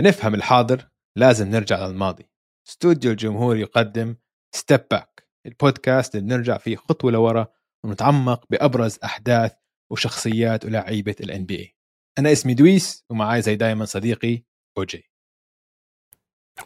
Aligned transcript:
لنفهم 0.00 0.34
الحاضر 0.34 0.88
لازم 1.16 1.50
نرجع 1.50 1.86
للماضي. 1.86 2.28
استوديو 2.68 3.10
الجمهور 3.10 3.56
يقدم 3.56 4.16
Step 4.54 4.80
Back 4.90 5.28
ال 5.46 5.55
podcast 5.55 6.14
اللي 6.14 6.26
بنرجع 6.26 6.58
فيه 6.58 6.76
خطوة 6.76 7.12
لورا 7.12 7.46
ونتعمق 7.84 8.44
بأبرز 8.50 8.98
أحداث 9.04 9.52
وشخصيات 9.92 10.64
ولاعيبة 10.64 11.16
ال 11.20 11.46
NBA 11.46 11.66
أنا 12.18 12.32
اسمي 12.32 12.54
دويس 12.54 13.04
ومعاي 13.10 13.42
زي 13.42 13.56
دايما 13.56 13.84
صديقي 13.84 14.42
أوجي 14.78 15.10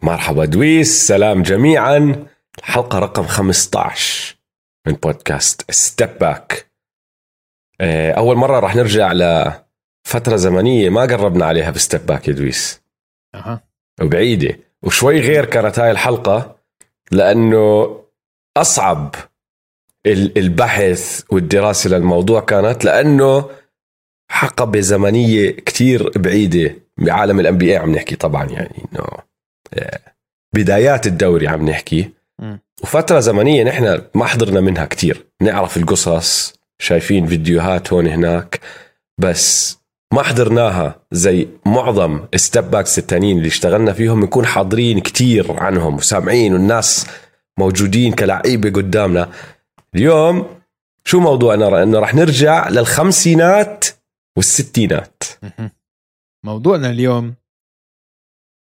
مرحبا 0.02 0.44
دويس 0.44 1.06
سلام 1.08 1.42
جميعا. 1.42 2.26
الحلقة 2.58 2.98
رقم 2.98 3.26
15 3.26 4.36
من 4.86 4.92
podcast 4.92 5.70
Step 5.70 6.18
Back 6.18 6.72
أول 8.16 8.36
مرة 8.36 8.60
راح 8.60 8.76
نرجع 8.76 9.12
لفترة 9.12 10.36
زمنية 10.36 10.88
ما 10.88 11.00
قربنا 11.00 11.44
عليها 11.44 11.70
ب 11.70 11.78
Step 11.78 12.06
Back 12.06 12.28
يا 12.28 12.32
دويس. 12.32 12.81
أها. 13.34 13.62
وبعيدة. 14.02 14.58
وشوي 14.82 15.20
غير 15.20 15.44
كانت 15.44 15.78
هاي 15.78 15.90
الحلقة 15.90 16.56
لأنه 17.12 18.00
أصعب 18.56 19.14
ال- 20.06 20.38
البحث 20.38 21.22
والدراسة 21.30 21.90
للموضوع 21.90 22.40
كانت 22.40 22.84
لأنه 22.84 23.50
حقبة 24.30 24.80
زمنية 24.80 25.50
كتير 25.50 26.10
بعيدة. 26.18 26.74
بعالم 26.98 27.40
الان 27.40 27.58
بي 27.58 27.76
عم 27.76 27.94
نحكي 27.94 28.16
طبعا 28.16 28.44
يعني 28.44 28.76
إنه 28.92 29.06
آه، 29.74 30.00
بدايات 30.54 31.06
الدوري 31.06 31.48
عم 31.48 31.68
نحكي. 31.70 32.10
مم. 32.38 32.60
وفترة 32.82 33.20
زمنية 33.20 33.64
نحن 33.64 34.02
ما 34.14 34.24
حضرنا 34.24 34.60
منها 34.60 34.84
كتير. 34.84 35.26
نعرف 35.42 35.76
القصص 35.76 36.54
شايفين 36.78 37.26
فيديوهات 37.26 37.92
هون 37.92 38.06
هناك 38.06 38.60
بس 39.18 39.78
ما 40.12 40.22
حضرناها 40.22 41.06
زي 41.12 41.48
معظم 41.66 42.26
step 42.36 42.70
backs 42.70 42.98
التانيين 42.98 43.36
اللي 43.36 43.48
اشتغلنا 43.48 43.92
فيهم 43.92 44.24
نكون 44.24 44.46
حاضرين 44.46 45.00
كتير 45.00 45.52
عنهم 45.52 45.94
وسامعين 45.94 46.52
والناس 46.52 47.06
موجودين 47.58 48.12
كلعيبة 48.12 48.70
قدامنا. 48.70 49.30
اليوم 49.94 50.60
شو 51.04 51.20
موضوعنا 51.20 51.82
إنه 51.82 51.98
رح 51.98 52.14
نرجع 52.14 52.68
للخمسينات 52.68 53.84
والستينات. 54.36 55.22
موضوعنا 56.44 56.90
اليوم 56.90 57.34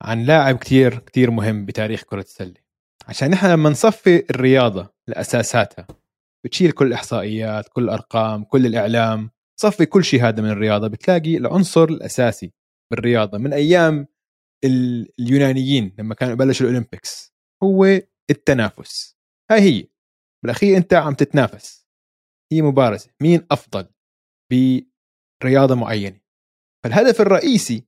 عن 0.02 0.24
لاعب 0.24 0.56
كتير 0.56 0.98
كتير 0.98 1.30
مهم 1.30 1.66
بتاريخ 1.66 2.02
كرة 2.02 2.20
السلة. 2.20 2.54
عشان 3.08 3.30
نحن 3.30 3.46
لما 3.46 3.70
نصفي 3.70 4.24
الرياضة 4.30 4.92
لأساساتها 5.08 5.86
بتشيل 6.44 6.72
كل 6.72 6.86
الإحصائيات 6.86 7.68
كل 7.68 7.84
الأرقام 7.84 8.44
كل 8.44 8.66
الإعلام 8.66 9.30
صفي 9.60 9.86
كل 9.86 10.04
شيء 10.04 10.22
هذا 10.28 10.42
من 10.42 10.50
الرياضة. 10.50 10.88
بتلاقي 10.88 11.36
العنصر 11.36 11.84
الأساسي 11.84 12.52
بالرياضة 12.92 13.38
من 13.38 13.52
أيام 13.52 14.06
ال- 14.64 15.12
اليونانيين 15.20 15.94
لما 15.98 16.14
كانوا 16.14 16.34
بلشوا 16.34 16.66
الأولمبيكس 16.66 17.34
هو 17.62 17.84
التنافس. 18.30 19.16
هاي 19.50 19.60
هي. 19.60 19.88
بالأخير 20.42 20.76
أنت 20.76 20.94
عم 20.94 21.14
تتنافس. 21.14 21.86
هي 22.52 22.62
مبارزة. 22.62 23.10
مين 23.22 23.46
أفضل 23.50 23.88
برياضة 25.42 25.74
معينة؟ 25.74 26.20
فالهدف 26.84 27.20
الرئيسي 27.20 27.84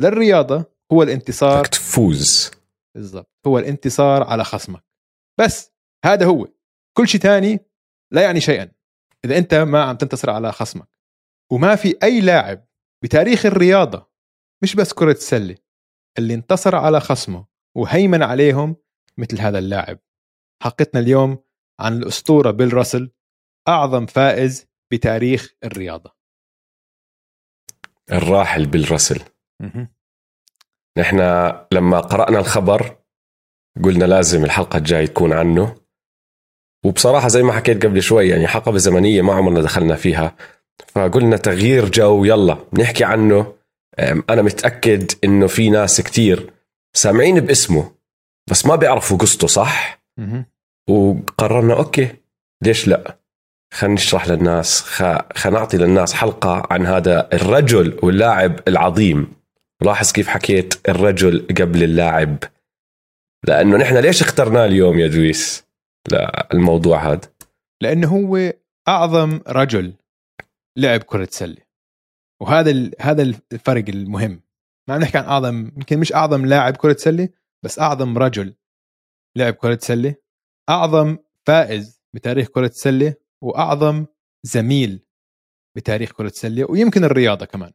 للرياضة 0.00 0.64
هو 0.92 1.02
الانتصار 1.02 1.64
تفوز. 1.64 2.50
بالضبط. 2.96 3.30
هو 3.46 3.58
الانتصار 3.58 4.22
على 4.22 4.44
خصمك. 4.44 4.84
بس 5.40 5.72
هذا 6.04 6.26
هو. 6.26 6.48
كل 6.96 7.08
شيء 7.08 7.20
تاني 7.20 7.60
لا 8.12 8.22
يعني 8.22 8.40
شيئا. 8.40 8.75
إذا 9.26 9.38
أنت 9.38 9.54
ما 9.54 9.82
عم 9.82 9.96
تنتصر 9.96 10.30
على 10.30 10.52
خصمك. 10.52 10.88
وما 11.52 11.76
في 11.76 11.96
أي 12.02 12.20
لاعب 12.20 12.66
بتاريخ 13.04 13.46
الرياضة 13.46 14.10
مش 14.62 14.74
بس 14.76 14.92
كرة 14.92 15.12
السلة 15.12 15.56
اللي 16.18 16.34
انتصر 16.34 16.74
على 16.76 17.00
خصمه 17.00 17.46
وهيمن 17.76 18.22
عليهم 18.22 18.76
مثل 19.18 19.40
هذا 19.40 19.58
اللاعب. 19.58 19.98
حلقتنا 20.62 21.00
اليوم 21.00 21.38
عن 21.80 21.92
الأسطورة 21.96 22.50
بيل 22.50 22.74
راسل 22.74 23.10
أعظم 23.68 24.06
فائز 24.06 24.66
بتاريخ 24.92 25.54
الرياضة. 25.64 26.16
الراحل 28.12 28.66
بالرسل 28.66 29.20
نحن 30.98 31.18
لما 31.72 32.00
قرأنا 32.00 32.38
الخبر 32.38 32.98
قلنا 33.84 34.04
لازم 34.04 34.44
الحلقة 34.44 34.76
الجاي 34.76 35.06
تكون 35.06 35.32
عنه. 35.32 35.85
وبصراحة 36.86 37.28
زي 37.28 37.42
ما 37.42 37.52
حكيت 37.52 37.86
قبل 37.86 38.02
شوي 38.02 38.28
يعني 38.28 38.46
حقبة 38.46 38.78
زمنية 38.78 39.22
ما 39.22 39.34
عمرنا 39.34 39.62
دخلنا 39.62 39.94
فيها. 39.94 40.36
فقلنا 40.86 41.36
تغيير 41.36 41.88
جو 41.88 42.24
يلا 42.24 42.58
نحكي 42.72 43.04
عنه. 43.04 43.52
أم، 43.98 44.24
أنا 44.30 44.42
متأكد 44.42 45.12
إنه 45.24 45.46
في 45.46 45.70
ناس 45.70 46.00
كتير 46.00 46.50
سامعين 46.96 47.40
باسمه 47.40 47.92
بس 48.50 48.66
ما 48.66 48.76
بيعرفوا 48.76 49.18
قصته 49.18 49.46
صح؟ 49.46 50.02
وقررنا 50.88 51.74
okay 51.74 52.08
ليش 52.62 52.88
لا؟ 52.88 53.18
خلينا 53.74 53.94
نشرح 53.94 54.28
للناس 54.28 54.80
خلينا 54.80 55.58
نعطي 55.58 55.76
للناس 55.76 56.14
حلقة 56.14 56.66
عن 56.70 56.86
هذا 56.86 57.28
الرجل 57.32 57.98
واللاعب 58.02 58.60
العظيم. 58.68 59.32
لاحظ 59.82 60.12
كيف 60.12 60.28
حكيت 60.28 60.74
الرجل 60.88 61.46
قبل 61.60 61.82
اللاعب. 61.82 62.36
لأنه 63.48 63.76
نحن 63.76 63.96
ليش 63.96 64.22
اخترناه 64.22 64.64
اليوم 64.64 64.98
يا 64.98 65.06
دويس؟ 65.06 65.65
للموضوع 66.12 67.12
هذا. 67.12 67.20
لأنه 67.80 68.08
هو 68.08 68.52
أعظم 68.88 69.40
رجل 69.48 69.94
لعب 70.76 71.02
كرة 71.02 71.28
سلة. 71.30 71.62
وهذا. 72.40 72.90
هذا 73.00 73.22
الفرق 73.22 73.84
المهم. 73.88 74.40
ما 74.88 74.94
عم 74.94 75.00
نحكي 75.00 75.18
عن 75.18 75.24
أعظم 75.24 75.70
يمكن 75.76 75.98
مش 75.98 76.12
أعظم 76.12 76.46
لاعب 76.46 76.76
كرة 76.76 76.96
سلة 76.98 77.28
بس 77.62 77.78
أعظم 77.78 78.18
رجل 78.18 78.54
لعب 79.36 79.54
كرة 79.54 79.78
سلة 79.82 80.14
أعظم 80.68 81.18
فائز 81.46 82.02
بتاريخ 82.14 82.48
كرة 82.48 82.66
السله 82.66 83.14
وأعظم 83.42 84.06
زميل 84.42 85.00
بتاريخ 85.76 86.12
كرة 86.12 86.26
السله 86.26 86.70
ويمكن 86.70 87.04
الرياضة 87.04 87.46
كمان. 87.46 87.72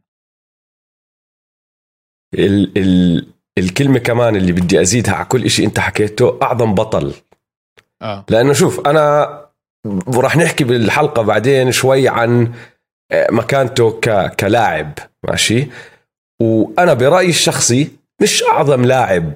ال 2.33 2.77
ال 2.77 3.27
الكلمة 3.57 3.99
كمان 3.99 4.35
اللي 4.35 4.51
بدي 4.51 4.81
أزيدها 4.81 5.13
على 5.13 5.25
كل 5.25 5.43
إشي 5.45 5.65
أنت 5.65 5.79
حكيته 5.79 6.39
أعظم 6.43 6.75
بطل 6.75 7.13
آه. 8.01 8.25
لأنه 8.29 8.53
شوف 8.53 8.87
أنا 8.87 9.37
وراح 10.07 10.37
نحكي 10.37 10.63
بالحلقة 10.63 11.21
بعدين 11.21 11.71
شوي 11.71 12.07
عن 12.07 12.53
آه، 13.11 13.27
مكانته 13.31 13.99
ك 13.99 14.35
كلاعب 14.35 14.93
ماشي؟ 15.27 15.67
وأنا 16.41 16.93
برأيي 16.93 17.29
الشخصي 17.29 17.91
مش 18.21 18.43
أعظم 18.43 18.85
لاعب 18.85 19.33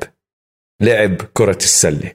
لعب 0.81 1.16
كرة 1.34 1.57
السلة 1.57 2.11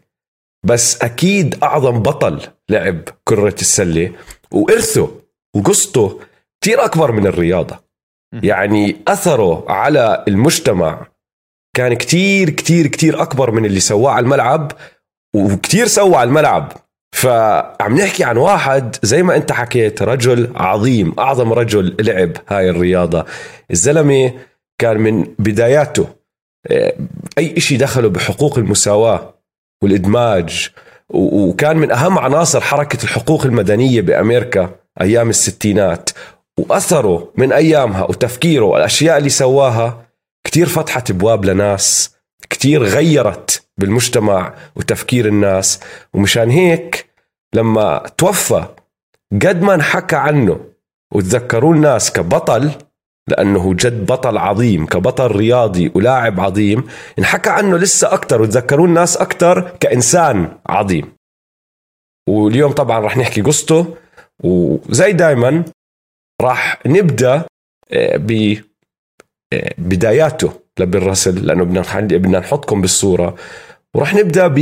بس 0.67 1.03
أكيد 1.03 1.65
أعظم 1.65 2.03
بطل 2.03 2.41
لعب 2.69 3.01
كرة 3.25 3.55
السلة. 3.61 4.13
وإرثه 4.51 5.11
وقصته 5.57 6.21
كتير 6.61 6.85
أكبر 6.85 7.13
من 7.13 7.27
الرياضة. 7.27 7.79
يعني 8.43 8.97
أثره 9.09 9.71
على 9.71 10.25
المجتمع 10.29 11.07
كان 11.77 11.95
كتير 11.95 12.51
كتير 12.51 12.87
كتير 12.87 13.23
أكبر 13.23 13.51
من 13.51 13.65
اللي 13.65 13.81
سواه 13.81 14.11
على 14.13 14.25
الملعب. 14.25 14.73
وكتير 15.35 15.87
سوى 15.87 16.17
على 16.17 16.29
الملعب. 16.29 16.73
فعم 17.13 17.97
نحكي 17.99 18.25
عن 18.25 18.37
واحد 18.37 18.97
زي 19.03 19.23
ما 19.23 19.37
انت 19.37 19.53
حكيت 19.53 20.03
رجل 20.03 20.51
عظيم 20.57 21.15
أعظم 21.19 21.53
رجل 21.53 21.97
لعب 22.01 22.33
هاي 22.49 22.71
الرياضة. 22.71 23.25
الزلمة 23.71 24.33
كان 24.79 25.01
من 25.01 25.27
بداياته 25.39 26.07
آه، 26.71 26.95
أي 27.39 27.55
إشي 27.57 27.77
دخله 27.77 28.09
بحقوق 28.09 28.59
المساواة 28.59 29.35
والإدماج 29.83 30.69
وكان 31.11 31.77
من 31.77 31.91
أهم 31.93 32.19
عناصر 32.19 32.61
حركة 32.61 33.05
الحقوق 33.05 33.47
المدنية 33.47 34.01
بأمريكا 34.01 34.71
أيام 35.01 35.31
الستينات. 35.31 36.11
وأثره 36.59 37.33
من 37.37 37.53
أيامها 37.53 38.05
وتفكيره 38.05 38.65
والاشياء 38.65 39.19
اللي 39.19 39.29
سواها 39.29 40.07
كتير 40.47 40.67
فتحت 40.67 41.11
أبواب 41.11 41.45
لناس 41.45 42.15
كتير 42.51 42.83
غيرت 42.83 43.63
بالمجتمع 43.81 44.55
وتفكير 44.77 45.27
الناس. 45.27 45.81
ومشان 46.15 46.51
هيك 46.51 47.11
لما 47.55 48.03
توفى 48.19 48.65
قد 49.33 49.63
ما 49.63 49.75
انحكى 49.75 50.17
عنه 50.17 50.61
وتذكروا 51.15 51.75
الناس 51.75 52.13
كبطل 52.13 52.71
لأنه 53.29 53.75
جد 53.75 54.07
بطل 54.07 54.39
عظيم 54.39 54.87
كبطل 54.87 55.27
رياضي 55.27 55.93
ولاعب 55.95 56.41
عظيم 56.41 56.85
انحكى 57.19 57.51
عنه 57.51 57.77
لسه 57.77 58.13
أكتر 58.13 58.43
وتذكروا 58.43 58.87
الناس 58.87 59.17
أكتر 59.17 59.77
كإنسان 59.81 60.59
عظيم. 60.67 61.13
واليوم 62.29 62.73
طبعا 62.73 63.01
رح 63.01 63.17
نحكي 63.17 63.43
قصته 63.43 63.97
وزي 64.45 65.13
دايما 65.13 65.65
راح 66.43 66.87
نبدأ 66.87 67.45
آه، 67.93 68.17
ب 68.17 68.57
آه، 69.53 69.75
بداياته 69.79 70.53
لبن 70.79 70.99
راسل 70.99 71.47
لأنه 71.47 71.65
بدنا 71.65 72.01
بدنا 72.01 72.39
نحطكم 72.39 72.81
بالصورة. 72.81 73.37
وراح 73.95 74.15
نبدأ 74.15 74.55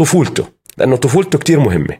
بطفولته 0.00 0.48
لأنه 0.78 0.96
طفولته 0.96 1.38
كتير 1.38 1.60
مهمة. 1.60 1.98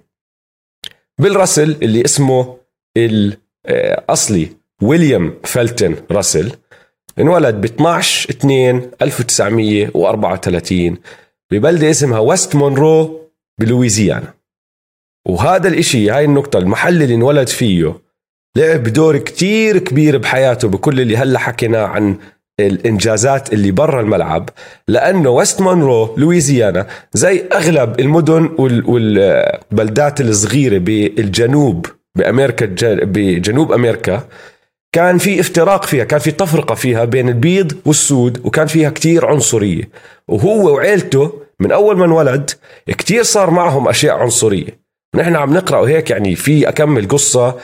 بيل 1.21 1.37
راسل 1.37 1.77
اللي 1.83 2.05
اسمه 2.05 2.57
الاصلي 2.97 4.49
ويليام 4.83 5.39
فلتون 5.45 5.97
راسل 6.11 6.53
انولد 7.19 7.55
ب 7.55 7.65
12 7.65 8.31
2 8.31 8.91
1934 9.03 10.99
ببلدة 11.51 11.91
اسمها 11.91 12.19
ويست 12.19 12.55
مونرو 12.55 13.21
بلويزيانا. 13.61 14.35
وهذا 15.27 15.69
الإشي 15.69 16.11
هاي 16.11 16.25
النقطة 16.25 16.59
المحل 16.59 17.03
اللي 17.03 17.15
انولد 17.15 17.49
فيه 17.49 18.01
لعب 18.57 18.83
دور 18.83 19.19
كتير 19.19 19.79
كبير 19.79 20.19
بحياته 20.19 20.69
بكل 20.69 21.01
اللي 21.01 21.17
هلأ 21.17 21.39
حكيناه 21.39 21.87
عن 21.87 22.19
الإنجازات 22.61 23.53
اللي 23.53 23.71
برا 23.71 24.01
الملعب 24.01 24.49
لأنه 24.89 25.31
ويست 25.31 25.61
مونرو 25.61 26.15
لويزيانا 26.17 26.87
زي 27.13 27.45
أغلب 27.53 28.01
المدن 28.01 28.51
والبلدات 28.59 30.21
الصغيرة 30.21 30.79
بالجنوب 30.79 31.87
بأمريكا 32.15 32.67
بجنوب 33.05 33.73
أمريكا 33.73 34.29
كان 34.93 35.19
في 35.19 35.41
افتراق 35.41 35.85
فيها 35.85 36.05
كان 36.05 36.19
في 36.19 36.31
تفرقة 36.31 36.75
فيها 36.75 37.05
بين 37.05 37.29
البيض 37.29 37.73
والسود 37.85 38.47
وكان 38.47 38.67
فيها 38.67 38.91
كتير 38.91 39.27
عنصرية. 39.27 39.89
وهو 40.29 40.75
وعيلته 40.75 41.33
من 41.61 41.73
أول 41.73 41.97
ما 41.97 42.05
انولد 42.05 42.51
كتير 42.89 43.23
صار 43.23 43.51
معهم 43.51 43.89
أشياء 43.89 44.17
عنصرية. 44.17 44.86
نحن 45.17 45.37
عم 45.37 45.55
نقرأ 45.55 45.89
هيك 45.89 46.11
يعني 46.11 46.35
في 46.37 46.69
أكمل 46.69 47.09
قصة 47.09 47.57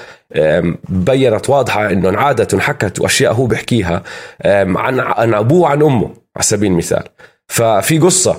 بينت 0.88 1.50
واضحة 1.50 1.90
إنه 1.90 2.08
انعادت 2.08 2.54
وانحكت 2.54 3.00
وأشياء 3.00 3.32
هو 3.32 3.46
بحكيها 3.46 4.02
عن 4.44 5.00
عن 5.00 5.34
أبوه 5.34 5.60
وعن 5.60 5.82
أمه 5.82 6.10
على 6.36 6.42
سبيل 6.44 6.72
المثال. 6.72 7.04
ففي 7.48 7.98
قصة 7.98 8.36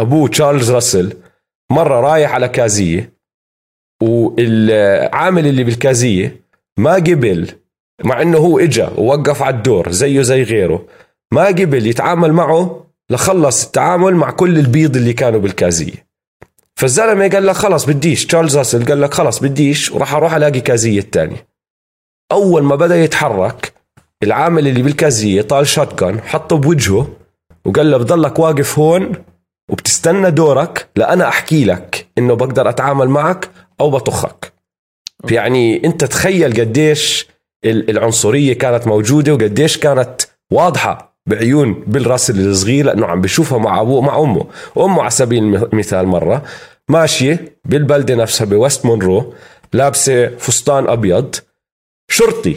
أبوه 0.00 0.28
تشارلز 0.28 0.70
راسل 0.70 1.12
مرة 1.72 2.00
رايح 2.00 2.32
على 2.34 2.48
كازية 2.48 3.12
والعامل 4.02 5.46
اللي 5.46 5.64
بالكازية 5.64 6.42
ما 6.78 6.94
قبل 6.94 7.48
مع 8.04 8.22
إنه 8.22 8.38
هو 8.38 8.58
إجا 8.58 8.90
ووقف 8.96 9.42
على 9.42 9.56
الدور 9.56 9.90
زيه 9.90 10.22
زي 10.22 10.42
غيره 10.42 10.84
ما 11.32 11.46
قبل 11.46 11.86
يتعامل 11.86 12.32
معه 12.32 12.86
لخلص 13.10 13.64
التعامل 13.66 14.14
مع 14.14 14.30
كل 14.30 14.58
البيض 14.58 14.96
اللي 14.96 15.12
كانوا 15.12 15.40
بالكازية. 15.40 16.07
فالزلمة 16.78 17.28
قال 17.28 17.46
لك 17.46 17.54
خلص 17.54 17.84
بديش. 17.84 18.26
تشارلز 18.26 18.56
راسل 18.58 18.84
قال 18.84 19.00
لك 19.00 19.14
خلص 19.14 19.38
بديش 19.38 19.92
وراح 19.92 20.14
أروح 20.14 20.34
ألاقي 20.34 20.60
كازية 20.60 20.98
الثانية 20.98 21.46
أول 22.32 22.62
ما 22.62 22.76
بدأ 22.76 22.96
يتحرك 22.96 23.72
العامل 24.22 24.68
اللي 24.68 24.82
بالكازية 24.82 25.42
طال 25.42 25.66
shotgun 25.66 26.20
حطه 26.20 26.56
بوجهه 26.56 27.08
وقال 27.64 27.90
له 27.90 27.96
بضلك 27.96 28.38
واقف 28.38 28.78
هون 28.78 29.12
وبتستنى 29.70 30.30
دورك 30.30 30.88
لأنا 30.96 31.28
أحكي 31.28 31.64
لك 31.64 32.06
إنه 32.18 32.34
بقدر 32.34 32.68
أتعامل 32.68 33.08
معك 33.08 33.50
أو 33.80 33.90
بطخك. 33.90 34.52
يعني 35.30 35.84
أنت 35.84 36.04
تخيل 36.04 36.60
قديش 36.60 37.28
العنصرية 37.64 38.52
كانت 38.52 38.86
موجودة 38.86 39.32
وقديش 39.32 39.78
كانت 39.78 40.22
واضحة. 40.52 41.17
بعيون 41.28 41.84
بيل 41.86 42.17
راسل 42.17 42.48
الصغير 42.48 42.84
لأنه 42.84 43.06
عم 43.06 43.20
بشوفها 43.20 43.58
مع 43.58 43.80
ابوه 43.80 44.00
مع 44.00 44.18
أمه. 44.18 44.46
أمه 44.78 45.00
على 45.00 45.10
سبيل 45.10 45.56
المثال 45.56 46.06
مرة. 46.06 46.42
ماشية 46.88 47.58
بالبلدة 47.64 48.14
نفسها 48.14 48.44
بوست 48.44 48.86
مونرو 48.86 49.34
لابسة 49.72 50.28
فستان 50.28 50.88
أبيض. 50.88 51.34
شرطي 52.10 52.56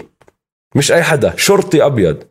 مش 0.76 0.92
أي 0.92 1.04
حدا 1.04 1.34
شرطي 1.38 1.86
أبيض. 1.86 2.24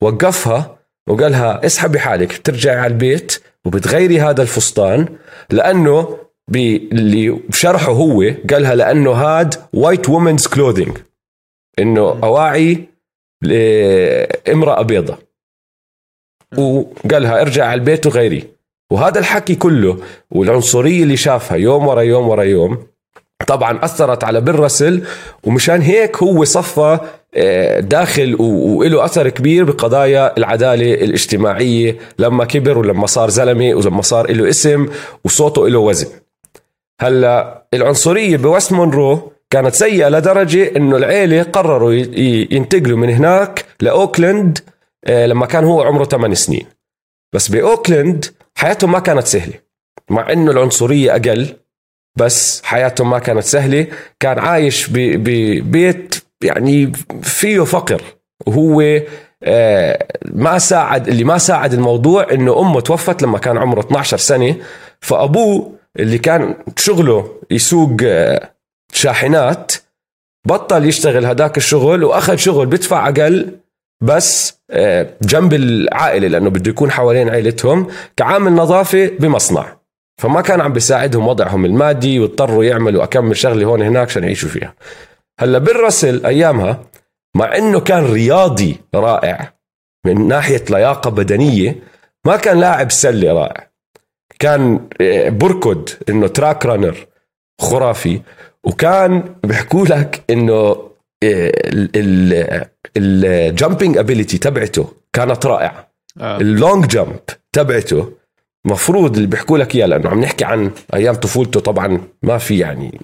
وقفها 0.00 0.78
وقالها 1.08 1.66
اسحبي 1.66 1.98
حالك 1.98 2.38
بترجعي 2.38 2.76
على 2.76 2.92
البيت 2.92 3.42
وبتغيري 3.64 4.20
هذا 4.20 4.42
الفستان. 4.42 5.08
لأنه 5.50 6.18
اللي 6.54 7.30
بشرحه 7.30 7.92
هو 7.92 8.24
قالها 8.50 8.74
لأنه 8.74 9.10
هاد 9.10 9.54
white 9.72 10.08
women's 10.08 10.46
clothing 10.46 10.98
إنه 11.78 12.00
أواعي 12.22 12.88
امرأة 14.52 14.82
بيضة 14.82 15.25
وقالها 16.58 17.40
ارجع 17.40 17.64
على 17.64 17.78
البيت 17.78 18.06
وغيري. 18.06 18.44
وهذا 18.92 19.18
الحكي 19.18 19.54
كله 19.54 19.98
والعنصرية 20.30 21.02
اللي 21.02 21.16
شافها 21.16 21.56
يوم 21.56 21.86
ورا 21.86 22.02
يوم 22.02 22.28
ورا 22.28 22.42
يوم 22.42 22.78
طبعا 23.46 23.84
أثرت 23.84 24.24
على 24.24 24.40
بيل 24.40 24.52
راسل 24.52 25.02
ومشان 25.44 25.80
هيك 25.80 26.16
هو 26.16 26.44
صفى 26.44 26.98
آه، 27.34 27.80
داخل 27.80 28.36
وله 28.40 29.04
أثر 29.04 29.28
كبير 29.28 29.64
بقضايا 29.64 30.36
العدالة 30.38 30.94
الاجتماعية 30.94 31.96
لما 32.18 32.44
كبر 32.44 32.78
ولما 32.78 33.06
صار 33.06 33.30
زلمة 33.30 33.74
ولما 33.74 34.02
صار 34.02 34.30
له 34.32 34.48
اسم 34.48 34.88
وصوته 35.24 35.68
له 35.68 35.78
وزن. 35.78 36.06
هلأ 37.00 37.62
العنصرية 37.74 38.36
بوست 38.36 38.72
مونرو 38.72 39.32
كانت 39.50 39.74
سيئة 39.74 40.08
لدرجة 40.08 40.76
إنه 40.76 40.96
العيلة 40.96 41.42
قرروا 41.42 41.92
ينتقلوا 42.50 42.98
من 42.98 43.10
هناك 43.10 43.64
لأوكلاند 43.80 44.58
لما 45.08 45.46
كان 45.46 45.64
هو 45.64 45.82
عمره 45.82 46.04
8 46.04 46.34
سنين. 46.34 46.66
بس 47.34 47.48
بأوكلاند 47.48 48.24
حياتهم 48.58 48.92
ما 48.92 48.98
كانت 48.98 49.26
سهلة. 49.26 49.54
مع 50.10 50.32
إنه 50.32 50.50
العنصرية 50.50 51.12
أقل 51.12 51.56
بس 52.18 52.62
حياتهم 52.64 53.10
ما 53.10 53.18
كانت 53.18 53.44
سهلة. 53.44 53.86
كان 54.20 54.38
عايش 54.38 54.90
ببيت 54.90 56.14
يعني 56.42 56.92
فيه 57.22 57.60
فقر. 57.60 58.02
وهو 58.46 59.00
آه، 59.42 60.06
ما 60.24 60.58
ساعد 60.58 61.08
اللي 61.08 61.24
ما 61.24 61.38
ساعد 61.38 61.72
الموضوع 61.72 62.26
إنه 62.32 62.60
أمه 62.60 62.80
توفت 62.80 63.22
لما 63.22 63.38
كان 63.38 63.58
عمره 63.58 63.80
12 63.80 64.16
سنة. 64.16 64.56
فأبوه 65.00 65.72
اللي 65.98 66.18
كان 66.18 66.54
شغله 66.76 67.40
يسوق 67.50 67.96
آه، 68.02 68.50
شاحنات 68.92 69.72
بطل 70.46 70.84
يشتغل 70.84 71.26
هداك 71.26 71.56
الشغل 71.56 72.04
وأخذ 72.04 72.36
شغل 72.36 72.66
بدفع 72.66 73.08
أقل. 73.08 73.58
بس 74.00 74.60
آه، 74.70 75.06
جنب 75.22 75.54
العائلة 75.54 76.28
لأنه 76.28 76.50
بده 76.50 76.70
يكون 76.70 76.90
حوالين 76.90 77.28
عائلتهم 77.28 77.86
كعامل 78.16 78.52
نظافه 78.52 79.06
بمصنع. 79.06 79.76
فما 80.18 80.40
كان 80.40 80.60
عم 80.60 80.72
بيساعدهم 80.72 81.28
وضعهم 81.28 81.64
المادي 81.64 82.20
واضطروا 82.20 82.64
يعملوا 82.64 83.04
أكمل 83.04 83.36
شغلة 83.36 83.66
هون 83.66 83.82
هناك 83.82 84.08
عشان 84.08 84.24
يعيشوا 84.24 84.48
فيها. 84.48 84.74
هلأ 85.40 85.58
بالرسل 85.58 86.26
أيامها 86.26 86.80
مع 87.36 87.56
إنه 87.56 87.80
كان 87.80 88.04
رياضي 88.04 88.76
رائع 88.94 89.52
من 90.06 90.28
ناحية 90.28 90.64
لياقة 90.70 91.10
بدنية 91.10 91.76
ما 92.26 92.36
كان 92.36 92.60
لاعب 92.60 92.90
سلة 92.90 93.32
رائع. 93.32 93.70
كان 94.38 94.88
آه، 95.00 95.28
بركض 95.28 95.88
إنه 96.08 96.26
تراك 96.26 96.66
رانر 96.66 97.06
خرافي. 97.60 98.20
وكان 98.64 99.34
بيحكوا 99.44 99.86
لك 99.86 100.24
إنه 100.30 100.85
ال 102.96 103.09
jumping 103.09 103.98
ability 103.98 104.38
تبعته 104.38 104.92
كانت 105.12 105.46
رائعة. 105.46 105.88
آه. 106.20 106.40
ال 106.40 106.49
long 106.49 106.86
jump 106.86 107.16
تبعته 107.52 108.12
مفروض 108.64 109.16
اللي 109.16 109.26
بيحكوا 109.26 109.58
لك 109.58 109.74
إياه 109.74 109.86
لأنه 109.86 110.08
عم 110.10 110.20
نحكي 110.20 110.44
عن 110.44 110.70
أيام 110.94 111.14
طفولته 111.14 111.60
طبعا 111.60 112.00
ما 112.22 112.38
في 112.38 112.58
يعني 112.58 113.00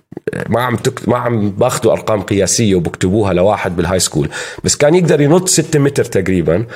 ما 0.49 0.63
عم 0.63 0.77
تك... 0.77 1.09
ما 1.09 1.17
عم 1.19 1.51
باخذوا 1.51 1.93
أرقام 1.93 2.23
قياسية 2.23 2.75
وبكتبوها 2.75 3.33
لواحد 3.33 3.77
بال 3.77 3.99
high 3.99 4.11
school 4.11 4.29
بس 4.65 4.77
كان 4.77 4.95
يقدر 4.95 5.21
ينط 5.21 5.49
6 5.49 5.79
متر 5.79 6.05
تقريبا 6.05 6.67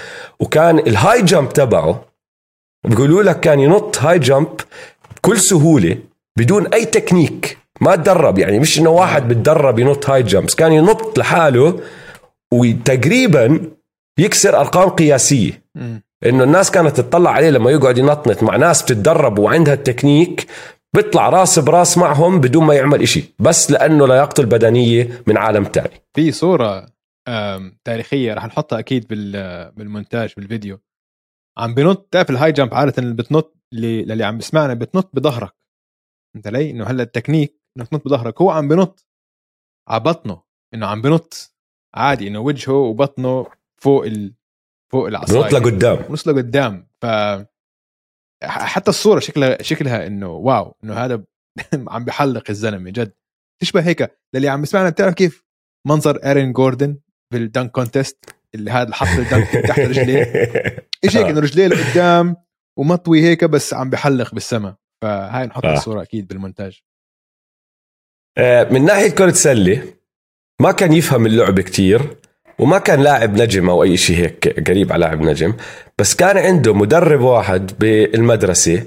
وكان 0.40 0.78
ال 0.78 1.22
high 1.22 1.35
jump 1.35 1.48
تبعه 1.52 2.04
بيقولوا 2.84 3.22
لك 3.22 3.40
كان 3.40 3.60
ينط 3.60 3.98
high 3.98 4.18
jump 4.18 4.60
بكل 5.16 5.38
سهولة 5.40 5.98
بدون 6.38 6.66
أي 6.66 6.84
تكنيك. 6.84 7.58
ما 7.80 7.96
تدرب 7.96 8.38
يعني 8.38 8.58
مش 8.58 8.78
إنه 8.78 8.90
واحد 8.90 9.28
بتدرب 9.28 9.78
ينط 9.78 10.10
high 10.10 10.22
jumps 10.22 10.54
كان 10.54 10.72
ينط 10.72 11.18
لحاله 11.18 11.80
وتقريبا 12.52 13.70
يكسر 14.18 14.60
أرقام 14.60 14.88
قياسية. 14.88 15.64
إنه 16.26 16.44
الناس 16.44 16.70
كانت 16.70 17.00
تطلع 17.00 17.30
عليه 17.30 17.50
لما 17.50 17.70
يقعد 17.70 17.98
ينطنط 17.98 18.42
مع 18.42 18.56
ناس 18.56 18.82
بتتدرب 18.82 19.38
وعندها 19.38 19.74
التكنيك 19.74 20.46
بيطلع 20.94 21.28
راس 21.28 21.58
براس 21.58 21.98
معهم 21.98 22.40
بدون 22.40 22.64
ما 22.64 22.74
يعمل 22.74 23.02
إشي 23.02 23.34
بس 23.38 23.70
لأنه 23.70 24.06
لياقته 24.06 24.40
البدنية 24.40 25.22
من 25.26 25.36
عالم 25.36 25.64
تاني. 25.64 26.02
في 26.14 26.32
صورة 26.32 26.86
تاريخية 27.84 28.34
رح 28.34 28.46
نحطها 28.46 28.78
أكيد 28.78 29.06
بالمونتاج 29.76 30.32
بالفيديو. 30.36 30.78
عم 31.58 31.74
بنط 31.74 32.08
تعرف 32.10 32.30
ال 32.30 32.52
high 32.52 32.63
jump 32.63 32.74
عادة 32.74 32.94
اللي 32.98 33.14
بتنط 33.14 33.56
اللي, 33.72 34.00
اللي 34.00 34.24
عم 34.24 34.38
بسمعنا 34.38 34.74
بتنط 34.74 35.10
بظهرك. 35.14 35.52
أنت 36.36 36.48
لي؟ 36.48 36.70
إنه 36.70 36.84
هلأ 36.84 37.02
التكنيك 37.02 37.55
انك 37.76 37.88
تنط 37.88 38.04
بظهرك. 38.04 38.40
هو 38.42 38.50
عم 38.50 38.68
بنط 38.68 39.06
على 39.88 40.00
بطنه 40.00 40.42
إنه 40.74 40.86
عم 40.86 41.02
بنط 41.02 41.54
عادي 41.94 42.28
إنه 42.28 42.38
وجهه 42.38 42.72
وبطنه 42.74 43.46
فوق 43.82 44.04
ال... 44.06 44.34
فوق 44.92 45.06
العصاية 45.06 45.40
بنط 45.42 45.52
لقدام. 45.52 45.96
بنط 45.96 46.26
لقدام. 46.26 46.88
ف 47.00 47.06
حتى 48.44 48.90
الصورة 48.90 49.20
شكلها 49.20 49.62
شكلها 49.62 50.06
إنه 50.06 50.28
wow 50.30 50.76
إنه 50.84 50.94
هذا 50.94 51.24
عم 51.88 52.04
بحلق 52.04 52.44
الزلمة 52.50 52.90
جد. 52.90 53.12
تشبه 53.62 53.80
هيك 53.86 54.18
للي 54.34 54.48
عم 54.48 54.60
بيسمعنا 54.60 54.90
بتعرف 54.90 55.14
كيف؟ 55.14 55.44
منظر 55.86 56.30
ارون 56.30 56.52
جوردن 56.52 56.98
بال 57.32 57.45
dunk 57.45 57.70
contest 57.70 58.24
اللي 58.54 58.70
هذا 58.70 58.94
حط 58.94 59.18
ال 59.18 59.24
dunk 59.24 59.48
تحت 59.68 59.80
رجليه. 59.80 60.22
إيش 61.04 61.16
هيك 61.16 61.26
إنه 61.26 61.40
رجليه 61.40 61.66
لقدام 61.66 62.36
ومطوي 62.78 63.22
هيك 63.22 63.44
بس 63.44 63.74
عم 63.74 63.90
بحلق 63.90 64.34
بالسما. 64.34 64.76
فهاي 65.02 65.46
نحط 65.46 65.64
الصورة 65.64 66.02
أكيد 66.02 66.26
بالمونتاج. 66.28 66.80
آه، 66.82 66.95
من 68.70 68.84
ناحية 68.84 69.08
كرة 69.08 69.30
سلة 69.30 69.82
ما 70.60 70.72
كان 70.72 70.92
يفهم 70.92 71.26
اللعبه 71.26 71.62
كتير 71.62 72.02
وما 72.58 72.78
كان 72.78 73.00
لاعب 73.02 73.42
نجم 73.42 73.70
أو 73.70 73.82
أي 73.82 73.96
شيء 73.96 74.16
هيك 74.16 74.68
قريب 74.68 74.92
على 74.92 75.00
لاعب 75.00 75.22
نجم 75.22 75.54
بس 75.98 76.14
كان 76.14 76.38
عنده 76.38 76.74
مدرب 76.74 77.20
واحد 77.20 77.72
بالمدرسة 77.78 78.82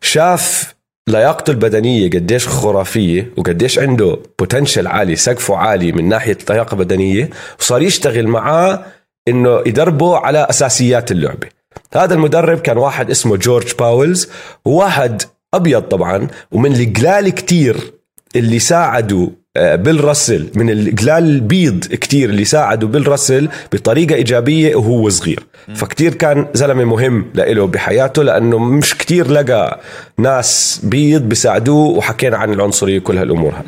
شاف 0.00 0.74
لياقته 1.08 1.50
البدنية 1.50 2.10
قديش 2.10 2.48
خرافية 2.48 3.32
وقديش 3.36 3.78
عنده 3.78 4.18
بوتنشل 4.38 4.86
عالي 4.86 5.16
سقفه 5.16 5.56
عالي 5.56 5.92
من 5.92 6.08
ناحية 6.08 6.38
لياقه 6.50 6.76
بدنيه 6.76 7.30
وصار 7.60 7.82
يشتغل 7.82 8.26
معاه 8.26 8.84
إنه 9.28 9.62
يدربه 9.66 10.16
على 10.16 10.46
أساسيات 10.50 11.12
اللعبة. 11.12 11.48
هذا 11.94 12.14
المدرب 12.14 12.58
كان 12.58 12.78
واحد 12.78 13.10
اسمه 13.10 13.36
جورج 13.36 13.74
باولز 13.78 14.28
وواحد 14.64 15.22
أبيض 15.54 15.82
طبعا 15.82 16.28
ومن 16.52 16.74
القلال 16.74 17.28
كتير 17.28 17.94
اللي 18.36 18.58
ساعدوا 18.58 19.28
آه، 19.56 19.76
بيل 19.76 20.04
راسل 20.04 20.50
من 20.54 20.70
القلال 20.70 21.24
البيض 21.24 21.84
كتير 21.84 22.30
اللي 22.30 22.44
ساعدوا 22.44 22.88
بيل 22.88 23.08
راسل 23.08 23.48
بطريقة 23.72 24.14
إيجابية 24.14 24.76
وهو 24.76 25.08
صغير. 25.08 25.46
فكتير 25.74 26.14
كان 26.14 26.46
زلمة 26.54 26.84
مهم 26.84 27.26
لإله 27.34 27.66
بحياته 27.66 28.22
لأنه 28.22 28.58
مش 28.58 28.98
كتير 28.98 29.30
لقى 29.30 29.80
ناس 30.18 30.80
بيض 30.84 31.22
بيساعدوه 31.22 31.88
وحكينا 31.88 32.36
عن 32.36 32.52
العنصرية 32.52 32.98
وكل 32.98 33.18
هالأمور 33.18 33.52
هاي. 33.54 33.62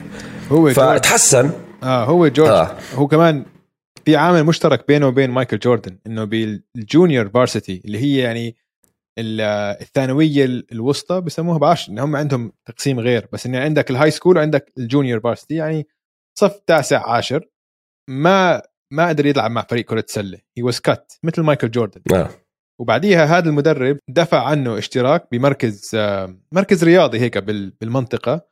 هو 0.51 0.71
جورج 0.71 0.97
فتحسن. 0.97 1.51
آه 1.83 2.05
هو 2.05 2.29
جورج. 2.29 2.51
آه. 2.51 2.71
هو 2.95 3.07
كمان 3.07 3.45
في 4.05 4.17
عامل 4.17 4.45
مشترك 4.45 4.85
بينه 4.89 5.07
وبين 5.07 5.31
مايكل 5.31 5.59
جوردن 5.59 5.97
إنه 6.07 6.25
بال 6.25 6.51
junior 6.51 7.29
varsity 7.29 7.83
اللي 7.85 7.99
هي 7.99 8.17
يعني 8.19 8.57
الثانوية 9.19 10.45
الوسطى 10.73 11.21
بسموها 11.21 11.59
بعرفش 11.59 11.89
إن 11.89 11.99
هم 11.99 12.17
عندهم 12.17 12.53
تقسيم 12.69 13.01
غير. 13.01 13.29
بس 13.33 13.47
إن 13.47 13.55
عندك 13.57 13.91
ال 13.91 14.11
high 14.11 14.21
school 14.21 14.37
وعندك 14.37 14.73
ال 14.79 14.85
junior 14.85 15.21
varsity 15.21 15.55
يعني 15.55 15.87
صف 16.39 16.61
تاسع 16.67 17.11
عاشر 17.11 17.49
ما 18.11 18.63
ما 18.93 19.09
قدر 19.09 19.27
يلعب 19.27 19.51
مع 19.51 19.63
فريق 19.71 19.85
كرة 19.85 20.05
سلة. 20.09 20.39
he 20.59 20.63
was 20.63 20.81
cut 20.81 21.13
مثل 21.25 21.43
مايكل 21.43 21.71
جوردن. 21.71 22.03
آه. 22.15 22.31
وبعديها 22.81 23.25
هذا 23.25 23.49
المدرب 23.49 23.99
دفع 24.09 24.45
عنه 24.47 24.79
اشتراك 24.79 25.29
بمركز 25.33 25.91
آه، 25.95 26.39
مركز 26.53 26.85
رياضي 26.85 27.21
هيك 27.21 27.39
بال- 27.39 27.71
بالمنطقة. 27.81 28.49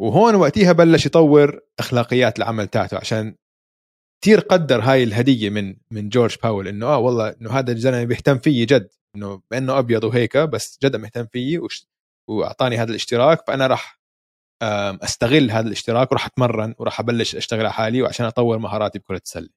وهون 0.00 0.34
وقتها 0.34 0.72
بلش 0.72 1.06
يطور 1.06 1.60
أخلاقيات 1.78 2.38
العمل 2.38 2.66
تاعته 2.68 2.96
عشان 2.96 3.34
كثير 4.24 4.40
قدر 4.40 4.80
هاي 4.80 5.02
الهدية 5.02 5.50
من 5.50 5.76
من 5.90 6.08
جورج 6.08 6.36
باول 6.42 6.68
إنه 6.68 6.86
آه 6.86 6.98
والله 6.98 7.28
إنه 7.40 7.50
هذا 7.50 7.72
الزلمه 7.72 8.04
بيهتم 8.04 8.38
فيي 8.38 8.64
جد. 8.64 8.88
إنه 9.16 9.40
بأنه 9.50 9.78
أبيض 9.78 10.04
وهيك 10.04 10.36
بس 10.36 10.78
جد 10.82 10.96
مهتم 10.96 11.26
فيي 11.26 11.58
وش- 11.58 11.86
وأعطاني 12.28 12.76
هذا 12.78 12.90
الاشتراك 12.90 13.46
فأنا 13.46 13.66
راح 13.66 14.00
أستغل 15.02 15.50
هذا 15.50 15.66
الاشتراك 15.66 16.12
وراح 16.12 16.26
أتمرن 16.26 16.74
وراح 16.78 17.00
أبلش 17.00 17.36
أشتغل 17.36 17.60
على 17.60 17.72
حالي 17.72 18.02
وعشان 18.02 18.26
أطور 18.26 18.58
مهاراتي 18.58 18.98
بكرة 18.98 19.20
السلة. 19.24 19.48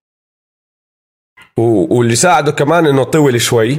واللي 1.57 2.15
ساعده 2.15 2.51
كمان 2.51 2.85
إنه 2.87 3.03
طول 3.03 3.41
شوي 3.41 3.77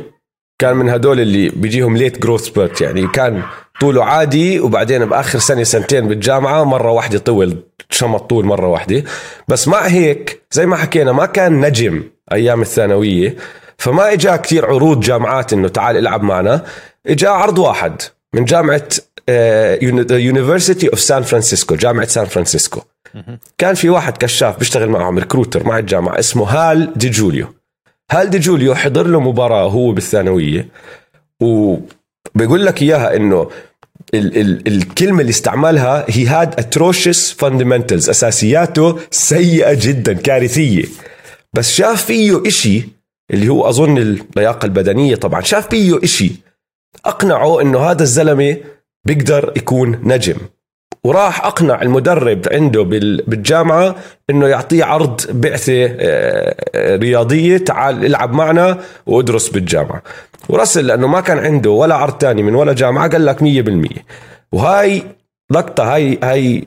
كان 0.59 0.77
من 0.77 0.89
هدول 0.89 1.21
اللي 1.21 1.49
بيجيهم 1.49 1.97
late 1.97 2.19
growth 2.23 2.41
spurt 2.45 2.81
يعني 2.81 3.09
كان 3.09 3.43
طوله 3.81 4.05
عادي 4.05 4.61
وبعدين 4.61 5.05
بآخر 5.07 5.39
سنة 5.39 5.63
سنتين 5.63 6.09
بالجامعة 6.09 6.65
مرة 6.65 6.91
واحدة 6.91 7.19
طول 7.19 7.63
شمط 7.91 8.21
طول 8.31 8.45
مرة 8.45 8.67
واحدة. 8.69 9.05
بس 9.49 9.69
مع 9.69 9.87
هيك 9.87 10.43
زي 10.51 10.67
ما 10.67 10.77
حكينا 10.77 11.13
ما 11.13 11.27
كان 11.27 11.61
نجم 11.67 12.11
أيام 12.33 12.63
الثانوية. 12.63 13.37
فما 13.79 14.13
إجا 14.13 14.37
كثير 14.37 14.67
عروض 14.67 15.01
جامعات 15.01 15.53
إنه 15.53 15.69
تعال 15.69 15.97
إلعب 15.97 16.23
معنا. 16.23 16.65
إجا 17.07 17.29
عرض 17.29 17.59
واحد 17.59 18.03
من 18.35 18.45
جامعة 18.45 18.89
University 20.11 20.89
of 20.89 21.01
سان 21.01 21.23
فرانسيسكو 21.23 21.75
جامعة 21.75 22.07
سان 22.07 22.25
فرانسيسكو 22.25 22.81
كان 23.59 23.75
في 23.75 23.89
واحد 23.89 24.17
كشاف 24.17 24.59
بيشتغل 24.59 24.89
معهم 24.89 25.19
recruiter 25.19 25.65
مع 25.65 25.79
الجامعة 25.79 26.19
اسمه 26.19 26.45
هال 26.45 26.93
دي 26.97 27.09
جوليو. 27.09 27.55
هال 28.11 28.31
دي 28.31 28.39
جوليو 28.39 28.75
حضر 28.75 29.07
له 29.07 29.21
مباراة 29.21 29.69
هو 29.69 29.93
بالثانوية 29.93 30.69
وبيقول 31.43 32.67
لك 32.67 32.83
إياها 32.83 33.17
إنه 33.17 33.51
ال 34.15 34.37
ال 34.39 34.69
الكلمة 34.69 35.21
اللي 35.21 35.31
استعملها 35.31 36.05
هي 36.09 36.27
هاد 36.27 36.61
atrocious 36.61 37.33
fundamentals 37.33 38.11
أساسياته 38.11 38.99
سيئة 39.11 39.75
جدا 39.81 40.13
كارثية. 40.13 40.85
بس 41.53 41.73
شاف 41.73 42.05
فيه 42.05 42.43
إشي 42.47 42.89
اللي 43.31 43.49
هو 43.49 43.69
أظن 43.69 43.99
اللياقة 43.99 44.67
البدنية 44.67 45.15
طبعا. 45.17 45.41
شاف 45.41 45.69
فيه 45.69 45.99
إشي. 46.05 46.33
أقنعه 47.07 47.61
إنه 47.61 47.79
هذا 47.79 48.03
الزلمة 48.03 48.57
بيقدر 49.05 49.53
يكون 49.57 50.01
نجم. 50.05 50.37
وراح 51.05 51.45
أقنع 51.47 51.83
المدرب 51.83 52.47
عنده 52.53 52.83
بال- 52.83 53.23
بالجامعة 53.27 53.97
إنه 54.31 54.47
يعطيه 54.49 54.85
عرض 54.85 55.21
بعثة 55.31 55.85
آه، 55.85 56.55
آه، 56.75 56.97
رياضية 56.97 57.57
تعال 57.59 58.05
العب 58.07 58.33
معنا 58.33 58.79
وادرس 59.07 59.49
بالجامعة. 59.49 60.03
ورسل 60.49 60.87
لأنه 60.87 61.07
ما 61.07 61.21
كان 61.21 61.39
عنده 61.39 61.71
ولا 61.71 61.95
عرض 61.95 62.13
تاني 62.13 62.43
من 62.43 62.55
ولا 62.55 62.73
جامعة 62.73 63.09
قال 63.11 63.27
لك 63.27 63.43
100% 63.43 64.05
وهاي 64.53 65.03
لقطة 65.51 65.95
هاي 65.95 66.19
هاي 66.23 66.65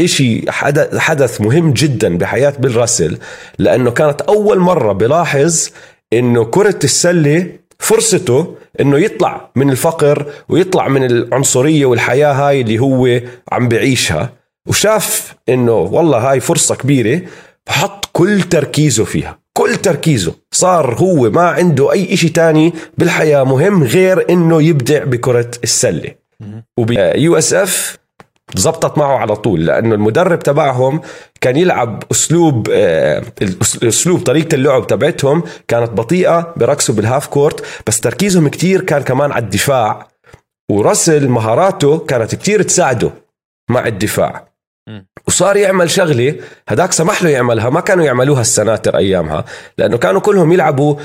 إشي 0.00 0.52
حدث 0.98 1.40
مهم 1.40 1.72
جدا 1.72 2.18
بحياة 2.18 2.52
بيل 2.58 2.76
راسل 2.76 3.18
لأنه 3.58 3.90
كانت 3.90 4.20
أول 4.20 4.58
مرة 4.58 4.92
بلاحظ 4.92 5.68
إنه 6.12 6.44
كرة 6.44 6.78
السلة 6.84 7.46
فرصته 7.78 8.54
إنه 8.80 8.98
يطلع 8.98 9.50
من 9.56 9.70
الفقر 9.70 10.32
ويطلع 10.48 10.88
من 10.88 11.04
العنصرية 11.04 11.86
والحياة 11.86 12.32
هاي 12.32 12.60
اللي 12.60 12.78
هو 12.78 13.20
عم 13.52 13.68
بعيشها. 13.68 14.32
وشاف 14.66 15.34
إنه 15.48 15.72
والله 15.72 16.18
هاي 16.30 16.40
فرصة 16.40 16.74
كبيرة 16.74 17.22
فحط 17.66 18.08
كل 18.12 18.42
تركيزه 18.42 19.04
فيها 19.04 19.38
كل 19.52 19.76
تركيزه. 19.76 20.34
صار 20.52 20.94
هو 20.94 21.30
ما 21.30 21.42
عنده 21.42 21.92
أي 21.92 22.14
إشي 22.14 22.28
تاني 22.28 22.72
بالحياة 22.98 23.44
مهم 23.44 23.84
غير 23.84 24.30
إنه 24.30 24.62
يبدع 24.62 25.04
بكرة 25.04 25.50
السلة. 25.64 26.14
وب 26.76 27.38
USF 27.38 27.98
زبطت 28.58 28.98
معه 28.98 29.16
على 29.18 29.36
طول 29.36 29.66
لأنه 29.66 29.94
المدرب 29.94 30.38
تبعهم 30.38 31.00
كان 31.40 31.56
يلعب 31.56 32.02
أسلوب 32.10 32.68
آه، 32.72 33.22
أسلوب 33.82 34.20
طريقة 34.20 34.54
اللعب 34.54 34.86
تبعتهم 34.86 35.42
كانت 35.68 35.90
بطيئة 35.90 36.54
بركزوا 36.56 36.94
بال 36.94 37.05
half 37.05 37.26
court 37.26 37.64
بس 37.86 38.00
تركيزهم 38.00 38.48
كتير 38.48 38.80
كان 38.80 39.02
كمان 39.02 39.32
على 39.32 39.44
الدفاع 39.44 40.08
ورسل 40.70 41.28
مهاراته 41.28 41.98
كانت 41.98 42.34
كتير 42.34 42.62
تساعده 42.62 43.10
مع 43.70 43.86
الدفاع. 43.86 44.48
وصار 45.28 45.56
يعمل 45.56 45.90
شغلة 45.90 46.34
هداك 46.68 46.92
سمح 46.92 47.22
له 47.22 47.30
يعملها 47.30 47.70
ما 47.70 47.80
كانوا 47.80 48.04
يعملوها 48.04 48.40
السناتر 48.40 48.96
أيامها 48.96 49.44
لأنه 49.78 49.96
كانوا 49.96 50.20
كلهم 50.20 50.52
يلعبوا 50.52 50.96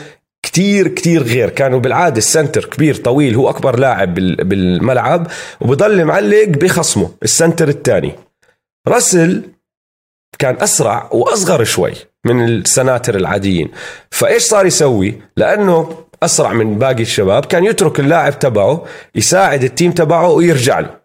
كتير 0.43 0.87
كتير 0.87 1.23
غير. 1.23 1.49
كانوا 1.49 1.79
بالعادة 1.79 2.17
ال 2.17 2.24
center 2.24 2.65
كبير 2.65 2.95
طويل 2.95 3.35
هو 3.35 3.49
أكبر 3.49 3.79
لاعب 3.79 4.13
بال- 4.13 4.43
بالملعب 4.43 5.27
وبضل 5.61 6.05
معلق 6.05 6.47
بخصمه 6.47 7.11
ال 7.23 7.30
center 7.30 7.67
الثاني. 7.67 8.15
راسل 8.87 9.43
كان 10.39 10.57
أسرع 10.61 11.09
وأصغر 11.11 11.63
شوي 11.63 11.93
من 12.25 12.45
السناتر 12.45 13.15
العاديين. 13.15 13.71
فإيش 14.11 14.43
صار 14.43 14.65
يسوي؟ 14.65 15.21
لأنه 15.37 15.97
أسرع 16.23 16.53
من 16.53 16.79
باقي 16.79 17.01
الشباب 17.01 17.45
كان 17.45 17.65
يترك 17.65 17.99
اللاعب 17.99 18.39
تبعه 18.39 18.85
يساعد 19.15 19.63
ال 19.63 19.69
team 19.69 19.91
تبعه 19.91 20.29
ويرجع 20.29 20.79
له. 20.79 21.01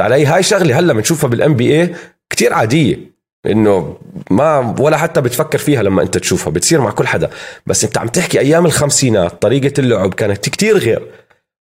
على 0.00 0.26
هاي 0.26 0.42
شغلة 0.42 0.78
هلأ 0.78 0.92
بنشوفها 0.92 1.30
بال 1.30 1.54
NBA 1.54 1.94
كثير 2.30 2.54
عادية. 2.54 3.13
إنه 3.46 3.96
ما 4.30 4.74
ولا 4.78 4.96
حتى 4.96 5.20
بتفكر 5.20 5.58
فيها 5.58 5.82
لما 5.82 6.02
أنت 6.02 6.18
تشوفها 6.18 6.52
بتصير 6.52 6.80
مع 6.80 6.90
كل 6.90 7.06
حدا. 7.06 7.30
بس 7.66 7.84
أنت 7.84 7.98
عم 7.98 8.08
تحكي 8.08 8.40
أيام 8.40 8.66
الخمسينات 8.66 9.42
طريقة 9.42 9.80
اللعب 9.80 10.14
كانت 10.14 10.48
كتير 10.48 10.78
غير. 10.78 11.10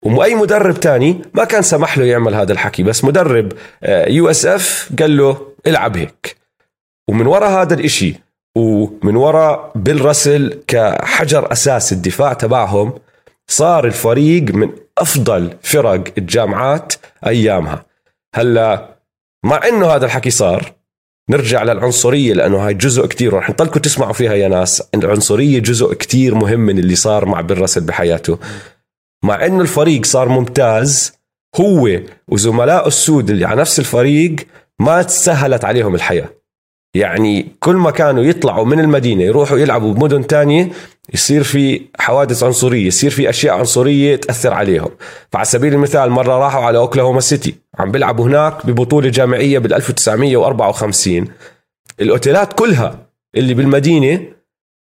واي 0.05 0.35
مدرب 0.35 0.79
تاني 0.79 1.21
ما 1.33 1.43
كان 1.43 1.61
سمح 1.61 1.97
له 1.97 2.05
يعمل 2.05 2.35
هذا 2.35 2.51
الحكي 2.51 2.83
بس 2.83 3.03
مدرب 3.03 3.53
USF 4.07 4.89
قال 4.99 5.17
له 5.17 5.37
العب 5.67 5.97
هيك. 5.97 6.37
ومن 7.09 7.27
وراء 7.27 7.61
هذا 7.61 7.73
الإشي 7.73 8.15
ومن 8.57 9.15
وراء 9.15 9.71
بيل 9.75 10.05
راسل 10.05 10.59
كحجر 10.67 11.51
أساس 11.51 11.93
الدفاع 11.93 12.33
تبعهم 12.33 12.93
صار 13.47 13.85
الفريق 13.85 14.43
من 14.43 14.71
أفضل 14.97 15.53
فرق 15.61 16.03
الجامعات 16.17 16.93
أيامها. 17.27 17.85
هلأ 18.35 18.95
مع 19.45 19.67
إنه 19.67 19.87
هذا 19.87 20.05
الحكي 20.05 20.29
صار 20.29 20.73
نرجع 21.29 21.63
للعنصرية 21.63 22.33
لأنه 22.33 22.57
هاي 22.57 22.73
جزء 22.73 23.05
كتير 23.05 23.35
ورح 23.35 23.49
نضلكم 23.49 23.79
تسمعوا 23.79 24.13
فيها 24.13 24.33
يا 24.33 24.47
ناس. 24.47 24.83
العنصرية 24.95 25.59
جزء 25.59 25.93
كتير 25.93 26.35
مهم 26.35 26.59
من 26.59 26.79
اللي 26.79 26.95
صار 26.95 27.25
مع 27.25 27.41
بيل 27.41 27.61
راسل 27.61 27.81
بحياته. 27.81 28.39
مع 29.23 29.45
إنه 29.45 29.61
الفريق 29.61 30.05
صار 30.05 30.29
ممتاز 30.29 31.13
هو 31.55 31.89
وزملائه 32.27 32.87
السود 32.87 33.29
اللي 33.29 33.45
على 33.45 33.61
نفس 33.61 33.79
الفريق 33.79 34.35
ما 34.79 35.01
تسهلت 35.01 35.65
عليهم 35.65 35.95
الحياة. 35.95 36.29
يعني 36.95 37.47
كل 37.59 37.75
ما 37.75 37.91
كانوا 37.91 38.23
يطلعوا 38.23 38.65
من 38.65 38.79
المدينة 38.79 39.23
يروحوا 39.23 39.57
يلعبوا 39.57 39.93
بمدن 39.93 40.27
تانية 40.27 40.71
يصير 41.13 41.43
في 41.43 41.81
حوادث 41.99 42.43
عنصرية 42.43 42.87
يصير 42.87 43.09
في 43.11 43.29
أشياء 43.29 43.57
عنصرية 43.57 44.15
تأثر 44.15 44.53
عليهم. 44.53 44.89
فعلى 45.31 45.45
سبيل 45.45 45.73
المثال 45.73 46.09
مرة 46.09 46.37
راحوا 46.37 46.63
على 46.65 46.77
أوكلاهوما 46.77 47.19
سيتي 47.19 47.55
عم 47.79 47.91
بيلعبوا 47.91 48.25
هناك 48.25 48.65
ببطولة 48.65 49.09
جامعية 49.09 49.59
بال 49.59 49.73
1954 49.73 51.27
الأوتيلات 51.99 52.53
كلها 52.53 52.99
اللي 53.35 53.53
بالمدينة 53.53 54.21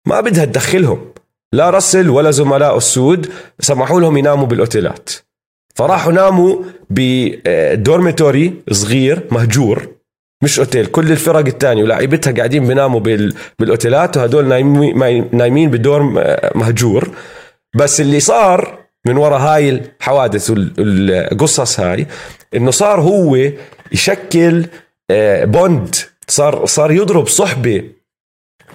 ما 0.08 0.22
بدها 0.22 0.46
تدخلهم. 0.46 1.12
لا 1.54 1.70
رسل 1.70 2.10
ولا 2.10 2.32
زملائه 2.32 2.78
السود 2.78 3.30
سمحوا 3.60 4.02
لهم 4.02 4.18
يناموا 4.18 4.48
بالأوتيلات. 4.48 5.10
فراحوا 5.76 6.12
ناموا 6.12 6.56
بدورميتوري 6.90 8.54
صغير 8.72 9.28
مهجور 9.32 9.95
مش 10.44 10.60
أوتيل 10.60 10.86
كل 10.86 11.12
الفرق 11.12 11.46
الثانية 11.46 11.84
ولاعيبتها 11.84 12.32
قاعدين 12.34 12.68
بيناموا 12.68 13.00
بال... 13.00 13.34
بالأوتيلات 13.60 14.18
وهدول 14.18 14.48
نايمين 14.48 15.30
نايمين 15.32 15.72
بدور 15.72 16.14
آه، 16.18 16.52
مهجور. 16.56 17.10
بس 17.76 18.02
اللي 18.02 18.20
صار 18.20 18.80
من 19.08 19.18
وراء 19.18 19.40
هاي 19.40 19.70
الحوادث 19.70 20.50
والقصص 20.50 21.80
هاي 21.80 22.08
إنه 22.56 22.72
صار 22.72 23.02
هو 23.02 23.38
يشكل 23.92 24.66
آه، 25.12 25.46
بوند 25.46 25.96
صار 26.28 26.66
صار 26.66 26.92
يضرب 26.92 27.28
صحبة 27.28 27.84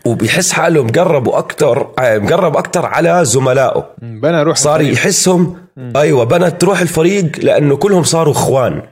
وبيحس 0.06 0.52
حاله 0.52 0.82
مقرب 0.82 1.26
وأكثر 1.26 1.94
آه، 1.98 2.18
مقرب 2.18 2.56
أكثر 2.56 2.86
على 2.86 3.24
زملائه. 3.24 3.90
بنى 4.02 4.42
روح 4.42 4.56
صار 4.56 4.80
الفريق. 4.80 4.98
يحسهم 4.98 5.56
أيوه 5.96 6.24
بنت 6.24 6.60
تروح 6.60 6.80
الفريق 6.80 7.30
لأنه 7.38 7.76
كلهم 7.76 8.02
صاروا 8.02 8.32
إخوان. 8.32 8.82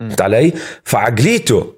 فهمت 0.00 0.20
علي؟ 0.20 0.52
فعقليته 0.84 1.77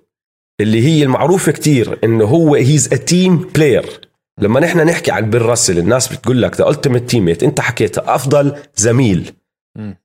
اللي 0.61 0.87
هي 0.87 1.02
المعروفة 1.02 1.52
كتير 1.52 1.99
إنه 2.05 2.25
هو 2.25 2.55
he's 2.54 2.92
a 2.92 2.97
team 2.97 3.37
player 3.54 4.00
لما 4.40 4.61
نحن 4.61 4.79
نحكي 4.81 5.11
عن 5.11 5.31
بيل 5.31 5.43
راسل 5.43 5.79
الناس 5.79 6.09
بتقول 6.12 6.43
لك 6.43 6.57
the 6.57 6.69
ultimate 6.69 7.11
teammate 7.11 7.42
أنت 7.43 7.61
حكيتها 7.61 8.14
أفضل 8.14 8.55
زميل. 8.76 9.33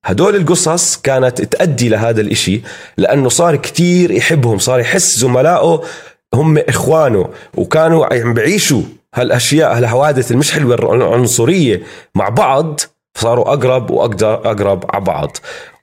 هدول 0.06 0.36
القصص 0.36 0.98
كانت 0.98 1.42
تأدي 1.42 1.90
لهذا 1.90 2.22
الإشي 2.22 2.62
لأنه 2.98 3.30
صار 3.30 3.56
كتير 3.56 4.12
يحبهم 4.12 4.58
صار 4.60 4.80
يحس 4.80 5.18
زملائه 5.20 5.84
هم 6.34 6.58
إخوانه 6.58 7.30
وكانوا 7.58 8.14
عم 8.14 8.34
بيعيشوا 8.34 8.82
هالأشياء 9.16 9.78
هالحوادث 9.78 10.32
المش 10.32 10.52
حلوة 10.52 10.76
العنصريه 10.96 11.82
مع 12.16 12.30
بعض 12.30 12.80
صاروا 13.18 13.54
أقرب 13.54 13.92
وأقرب 13.92 14.34
أقرب 14.34 14.86
على 14.90 15.04
بعض. 15.04 15.38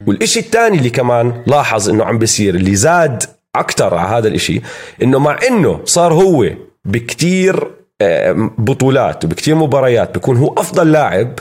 والإشي 0.07 0.41
الثاني 0.41 0.79
اللي 0.79 0.91
كمان 0.91 1.43
لاحظ 1.47 1.89
إنه 1.91 2.05
عم 2.05 2.19
بيصير 2.19 2.55
اللي 2.55 2.75
زاد 2.75 3.23
أكثر 3.57 3.95
على 3.95 4.09
هذا 4.09 4.29
الإشي 4.29 4.61
إنه 5.03 5.19
مع 5.19 5.39
إنه 5.49 5.81
صار 5.85 6.13
هو 6.15 6.51
بكتير 6.85 7.71
آه، 8.01 8.33
بطولات 8.59 9.25
وبكتير 9.25 9.55
مباريات 9.55 10.15
بيكون 10.15 10.37
هو 10.37 10.55
أفضل 10.55 10.93
لاعب 10.93 11.39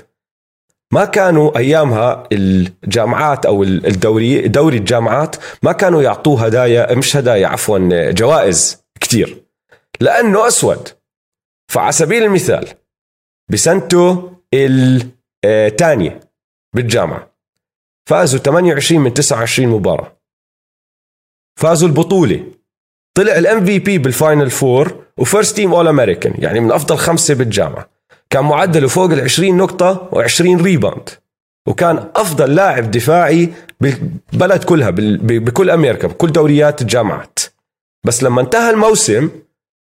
ما 0.93 1.05
كانوا 1.05 1.57
أيامها 1.57 2.23
الجامعات 2.31 3.45
أو 3.45 3.63
الدوري 3.63 4.47
دوري 4.47 4.77
الجامعات 4.77 5.35
ما 5.63 5.71
كانوا 5.71 6.01
يعطوه 6.01 6.45
هدايا 6.45 6.95
مش 6.95 7.17
هدايا 7.17 7.47
عفوا 7.47 8.11
جوائز 8.11 8.83
كتير. 8.99 9.43
لأنه 10.01 10.47
أسود. 10.47 10.89
فعلى 11.71 11.91
سبيل 11.91 12.23
المثال 12.23 12.67
بسنته 13.51 14.31
الثانية 15.45 16.19
بالجامعة 16.75 17.31
فازوا 18.09 18.39
28 18.39 19.01
من 19.01 19.13
29 19.13 19.69
مباراة. 19.69 20.20
فازوا 21.55 21.87
البطولة. 21.87 22.43
طلع 23.17 23.37
ال 23.37 23.65
MVP 23.65 23.97
بال 23.97 24.12
Final 24.12 24.49
Four 24.49 24.95
و 25.17 25.55
first 25.55 25.73
team 25.73 25.87
All-American 25.87 26.33
يعني 26.37 26.59
من 26.59 26.71
أفضل 26.71 26.97
خمسة 26.97 27.33
بالجامعة. 27.33 27.89
كان 28.29 28.43
معدله 28.43 28.87
فوق 28.87 29.11
ال 29.11 29.21
20 29.21 29.57
نقطة 29.57 30.09
و20 30.11 30.41
rebound 30.41 31.09
وكان 31.67 32.09
أفضل 32.15 32.55
لاعب 32.55 32.91
دفاعي 32.91 33.49
بالبلد 33.81 34.63
كلها 34.63 34.89
بكل 34.89 35.69
أمريكا 35.69 36.07
بكل 36.07 36.31
دوريات 36.31 36.81
الجامعات. 36.81 37.39
بس 38.05 38.23
لما 38.23 38.41
انتهى 38.41 38.69
الموسم 38.69 39.29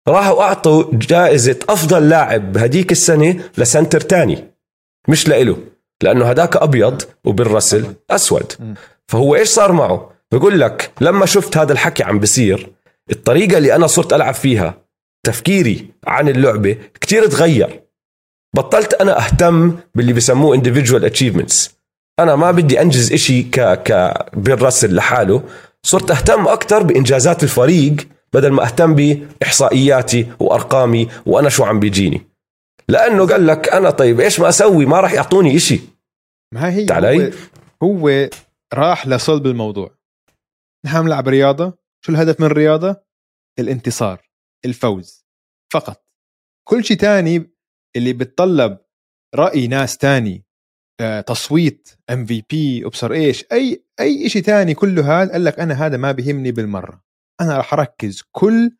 راحوا 0.07 0.41
أعطوا 0.43 0.83
جائزة 0.93 1.59
أفضل 1.69 2.09
لاعب 2.09 2.53
بهديك 2.53 2.91
السنة 2.91 3.39
ل 3.57 3.63
center 3.63 4.01
تاني. 4.01 4.43
مش 5.07 5.27
لإله 5.27 5.57
لأنه 6.03 6.25
هداك 6.25 6.57
أبيض 6.57 7.01
وبالرسل 7.25 7.85
أسود. 8.09 8.53
فهو 9.07 9.35
إيش 9.35 9.47
صار 9.47 9.71
معه؟ 9.71 10.11
بقول 10.33 10.59
لك 10.59 10.91
لما 11.01 11.25
شفت 11.25 11.57
هذا 11.57 11.73
الحكي 11.73 12.03
عم 12.03 12.19
بصير 12.19 12.69
الطريقة 13.11 13.57
اللي 13.57 13.75
أنا 13.75 13.87
صرت 13.87 14.13
ألعب 14.13 14.33
فيها 14.33 14.77
تفكيري 15.25 15.87
عن 16.07 16.29
اللعبة 16.29 16.77
كتير 17.01 17.27
تغير. 17.27 17.83
بطلت 18.55 18.93
أنا 18.93 19.25
أهتم 19.25 19.77
باللي 19.95 20.13
بسموه 20.13 20.57
individual 20.57 21.11
achievements. 21.11 21.69
أنا 22.19 22.35
ما 22.35 22.51
بدي 22.51 22.81
أنجز 22.81 23.13
إشي 23.13 23.43
ك 23.43 23.59
ك 23.59 24.13
بالرسل 24.33 24.95
لحاله. 24.95 25.43
صرت 25.83 26.11
أهتم 26.11 26.47
أكثر 26.47 26.83
بإنجازات 26.83 27.43
الفريق 27.43 27.95
بدل 28.33 28.51
ما 28.51 28.63
أهتم 28.63 28.95
بإحصائياتي 28.95 30.27
وأرقامي 30.39 31.07
وأنا 31.25 31.49
شو 31.49 31.63
عم 31.63 31.79
بيجيني. 31.79 32.21
لأنه 32.89 33.27
قال 33.27 33.47
لك 33.47 33.69
أنا 33.69 33.89
طيب 33.89 34.19
إيش 34.19 34.39
ما 34.39 34.49
أسوي؟ 34.49 34.85
ما 34.85 34.99
راح 34.99 35.13
يعطوني 35.13 35.55
إشي. 35.55 35.79
ما 36.53 36.73
هي؟ 36.73 36.85
هو, 37.83 37.89
هو 38.09 38.29
راح 38.73 39.07
لصلب 39.07 39.47
الموضوع. 39.47 39.96
نحن 40.87 41.05
نلعب 41.05 41.27
رياضة 41.27 41.77
شو 42.05 42.11
الهدف 42.11 42.39
من 42.39 42.45
الرياضة؟ 42.45 43.03
الانتصار 43.59 44.29
الفوز 44.65 45.25
فقط. 45.73 46.05
كل 46.67 46.83
شيء 46.83 46.97
تاني 46.97 47.51
اللي 47.95 48.13
بتطلب 48.13 48.77
رأي 49.35 49.67
ناس 49.67 49.97
تاني 49.97 50.45
آه، 51.01 51.21
تصويت 51.21 51.89
ام 52.09 52.25
في 52.25 52.43
بي 52.49 52.85
أبصر 52.85 53.11
إيش 53.11 53.45
أي 53.51 53.85
أي 53.99 54.29
شيء 54.29 54.41
تاني 54.43 54.73
كله 54.73 55.21
هذا 55.21 55.31
قال 55.31 55.43
لك 55.45 55.59
أنا 55.59 55.85
هذا 55.85 55.97
ما 55.97 56.11
بيهمني 56.11 56.51
بالمرة. 56.51 57.03
أنا 57.41 57.57
راح 57.57 57.73
أركز 57.73 58.23
كل 58.31 58.77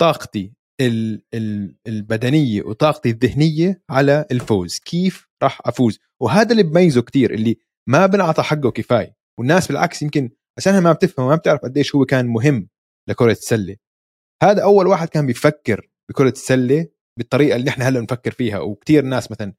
طاقتي 0.00 0.52
ال- 0.80 1.22
ال- 1.34 1.76
البدنية 1.86 2.62
وطاقتي 2.62 3.10
الذهنية 3.10 3.82
على 3.90 4.26
الفوز 4.30 4.78
كيف 4.78 5.28
راح 5.42 5.60
أفوز؟ 5.64 5.98
وهذا 6.20 6.52
اللي 6.52 6.62
بميزه 6.62 7.02
كتير 7.02 7.34
اللي 7.34 7.56
ما 7.88 8.06
بنعطى 8.06 8.42
حقه 8.42 8.70
كفاية. 8.70 9.16
والناس 9.38 9.68
بالعكس 9.68 10.02
يمكن 10.02 10.30
عشانها 10.58 10.80
ما 10.80 10.92
بتفهم 10.92 11.26
وما 11.26 11.34
بتعرف 11.36 11.60
قديش 11.60 11.94
هو 11.94 12.04
كان 12.04 12.26
مهم 12.26 12.68
لكرة 13.08 13.30
السلة. 13.32 13.76
هذا 14.42 14.62
أول 14.62 14.86
واحد 14.86 15.08
كان 15.08 15.26
بيفكر 15.26 15.88
بكرة 16.10 16.28
السلة 16.28 16.86
بالطريقة 17.18 17.56
اللي 17.56 17.66
نحن 17.66 17.82
هلأ 17.82 18.00
نفكر 18.00 18.30
فيها. 18.30 18.58
وكتير 18.58 19.04
ناس 19.04 19.30
مثلا 19.30 19.54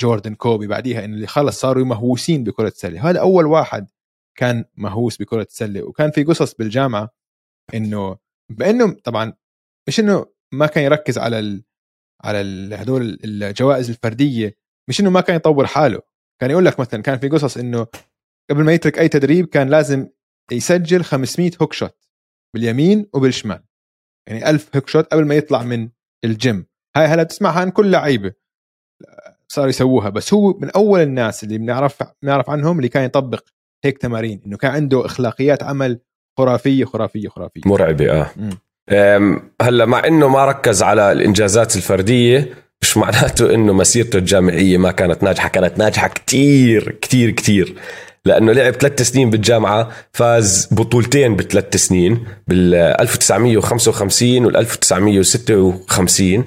جوردن 0.00 0.34
كوبي 0.34 0.66
بعديها 0.66 1.04
إنه 1.04 1.14
اللي 1.14 1.26
خلص 1.26 1.60
صاروا 1.60 1.84
مهووسين 1.84 2.44
بكرة 2.44 2.68
السلة. 2.68 3.10
هذا 3.10 3.20
أول 3.20 3.46
واحد 3.46 3.90
كان 4.38 4.64
مهووس 4.76 5.18
بكرة 5.18 5.42
السلة. 5.42 5.82
وكان 5.82 6.10
في 6.10 6.24
قصص 6.24 6.54
بالجامعة 6.54 7.10
إنه 7.74 8.18
بإنه 8.50 8.92
طبعا 8.92 9.32
مش 9.88 10.00
إنه 10.00 10.26
ما 10.52 10.66
كان 10.66 10.84
يركز 10.84 11.18
على 11.18 11.38
ال 11.38 11.64
على 12.24 12.40
ال- 12.40 12.74
هدول 12.74 13.18
الجوائز 13.24 13.90
الفردية 13.90 14.56
مش 14.88 15.00
إنه 15.00 15.10
ما 15.10 15.20
كان 15.20 15.36
يطور 15.36 15.66
حاله. 15.66 16.02
كان 16.40 16.50
يقول 16.50 16.64
لك 16.64 16.80
مثلا 16.80 17.02
كان 17.02 17.18
في 17.18 17.28
قصص 17.28 17.56
إنه 17.56 17.86
قبل 18.50 18.64
ما 18.64 18.72
يترك 18.72 18.98
أي 18.98 19.08
تدريب 19.08 19.46
كان 19.46 19.68
لازم 19.68 20.08
يسجل 20.52 21.04
500 21.04 21.50
hook 21.62 21.72
shot 21.72 21.96
باليمين 22.54 23.06
وبالشمال. 23.12 23.62
يعني 24.28 24.50
1000 24.50 24.76
hook 24.76 24.88
shot 24.88 25.06
قبل 25.06 25.24
ما 25.24 25.34
يطلع 25.34 25.62
من 25.62 25.88
الجيم. 26.24 26.66
هاي 26.96 27.06
هلا 27.06 27.22
بتسمعها 27.22 27.60
عن 27.60 27.70
كل 27.70 27.90
لعيبة. 27.90 28.32
صاروا 29.48 29.68
يسووها. 29.68 30.08
بس 30.08 30.34
هو 30.34 30.58
من 30.58 30.70
أول 30.70 31.00
الناس 31.00 31.44
اللي 31.44 31.58
بنعرف 31.58 32.02
بنعرف 32.22 32.50
عنهم 32.50 32.76
اللي 32.76 32.88
كان 32.88 33.04
يطبق 33.04 33.44
هيك 33.84 33.98
تمارين 33.98 34.42
إنه 34.46 34.56
كان 34.56 34.70
عنده 34.70 35.06
إخلاقيات 35.06 35.62
عمل 35.62 36.00
خرافية 36.38 36.84
خرافية 36.84 37.28
خرافية. 37.28 37.60
مرعبة 37.66 38.12
آه. 38.90 39.40
هلا 39.62 39.84
مع 39.84 40.06
إنه 40.06 40.28
ما 40.28 40.44
ركز 40.44 40.82
على 40.82 41.12
الإنجازات 41.12 41.76
الفردية 41.76 42.54
مش 42.82 42.96
معناته 42.96 43.54
إنه 43.54 43.72
مسيرته 43.72 44.16
الجامعية 44.16 44.78
ما 44.78 44.92
كانت 44.92 45.22
ناجحة. 45.22 45.48
كانت 45.48 45.78
ناجحة 45.78 46.08
كتير 46.08 46.90
كتير 46.90 47.30
كتير. 47.30 47.78
لأنه 48.26 48.52
لعب 48.52 48.72
ثلاث 48.72 49.02
سنين 49.02 49.30
بالجامعة 49.30 49.88
فاز 50.12 50.68
بطولتين 50.70 51.36
بثلاث 51.36 51.76
سنين 51.76 52.24
بال 52.48 52.74
1955 52.74 54.44
وال 54.46 54.56
1956 54.56 56.44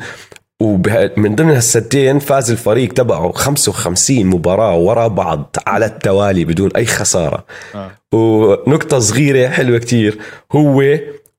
ومن 0.62 1.36
ضمن 1.36 1.50
هالسنتين 1.50 2.20
فاز 2.20 2.52
الفريق 2.52 2.94
تبعه 2.94 3.32
55 3.32 4.26
مباراة 4.26 4.78
ورا 4.78 5.08
بعض 5.08 5.56
على 5.68 5.86
التوالي 5.86 6.46
بدون 6.46 6.72
أي 6.76 6.86
خسارة 6.86 7.46
آه. 7.76 7.92
ونقطة 8.13 9.00
صغيرة 9.00 9.50
حلوة 9.50 9.78
كتير 9.78 10.18
هو 10.52 10.84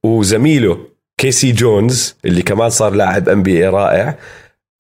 وزميله 0.05 0.79
كيسي 1.19 1.53
جونز 1.53 2.17
اللي 2.25 2.43
كمان 2.43 2.71
صار 2.71 2.95
لاعب 2.95 3.29
NBA 3.29 3.67
رائع 3.67 4.19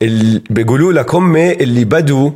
اللي 0.03 0.42
بيقولوا 0.51 0.92
لك 0.92 1.14
هم 1.14 1.37
اللي 1.37 1.85
بدوا 1.85 2.31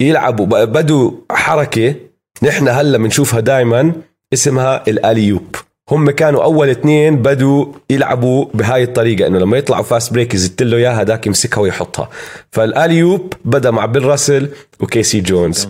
يلعبوا 0.00 0.64
بدوا 0.64 1.10
حركة 1.30 1.94
نحن 2.42 2.68
هلا 2.68 2.98
بنشوفها 2.98 3.40
دائما 3.40 3.92
اسمها 4.32 4.84
ال 4.88 4.94
alley-oop. 4.94 5.56
هم 5.90 6.10
كانوا 6.10 6.44
أول 6.44 6.68
اثنين 6.68 7.16
بدوا 7.16 7.66
يلعبوا 7.90 8.46
بهاي 8.54 8.82
الطريقة 8.82 9.26
إنه 9.26 9.38
لما 9.38 9.56
يطلعوا 9.56 9.82
fast 9.82 10.12
break 10.12 10.34
يزت 10.34 10.62
له 10.62 10.76
إياها 10.76 11.00
هذاك 11.00 11.26
يمسكها 11.26 11.60
ويحطها. 11.60 12.08
فال 12.50 12.65
alley-oop 12.65 13.32
بدأ 13.44 13.70
مع 13.70 13.86
بيل 13.86 14.04
راسل 14.04 14.48
وكيسي 14.80 15.20
جونز. 15.20 15.68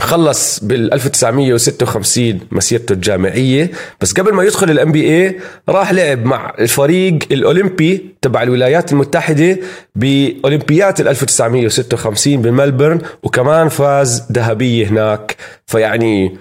خلص 0.00 0.64
بال 0.64 0.94
1956 0.94 2.40
مسيرته 2.50 2.92
الجامعية 2.92 3.70
بس 4.00 4.12
قبل 4.12 4.32
ما 4.34 4.42
يدخل 4.44 4.70
ال 4.70 4.92
NBA 4.92 5.40
راح 5.68 5.92
لعب 5.92 6.24
مع 6.24 6.54
الفريق 6.58 7.18
الأولمبي 7.32 8.14
تبع 8.22 8.42
الولايات 8.42 8.92
المتحدة 8.92 9.58
بأولمبيات 9.94 11.00
ال 11.00 11.08
1956 11.08 12.36
بملبورن 12.42 13.00
وكمان 13.22 13.68
فاز 13.68 14.22
ذهبية 14.32 14.86
هناك. 14.86 15.36
فيعني 15.66 16.36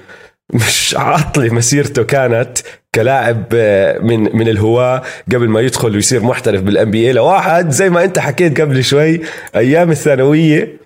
مش 0.53 0.95
عاطلة 0.99 1.53
مسيرته 1.53 2.03
كانت 2.03 2.57
كلاعب 2.95 3.43
آه، 3.53 3.99
من 3.99 4.37
من 4.37 4.47
الهواة 4.47 5.01
قبل 5.33 5.49
ما 5.49 5.61
يدخل 5.61 5.95
ويصير 5.95 6.23
محترف 6.23 6.61
بال 6.61 6.91
NBA 6.91 7.13
لواحد 7.13 7.69
زي 7.69 7.89
ما 7.89 8.03
انت 8.03 8.19
حكيت 8.19 8.61
قبل 8.61 8.83
شوي 8.83 9.21
أيام 9.55 9.91
الثانوية 9.91 10.79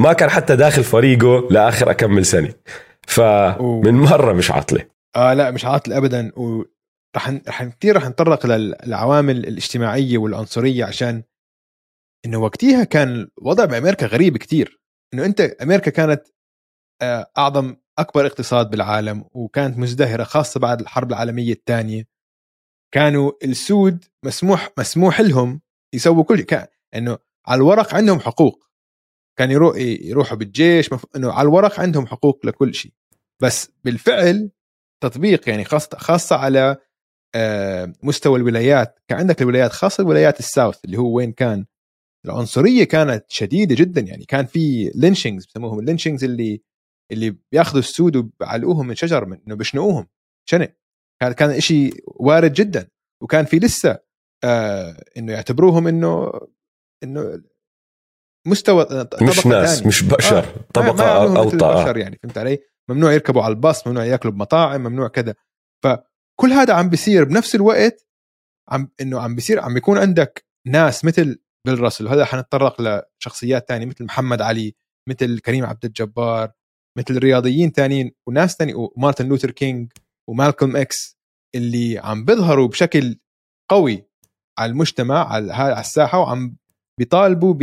ما 0.00 0.12
كان 0.12 0.30
حتى 0.30 0.56
داخل 0.56 0.84
فريقه 0.84 1.48
لآخر 1.50 1.90
اكمل 1.90 2.26
سنة. 2.26 2.54
فمن 3.06 3.94
مرة 3.94 4.32
مش 4.32 4.50
عاطلة. 4.50 4.86
آه 5.16 5.34
لا 5.34 5.50
مش 5.50 5.64
عاطل 5.64 5.92
ابدا. 5.92 6.32
ورح 6.36 7.28
رح 7.48 7.64
كثير 7.64 7.96
رح 7.96 8.08
نتطرق 8.08 8.46
للعوامل 8.46 9.36
الاجتماعية 9.36 10.18
والعنصرية 10.18 10.84
عشان 10.84 11.22
إنه 12.26 12.38
وقتها 12.38 12.84
كان 12.84 13.28
الوضع 13.38 13.64
بأمريكا 13.64 14.06
غريب 14.06 14.36
كتير. 14.36 14.80
إنه 15.14 15.24
أنت 15.24 15.40
أمريكا 15.40 15.90
كانت 15.90 16.22
آه، 17.02 17.30
أعظم 17.38 17.76
أكبر 17.98 18.26
اقتصاد 18.26 18.70
بالعالم 18.70 19.24
وكانت 19.32 19.78
مزدهرة 19.78 20.24
خاصة 20.24 20.60
بعد 20.60 20.80
الحرب 20.80 21.10
العالمية 21.10 21.52
الثانية. 21.52 22.04
كانوا 22.94 23.32
السود 23.44 24.04
مسموح 24.24 24.70
مسموح 24.78 25.20
لهم 25.20 25.60
يسووا 25.94 26.24
كل 26.24 26.40
كان 26.40 26.66
إنه 26.94 27.18
على 27.46 27.58
الورق 27.58 27.94
عندهم 27.94 28.20
حقوق. 28.20 28.69
كان 29.40 29.50
يروح 29.50 29.76
يروحوا 29.78 30.36
بالجيش 30.36 30.92
مف... 30.92 31.06
إنه 31.16 31.32
على 31.32 31.48
الورق 31.48 31.80
عندهم 31.80 32.06
حقوق 32.06 32.46
لكل 32.46 32.74
شيء. 32.74 32.92
بس 33.42 33.70
بالفعل 33.84 34.50
تطبيق 35.02 35.48
يعني 35.48 35.64
خاصة 35.64 35.98
خاصة 35.98 36.36
على 36.36 36.76
آه، 37.34 37.92
مستوى 38.02 38.38
الولايات. 38.40 38.98
كان 39.08 39.18
عندك 39.18 39.42
الولايات 39.42 39.72
خاصة 39.72 40.02
الولايات 40.02 40.38
ال 40.38 40.46
South 40.46 40.84
اللي 40.84 40.98
هو 40.98 41.16
وين 41.16 41.32
كان. 41.32 41.66
العنصرية 42.24 42.84
كانت 42.84 43.24
شديدة 43.28 43.74
جدا 43.74 44.00
يعني. 44.00 44.24
كان 44.24 44.46
في 44.46 44.90
lynchings 44.94 45.46
بسموهم. 45.46 45.78
ال 45.78 45.83
lynchings 45.83 46.24
اللي 46.24 46.62
اللي 47.12 47.36
بياخذوا 47.52 47.80
السود 47.80 48.16
وبيعلقوهم 48.16 48.86
من 48.86 48.94
شجر 48.94 49.24
من 49.24 49.38
إنه 49.46 49.54
بيشنقوهم. 49.54 50.06
شنق. 50.48 50.72
كان 51.20 51.32
كان 51.32 51.60
شيء 51.60 51.94
وارد 52.06 52.52
جدا. 52.52 52.88
وكان 53.22 53.44
في 53.44 53.58
لسه 53.58 53.98
آه 54.44 55.04
إنه 55.16 55.32
يعتبروهم 55.32 55.86
إنه 55.86 56.32
إنه 57.02 57.42
مستوى 58.46 58.84
طبقة 58.84 59.24
مش 59.24 59.46
ناس 59.46 59.76
تانية. 59.76 59.88
مش 59.88 60.02
بشر 60.02 60.38
آه، 60.38 60.54
طبقة 60.74 60.92
ما 60.92 61.04
يعملوهم 61.04 61.36
أو 61.36 61.46
مثل 61.46 61.58
طاقه 61.58 61.80
البشر 61.80 61.96
يعني 61.96 62.18
فهمت 62.22 62.38
علي؟ 62.38 62.58
ممنوع 62.90 63.12
يركبوا 63.12 63.42
على 63.42 63.52
الباص، 63.52 63.86
ممنوع 63.86 64.04
ياكلوا 64.04 64.34
بمطاعم، 64.34 64.80
ممنوع 64.80 65.08
كذا 65.08 65.34
فكل 65.84 66.52
هذا 66.52 66.74
عم 66.74 66.88
بيصير 66.88 67.24
بنفس 67.24 67.54
الوقت 67.54 68.06
عم 68.68 68.88
إنه 69.00 69.20
عم 69.20 69.34
بيصير 69.34 69.60
عم 69.60 69.74
بيكون 69.74 69.98
عندك 69.98 70.46
ناس 70.66 71.04
مثل 71.04 71.38
بيل 71.66 71.80
راسل 71.80 72.06
وهذا 72.06 72.24
حنتطرق 72.24 73.02
لشخصيات 73.20 73.68
تانية 73.68 73.86
مثل 73.86 74.04
محمد 74.04 74.42
علي 74.42 74.74
مثل 75.08 75.38
كريم 75.38 75.64
عبد 75.64 75.84
الجبار 75.84 76.52
مثل 76.98 77.18
رياضيين 77.18 77.72
تانيين 77.72 78.12
وناس 78.28 78.56
تاني 78.56 78.74
ومارتن 78.74 79.28
لوثر 79.28 79.50
كينج 79.50 79.92
ومالكوم 80.28 80.76
إكس 80.76 81.18
اللي 81.54 81.98
عم 81.98 82.24
بيظهروا 82.24 82.68
بشكل 82.68 83.18
قوي 83.70 84.06
على 84.58 84.72
المجتمع 84.72 85.32
على 85.32 85.80
الساحة 85.80 86.18
وعم 86.18 86.56
بيطالبوا 86.98 87.54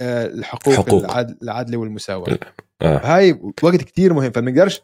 بالحقوق 0.00 0.74
حقوق. 0.74 1.04
العدل 1.04 1.38
العدل 1.42 1.76
والمساواة. 1.76 2.38
آه. 2.82 3.00
هاي 3.04 3.32
وقت 3.62 3.76
كتير 3.76 4.14
مهم 4.14 4.30
فبنقدرش 4.30 4.82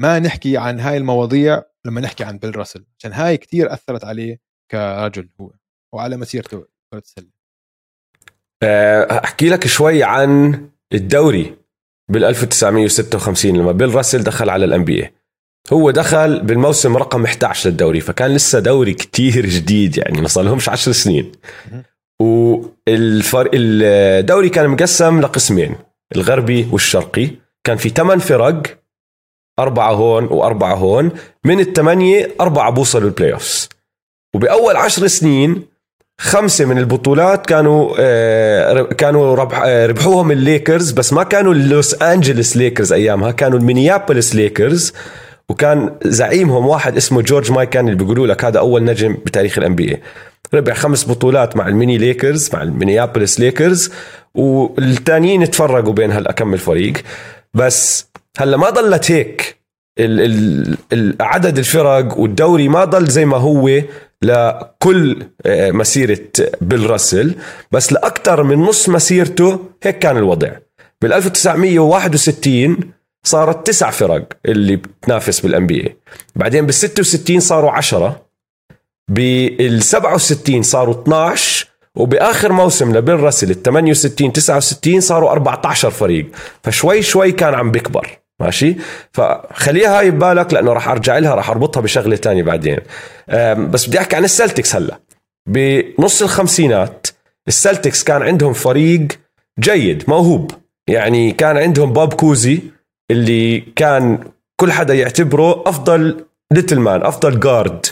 ما 0.00 0.18
نحكي 0.18 0.56
عن 0.56 0.80
هاي 0.80 0.96
المواضيع 0.96 1.62
لما 1.84 2.00
نحكي 2.00 2.24
عن 2.24 2.38
بيل 2.38 2.56
راسل 2.56 2.84
عشان 2.98 3.12
هاي 3.12 3.36
كتير 3.36 3.72
أثرت 3.72 4.04
عليه 4.04 4.40
كرجل 4.70 5.28
هو 5.40 5.50
وعلى 5.94 6.16
مسيرته 6.16 6.64
كرة 6.92 6.98
السلة. 6.98 7.26
آه، 8.62 9.24
أحكي 9.24 9.48
لك 9.48 9.66
شوي 9.66 10.02
عن 10.02 10.60
الدوري 10.92 11.56
بال 12.10 12.24
1956 12.24 13.56
لما 13.56 13.72
بيل 13.72 13.94
راسل 13.94 14.22
دخل 14.22 14.50
على 14.50 14.64
ال 14.64 14.84
NBA 14.84 15.10
هو 15.72 15.90
دخل 15.90 16.42
بالموسم 16.42 16.96
رقم 16.96 17.24
11 17.24 17.70
للدوري 17.70 18.00
فكان 18.00 18.34
لسه 18.34 18.58
دوري 18.58 18.94
كتير 18.94 19.46
جديد 19.46 19.98
يعني 19.98 20.20
ما 20.20 20.28
صار 20.28 20.44
لهمش 20.44 20.68
10 20.68 20.92
سنين. 20.92 21.32
والفر... 22.20 23.50
الدوري 23.54 24.48
كان 24.48 24.68
مقسم 24.68 25.20
لقسمين 25.20 25.74
الغربي 26.16 26.68
والشرقي. 26.72 27.30
كان 27.64 27.76
في 27.76 27.88
ثمان 27.88 28.18
فرق 28.18 28.62
أربعة 29.58 29.92
هون 29.92 30.24
وأربعة 30.24 30.74
هون. 30.74 31.10
من 31.44 31.60
الثمانية 31.60 32.30
أربعة 32.40 32.70
بوصلوا 32.70 33.08
ال 33.08 33.32
playoffs 33.32 33.68
وبأول 34.34 34.76
عشر 34.76 35.06
سنين 35.06 35.62
خمسة 36.20 36.64
من 36.64 36.78
البطولات 36.78 37.46
كانوا 37.46 37.94
آه، 37.98 38.82
كانوا 38.82 39.34
ربح 39.34 39.62
آه، 39.64 39.86
ربحوهم 39.86 40.30
الليكرز 40.30 40.90
بس 40.90 41.12
ما 41.12 41.22
كانوا 41.22 41.52
اللوس 41.54 42.02
أنجلس 42.02 42.56
ليكرز 42.56 42.92
أيامها 42.92 43.30
كانوا 43.30 43.58
المينيابوليس 43.58 44.34
ليكرز. 44.34 44.92
وكان 45.48 45.96
زعيمهم 46.02 46.66
واحد 46.66 46.96
اسمه 46.96 47.22
جورج 47.22 47.52
مايكان 47.52 47.88
اللي 47.88 47.98
بيقولوا 47.98 48.26
لك 48.26 48.44
هذا 48.44 48.58
أول 48.58 48.84
نجم 48.84 49.12
بتاريخ 49.12 49.58
ال 49.58 49.74
NBA 49.74 50.00
ربح 50.54 50.76
خمس 50.76 51.08
بطولات 51.08 51.56
مع 51.56 51.68
الميني 51.68 51.98
ليكرز 51.98 52.50
مع 52.54 52.62
المينيابوليس 52.62 53.40
ليكرز 53.40 53.90
والتانيين 54.34 55.50
تفرقوا 55.50 55.92
بين 55.92 56.10
هالأكم 56.10 56.54
الفريق. 56.54 56.94
بس 57.54 58.06
هلأ 58.38 58.56
ما 58.56 58.70
ضلت 58.70 59.10
هيك. 59.10 59.64
ال 59.98 60.76
ال 60.92 61.16
عدد 61.20 61.58
الفرق 61.58 62.18
والدوري 62.18 62.68
ما 62.68 62.84
ضل 62.84 63.06
زي 63.06 63.24
ما 63.24 63.36
هو 63.36 63.80
لكل 64.22 65.26
آه، 65.46 65.70
مسيرة 65.70 66.20
بيل 66.60 66.90
راسل. 66.90 67.34
بس 67.72 67.92
لأكثر 67.92 68.42
من 68.42 68.58
نص 68.58 68.88
مسيرته 68.88 69.60
هيك 69.82 69.98
كان 69.98 70.16
الوضع. 70.16 70.50
بال 71.02 71.12
1961 71.12 72.76
صارت 73.24 73.66
تسع 73.66 73.90
فرق 73.90 74.28
اللي 74.46 74.76
بتنافس 74.76 75.40
بالان 75.40 75.66
بي 75.66 75.96
بعدين 76.36 76.66
بال 76.66 76.74
66 76.74 77.40
صاروا 77.40 77.70
10 77.70 78.24
بال 79.10 79.82
67 79.82 80.62
صاروا 80.62 81.02
12 81.02 81.66
وبآخر 81.96 82.52
موسم 82.52 82.96
لبيل 82.96 83.20
راسل 83.20 83.50
ال 83.50 83.62
68 83.62 84.32
69 84.32 85.00
صاروا 85.00 85.30
14 85.30 85.90
فريق. 85.90 86.26
فشوي 86.62 87.02
شوي 87.02 87.32
كان 87.32 87.54
عم 87.54 87.70
بيكبر 87.70 88.18
ماشي؟ 88.40 88.76
فخليها 89.12 89.98
هاي 89.98 90.10
ببالك 90.10 90.54
لأنه 90.54 90.72
راح 90.72 90.88
أرجع 90.88 91.18
لها 91.18 91.34
راح 91.34 91.50
أربطها 91.50 91.80
بشغلة 91.80 92.16
تانية 92.16 92.42
بعدين. 92.42 92.78
بس 93.70 93.86
بدي 93.86 93.98
أحكي 93.98 94.16
عن 94.16 94.24
ال 94.24 94.31
Celtics 94.31 94.76
هلأ. 94.76 95.00
بنص 95.48 96.22
الخمسينات 96.22 97.06
ال 97.48 97.55
Celtics 97.55 98.04
كان 98.04 98.22
عندهم 98.22 98.52
فريق 98.52 99.08
جيد 99.60 100.04
موهوب. 100.08 100.50
يعني 100.88 101.32
كان 101.32 101.56
عندهم 101.56 101.92
بوب 101.92 102.12
كوزي 102.12 102.60
اللي 103.10 103.60
كان 103.60 104.18
كل 104.60 104.72
حدا 104.72 104.94
يعتبره 104.94 105.68
أفضل 105.68 106.24
little 106.52 106.78
man 106.78 107.02
أفضل 107.02 107.40
guard 107.40 107.86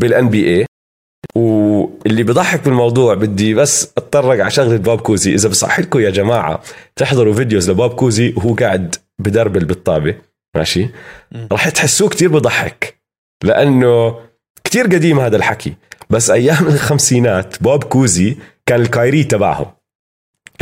بال 0.00 0.28
NBA 0.28 0.66
واللي 1.36 2.22
بضحك 2.22 2.64
بالموضوع 2.64 3.14
بدي 3.14 3.54
بس 3.54 3.92
أتطرق 3.96 4.40
على 4.40 4.50
شغلة 4.50 4.76
بوب 4.76 5.00
كوزي. 5.00 5.34
إذا 5.34 5.48
بصح 5.48 5.80
لكم 5.80 6.00
يا 6.00 6.10
جماعة 6.10 6.62
تحضروا 6.96 7.34
videos 7.34 7.70
لبوب 7.70 7.90
كوزي 7.90 8.34
وهو 8.36 8.54
قاعد 8.54 8.94
بدربل 9.18 9.64
بالطابه 9.64 10.14
ماشي؟ 10.56 10.88
راح 11.52 11.68
تحسوه 11.68 12.08
كتير 12.08 12.28
بضحك 12.28 13.00
لأنه 13.44 14.16
كتير 14.64 14.84
قديم 14.84 15.20
هذا 15.20 15.36
الحكي. 15.36 15.74
بس 16.10 16.30
أيام 16.30 16.66
الخمسينات 16.74 17.62
بوب 17.62 17.84
كوزي 17.84 18.36
كان 18.66 18.80
الكايري 18.80 19.24
تبعهم. 19.24 19.66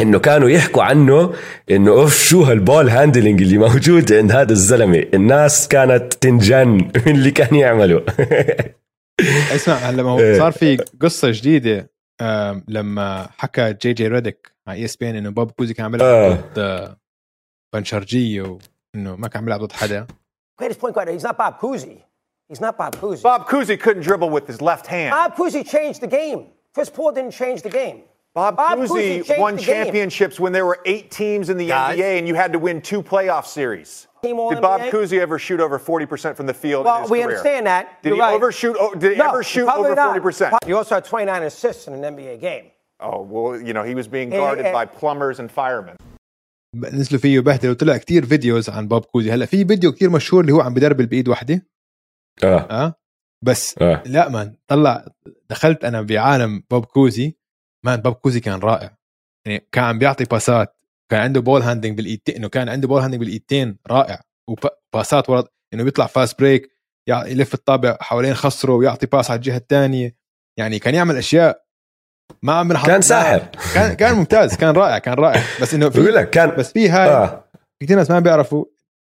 إنه 0.00 0.18
كانوا 0.18 0.48
يحكوا 0.50 0.82
عنه 0.82 1.32
إنه 1.70 1.90
أوف 1.90 2.22
شو 2.24 2.42
هال 2.42 2.58
ball 2.58 2.88
handling 2.88 3.42
اللي 3.42 3.58
موجود 3.58 4.12
عند 4.12 4.32
هذا 4.32 4.52
الزلمة. 4.52 5.04
الناس 5.14 5.68
كانت 5.68 6.14
تنجن 6.14 6.68
من 6.68 7.14
اللي 7.14 7.30
كان 7.30 7.54
يعمله. 7.54 8.02
اسمع 9.54 9.74
هلا 9.74 10.02
ما 10.02 10.10
هو 10.10 10.18
إيه. 10.18 10.38
صار 10.38 10.52
في 10.52 10.76
قصه 10.76 11.30
جديده 11.30 11.90
لما 12.68 13.28
حكى 13.38 13.72
جي 13.72 13.92
جي 13.92 14.08
ريدك 14.08 14.52
على 14.66 14.78
اي 14.78 14.84
اس 14.84 14.96
بي 14.96 15.10
ان 15.10 15.16
انه 15.16 15.30
بوب 15.30 15.50
كوزي 15.50 15.74
كان 15.74 15.86
عم 15.86 15.94
آه. 15.94 16.26
يلعب 16.26 16.38
ضد 16.38 16.58
آه، 16.58 16.96
بنشرجيه 17.74 18.42
وانه 18.42 19.16
ما 19.16 19.28
كان 19.28 19.42
عم 19.42 19.48
يلعب 19.48 19.60
ضد 19.60 19.72
حدا 19.72 20.06
Greatest 20.62 20.78
point 20.78 20.94
guard. 20.94 21.08
He's 21.08 21.24
not 21.24 21.36
Bob 21.36 21.58
Cousy. 21.58 21.96
He's 22.48 22.60
not 22.60 22.78
Bob 22.78 22.94
Cousy. 23.02 23.22
Bob 23.22 23.48
Cousy 23.48 23.76
couldn't 23.76 24.04
dribble 24.08 24.30
with 24.30 24.46
his 24.46 24.60
left 24.62 24.86
hand. 24.86 25.10
Bob 25.10 25.34
Cousy 25.34 25.62
changed 25.74 26.00
the 26.00 26.06
game. 26.06 26.40
Chris 26.74 26.90
Paul 26.90 27.10
didn't 27.18 27.34
change 27.42 27.62
the 27.62 27.74
game. 27.80 27.98
Bob, 28.35 28.55
Bob 28.57 28.77
Cousy, 28.77 28.87
Cousy 28.87 29.25
changed 29.27 29.39
won 29.41 29.55
the 29.55 29.61
game. 29.63 29.75
championships 29.85 30.39
when 30.39 30.51
there 30.57 30.65
were 30.65 30.79
eight 30.85 31.09
teams 31.11 31.49
in 31.49 31.57
the 31.57 31.67
Guys. 31.67 31.97
NBA 31.97 32.11
and 32.19 32.27
you 32.27 32.35
had 32.35 32.51
to 32.53 32.59
win 32.59 32.81
two 32.81 33.01
playoff 33.11 33.45
series. 33.45 34.07
Team 34.23 34.37
All 34.39 34.49
Did 34.51 34.61
Bob 34.61 34.81
NBA? 34.81 34.91
Cousy 34.91 35.17
ever 35.19 35.37
shoot 35.39 35.59
over 35.59 35.77
40% 35.79 36.35
from 36.37 36.45
the 36.51 36.53
field 36.63 36.81
in 36.85 36.91
Well, 36.91 37.01
his 37.01 37.09
we 37.09 37.17
career? 37.19 37.27
understand 37.29 37.65
that. 37.71 37.83
Did 38.03 38.09
You're 38.09 38.15
he 38.17 38.21
right. 38.21 38.35
overshoot? 38.35 38.75
oh, 38.79 38.93
Did 38.93 39.11
he 39.13 39.17
No, 39.17 39.29
ever 39.29 39.41
shoot 39.43 39.65
probably 39.65 39.91
over 39.91 39.95
not. 39.95 40.15
40%? 40.21 40.57
He 40.65 40.73
also 40.73 40.95
had 40.95 41.05
29 41.05 41.43
assists 41.43 41.87
in 41.87 41.93
an 41.99 42.03
NBA 42.15 42.35
game. 42.41 42.65
Oh, 43.01 43.21
well, 43.33 43.59
you 43.67 43.73
know, 43.73 43.83
he 43.91 43.95
was 44.01 44.07
being 44.07 44.29
Eh, 44.33 44.37
guarded 44.37 44.65
eh. 44.67 44.73
by 44.77 44.85
plumbers 44.85 45.39
and 45.39 45.49
firemen. 45.51 45.95
نزلوا 46.75 47.21
فيه 47.21 47.39
بهدله 47.39 47.71
وطلع 47.71 47.97
كتير 47.97 48.25
فيديوز 48.25 48.69
عن 48.69 48.87
بوب 48.87 49.05
كوزي 49.05 49.31
هلا 49.31 49.45
في 49.45 49.65
فيديو 49.65 49.91
كتير 49.91 50.09
مشهور 50.09 50.41
اللي 50.41 50.51
هو 50.53 50.61
عم 50.61 50.73
بدربل 50.73 51.05
بايد 51.05 51.27
واحده 51.29 51.65
اه 52.43 52.57
اه 52.85 52.93
بس 53.41 53.75
اه 53.81 54.03
لا 54.05 54.29
مان 54.29 54.55
طلع 54.67 55.05
دخلت 55.49 55.85
انا 55.85 56.01
بعالم 56.01 56.63
بوب 56.71 56.85
كوزي 56.85 57.35
man 57.84 58.00
بوب 58.00 58.14
كوزي 58.14 58.40
كان 58.40 58.58
رائع. 58.60 58.96
يعني 59.46 59.68
كان 59.72 59.84
عم 59.84 59.98
بيعطي 59.98 60.24
باسات. 60.24 60.76
كان 61.10 61.20
عنده 61.20 61.40
ball 61.40 61.62
handling 61.62 61.96
بالإيدتين. 61.96 62.34
إنه 62.36 62.48
كان 62.48 62.68
عنده 62.68 62.88
ball 62.88 63.00
handling 63.00 63.20
بالإيدتين. 63.20 63.78
رائع. 63.90 64.20
وباسات 64.48 65.30
ورا 65.30 65.44
إنه 65.74 65.84
بيطلع 65.84 66.06
fast 66.06 66.38
break 66.38 66.70
يلف 67.08 67.54
الطابة 67.54 67.96
حوالين 68.00 68.34
خصره 68.34 68.72
ويعطي 68.72 69.06
pass 69.06 69.30
على 69.30 69.38
الجهة 69.38 69.56
الثانية 69.56 70.16
يعني 70.58 70.78
كان 70.78 70.94
يعمل 70.94 71.16
أشياء 71.16 71.64
ما 72.42 72.52
عم 72.52 72.68
بنحط 72.68 72.86
كان 72.86 73.00
ساحر. 73.00 73.38
كان 73.74 73.94
كان 73.94 74.14
ممتاز. 74.14 74.56
كان 74.56 74.74
رائع. 74.74 74.98
كان 74.98 75.14
رائع. 75.14 75.42
بس 75.62 75.74
إنه 75.74 75.88
بقول 75.88 76.04
في 76.04 76.10
لك 76.10 76.30
كان 76.30 76.56
بس 76.56 76.72
في 76.72 76.88
هاي 76.88 77.08
آه. 77.08 77.44
كثير 77.82 77.96
ناس 77.96 78.10
ما 78.10 78.18
بيعرفوا. 78.20 78.64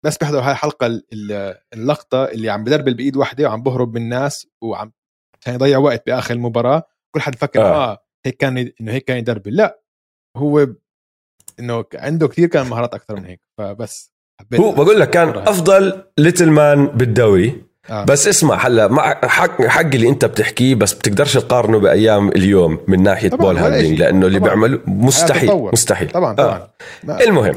بس 0.04 0.16
بيحضروا 0.18 0.42
هاي 0.42 0.52
الحلقة 0.52 0.86
ال- 0.86 1.04
ال- 1.12 1.58
اللقطة 1.74 2.24
اللي 2.24 2.50
عم 2.50 2.64
بدربل 2.64 2.94
بايد 2.94 3.16
واحدة 3.16 3.48
وعم 3.48 3.62
بهرب 3.62 3.94
من 3.94 4.02
الناس 4.02 4.46
وعم 4.62 4.92
عشان 5.40 5.54
يضيع 5.54 5.78
وقت 5.78 6.06
بآخر 6.06 6.34
المباراة. 6.34 6.82
كل 7.14 7.20
حد 7.20 7.34
فكر 7.36 7.62
آه. 7.62 8.03
هيك 8.26 8.36
كان 8.36 8.58
إنه 8.80 8.92
هيك 8.92 9.04
كان 9.04 9.16
يدربل 9.16 9.56
لا 9.56 9.80
هو 10.36 10.66
إنه 11.60 11.84
عنده 11.94 12.28
كثير 12.28 12.48
كان 12.48 12.66
مهارات 12.66 12.94
أكثر 12.94 13.16
من 13.16 13.24
هيك 13.24 13.40
فبس 13.58 14.12
حبيت 14.40 14.60
هو 14.60 14.72
بقول 14.72 15.00
لك 15.00 15.10
كان. 15.10 15.28
أفضل 15.28 16.02
little 16.18 16.50
man 16.50 16.86
بالدوري 16.86 17.62
آه. 17.90 18.04
بس 18.04 18.28
اسمع 18.28 18.66
هلأ 18.66 18.88
معك 18.88 19.20
حق 19.24 19.62
حق 19.62 19.80
اللي 19.80 20.08
أنت 20.08 20.24
بتحكيه 20.24 20.74
بس 20.74 20.92
بتقدرش 20.94 21.34
تقارنه 21.34 21.78
بأيام 21.78 22.28
اليوم 22.28 22.78
من 22.88 23.02
ناحية 23.02 23.28
طبعاً، 23.28 23.40
ball 23.52 23.56
handling. 23.58 23.98
لأنه 23.98 24.26
اللي 24.26 24.38
طبعاً. 24.38 24.48
بيعمل 24.54 24.80
مستحيل 24.86 25.48
تطور. 25.48 25.72
مستحيل 25.72 26.10
طبعا 26.10 26.32
آه. 26.32 26.34
طبعا 26.36 26.68
ما- 27.04 27.22
المهم. 27.24 27.54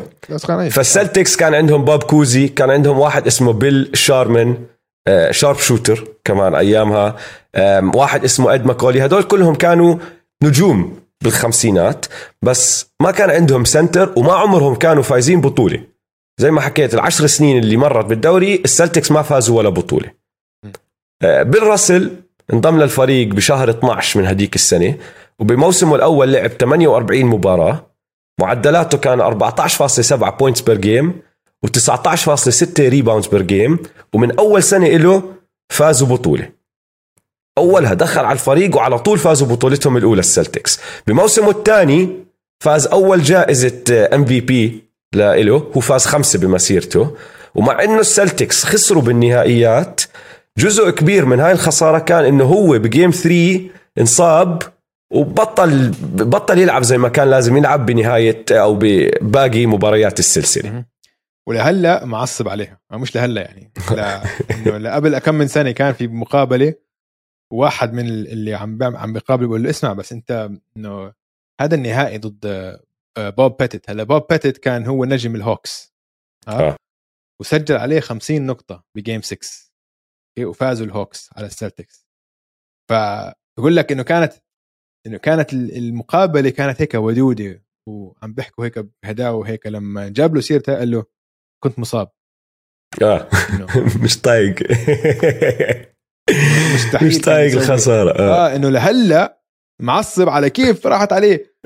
فال 0.70 0.84
Celtics 0.84 1.36
كان 1.36 1.54
عندهم 1.54 1.86
بوب 1.86 2.04
كوزي 2.04 2.48
كان 2.48 2.70
عندهم 2.70 3.00
واحد 3.00 3.28
اسمه 3.28 3.54
بيل 3.54 3.92
شارمن 3.94 4.58
آه، 5.08 5.32
sharp 5.32 5.58
shooter 5.58 6.08
كمان 6.26 6.56
أيامها 6.56 7.16
واحد 7.96 8.24
اسمه 8.24 8.54
إد 8.54 8.66
ماكولي 8.66 9.06
هدول 9.06 9.24
كلهم 9.24 9.56
كانوا 9.56 9.96
نجوم 10.43 11.00
بالخمسينات 11.23 12.06
بس 12.41 12.86
ما 13.02 13.12
كان 13.12 13.30
عندهم 13.30 13.65
center 13.66 14.13
وما 14.17 14.34
عمرهم 14.34 14.76
كانوا 14.76 15.04
فايزين 15.04 15.41
بطولة. 15.41 15.84
زي 16.39 16.52
ما 16.52 16.62
حكيت 16.62 16.93
العشر 16.93 17.28
سنين 17.28 17.58
اللي 17.58 17.78
مرت 17.78 18.06
بالدوري 18.06 18.56
ال 18.56 18.62
Celtics 18.62 19.12
ما 19.12 19.21
فازوا 19.21 19.58
ولا 19.58 19.69
بطولة. 19.69 20.12
آه، 21.23 21.43
بيل 21.43 21.63
راسل 21.63 22.15
انضم 22.54 22.80
للفريق 22.80 23.28
بشهر 23.28 23.69
12 23.69 24.19
من 24.19 24.26
هديك 24.28 24.56
السنة 24.56 24.97
وبموسمه 25.39 25.95
الأول 25.95 26.34
لعب 26.34 26.50
48 26.50 27.26
مباراة. 27.26 27.86
معدلاته 28.41 28.97
كان 28.97 29.21
14.7 29.21 30.30
points 30.30 30.62
per 30.62 30.78
game 30.78 31.22
و19.6 31.67 32.80
rebounds 32.80 33.28
per 33.28 33.42
game 33.42 33.80
ومن 34.13 34.39
أول 34.39 34.63
سنة 34.63 34.88
له 34.88 35.23
فازوا 35.73 36.08
بطولة. 36.08 36.50
أولها 37.58 37.93
دخل 37.93 38.26
على 38.26 38.34
الفريق 38.34 38.76
وعلى 38.76 39.00
طول 39.00 39.17
فازوا 39.17 39.48
بطولتهم 39.48 39.98
الأولى 39.98 40.20
ال 40.20 40.26
Celtics. 40.26 40.80
بموسمه 41.08 41.50
الثاني 41.50 42.10
فاز 42.63 42.88
أول 42.88 43.22
جائزة 43.24 44.10
MVP 44.13 44.84
له 45.15 45.72
هو 45.78 45.80
فاز 45.80 46.06
خمسة 46.06 46.39
بمسيرته. 46.39 47.15
ومع 47.56 47.84
إنه 47.84 48.00
ال 48.00 48.08
Celtics 48.08 48.63
خسروا 48.63 49.02
بالنهائيات 49.02 50.02
جزء 50.58 50.89
كبير 50.89 51.26
من 51.26 51.39
هاي 51.39 51.52
الخسارة 51.52 52.00
كان 52.00 52.26
إنه 52.26 52.43
هو 52.43 52.80
ب 52.80 52.86
game 52.86 53.12
3 53.12 53.62
انصاب 54.00 54.63
وبطل 55.13 55.91
بطل 56.04 56.60
يلعب 56.60 56.84
زي 56.84 56.98
ما 56.98 57.10
كان 57.10 57.30
لازم 57.30 57.58
يلعب 57.58 57.86
بنهاية 57.86 58.46
أو 58.52 58.78
بباقي 58.82 59.65
مباريات 59.65 60.20
السلسلة. 60.20 60.86
ولهلا 61.48 62.06
معصب 62.06 62.50
عليها. 62.50 62.80
مش 62.91 63.15
لهلا 63.15 63.41
يعني 63.41 63.72
لا 63.91 64.24
إنه 64.52 64.78
لقبل 64.78 65.17
كم 65.17 65.36
من 65.36 65.48
سنة 65.48 65.72
كان 65.72 65.93
في 65.93 66.08
مقابلة 66.08 66.74
واحد 67.54 67.94
من 67.94 68.06
اللي 68.06 68.54
عم 68.54 68.84
عم 68.84 69.14
بيقابل 69.14 69.48
بيقول 69.48 69.64
له 69.64 69.70
اسمع 69.70 69.94
بس 69.94 70.12
انت 70.12 70.50
انه 70.78 71.14
هذا 71.62 71.76
النهائي 71.76 72.18
ضد 72.18 72.46
آه، 73.18 73.30
بوب 73.30 73.58
بيتت. 73.58 73.90
هلأ 73.90 74.04
بوب 74.04 74.28
بيتت 74.30 74.58
كان 74.58 74.86
هو 74.86 75.06
نجم 75.06 75.36
ال 75.36 75.44
Hawks. 75.44 75.94
آه. 76.48 76.52
ها 76.52 76.78
وسجل 77.42 77.76
عليه 77.76 78.00
50 78.00 78.46
نقطة 78.46 78.84
ب 78.96 79.01
game 79.01 79.22
6 79.22 79.38
okay؟ 80.38 80.46
وفازوا 80.46 80.86
ال 80.86 80.93
Hawks 80.93 81.30
على 81.38 81.46
ال 81.46 81.52
Celtics. 81.52 82.08
فبقول 82.90 83.76
لك 83.76 83.92
إنه 83.92 84.04
كانت 84.04 84.34
إنه 85.08 85.18
كانت 85.18 85.54
المقابلة 85.54 86.50
كانت 86.50 86.82
هيك 86.82 86.94
ودودة. 86.94 87.64
وعم 87.90 88.34
بيحكوا 88.34 88.66
هيك 88.66 88.80
بهداوة 89.04 89.48
هيك. 89.48 89.68
لما 89.68 90.10
جاب 90.10 90.36
له 90.36 90.42
سيرته 90.42 90.78
قال 90.78 90.92
له 90.92 91.06
كنت 91.64 91.80
مصاب. 91.80 92.12
آه. 93.02 93.30
مش 94.04 94.22
طايق. 94.22 94.56
مستحيل 96.76 97.08
مش 97.08 97.18
طايق 97.22 97.46
يسوي. 97.48 97.62
الخسارة. 97.62 98.12
آه. 98.20 98.52
آه 98.52 98.56
إنه 98.56 98.70
لهلأ 98.70 99.42
معصب 99.82 100.30
على 100.30 100.50
كيف 100.50 100.88
راحت 100.88 101.13
عليه. 101.13 101.58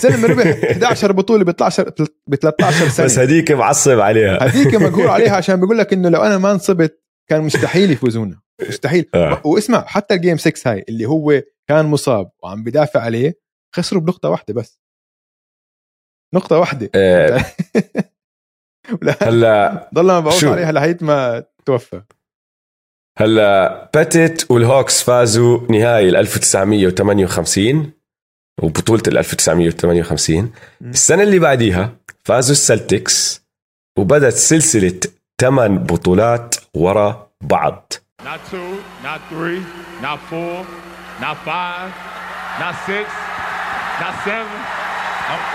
زلمه 0.00 0.28
ربح 0.28 0.46
11 0.70 1.12
بطولة 1.12 1.44
ب 1.44 1.48
12 1.48 1.92
ب 2.26 2.34
13 2.34 2.88
سنة. 2.88 3.06
بس 3.06 3.18
هديك 3.18 3.52
معصب 3.52 4.00
عليها. 4.00 4.42
هذيك 4.42 4.74
مقهور 4.74 5.08
عليها 5.08 5.36
عشان 5.40 5.60
بيقول 5.60 5.78
لك 5.78 5.92
إنه 5.92 6.08
لو 6.08 6.22
أنا 6.22 6.38
ما 6.38 6.52
انصبت 6.52 7.02
كان 7.30 7.42
مستحيل 7.42 7.90
يفوزونا. 7.90 8.40
مستحيل. 8.68 9.08
آه. 9.14 9.42
واسمع 9.44 9.84
حتى 9.86 10.14
الجيم 10.14 10.36
6 10.36 10.70
هاي 10.72 10.84
اللي 10.88 11.06
هو 11.06 11.42
كان 11.68 11.86
مصاب 11.86 12.30
وعم 12.42 12.64
بدافع 12.64 13.00
عليه 13.00 13.40
خسروا 13.76 14.02
بنقطة 14.02 14.28
واحدة 14.28 14.54
بس. 14.54 14.80
نقطة 16.34 16.58
واحدة. 16.58 16.90
آه، 16.94 17.44
هلأ 19.22 19.90
ضلنا 19.94 20.20
مبعوث؟ 20.20 20.44
عليها 20.44 20.72
لحيت 20.72 21.02
ما 21.02 21.44
توفى. 21.66 22.02
هلا 23.18 23.90
باتت 23.94 24.50
والهوكس 24.50 25.02
فازوا 25.02 25.60
نهائي 25.70 26.08
ال 26.08 26.16
1958 26.16 27.92
وبطولة 28.62 29.02
ال 29.08 29.18
1958 29.18 30.52
السنة 30.82 31.22
اللي 31.22 31.38
بعديها 31.38 31.92
فازوا 32.24 32.52
السلتكس 32.52 33.42
وبدت 33.98 34.34
سلسلة 34.34 35.00
ثمان 35.40 35.78
بطولات 35.78 36.54
ورا 36.74 37.30
بعض. 37.40 37.92
Not 38.22 38.52
two, 38.52 38.74
not 39.04 39.20
three, 39.32 39.60
not 40.02 40.18
four, 40.30 40.64
not 41.20 41.36
five, 41.46 41.90
not 42.60 42.74
six, 42.86 43.08
not 44.02 44.14
seven. 44.24 44.60
I'm- 45.30 45.46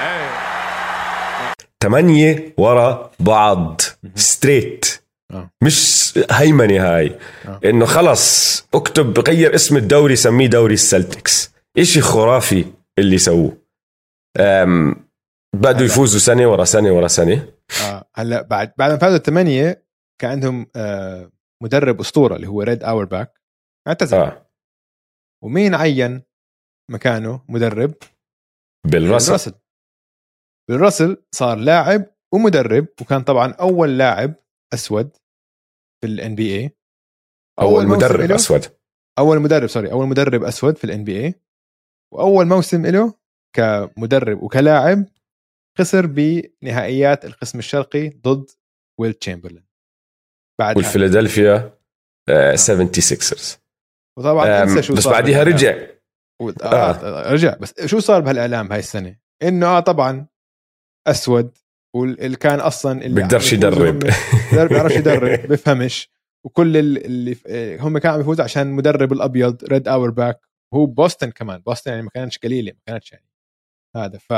hey, 0.00 0.44
ثمانية 1.82 2.54
ورا 2.58 3.10
بعض. 3.20 3.80
straight 4.14 5.03
آه. 5.30 5.50
مش 5.62 6.12
هيمنة 6.30 6.86
هاي. 6.86 7.18
آه. 7.46 7.60
إنه 7.64 7.86
خلص 7.86 8.60
اكتب 8.74 9.18
غير 9.18 9.54
اسم 9.54 9.76
الدوري 9.76 10.16
سميه 10.16 10.46
دوري 10.46 10.74
ال 10.74 10.83
Celtics. 10.83 11.54
إشي 11.78 12.00
خرافي 12.00 12.72
اللي 12.98 13.18
سووه. 13.18 13.58
بدوا 15.56 15.84
يفوزوا 15.86 16.20
سنة 16.20 16.46
ورا 16.46 16.64
سنة 16.64 16.92
ورا 16.92 17.08
سنة. 17.08 17.48
آه 17.82 18.08
هلا 18.14 18.42
بعد 18.42 18.72
بعد 18.78 18.90
ما 18.90 18.98
فازوا 18.98 19.16
الثمانية 19.16 19.84
كان 20.20 20.30
عندهم 20.30 20.66
آه 20.76 21.30
مدرب 21.62 22.00
أسطورة 22.00 22.36
اللي 22.36 22.46
هو 22.46 22.62
ريد 22.62 22.82
اور 22.84 23.04
باك 23.04 23.40
اعتزل. 23.88 24.16
آه. 24.16 24.50
ومين 25.44 25.74
عين 25.74 26.22
مكانه؟ 26.90 27.44
مدرب 27.48 27.94
بالرسم 28.86 29.26
بالرسل 29.26 29.54
بيل 30.70 30.97
راسل 30.97 31.24
صار 31.34 31.58
لاعب 31.58 32.06
ومدرب 32.34 32.86
وكان 33.00 33.22
طبعا 33.22 33.52
أول 33.52 33.98
لاعب 33.98 34.34
أسود 34.74 35.16
في 36.00 36.06
ال 36.06 36.34
NBA 36.34 36.70
أول 37.60 37.86
مدرب 37.86 38.30
أسود. 38.32 38.66
أول 39.18 39.40
مدرب 39.40 39.66
sorry 39.66 39.92
أول 39.92 40.06
مدرب 40.06 40.44
أسود 40.44 40.76
في 40.76 40.84
ال 40.84 41.04
NBA 41.04 41.34
وأول 42.14 42.46
موسم 42.46 42.86
له 42.86 43.14
كمدرب 43.56 44.42
وكلاعب 44.42 45.04
خسر 45.78 46.06
بنهائيات 46.06 47.24
القسم 47.24 47.58
الشرقي 47.58 48.08
ضد 48.08 48.50
ويل 49.00 49.14
تشامبرلين 49.14 49.64
بعد. 50.60 50.76
والفيلادلفيا 50.76 51.78
آه 52.28 52.54
76ers 52.54 53.56
وطبعا 54.18 54.46
أم، 54.46 54.50
انسى 54.68 54.82
شو 54.82 54.94
بس 54.94 55.08
بعديها. 55.08 55.42
رجع. 55.42 55.86
و... 56.42 56.50
آه. 56.50 57.32
رجع. 57.32 57.54
بس 57.54 57.74
شو 57.86 58.00
صار 58.00 58.20
بهالإعلام 58.20 58.72
هاي 58.72 58.78
السنة؟ 58.78 59.16
إنه 59.42 59.66
آه 59.66 59.80
طبعا 59.80 60.26
أسود 61.06 61.58
واللي 61.94 62.36
كان 62.36 62.60
أصلا 62.60 63.02
اللي 63.04 63.20
بيقدرش 63.20 63.52
يدرب. 63.52 64.04
ما 64.52 64.64
بيعرفش 64.64 64.96
يدرب 64.96 65.40
بيفهمش 65.48 66.10
وكل 66.44 66.76
ال- 66.76 67.04
اللي 67.06 67.36
آه، 67.46 67.76
هم 67.80 67.98
كانوا 67.98 68.14
عم 68.14 68.20
يفوزوا 68.20 68.44
عشان 68.44 68.62
المدرب 68.62 69.12
الأبيض 69.12 69.64
ريد 69.64 69.88
اور 69.88 70.10
باك 70.10 70.40
وهو 70.72 70.86
بوسطن 70.86 71.30
كمان. 71.30 71.60
بوسطن 71.60 71.90
يعني 71.90 72.02
ما 72.02 72.10
كانتش 72.14 72.38
قليلة 72.38 72.72
ما 72.72 72.78
كانتش 72.86 73.12
يعني 73.12 73.24
هذا. 73.96 74.18
ف 74.18 74.32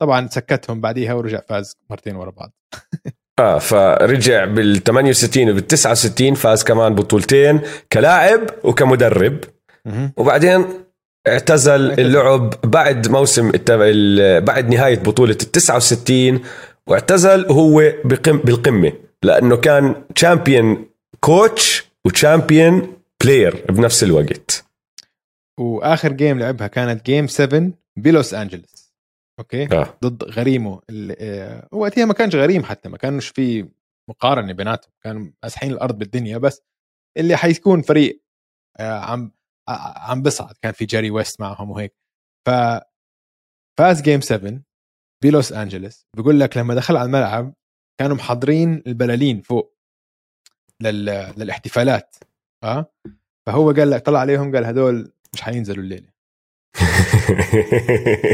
طبعا 0.00 0.28
سكتهم 0.28 0.80
بعديها 0.80 1.14
ورجع 1.14 1.40
فاز 1.48 1.76
مرتين 1.90 2.16
ورا 2.16 2.30
بعض. 2.30 2.52
آه 3.38 3.58
فرجع 3.58 4.44
بال 4.44 4.82
68 4.84 5.50
وبال 5.50 5.66
69 5.66 6.34
فاز 6.34 6.64
كمان 6.64 6.94
بطولتين 6.94 7.60
كلاعب 7.92 8.40
وكمدرب. 8.64 9.40
وبعدين 10.16 10.64
اعتزل. 11.26 12.00
اللعب 12.00 12.54
بعد 12.64 13.08
موسم 13.08 13.50
بعد 14.40 14.68
نهاية 14.68 14.98
بطولة 14.98 15.32
ال 15.42 15.52
69 15.52 16.40
واعتزل 16.86 17.46
وهو 17.50 17.92
بقم 18.04 18.38
بالقمة 18.38 18.92
لأنه 19.22 19.56
كان 19.56 20.04
champion 20.14 20.86
coach 21.20 21.84
و 22.06 22.16
champion 22.16 22.96
player 23.24 23.64
بنفس 23.68 24.02
الوقت. 24.04 24.64
وآخر 25.60 26.12
game 26.12 26.38
لعبها 26.38 26.66
كانت 26.66 27.06
game 27.06 27.26
7 27.26 27.70
بلوس 27.96 28.34
انجلوس 28.34 28.94
okay؟ 29.38 29.68
آه. 29.72 29.98
ضد 30.04 30.24
غريمه 30.24 30.80
آه، 30.90 31.68
وقتها 31.72 32.04
ما 32.04 32.14
كانش 32.14 32.34
غريم 32.34 32.64
حتى 32.64 32.88
ما 32.88 32.96
كانش 32.96 33.28
في 33.28 33.68
مقارنة 34.08 34.52
بيناتهم 34.52 34.92
كانوا 35.02 35.26
مسحين 35.44 35.72
الأرض 35.72 35.98
بالدنيا 35.98 36.38
بس 36.38 36.62
اللي 37.16 37.36
حيكون 37.36 37.82
فريق 37.82 38.22
آه، 38.78 38.98
عم 38.98 39.32
عم 39.68 40.22
بصعد 40.22 40.54
كان 40.62 40.72
في 40.72 40.84
جيري 40.84 41.10
ويست 41.10 41.40
معهم 41.40 41.70
وهيك. 41.70 41.94
ف 42.48 42.50
فاز 43.78 44.02
game 44.02 44.20
7 44.20 44.62
بلوس 45.24 45.52
انجلوس 45.52 46.06
بقول 46.16 46.40
لك 46.40 46.56
لما 46.56 46.74
دخل 46.74 46.96
على 46.96 47.06
الملعب 47.06 47.54
كانوا 48.00 48.16
محضرين 48.16 48.82
البلالين 48.86 49.40
فوق 49.40 49.76
لل... 50.80 51.04
للاحتفالات 51.36 52.16
آه؟ 52.64 52.92
فهو 53.46 53.70
قال 53.70 53.90
لك 53.90 54.06
طلع 54.06 54.18
عليهم 54.20 54.54
قال 54.54 54.64
هدول 54.64 55.12
مش 55.32 55.42
حينزلوا 55.42 55.84
الليلة. 55.84 56.12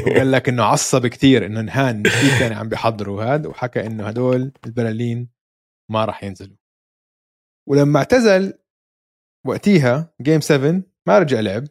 وقال 0.07 0.33
لك 0.33 0.49
إنه 0.49 0.63
عصب 0.65 1.07
كثير 1.07 1.47
إنه 1.47 1.61
نهان 1.61 2.03
كيف 2.03 2.39
كانوا 2.39 2.57
عم 2.57 2.69
بيحضروا 2.69 3.25
هذا 3.25 3.49
وحكى 3.49 3.87
إنه 3.87 4.09
هدول 4.09 4.53
البلالين 4.67 5.29
ما 5.91 6.05
راح 6.05 6.25
ينزلوا. 6.25 6.57
ولما 7.69 7.99
اعتزل 7.99 8.59
وقتيها 9.47 10.15
جيم 10.23 10.41
7 10.41 10.83
ما 11.09 11.19
رجع 11.19 11.41
لعب 11.41 11.65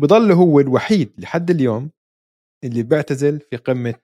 بضل 0.00 0.32
هو 0.32 0.60
الوحيد 0.60 1.12
لحد 1.18 1.50
اليوم 1.50 1.90
اللي 2.64 2.82
بيعتزل 2.82 3.40
في 3.40 3.56
قمة 3.56 3.94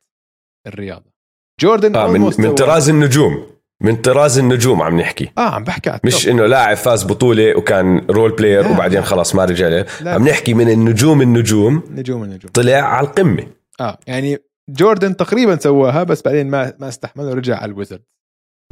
الرياضة. 0.66 1.14
جوردن 1.60 1.96
آه 1.96 2.12
من, 2.12 2.20
من 2.20 2.54
طراز 2.54 2.88
النجوم 2.88 3.46
من 3.82 3.96
طراز 3.96 4.38
النجوم 4.38 4.82
عم 4.82 5.00
نحكي. 5.00 5.30
آه 5.38 5.54
عم 5.54 5.64
بحكي 5.64 5.90
على 5.90 6.00
مش. 6.04 6.28
إنه 6.28 6.46
لاعب 6.46 6.76
فاز 6.76 7.04
بطولة 7.04 7.56
وكان 7.58 7.98
role 7.98 8.36
player 8.36 8.62
لا، 8.62 8.70
وبعدين 8.70 8.98
لا. 8.98 9.04
خلاص 9.04 9.34
ما 9.34 9.44
رجع 9.44 9.68
له. 9.68 9.86
عم 10.00 10.28
نحكي 10.28 10.54
من 10.54 10.70
النجوم 10.70 11.22
النجوم 11.22 11.82
نجوم 11.90 12.24
النجوم. 12.24 12.50
طلع 12.52 12.76
على 12.76 13.06
القمة. 13.06 13.46
آه 13.80 13.98
يعني 14.06 14.38
جوردن 14.70 15.16
تقريبا 15.16 15.56
سواها 15.56 16.02
بس 16.02 16.22
بعدين 16.22 16.50
ما 16.50 16.74
ما 16.78 16.88
استحمل 16.88 17.24
ورجع 17.24 17.56
على 17.56 17.72
الويزرد 17.72 18.02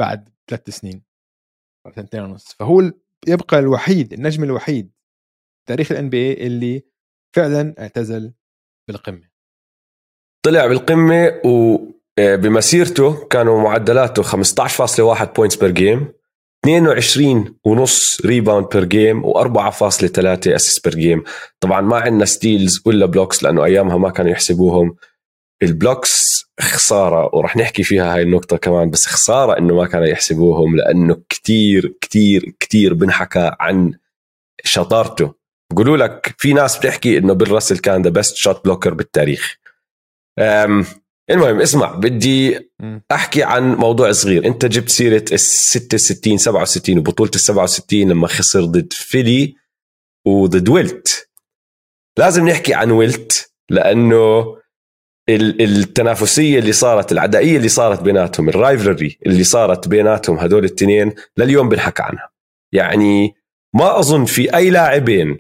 بعد 0.01 0.29
ثلاث 0.51 0.71
سنين 0.71 1.03
أو 1.87 1.93
سنتين 1.93 2.21
ونص. 2.23 2.53
فهو 2.59 2.93
يبقى 3.29 3.59
الوحيد 3.59 4.13
النجم 4.13 4.45
الوحيد 4.45 4.91
تاريخ 5.69 5.93
ال 5.93 6.11
NBA 6.11 6.33
اللي 6.33 6.83
فعلا 7.37 7.75
اعتزل 7.79 8.33
بالقمة. 8.89 9.33
طلع 10.45 10.67
بالقمة 10.67 11.41
وبمسيرته 11.45 13.25
كانوا 13.25 13.63
معدلاته 13.63 14.23
15.1 14.23 15.35
points 15.37 15.57
per 15.57 15.71
game 15.71 16.13
22 16.65 17.59
ونص 17.65 18.21
rebound 18.27 18.67
per 18.73 18.85
game 18.85 19.23
و4.3 19.33 20.47
assist 20.47 20.89
per 20.89 20.95
game 20.95 21.25
طبعا 21.61 21.81
ما 21.81 21.97
عندنا 21.97 22.25
steals 22.25 22.83
ولا 22.87 23.07
blocks 23.07 23.43
لأنه 23.43 23.65
أيامها 23.65 23.97
ما 23.97 24.11
كانوا 24.11 24.31
يحسبوهم. 24.31 24.97
ال 25.63 25.74
blocks 25.74 26.45
خسارة 26.61 27.37
ورح 27.37 27.57
نحكي 27.57 27.83
فيها 27.83 28.15
هاي 28.15 28.23
النقطة 28.23 28.57
كمان 28.57 28.91
بس 28.91 29.07
خسارة 29.07 29.59
إنه 29.59 29.75
ما 29.75 29.87
كانوا 29.87 30.07
يحسبوهم 30.07 30.77
لأنه 30.77 31.23
كتير 31.29 31.95
كتير 32.01 32.55
كتير 32.61 32.95
بنحكى 32.95 33.53
عن 33.61 33.95
شطارته. 34.65 35.42
بقولوا 35.73 35.97
لك 35.97 36.35
في 36.39 36.53
ناس 36.53 36.79
بتحكي 36.79 37.19
إنه 37.19 37.33
بيل 37.33 37.51
راسل 37.51 37.79
كان 37.79 38.03
the 38.03 38.11
best 38.11 38.37
shot 38.37 38.65
blocker 38.65 38.95
بالتاريخ. 38.95 39.57
أم 40.39 40.85
المهم 41.31 41.61
اسمع 41.61 41.93
بدي. 41.95 42.71
أحكي 43.13 43.43
عن 43.43 43.75
موضوع 43.75 44.13
صغير. 44.13 44.47
أنت 44.47 44.67
جبت 44.67 44.89
سيرة 44.89 45.25
ال 45.33 45.41
66 45.41 46.39
67 46.39 46.99
وبطولة 46.99 47.31
ال 47.35 47.41
67 47.41 48.09
لما 48.09 48.27
خسر 48.29 48.65
ضد 48.65 48.93
فيلي 48.93 49.55
وضد 50.27 50.69
ويلت. 50.69 51.29
لازم 52.19 52.49
نحكي 52.49 52.75
عن 52.75 52.91
ويلت 52.91 53.53
لأنه 53.71 54.57
ال- 55.29 55.63
التنافسية 55.63 56.59
اللي 56.59 56.73
صارت 56.73 57.13
العدائية 57.13 57.57
اللي 57.57 57.69
صارت 57.69 58.03
بيناتهم 58.03 58.49
ال 58.49 58.57
rivalry 58.58 59.19
اللي 59.27 59.45
صارت 59.45 59.89
بيناتهم 59.89 60.39
هدول 60.39 60.59
الاثنين 60.65 61.13
لليوم 61.37 61.69
بنحكى 61.69 62.03
عنها. 62.03 62.31
يعني 62.73 63.35
ما 63.75 63.99
أظن 63.99 64.25
في 64.25 64.57
أي 64.57 64.71
لاعبين 64.71 65.39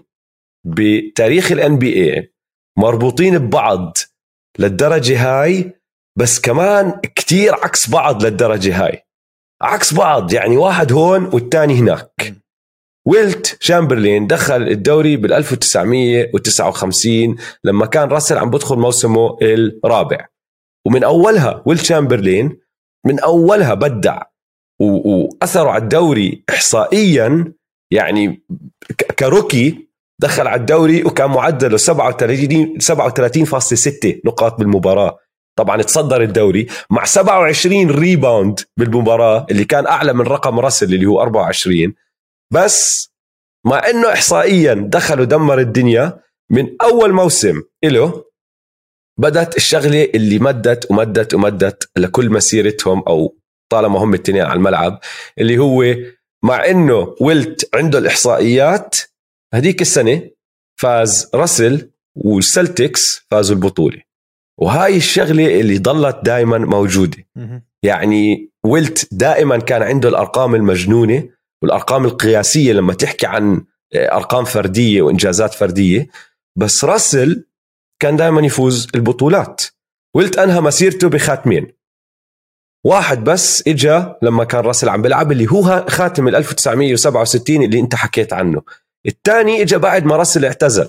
بتاريخ 0.66 1.53
ال 1.52 1.78
NBA 1.78 2.32
مربوطين 2.79 3.38
ببعض 3.38 3.96
للدرجة 4.59 5.42
هاي 5.42 5.72
بس 6.18 6.40
كمان 6.40 7.01
كتير 7.01 7.55
عكس 7.55 7.90
بعض 7.90 8.25
للدرجة 8.25 8.85
هاي. 8.85 9.07
عكس 9.62 9.94
بعض 9.94 10.33
يعني 10.33 10.57
واحد 10.57 10.92
هون 10.92 11.25
والتاني 11.25 11.75
هناك. 11.75 12.35
ويلت 13.07 13.57
شامبرلين 13.61 14.27
دخل 14.27 14.62
الدوري 14.62 15.16
بال 15.16 15.33
1959 15.33 17.37
لما 17.64 17.87
كان 17.87 18.09
راسل 18.09 18.38
عم 18.38 18.51
بدخل 18.51 18.77
موسمه 18.77 19.38
الرابع. 19.42 20.27
ومن 20.87 21.05
أولها 21.05 21.62
ويلت 21.66 21.85
شامبرلين 21.85 22.61
من 23.07 23.20
أولها 23.20 23.75
بدع 23.75 24.22
وأثره 24.81 25.70
على 25.70 25.83
الدوري 25.83 26.44
احصائيا 26.51 27.53
يعني 27.92 28.42
ك 29.18 29.28
rookie 29.28 29.88
دخل 30.22 30.46
على 30.46 30.61
الدوري 30.61 31.04
وكان 31.04 31.30
معدله 31.30 31.76
37 31.76 32.78
37.6 32.80 34.20
نقاط 34.24 34.58
بالمباراة. 34.58 35.18
طبعا 35.58 35.82
تصدر 35.82 36.22
الدوري 36.22 36.66
مع 36.90 37.04
27 37.04 37.90
rebound 37.90 38.61
بالمباراة 38.76 39.46
اللي 39.50 39.64
كان 39.64 39.87
أعلى 39.87 40.12
من 40.12 40.20
رقم 40.20 40.61
راسل 40.61 40.94
اللي 40.94 41.06
هو 41.06 41.20
24 41.22 41.94
بس 42.52 43.08
مع 43.66 43.88
إنه 43.90 44.12
احصائيا 44.12 44.74
دخل 44.74 45.20
ودمر 45.20 45.58
الدنيا 45.58 46.20
من 46.50 46.76
أول 46.82 47.12
موسم 47.12 47.62
له 47.85 48.24
بدت 49.18 49.56
الشغلة 49.56 50.08
اللي 50.14 50.38
مدت 50.38 50.90
ومدت 50.90 51.35
ومدت 51.35 51.90
لكل 51.96 52.30
مسيرتهم 52.30 53.02
أو 53.08 53.37
طالما 53.72 53.98
هم 53.98 54.14
الاثنين 54.14 54.42
على 54.42 54.56
الملعب 54.56 55.00
اللي 55.38 55.58
هو 55.58 55.85
مع 56.44 56.66
إنه 56.66 57.14
ويلت 57.20 57.70
عنده 57.74 57.98
الإحصائيات 57.98 58.96
هذيك 59.54 59.80
السنة 59.80 60.30
فاز 60.80 61.30
راسل 61.34 61.90
والسلتكس 62.14 63.26
فازوا 63.30 63.56
البطولة. 63.56 64.02
وهاي 64.58 64.96
الشغلة 64.96 65.60
اللي 65.60 65.78
ضلت 65.78 66.18
دائما 66.22 66.58
موجودة. 66.58 67.18
يعني 67.82 68.50
ويلت 68.64 69.08
دائما 69.14 69.58
كان 69.58 69.82
عنده 69.82 70.08
الأرقام 70.08 70.54
المجنونة 70.54 71.28
والأرقام 71.62 72.04
القياسية 72.04 72.72
لما 72.72 72.94
تحكي 72.94 73.26
عن 73.26 73.64
أرقام 73.94 74.44
فردية 74.44 75.02
وإنجازات 75.02 75.54
فردية 75.54 76.06
بس 76.56 76.84
راسل 76.84 77.46
كان 78.02 78.16
دائما 78.16 78.46
يفوز 78.46 78.88
البطولات. 78.94 79.62
ويلت 80.16 80.38
أنهى 80.38 80.60
مسيرته 80.60 81.08
بخاتمين. 81.08 81.66
واحد 82.87 83.24
بس 83.24 83.68
إجا 83.68 84.18
لما 84.22 84.44
كان 84.44 84.60
راسل 84.60 84.88
عم 84.88 85.02
بيلعب 85.02 85.33
اللي 85.33 85.50
هو 85.50 85.87
خاتم 85.88 86.29
ال 86.29 86.37
1967 86.37 87.62
اللي 87.62 87.81
أنت 87.81 87.94
حكيت 87.94 88.33
عنه. 88.33 88.62
الثاني 89.07 89.63
إجا 89.63 89.77
بعد 89.77 90.05
ما 90.05 90.17
راسل 90.17 90.44
اعتزل. 90.44 90.88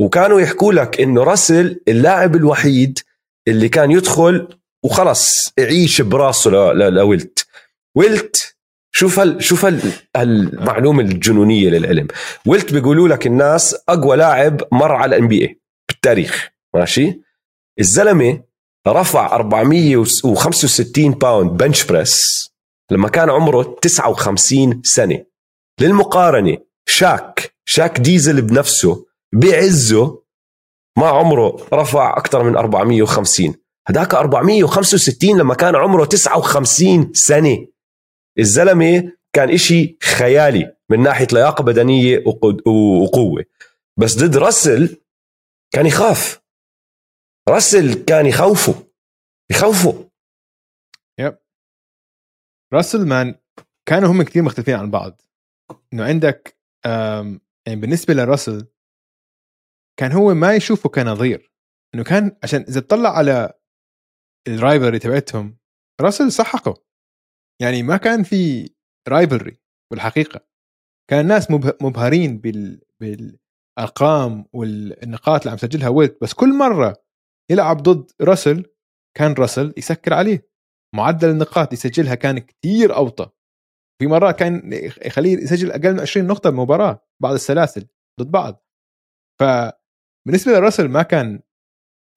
وكانوا 0.00 0.40
يحكوا 0.40 0.72
لك 0.72 1.00
إنه 1.00 1.24
راسل 1.24 1.80
اللاعب 1.88 2.36
الوحيد 2.36 2.98
اللي 3.48 3.68
كان 3.68 3.90
يدخل 3.90 4.58
وخلص 4.84 5.52
يعيش 5.58 6.00
براسه 6.00 6.50
لويلت. 6.72 7.46
ويلت 7.96 8.56
شوف 8.94 9.18
هال 9.18 9.44
شوف 9.44 9.64
هال 9.64 9.92
المعلومه 10.16 11.02
الجنونية 11.02 11.68
للعلم. 11.70 12.08
ويلت 12.46 12.72
بيقولوا 12.72 13.08
لك 13.08 13.26
الناس 13.26 13.76
أقوى 13.88 14.16
لاعب 14.16 14.60
مر 14.72 14.92
على 14.92 15.16
ال 15.16 15.28
NBA 15.28 15.60
بالتاريخ. 15.88 16.50
ماشي؟ 16.74 17.20
الزلمة 17.80 18.42
رفع 18.88 19.34
465 19.34 21.10
pound 21.10 21.50
bench 21.50 21.84
press 21.84 22.48
لما 22.90 23.08
كان 23.08 23.30
عمره 23.30 23.62
59 23.82 24.82
سنة. 24.84 25.24
للمقارنة 25.80 26.58
شاك. 26.86 27.54
شاك 27.64 28.00
ديزل 28.00 28.42
بنفسه 28.42 29.06
بعزه 29.34 30.22
ما 30.98 31.06
عمره 31.06 31.66
رفع 31.72 32.16
أكثر 32.16 32.42
من 32.42 32.56
450 32.56 33.54
هداك 33.88 34.14
465 34.14 35.38
لما 35.38 35.54
كان 35.54 35.76
عمره 35.76 36.04
59 36.04 37.12
سنة. 37.14 37.66
الزلمة 38.38 39.12
كان 39.32 39.50
إشي 39.50 39.98
خيالي 40.02 40.76
من 40.90 41.02
ناحية 41.02 41.26
لياقة 41.32 41.64
بدنية 41.64 42.24
وقوة. 43.02 43.44
بس 43.96 44.18
ضد 44.18 44.36
راسل 44.36 45.02
كان 45.74 45.86
يخاف. 45.86 46.42
راسل 47.48 48.04
كان 48.04 48.26
يخوفه. 48.26 48.74
يخوفه. 49.50 50.08
راسل 52.72 53.06
مان 53.06 53.34
كانوا 53.86 54.08
هم 54.08 54.22
كثير 54.22 54.42
مختلفين 54.42 54.74
عن 54.74 54.90
بعض. 54.90 55.22
إنه 55.92 56.04
عندك 56.04 56.56
يعني 57.66 57.80
بالنسبة 57.80 58.14
لراسل 58.14 58.68
كان 59.98 60.12
هو 60.12 60.34
ما 60.34 60.54
يشوفه 60.54 60.88
كنظير. 60.88 61.52
إنه 61.94 62.04
كان 62.04 62.36
عشان 62.42 62.60
إذا 62.60 62.80
تطلع 62.80 63.10
على 63.18 63.52
ال 64.48 64.54
rivalry 64.54 64.98
تبعتهم 64.98 65.58
راسل 66.00 66.32
سحقه 66.32 66.74
يعني 67.62 67.82
ما 67.82 67.96
كان 67.96 68.22
في 68.22 68.70
rivalry 69.08 69.60
بالحقيقة. 69.92 70.46
كان 71.10 71.20
الناس 71.20 71.50
مبه- 71.50 71.76
مبهرين 71.82 72.38
بال 72.38 72.82
بالأرقام 73.00 74.44
والنقاط 74.52 75.40
اللي 75.40 75.50
عم 75.50 75.56
سجلها 75.56 75.88
ويلت. 75.88 76.18
بس 76.22 76.32
كل 76.34 76.58
مرة 76.58 77.02
يلعب 77.50 77.76
ضد 77.82 78.10
راسل 78.20 78.64
كان 79.16 79.32
راسل 79.32 79.74
يسكر 79.76 80.14
عليه. 80.14 80.48
معدل 80.94 81.30
النقاط 81.30 81.72
يسجلها 81.72 82.14
كان 82.14 82.38
كتير 82.38 82.96
أوطى. 82.96 83.30
في 84.02 84.08
مرات 84.08 84.38
كان 84.38 84.72
يخليه 85.06 85.36
يسجل 85.38 85.70
أقل 85.72 85.92
من 85.92 86.00
20 86.00 86.26
نقطة 86.26 86.50
بمباراه 86.50 87.06
بعض 87.22 87.34
السلاسل 87.34 87.86
ضد 88.20 88.30
بعض. 88.30 88.66
فبالنسبه 89.40 90.52
لراسل 90.52 90.88
ما 90.88 91.02
كان 91.02 91.42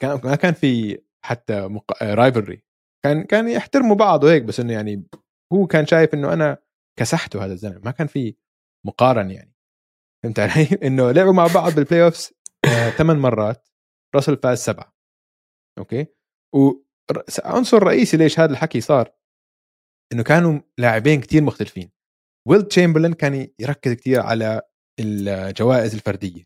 كان 0.02 0.22
ما 0.24 0.36
كان 0.36 0.54
في 0.54 1.02
حتى 1.26 1.68
مق... 1.68 2.04
rivalry 2.04 2.64
كان 3.06 3.24
كان 3.24 3.48
يحترموا 3.48 3.96
بعض 3.96 4.24
وهيك 4.24 4.44
بس 4.44 4.60
إنه 4.60 4.74
يعني 4.74 5.08
هو 5.54 5.68
كان 5.68 5.86
شايف 5.86 6.14
إنه 6.14 6.34
أنا 6.34 6.58
كسحته 7.00 7.46
هذا 7.46 7.54
الزلمة. 7.54 7.82
ما 7.86 7.92
كان 7.92 8.08
في 8.08 8.36
مقارنة 8.86 9.34
يعني. 9.34 9.56
فهمت 10.24 10.40
علي؟ 10.40 10.68
إنه 10.88 11.12
لعبوا 11.12 11.34
مع 11.34 11.48
بعض 11.56 11.76
بال 11.76 12.04
playoffs 12.04 12.34
ثمان 12.98 13.18
مرات 13.18 13.70
راسل 14.16 14.38
فاز 14.38 14.58
سبعة. 14.58 14.96
okay؟ 15.78 16.08
وعنصر 16.56 17.84
رئيسي 17.84 18.18
ليش 18.18 18.40
هذا 18.40 18.52
الحكي 18.52 18.82
صار. 18.82 19.12
إنه 20.16 20.24
كانوا 20.24 20.60
لاعبين 20.78 21.22
كتير 21.22 21.44
مختلفين. 21.44 21.92
ويلت 22.48 22.64
شامبرلين 22.68 23.14
كان 23.14 23.48
يركز 23.60 23.92
كتير 23.94 24.20
على 24.22 24.62
الجوائز 25.00 25.94
الفردية. 25.96 26.44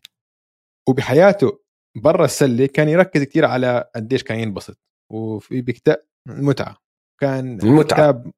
وبحياته 0.88 1.60
برا 1.96 2.24
السلة 2.24 2.66
كان 2.66 2.88
يركز 2.88 3.22
كتير 3.22 3.44
على 3.44 3.90
قديش 3.94 4.22
كان 4.22 4.38
ينبسط. 4.38 4.78
وفي 5.12 5.60
بكتاب 5.62 6.06
المتعه 6.28 6.76
كان 7.20 7.58
المتعة. 7.60 8.10
كتاب 8.12 8.32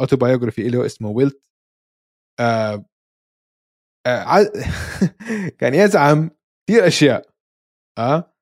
autobiography 0.00 0.68
له 0.68 0.86
اسمه 0.86 1.08
ويلت 1.10 1.42
آه 2.40 2.84
آه 4.06 4.18
ع- 4.24 4.52
كان 5.60 5.74
يزعم 5.74 6.30
كثير 6.68 6.86
أشياء. 6.86 7.30
آه؟ 7.98 8.34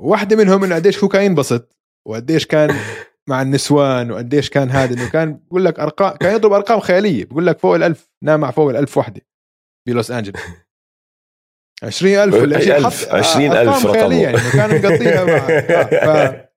واحدة 0.00 0.36
منهم 0.36 0.64
إنه 0.64 0.74
قديش 0.74 1.02
هو 1.04 1.08
كان 1.08 1.22
ينبسط. 1.24 1.76
وقديش 2.08 2.46
كان 2.46 2.70
مع 3.28 3.42
النسوان 3.42 4.10
وقديش 4.10 4.50
كان 4.50 4.70
هذا 4.70 4.94
إنه 4.94 5.10
كان 5.10 5.40
بقول 5.46 5.64
لك 5.64 5.80
أرقام 5.80 6.16
كان 6.16 6.34
يضرب 6.34 6.52
أرقام 6.52 6.80
خيالية 6.80 7.24
بقول 7.24 7.46
لك 7.46 7.58
فوق 7.58 7.74
الألف 7.74 8.10
نام 8.22 8.40
مع 8.40 8.50
فوق 8.50 8.70
الألف 8.70 8.98
وحدة 8.98 9.22
بلوس 9.88 10.10
انجلوس 10.10 10.42
20000 11.84 12.34
ولا 12.42 12.60
شيء 12.60 12.76
ألف، 12.76 13.08
حط 13.08 13.14
20,000 13.14 13.68
أرقام 13.68 13.86
رقمه. 13.86 13.92
خيالية 13.92 14.22
يعني 14.22 14.36
إنه 14.36 14.52
كان 14.52 14.70
مقضيها 14.82 15.24
مع 15.24 15.32
آه، 15.48 16.30
ف... 16.36 16.52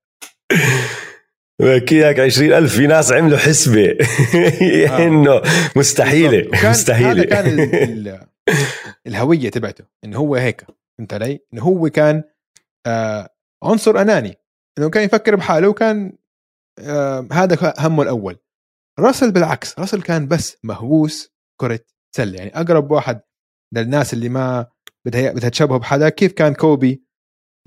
بحكي 1.61 2.01
لك 2.01 2.19
20000 2.19 2.75
في 2.75 2.87
ناس 2.87 3.11
عملوا 3.11 3.37
حسبة. 3.37 3.97
إنه 5.05 5.41
مستحيلة 5.75 6.69
مستحيلة. 6.69 7.11
هذا 7.11 7.25
كان 7.25 7.59
ال... 7.59 7.75
ال... 7.75 8.19
الهوية 9.07 9.49
تبعته 9.49 9.83
إنه 10.03 10.17
هو 10.17 10.35
هيك 10.35 10.65
فهمت 10.97 11.13
علي؟ 11.13 11.39
إنه 11.53 11.61
هو 11.61 11.89
كان 11.89 12.23
آه 12.87 13.29
عنصر 13.63 14.01
أناني. 14.01 14.37
إنه 14.77 14.89
كان 14.89 15.03
يفكر 15.03 15.35
بحاله 15.35 15.67
وكان 15.67 16.05
آه 16.07 16.13
هذا 17.31 17.73
همه 17.79 18.03
الأول. 18.03 18.37
راسل 18.99 19.31
بالعكس 19.31 19.79
راسل 19.79 20.01
كان 20.01 20.27
بس 20.27 20.57
مهووس 20.63 21.33
كرة 21.61 21.79
سلة. 22.15 22.37
يعني 22.37 22.59
أقرب 22.59 22.91
واحد 22.91 23.21
للناس 23.73 24.13
اللي 24.13 24.29
ما 24.29 24.67
بدها 25.05 25.31
بدها 25.31 25.49
تشبهه 25.49 25.79
بحدا 25.79 26.09
كيف 26.09 26.33
كان 26.33 26.53
كوبي؟ 26.53 27.05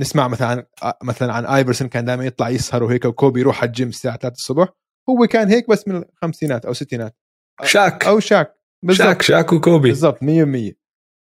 نسمع 0.00 0.28
مثلا 0.28 0.48
عن 0.48 0.92
مثلا 1.02 1.32
عن 1.32 1.46
آيفرسون 1.46 1.88
كان 1.88 2.04
دائما 2.04 2.24
يطلع 2.24 2.48
يسهر 2.48 2.82
وهيك 2.82 3.04
وكوبي 3.04 3.40
يروح 3.40 3.60
على 3.60 3.68
الجيم 3.68 3.88
الساعة 3.88 4.16
3 4.16 4.34
الصبح. 4.34 4.68
هو 5.10 5.26
كان 5.26 5.48
هيك 5.48 5.70
بس 5.70 5.88
من 5.88 5.96
الخمسينات 5.96 6.64
أو 6.64 6.70
الستينات. 6.70 7.16
شاك. 7.62 8.04
أو 8.06 8.20
شاك. 8.20 8.54
بالضبط. 8.84 9.08
شاك 9.08 9.22
شاك 9.22 9.52
وكوبي. 9.52 9.88
بالضبط 9.88 10.18
100% 10.24 10.74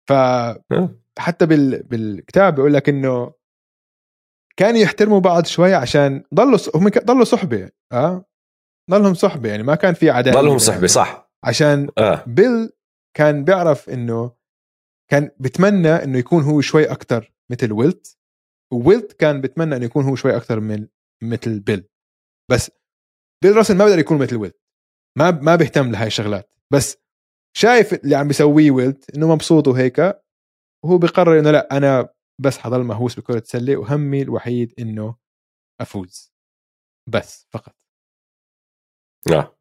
فحتى 0.09 1.45
بال... 1.45 1.83
بالكتاب 1.83 2.55
بيقول 2.55 2.73
لك 2.73 2.89
إنه 2.89 3.33
كانوا 4.59 4.79
يحترموا 4.79 5.19
بعض 5.19 5.45
شوي 5.45 5.73
عشان 5.73 6.23
ضلوا 6.33 6.59
هم 6.75 6.89
ضلوا 6.89 7.23
صحبة 7.23 7.69
آه؟ 7.91 8.25
ضلهم 8.91 9.13
صحبة 9.13 9.49
يعني 9.49 9.63
ما 9.63 9.75
كان 9.75 9.93
في 9.93 10.09
عداوة 10.09 10.41
ضلهم 10.41 10.57
صحبة 10.57 10.87
صح. 10.87 11.31
عشان 11.43 11.89
آه. 11.97 12.23
بيل 12.27 12.69
كان 13.17 13.43
بيعرف 13.43 13.89
إنه 13.89 14.31
كان 15.11 15.31
بتمنى 15.39 15.89
إنه 15.89 16.17
يكون 16.17 16.43
هو 16.43 16.61
شوي 16.61 16.91
أكثر 16.91 17.33
مثل 17.51 17.71
ويلت 17.71 18.17
وويلت 18.73 19.13
كان 19.13 19.41
بتمنى 19.41 19.75
إنه 19.75 19.85
يكون 19.85 20.05
هو 20.05 20.15
شوي 20.15 20.35
أكثر 20.35 20.59
من 20.59 20.87
مثل 21.23 21.59
بيل. 21.59 21.89
بس 22.51 22.71
بيل 23.43 23.55
راسل 23.55 23.77
ما 23.77 23.85
بقدر 23.85 23.99
يكون 23.99 24.17
مثل 24.17 24.35
ويلت. 24.35 24.61
ما 25.17 25.31
ما 25.31 25.55
بيهتم 25.55 25.91
لهاي 25.91 26.07
الشغلات. 26.07 26.53
بس 26.73 26.97
شايف 27.57 27.93
اللي 27.93 28.15
عم 28.15 28.27
بيسويه 28.27 28.71
ويلت 28.71 29.15
إنه 29.15 29.33
مبسوط 29.33 29.67
وهيك 29.67 29.99
وهو 30.85 30.97
بقرر 30.97 31.39
إنه 31.39 31.51
لأ 31.51 31.77
أنا 31.77 32.09
بس 32.39 32.57
حضل 32.57 32.83
مهووس 32.83 33.19
بكرة 33.19 33.37
السلة 33.37 33.77
وهمي 33.77 34.21
الوحيد 34.21 34.73
إنه 34.79 35.15
أفوز. 35.81 36.33
بس 37.07 37.47
فقط. 37.49 37.75
آه 39.31 39.55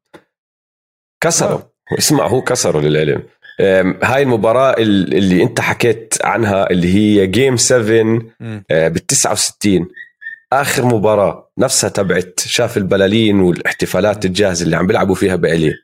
كسروا. 1.20 1.59
آه. 1.59 1.72
اسمع 1.99 2.26
هو 2.26 2.43
كسروا 2.43 2.83
للعلم. 2.83 3.22
هاي 4.03 4.22
المباراة 4.22 4.70
ال- 4.79 5.14
اللي 5.14 5.43
أنت 5.43 5.61
حكيت 5.61 6.14
عنها 6.24 6.70
اللي 6.70 6.95
هي 6.95 7.26
جيم 7.26 7.57
7 7.57 8.18
بال 8.70 9.07
69 9.07 9.89
آخر 10.53 10.85
مباراة 10.85 11.51
نفسها 11.59 11.91
تبعت 11.91 12.41
شاف 12.41 12.76
البلالين 12.76 13.41
والاحتفالات 13.41 14.24
الجاهزة 14.24 14.64
اللي 14.64 14.76
عم 14.76 14.87
بيلعبوا 14.87 15.14
فيها 15.14 15.37
بإلي. 15.37 15.74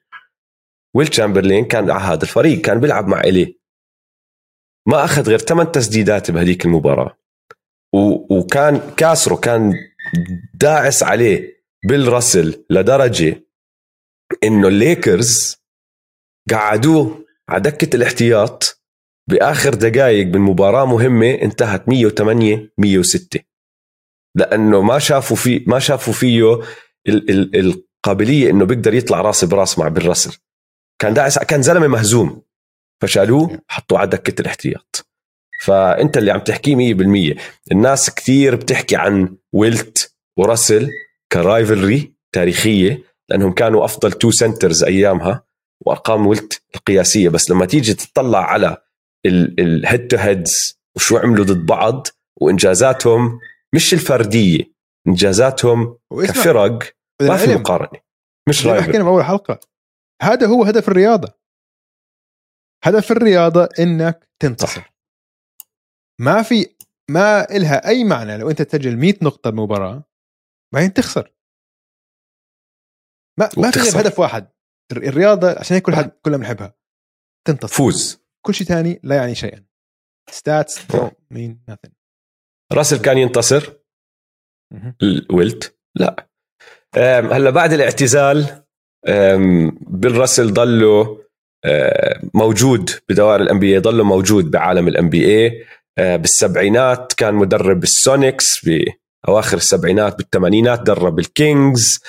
ويل 0.95 1.09
تشامبرلين 1.09 1.65
كان 1.65 1.91
على 1.91 2.03
هذا 2.05 2.23
الفريق 2.23 2.61
كان 2.61 2.81
بيلعب 2.81 3.09
مع 3.09 3.21
إلي. 3.21 3.59
ما 4.89 5.05
أخذ 5.05 5.29
غير 5.29 5.39
8 5.39 5.71
تسديدات 5.71 6.31
بهذيك 6.31 6.65
المباراة. 6.65 7.17
و- 7.95 8.39
وكان 8.39 8.91
كاسره 8.97 9.37
كان 9.37 9.73
داعس 10.55 11.03
عليه 11.03 11.65
بيل 11.89 12.09
راسل 12.09 12.65
لدرجة 12.71 13.45
إنه 14.45 14.69
الليكرز 14.69 15.57
قعدوه 16.51 17.25
على 17.49 17.61
دكة 17.63 17.97
الاحتياط 17.97 18.83
بآخر 19.31 19.75
دقائق 19.75 20.27
من 20.27 20.39
مباراة 20.41 20.85
مهمة 20.87 21.31
انتهت 21.35 21.89
108 21.89 22.73
106 22.79 23.41
لأنه 24.37 24.83
ما 24.83 24.99
شافوا 24.99 25.37
في 25.37 25.65
ما 25.67 25.79
شافوا 25.79 26.13
فيه 26.13 26.53
ال 27.09 27.31
ال 27.31 27.57
القابلية 27.57 28.51
إنه 28.51 28.65
بيقدر 28.65 28.95
يطلع 28.95 29.21
راس 29.21 29.45
براس 29.45 29.79
مع 29.79 29.89
بيل 29.89 30.07
راسل 30.07 30.37
كان 30.99 31.15
داعس 31.15 31.39
كان 31.39 31.63
زلمة 31.63 31.87
مهزوم. 31.87 32.43
فشالوه 33.05 33.61
حطوه 33.69 33.99
على 33.99 34.11
دكة 34.11 34.41
الاحتياط. 34.41 35.07
فأنت 35.63 36.17
اللي 36.17 36.31
عم 36.31 36.41
تحكيه 36.41 36.95
100% 37.35 37.39
الناس 37.73 38.15
كثير 38.15 38.57
بتحكي 38.57 38.97
عن 38.97 39.37
ويلت 39.53 40.15
وراسل 40.39 40.91
كـ 41.33 41.43
rivalry 41.43 42.15
تاريخية 42.35 43.03
لأنهم 43.29 43.53
كانوا 43.53 43.85
أفضل 43.85 44.13
two 44.13 44.31
centers 44.31 44.85
أيامها 44.85 45.45
وأرقام 45.87 46.27
ويلت 46.27 46.63
القياسية. 46.75 47.29
بس 47.29 47.51
لما 47.51 47.67
تيجي 47.67 47.95
تطلع 47.95 48.45
على 48.51 48.77
ال 49.27 49.43
head 49.43 50.09
to 50.09 50.17
heads 50.17 50.81
وشو 50.97 51.17
عملوا 51.17 51.45
ضد 51.45 51.67
بعض 51.67 52.07
وإنجازاتهم 52.41 53.41
مش 53.75 53.95
الفردية 53.95 54.75
إنجازاتهم 55.07 55.99
كفرق 56.23 56.95
ما 57.23 57.37
في 57.37 57.55
مقارنة 57.55 58.01
مش 58.49 58.67
rival. 58.67 58.89
حكينا 58.89 59.05
باول 59.05 59.25
حلقة. 59.25 59.61
هذا 60.23 60.47
هو 60.47 60.65
هدف 60.65 60.89
الرياضة. 60.89 61.44
هدف 62.85 63.13
الرياضة 63.13 63.69
إنك 63.79 64.29
تنتصر. 64.43 64.83
ما 66.21 66.43
في 66.43 66.77
ما 67.11 67.51
إلها 67.51 67.89
أي 67.89 68.05
معنى 68.05 68.37
لو 68.37 68.51
أنت 68.51 68.63
تسجل 68.63 68.97
100 68.97 69.15
نقطة 69.23 69.51
بمباراة 69.51 70.05
بعدين 70.75 70.93
تخسر. 70.93 71.33
ما 73.39 73.49
ما 73.57 73.71
في 73.71 73.81
غير. 73.81 74.01
هدف 74.01 74.19
واحد. 74.19 74.49
الر- 74.93 75.03
الرياضة 75.03 75.59
عشان 75.59 75.75
هيك 75.75 75.85
كل 75.87 75.95
حد 75.95 76.11
كلنا 76.11 76.37
بنحبها. 76.37 76.75
تنتصر. 77.47 77.75
فوز. 77.77 78.25
كل 78.47 78.55
شيء 78.55 78.67
ثاني 78.67 79.01
لا 79.03 79.17
يعني 79.17 79.35
شيئا. 79.35 79.65
stats 80.31 80.79
mean 81.35 81.71
nothing. 81.71 81.93
راسل 82.73 83.03
كان 83.03 83.19
ينتصر. 83.19 83.73
ويلت؟ 85.33 85.79
لا. 85.95 86.29
هلا 86.97 87.51
بعد 87.51 87.73
الاعتزال 87.73 88.65
أم، 89.09 89.71
بيل 89.81 90.17
راسل 90.17 90.53
ضله 90.53 91.24
موجود 92.35 92.91
بدوائر 93.09 93.43
الان 93.43 93.59
بي 93.59 93.79
ضله 93.79 94.05
موجود 94.05 94.51
بعالم 94.51 94.89
الان 94.89 95.09
بي 95.09 95.27
اي 95.27 95.65
آه، 95.99 96.17
بالسبعينات 96.17 97.13
كان 97.17 97.35
مدرب 97.35 97.83
السونيكس 97.83 98.65
باواخر 98.65 99.57
السبعينات 99.57 100.19
بالثمانينات 100.19 100.83
درب 100.83 101.19
الكينجز 101.19 102.01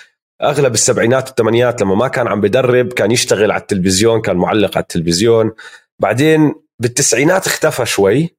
أغلب 0.41 0.73
السبعينات 0.73 1.27
والثمانينات 1.27 1.81
لما 1.81 1.95
ما 1.95 2.07
كان 2.07 2.27
عم 2.27 2.41
بدرب 2.41 2.93
كان 2.93 3.11
يشتغل 3.11 3.51
على 3.51 3.61
التلفزيون 3.61 4.21
كان 4.21 4.37
معلق 4.37 4.77
على 4.77 4.83
التلفزيون. 4.83 5.51
بعدين 6.01 6.55
بالتسعينات 6.81 7.47
اختفى 7.47 7.85
شوي 7.85 8.35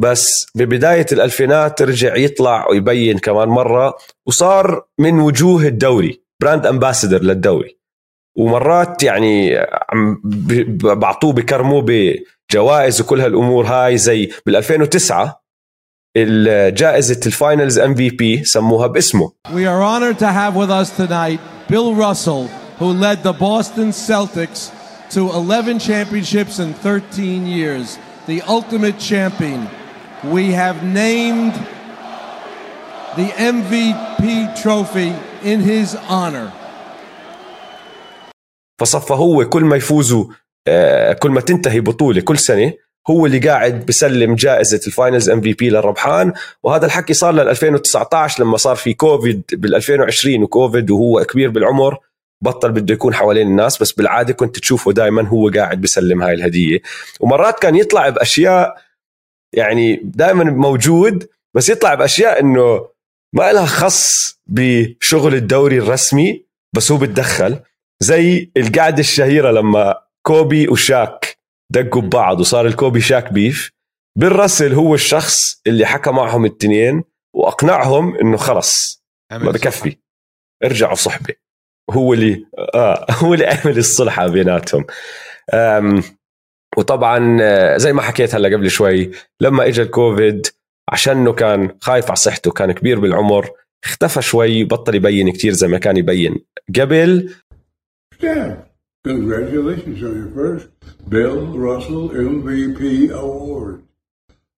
بس 0.00 0.46
ببداية 0.54 1.06
الألفينات 1.12 1.82
رجع 1.82 2.16
يطلع 2.16 2.68
ويبين 2.70 3.18
كمان 3.18 3.48
مرة 3.48 3.96
وصار 4.26 4.84
من 4.98 5.20
وجوه 5.20 5.66
الدوري 5.66 6.22
brand 6.42 6.66
ambassador 6.66 7.22
للدوري. 7.22 7.81
ومرات 8.36 9.02
يعني 9.02 9.56
عم 9.90 10.20
بعطوه 10.82 11.32
بكرموه 11.32 11.86
بجوائز 11.86 13.00
وكل 13.00 13.20
هالامور 13.20 13.66
هاي 13.66 13.98
زي 13.98 14.32
بال 14.46 14.56
2009 14.56 15.42
جائزة 16.68 17.20
ال 17.26 17.33
Finals 17.33 17.78
MVP 17.78 18.44
سموها 18.44 18.86
باسمه 18.86 19.32
We 19.48 19.66
are 19.66 19.82
honored 19.82 20.18
to 20.18 20.26
have 20.26 20.54
with 20.56 20.70
us 20.70 20.90
tonight 20.96 21.40
Bill 21.68 21.94
Russell, 21.94 22.48
who 22.78 22.92
led 22.92 23.22
the 23.22 23.32
Boston 23.32 23.90
Celtics 23.92 24.70
to 25.10 25.30
11 25.30 25.78
championships 25.78 26.58
in 26.58 26.74
13 26.74 27.46
years, 27.46 27.98
the 28.26 28.42
ultimate 28.42 28.98
champion. 28.98 29.68
We 30.24 30.52
have 30.52 30.82
named 30.82 31.54
the 33.16 33.28
MVP 33.54 34.60
trophy 34.62 35.14
in 35.42 35.60
his 35.60 35.94
honor. 36.08 36.52
فصفى 38.82 39.12
هو 39.12 39.48
كل 39.48 39.64
ما 39.64 39.76
يفوزوا 39.76 40.24
آه، 40.68 41.12
كل 41.12 41.30
ما 41.30 41.40
تنتهي 41.40 41.80
بطولة 41.80 42.20
كل 42.20 42.38
سنة 42.38 42.72
هو 43.10 43.26
اللي 43.26 43.38
قاعد 43.38 43.86
بسلم 43.86 44.34
جائزة 44.34 44.80
ال 44.86 44.92
Finals 44.92 45.30
MVP 45.30 45.70
للربحان. 45.70 46.32
وهذا 46.62 46.86
الحكي 46.86 47.14
صار 47.14 47.32
لل 47.32 47.48
2019 47.48 48.42
لما 48.42 48.56
صار 48.56 48.76
في 48.76 48.94
كوفيد 48.94 49.42
بال 49.52 49.74
2020 49.74 50.42
وكوفيد 50.42 50.90
وهو 50.90 51.24
كبير 51.24 51.50
بالعمر 51.50 51.98
بطل 52.42 52.72
بده 52.72 52.94
يكون 52.94 53.14
حوالين 53.14 53.46
الناس 53.46 53.82
بس 53.82 53.92
بالعادة 53.92 54.32
كنت 54.32 54.58
تشوفه 54.58 54.92
دائما 54.92 55.28
هو 55.28 55.50
قاعد 55.54 55.80
بسلم 55.80 56.22
هاي 56.22 56.34
الهدية. 56.34 56.82
ومرات 57.20 57.58
كان 57.58 57.76
يطلع 57.76 58.08
بأشياء 58.08 58.76
يعني 59.52 60.00
دائما 60.04 60.44
موجود 60.44 61.28
بس 61.54 61.68
يطلع 61.68 61.94
بأشياء 61.94 62.40
إنه 62.40 62.86
ما 63.32 63.52
لها 63.52 63.66
خص 63.66 64.10
بشغل 64.46 65.34
الدوري 65.34 65.78
الرسمي 65.78 66.44
بس 66.72 66.92
هو 66.92 66.98
بتدخل. 66.98 67.58
زي 68.02 68.50
القعدة 68.56 69.00
الشهيرة 69.00 69.50
لما 69.50 70.02
كوبي 70.26 70.68
وشاك 70.68 71.38
دقوا 71.72 72.02
ببعض 72.02 72.40
وصار 72.40 72.66
الكوبي 72.66 73.00
شاك 73.00 73.32
beef 73.32 73.70
بيل 74.18 74.46
راسل 74.46 74.74
هو 74.74 74.94
الشخص 74.94 75.60
اللي 75.66 75.86
حكى 75.86 76.10
معهم 76.10 76.44
التنين 76.44 77.04
وأقنعهم 77.36 78.16
إنه 78.16 78.36
خلص 78.36 79.02
ما 79.32 79.50
بكفي. 79.50 79.96
ارجعوا 80.64 80.94
صحبة. 80.94 81.34
هو 81.90 82.14
اللي 82.14 82.46
آه 82.74 83.06
هو 83.22 83.34
اللي 83.34 83.46
عمل 83.46 83.78
الصلحة 83.78 84.26
بيناتهم. 84.26 84.86
وطبعا 86.76 87.38
آه، 87.42 87.76
زي 87.76 87.92
ما 87.92 88.02
حكيت 88.02 88.34
هلا 88.34 88.56
قبل 88.56 88.70
شوي 88.70 89.10
لما 89.40 89.66
اجى 89.66 89.82
الكوفيد 89.82 90.46
عشانه 90.88 91.32
كان 91.32 91.78
خايف 91.80 92.06
على 92.06 92.16
صحته 92.16 92.50
كان 92.50 92.72
كبير 92.72 93.00
بالعمر 93.00 93.50
اختفى 93.84 94.22
شوي 94.22 94.64
بطل 94.64 94.94
يبين 94.94 95.32
كتير 95.32 95.52
زي 95.52 95.68
ما 95.68 95.78
كان 95.78 95.96
يبين 95.96 96.44
قبل. 96.80 97.34
Stan, 98.22 98.64
congratulations 99.02 100.00
on 100.00 100.14
your 100.14 100.30
first 100.30 100.68
Bill 101.08 101.58
Russell 101.58 102.10
MVP 102.10 103.10
award. 103.10 103.82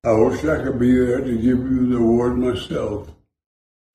I 0.05 0.12
wish 0.12 0.45
I 0.45 0.62
could 0.62 0.79
be 0.79 0.95
there 0.95 1.23
to 1.23 1.35
give 1.35 1.61
you 1.61 1.89
the 1.89 1.97
award 1.97 2.37
myself, 2.37 3.09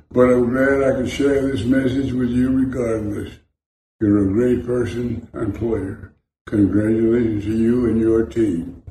but 0.10 0.22
I'm 0.22 0.50
glad 0.50 0.82
I 0.82 0.96
could 0.96 1.12
share 1.12 1.44
this 1.44 1.66
message 1.66 2.12
with 2.14 2.32
you 2.32 2.50
regardless. 2.50 3.32
You're 4.00 4.28
a 4.28 4.34
great 4.34 4.66
person 4.66 5.30
and 5.34 5.54
player. 5.54 6.16
Congratulations 6.48 7.44
to 7.44 7.56
you 7.56 7.90
and 7.90 8.02
your 8.02 8.26
team. 8.26 8.82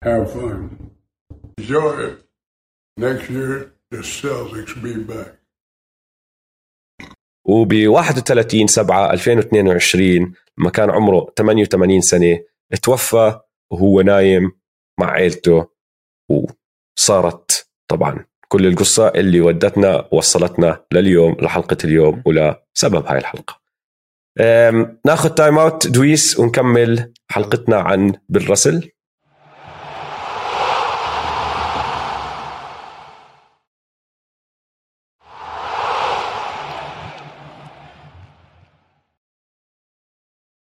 Have 0.00 0.32
fun. 0.32 0.92
Enjoy 1.58 1.98
it. 2.04 2.24
Next 2.96 3.28
year, 3.28 3.74
the 3.90 3.98
Celtics 3.98 4.74
will 4.76 4.94
be 4.94 5.02
back. 5.02 5.37
وب 7.48 7.74
31 7.86 8.66
7 8.66 9.12
2022 9.12 10.32
لما 10.58 10.70
كان 10.70 10.90
عمره 10.90 11.26
88 11.38 12.00
سنة 12.00 12.38
توفى 12.82 13.40
وهو 13.70 14.00
نايم 14.00 14.52
مع 15.00 15.10
عيلته 15.10 15.66
وصارت 16.98 17.68
طبعا 17.90 18.24
كل 18.48 18.66
القصة 18.66 19.08
اللي 19.08 19.40
ودتنا 19.40 20.08
وصلتنا 20.12 20.84
لليوم 20.92 21.36
لحلقة 21.40 21.76
اليوم 21.84 22.22
ولسبب 22.26 23.06
هاي 23.06 23.18
الحلقة. 23.18 23.60
أم، 24.40 25.00
ناخذ 25.06 25.28
timeout 25.28 25.86
دويس 25.88 26.38
ونكمل 26.38 27.12
حلقتنا 27.30 27.76
عن 27.76 28.12
بيل 28.28 28.59
راسل 28.59 28.90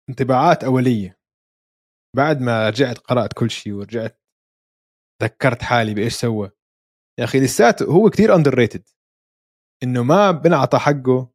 انطباعات 0.09 0.63
أولية. 0.63 1.19
بعد 2.15 2.41
ما 2.41 2.69
رجعت 2.69 2.97
قرأت 2.97 3.33
كل 3.33 3.51
شيء 3.51 3.73
ورجعت 3.73 4.21
ذكرت 5.23 5.61
حالي 5.61 5.93
بإيش 5.93 6.13
سوى. 6.13 6.51
يا 7.19 7.23
أخي 7.23 7.39
لساته 7.39 7.85
هو 7.85 8.09
كتير 8.09 8.35
underrated 8.35 8.89
إنه 9.83 10.03
ما 10.03 10.31
بنعطى 10.31 10.77
حقه 10.79 11.31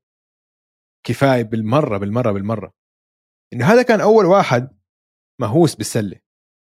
كفاية 1.07 1.43
بالمرة 1.43 1.99
بالمرة 1.99 2.33
بالمرة. 2.33 2.75
إنه 3.53 3.67
هذا 3.67 3.83
كان 3.83 4.01
أول 4.01 4.25
واحد 4.25 4.79
مهووس 5.41 5.75
بالسلة. 5.75 6.21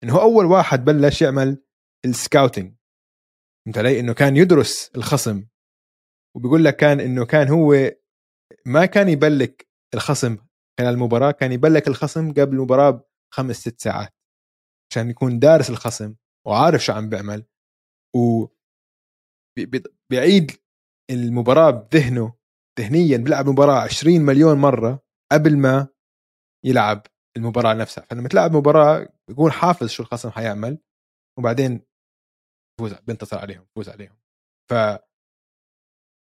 إنه 0.05 0.15
هو 0.15 0.21
أول 0.21 0.47
واحد 0.47 0.85
بلش 0.85 1.23
يعمل 1.23 1.65
ال 2.05 2.12
scouting 2.12 2.77
فهمت 3.67 3.79
علي؟ 3.79 4.01
إنه 4.01 4.15
كان 4.15 4.37
يدرس 4.37 4.91
الخصم. 4.97 5.47
وبيقول 6.37 6.65
لك 6.65 6.77
كان 6.77 7.01
إنه 7.01 7.27
كان 7.27 7.49
هو 7.49 7.75
ما 8.67 8.87
كان 8.87 9.09
يبلك 9.09 9.69
الخصم 9.95 10.39
خلال 10.81 10.95
المباراة 10.95 11.31
كان 11.31 11.53
يبلك 11.53 11.89
الخصم 11.89 12.33
قبل 12.33 12.57
المباراة 12.57 13.05
بخمس 13.33 13.57
ست 13.57 13.81
ساعات. 13.81 14.14
عشان 14.93 15.11
يكون 15.11 15.39
دارس 15.39 15.70
الخصم 15.70 16.14
وعارف 16.47 16.85
شو 16.85 16.93
عم 16.93 17.09
بيعمل. 17.09 17.45
و 18.16 18.45
بي- 19.59 19.66
بي- 19.66 19.83
بيعيد 20.11 20.51
المباراة 21.11 21.70
بذهنه 21.70 22.35
ذهنيا 22.81 23.16
بيلعب 23.16 23.47
المباراه 23.47 23.81
20 23.81 24.20
مليون 24.22 24.59
مرة 24.59 25.03
قبل 25.33 25.57
ما 25.59 25.89
يلعب 26.66 27.07
المباراة 27.37 27.74
نفسها. 27.74 28.07
فلما 28.11 28.28
تلعب 28.28 28.53
مباراة 28.57 29.09
بيكون 29.28 29.53
حافظ 29.53 29.87
شو 29.89 30.03
الخصم 30.03 30.31
حيعمل 30.31 30.78
وبعدين 31.39 31.83
بفوز 32.78 32.93
بينتصر 32.95 33.39
عليهم 33.39 33.64
بفوز 33.64 33.89
عليهم. 33.89 34.16
ف 34.70 34.74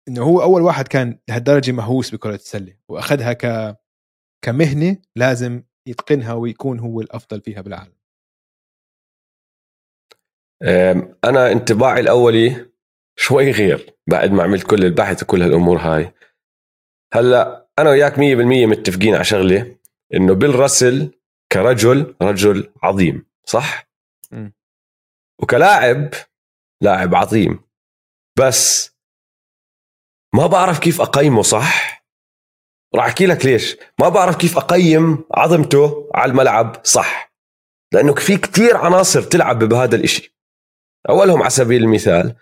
إنه 0.08 0.22
هو 0.24 0.42
أول 0.42 0.62
واحد 0.62 0.88
كان 0.88 1.18
لهالدرجة 1.28 1.72
مهووس 1.72 2.14
بكرة 2.14 2.34
السله 2.34 2.78
وأخذها 2.90 3.32
ك 3.32 3.44
كمهنة 4.44 4.96
لازم 5.16 5.62
يتقنها 5.86 6.32
ويكون 6.32 6.78
هو 6.78 7.00
الأفضل 7.00 7.40
فيها 7.40 7.60
بالعالم. 7.60 7.98
أنا 11.24 11.52
انطباعي 11.52 12.00
الأولي 12.00 12.70
شوي 13.16 13.50
غير 13.50 13.96
بعد 14.06 14.30
ما 14.30 14.42
عملت 14.42 14.66
كل 14.66 14.84
البحث 14.84 15.22
وكل 15.22 15.42
هالأمور 15.42 15.78
هاي. 15.78 16.12
هلأ 17.14 17.68
أنا 17.78 17.90
وياك 17.90 18.14
100% 18.14 18.18
متفقين 18.66 19.14
على 19.14 19.24
شغلة 19.24 19.78
إنه 20.14 20.34
بيل 20.34 20.54
راسل 20.54 21.20
كرجل 21.52 22.16
رجل 22.22 22.72
عظيم 22.82 23.26
صح؟ 23.44 23.88
مم. 24.30 24.52
وكلاعب 25.42 26.10
لاعب 26.82 27.14
عظيم. 27.14 27.60
بس 28.38 28.90
ما 30.34 30.46
بعرف 30.46 30.78
كيف 30.78 31.00
أقيمه 31.00 31.42
صح؟ 31.42 31.97
راح 32.94 33.04
أحكي 33.06 33.26
لك 33.26 33.46
ليش. 33.46 33.76
ما 34.00 34.08
بعرف 34.08 34.36
كيف 34.36 34.56
أقيم 34.56 35.18
عظمته 35.34 36.08
على 36.14 36.30
الملعب 36.30 36.80
صح 36.84 37.32
لأنه 37.92 38.14
في 38.14 38.36
كتير 38.36 38.76
عناصر 38.76 39.22
تلعب 39.22 39.64
بهذا 39.64 39.96
الإشي. 39.96 40.34
أولهم 41.08 41.40
على 41.40 41.50
سبيل 41.50 41.82
المثال 41.82 42.34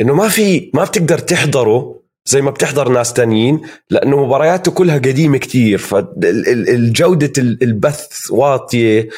إنه 0.00 0.14
ما 0.14 0.28
في 0.28 0.70
ما 0.74 0.84
بتقدر 0.84 1.18
تحضره 1.18 2.02
زي 2.24 2.42
ما 2.42 2.50
بتحضر 2.50 2.88
ناس 2.88 3.12
تانيين 3.12 3.60
لأنه 3.90 4.24
مبارياته 4.26 4.72
كلها 4.72 4.96
قديمة 4.98 5.38
كتير 5.38 5.78
فالجوده 5.78 7.32
البث 7.38 8.30
واطية 8.30 9.08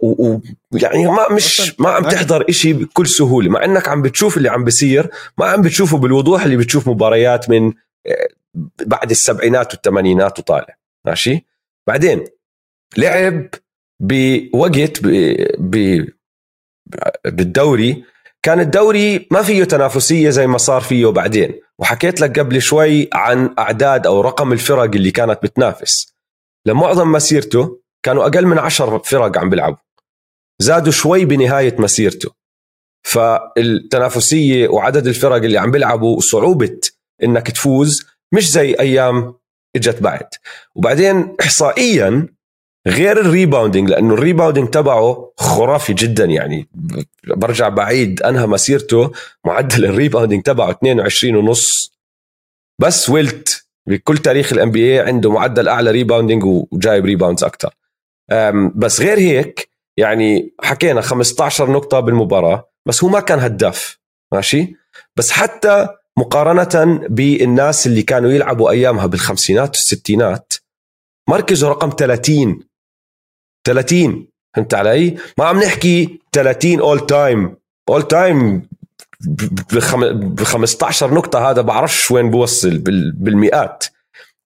ويعني 0.00 1.06
ما 1.06 1.32
مش 1.32 1.80
ما 1.80 1.90
عم 1.90 2.08
تحضر 2.08 2.44
إشي 2.48 2.72
بكل 2.72 3.06
سهولة. 3.06 3.50
مع 3.50 3.64
إنك 3.64 3.88
عم 3.88 4.02
بتشوف 4.02 4.36
اللي 4.36 4.48
عم 4.48 4.64
بيصير 4.64 5.10
ما 5.38 5.46
عم 5.46 5.62
بتشوفه 5.62 5.98
بالوضوح 5.98 6.42
اللي 6.44 6.56
بتشوف 6.56 6.88
مباريات 6.88 7.50
من 7.50 7.72
بعد 8.86 9.10
السبعينات 9.10 9.74
والثمانينات 9.74 10.38
وطالع 10.38 10.76
ماشي؟ 11.04 11.46
بعدين 11.86 12.24
لعب 12.96 13.48
بوقت 14.00 15.00
ب... 15.02 16.06
بالدوري 17.24 18.04
كان 18.42 18.60
الدوري 18.60 19.28
ما 19.30 19.42
فيه 19.42 19.64
تنافسية 19.64 20.30
زي 20.30 20.46
ما 20.46 20.58
صار 20.58 20.80
فيه 20.80 21.06
بعدين 21.06 21.60
وحكيت 21.78 22.20
لك 22.20 22.38
قبل 22.38 22.62
شوي 22.62 23.08
عن 23.12 23.54
أعداد 23.58 24.06
أو 24.06 24.20
رقم 24.20 24.52
الفرق 24.52 24.82
اللي 24.94 25.10
كانت 25.10 25.42
بتنافس. 25.42 26.14
لمعظم 26.66 27.12
مسيرته 27.12 27.80
كانوا 28.02 28.22
أقل 28.22 28.46
من 28.46 28.58
عشر 28.58 28.98
فرق 28.98 29.38
عم 29.38 29.50
بيلعبوا. 29.50 29.78
زادوا 30.58 30.92
شوي 30.92 31.24
بنهاية 31.24 31.76
مسيرته. 31.78 32.30
فالتنافسية 33.02 34.68
وعدد 34.68 35.06
الفرق 35.06 35.36
اللي 35.36 35.58
عم 35.58 35.70
بيلعبوا 35.70 36.16
وصعوبه 36.16 36.80
إنك 37.22 37.50
تفوز 37.50 38.06
مش 38.32 38.50
زي 38.50 38.74
أيام 38.80 39.34
إجت 39.76 40.02
بعد. 40.02 40.28
وبعدين 40.74 41.36
احصائيا 41.40 42.28
غير 42.86 43.20
ال 43.20 43.26
rebounding 43.26 43.90
لأنه 43.90 44.14
ال 44.14 44.19
rebounding 44.19 44.68
تبعه 44.70 45.32
خرافي 45.36 45.92
جدا 45.92 46.24
يعني. 46.24 46.68
برجع 47.36 47.68
بعيد 47.68 48.22
أنهى 48.22 48.46
مسيرته 48.46 49.12
معدل 49.44 49.84
ال 49.84 49.89
rebounding 49.89 50.42
تبعه 50.42 50.70
22 50.70 51.36
ونص. 51.36 51.92
بس 52.78 53.10
ويلت 53.10 53.66
بكل 53.86 54.18
تاريخ 54.18 54.52
الان 54.52 54.70
بي 54.70 54.92
اي 54.92 55.06
عنده 55.06 55.30
معدل 55.30 55.68
أعلى 55.68 55.90
rebounding 55.90 56.44
وجايب 56.44 57.04
rebounds 57.04 57.44
أكثر 57.44 57.74
بس 58.74 59.00
غير 59.00 59.18
هيك 59.18 59.70
يعني 59.96 60.54
حكينا 60.60 61.00
15 61.00 61.70
نقطة 61.70 62.00
بالمباراة 62.00 62.70
بس 62.86 63.04
هو 63.04 63.10
ما 63.10 63.20
كان 63.20 63.38
هداف 63.38 63.98
ماشي؟ 64.32 64.76
بس 65.16 65.30
حتى 65.30 65.88
مقارنة 66.18 66.98
بالناس 67.08 67.86
اللي 67.86 68.02
كانوا 68.02 68.30
يلعبوا 68.30 68.70
أيامها 68.70 69.06
بالخمسينات 69.06 69.68
والستينات. 69.68 70.52
مركزه 71.28 71.68
رقم 71.68 71.90
30 71.98 72.60
30 73.66 74.28
فهمت 74.56 74.74
علي؟ 74.74 75.16
ما 75.38 75.44
عم 75.44 75.58
نحكي 75.62 76.20
30 76.32 76.80
all 76.80 77.06
time 77.06 77.56
all 77.88 78.02
time 78.08 78.68
ب 79.20 80.42
15 80.42 81.14
نقطة 81.14 81.50
هذا 81.50 81.62
بعرفش 81.62 82.10
وين 82.10 82.30
بوصل 82.30 82.78
بالمئات. 83.18 83.84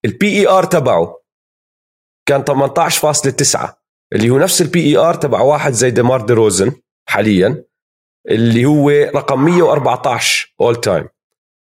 ال 0.04 0.28
PER 0.40 0.64
تبعه 0.64 1.20
كان 2.28 2.44
18.9 2.44 3.58
اللي 4.12 4.30
هو 4.30 4.38
نفس 4.38 4.62
ال 4.62 4.86
PER 4.86 5.14
تبع 5.14 5.40
واحد 5.40 5.72
زي 5.72 5.90
ديمار 5.90 6.20
دي 6.26 6.32
روزن 6.32 6.72
حاليا 7.08 7.64
اللي 8.30 8.64
هو 8.64 8.90
رقم 8.90 9.44
114 9.44 10.54
all 10.60 10.80
time 10.80 11.08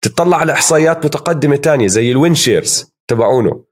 تطلع 0.08 0.38
على 0.38 0.52
إحصائيات 0.54 1.06
متقدمة 1.06 1.56
تانية 1.56 1.88
زي 1.88 2.12
ال 2.12 2.18
win 2.18 2.36
shares 2.36 2.94
تبعونه. 3.08 3.64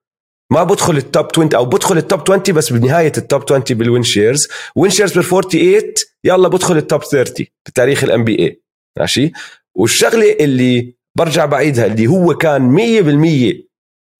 ما 0.51 0.63
بدخل 0.63 0.97
ال 0.97 1.05
top 1.05 1.27
20 1.33 1.55
أو 1.55 1.65
بدخل 1.65 1.97
ال 1.97 2.03
top 2.03 2.21
20 2.21 2.41
بس 2.57 2.73
بنهاية 2.73 3.11
ال 3.17 3.24
top 3.24 3.43
20 3.43 3.63
بال 3.69 3.83
win 3.83 4.03
shares. 4.03 4.47
win 4.75 4.91
shares 4.91 5.13
بال 5.13 5.23
48 5.23 5.93
يلا 6.23 6.47
بدخل 6.47 6.77
ال 6.77 6.84
top 6.84 7.03
30 7.03 7.45
بتاريخ 7.67 8.03
الان 8.03 8.23
بي 8.23 8.39
اي 8.39 8.61
ماشي؟ 8.99 9.31
والشغلة 9.75 10.31
اللي 10.39 10.95
برجع 11.17 11.45
بعيدها 11.45 11.85
اللي 11.85 12.07
هو 12.07 12.33
كان 12.33 12.75
100% 13.61 13.71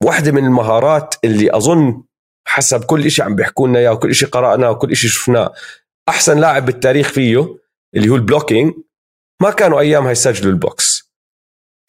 واحدة 0.03 0.32
من 0.32 0.45
المهارات 0.45 1.16
اللي 1.24 1.55
أظن 1.57 2.03
حسب 2.47 2.84
كل 2.84 3.12
شيء 3.12 3.26
عم 3.26 3.36
بيحكوا 3.36 3.68
لنا 3.68 3.80
إياه 3.80 3.91
وكل 3.91 4.16
شيء 4.16 4.30
قرأناه 4.30 4.72
وكل 4.72 4.95
شيء 4.95 5.09
شفناه 5.09 5.53
أحسن 6.09 6.39
لاعب 6.39 6.66
بالتاريخ 6.66 7.09
فيه 7.09 7.57
اللي 7.95 8.09
هو 8.09 8.16
ال 8.15 8.22
blocking 8.22 8.74
ما 9.41 9.49
كانوا 9.51 9.80
أيامها 9.80 10.12
يسجلوا 10.12 10.51
ال 10.51 10.57
blocks 10.57 10.90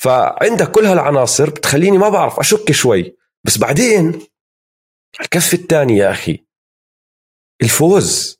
فعندك 0.03 0.70
كل 0.70 0.86
هالعناصر 0.86 1.50
بتخليني 1.50 1.98
ما 1.98 2.09
بعرف 2.09 2.40
أشك 2.40 2.72
شوي. 2.72 3.16
بس 3.44 3.59
بعدين 3.59 4.26
الكف 5.20 5.55
الثاني 5.55 5.96
يا 5.96 6.11
أخي. 6.11 6.44
الفوز. 7.62 8.38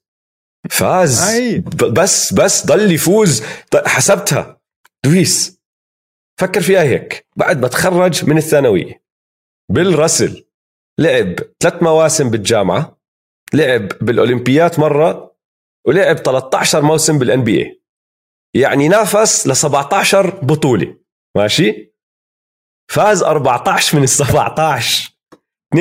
فاز. 0.71 1.21
بس 1.93 2.35
بس 2.35 2.67
ضل 2.67 2.93
يفوز. 2.93 3.43
حسبتها. 3.87 4.61
دويس. 5.05 5.61
فكر 6.41 6.61
فيها 6.61 6.83
هيك. 6.83 7.27
بعد 7.37 7.61
ما 7.61 7.69
تخرج 7.69 8.25
من 8.25 8.39
الثانوية. 8.39 9.03
بالرسل 9.69 10.45
لعب 10.99 11.35
ثلاث 11.61 11.83
مواسم 11.83 12.31
بالجامعة. 12.31 12.99
لعب 13.55 13.89
بالأولمبيات 13.89 14.79
مرة. 14.79 15.37
ولعب 15.87 16.17
13 16.17 16.83
موسم 16.83 17.19
بالان 17.19 17.45
بي 17.45 17.63
اي 17.63 17.83
يعني 18.55 18.89
نافس 18.89 19.47
ل 19.47 19.57
17 19.57 20.31
بطولة. 20.45 21.02
ماشي؟ 21.37 21.93
فاز 22.93 23.23
14 23.23 23.97
من 23.99 24.03
ال 24.05 24.09
17 24.09 25.13
82% 25.75 25.79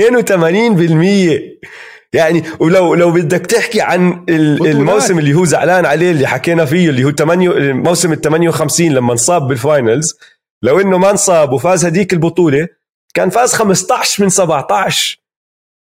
يعني 2.14 2.44
ولو 2.60 2.94
لو 2.94 3.12
بدك 3.12 3.46
تحكي 3.46 3.82
عن 3.82 4.26
الموسم 4.30 5.20
اللي 5.20 5.34
هو 5.34 5.46
زعلان 5.46 5.86
عليه 5.86 6.12
اللي 6.12 6.28
حكينا 6.28 6.66
فيه 6.66 6.90
اللي 6.90 7.04
هو 7.04 7.12
8 7.12 7.74
موسم 7.74 8.14
ال 8.14 8.22
58 8.22 8.92
لما 8.92 9.12
انصاب 9.12 9.48
بال 9.48 9.65
finals 9.65 10.18
لو 10.64 10.80
إنه 10.80 10.98
ما 10.98 11.12
انصاب 11.12 11.52
وفاز 11.52 11.86
هديك 11.86 12.14
البطولة 12.14 12.68
كان 13.14 13.30
فاز 13.30 13.54
15 13.54 14.24
من 14.24 14.30
17 14.30 15.22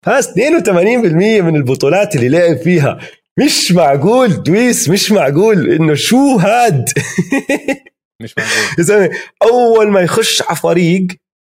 فاز 0.06 0.28
82% 0.28 0.32
من 1.42 1.56
البطولات 1.56 2.16
اللي 2.16 2.28
لعب 2.28 2.56
فيها. 2.56 2.98
مش 3.38 3.72
معقول 3.72 4.42
دويس 4.42 4.88
مش 4.88 5.12
معقول 5.12 5.70
إنه 5.70 5.94
شو 5.94 6.36
هاد؟ 6.36 6.84
مش 8.22 8.34
معقول. 8.38 9.10
أول 9.52 9.90
ما 9.90 10.00
يخش 10.00 10.42
على 10.42 10.56
فريق 10.56 11.06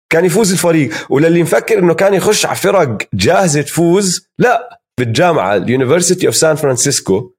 كان 0.10 0.26
يفوز 0.26 0.52
الفريق 0.52 0.94
وللي 1.10 1.44
مفكر 1.44 1.80
إنه 1.80 1.94
كان 1.94 2.14
يخش 2.14 2.46
على 2.46 2.56
فرق 2.56 2.98
جاهزة 3.14 3.62
تفوز 3.62 4.28
لا 4.40 4.82
بالجامعة 5.00 5.56
ال 5.56 5.62
University 5.62 6.28
of 6.28 6.36
سان 6.36 6.56
فرانسيسكو. 6.56 7.36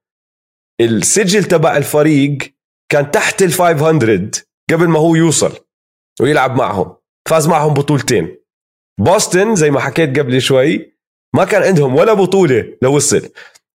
السجل 0.81 1.43
تبع 1.43 1.77
الفريق 1.77 2.37
كان 2.91 3.11
تحت 3.11 3.41
ال 3.41 3.53
500 3.53 4.31
قبل 4.71 4.87
ما 4.87 4.99
هو 4.99 5.15
يوصل 5.15 5.53
ويلعب 6.21 6.55
معهم. 6.55 6.95
فاز 7.29 7.47
معهم 7.47 7.73
بطولتين. 7.73 8.37
بوسطن 8.99 9.55
زي 9.55 9.71
ما 9.71 9.79
حكيت 9.79 10.19
قبل 10.19 10.41
شوي 10.41 10.93
ما 11.35 11.45
كان 11.45 11.63
عندهم 11.63 11.95
ولا 11.95 12.13
بطولة 12.13 12.77
لوصل. 12.81 13.29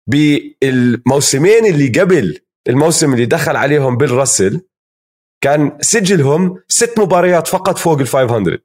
بالموسمين 0.09 1.65
اللي 1.65 1.87
قبل 1.87 2.39
الموسم 2.69 3.13
اللي 3.13 3.25
دخل 3.25 3.55
عليهم 3.55 3.97
بيل 3.97 4.11
راسل 4.11 4.61
كان 5.41 5.77
سجلهم 5.81 6.63
ست 6.67 6.99
مباريات 6.99 7.47
فقط 7.47 7.77
فوق 7.77 7.99
ال 7.99 8.07
500 8.07 8.57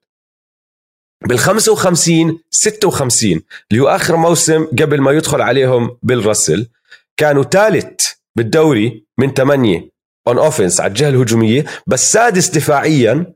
بال 1.29 1.39
55 1.39 2.39
56 2.51 3.41
اللي 3.71 3.83
هو 3.83 3.89
آخر 3.89 4.17
موسم 4.17 4.65
قبل 4.67 5.01
ما 5.01 5.13
يدخل 5.13 5.41
عليهم 5.41 5.99
بيل 6.03 6.27
راسل 6.27 6.69
كانوا 7.17 7.43
ثالث 7.43 8.01
بالدوري 8.37 9.07
من 9.19 9.35
ثمانية 9.35 9.91
on 10.29 10.39
offense 10.39 10.81
على 10.81 10.89
الجهة 10.89 11.09
الهجومية 11.09 11.65
بس 11.87 12.13
سادس 12.13 12.49
دفاعيا 12.49 13.35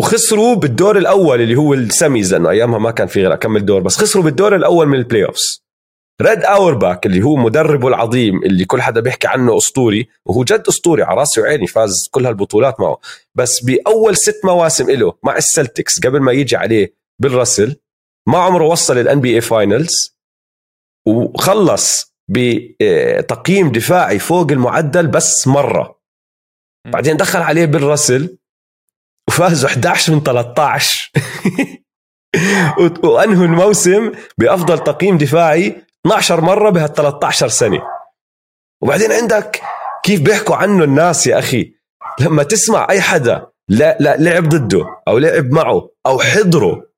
وخسروا 0.00 0.54
بالدور 0.54 0.98
الأول 0.98 1.40
اللي 1.40 1.54
هو 1.56 1.74
ال 1.74 1.84
semis 1.84 2.32
لأنه 2.34 2.50
أيامها 2.50 2.78
ما 2.78 2.90
كان 2.90 3.06
في 3.06 3.20
غير 3.22 3.34
أكم 3.34 3.52
من 3.52 3.64
دور 3.64 3.80
بس 3.80 3.96
خسروا 3.96 4.24
بالدور 4.24 4.56
الأول 4.56 4.86
من 4.86 4.98
ال 4.98 5.24
playoffs 5.24 5.61
ريد 6.22 6.44
أورباك 6.44 7.06
اللي 7.06 7.22
هو 7.22 7.36
مدربه 7.36 7.88
العظيم 7.88 8.42
اللي 8.42 8.64
كل 8.64 8.82
حدا 8.82 9.00
بيحكي 9.00 9.28
عنه 9.28 9.56
أسطوري 9.56 10.08
وهو 10.26 10.44
جد 10.44 10.64
أسطوري 10.68 11.02
على 11.02 11.20
راسي 11.20 11.40
وعيني 11.40 11.66
فاز 11.66 12.08
كل 12.10 12.26
هالبطولات 12.26 12.80
معه. 12.80 12.98
بس 13.34 13.64
بأول 13.64 14.16
ست 14.16 14.40
مواسم 14.44 14.90
له 14.90 15.14
مع 15.22 15.36
السلتكس 15.36 16.00
قبل 16.00 16.20
ما 16.20 16.32
يجي 16.32 16.56
عليه 16.56 16.94
بيل 17.22 17.49
راسل 17.49 17.76
ما 18.28 18.38
عمره 18.38 18.64
وصل 18.64 18.98
ال 18.98 19.04
NBA 19.04 19.20
Finals 19.20 20.16
وخلص 21.08 22.14
بتقييم 22.28 23.72
دفاعي 23.72 24.18
فوق 24.18 24.50
المعدل 24.50 25.06
بس 25.06 25.48
مرة. 25.48 26.02
بعدين 26.92 27.16
دخل 27.16 27.38
عليه 27.38 27.64
بيل 27.64 28.01
راسل 28.01 28.38
وفازوا 29.28 29.68
11 29.68 30.14
من 30.14 30.22
13 30.22 31.12
وأنهوا 33.04 33.44
الموسم 33.44 34.12
بأفضل 34.38 34.78
تقييم 34.78 35.18
دفاعي 35.18 35.82
12 36.06 36.40
مرة 36.40 36.70
بهال 36.70 36.92
13 36.92 37.48
سنة. 37.48 37.82
وبعدين 38.82 39.12
عندك 39.12 39.60
كيف 40.02 40.20
بيحكوا 40.20 40.56
عنه 40.56 40.84
الناس 40.84 41.26
يا 41.26 41.38
أخي؟ 41.38 41.74
لما 42.20 42.42
تسمع 42.42 42.86
أي 42.90 43.00
حدا 43.00 43.46
لا 43.68 43.96
لا 44.00 44.16
لعب 44.16 44.48
ضده 44.48 44.86
أو 45.08 45.18
لعب 45.18 45.50
معه 45.50 45.90
أو 46.06 46.18
حضره 46.20 46.90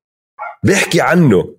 بيحكي 0.65 1.01
عنه. 1.01 1.57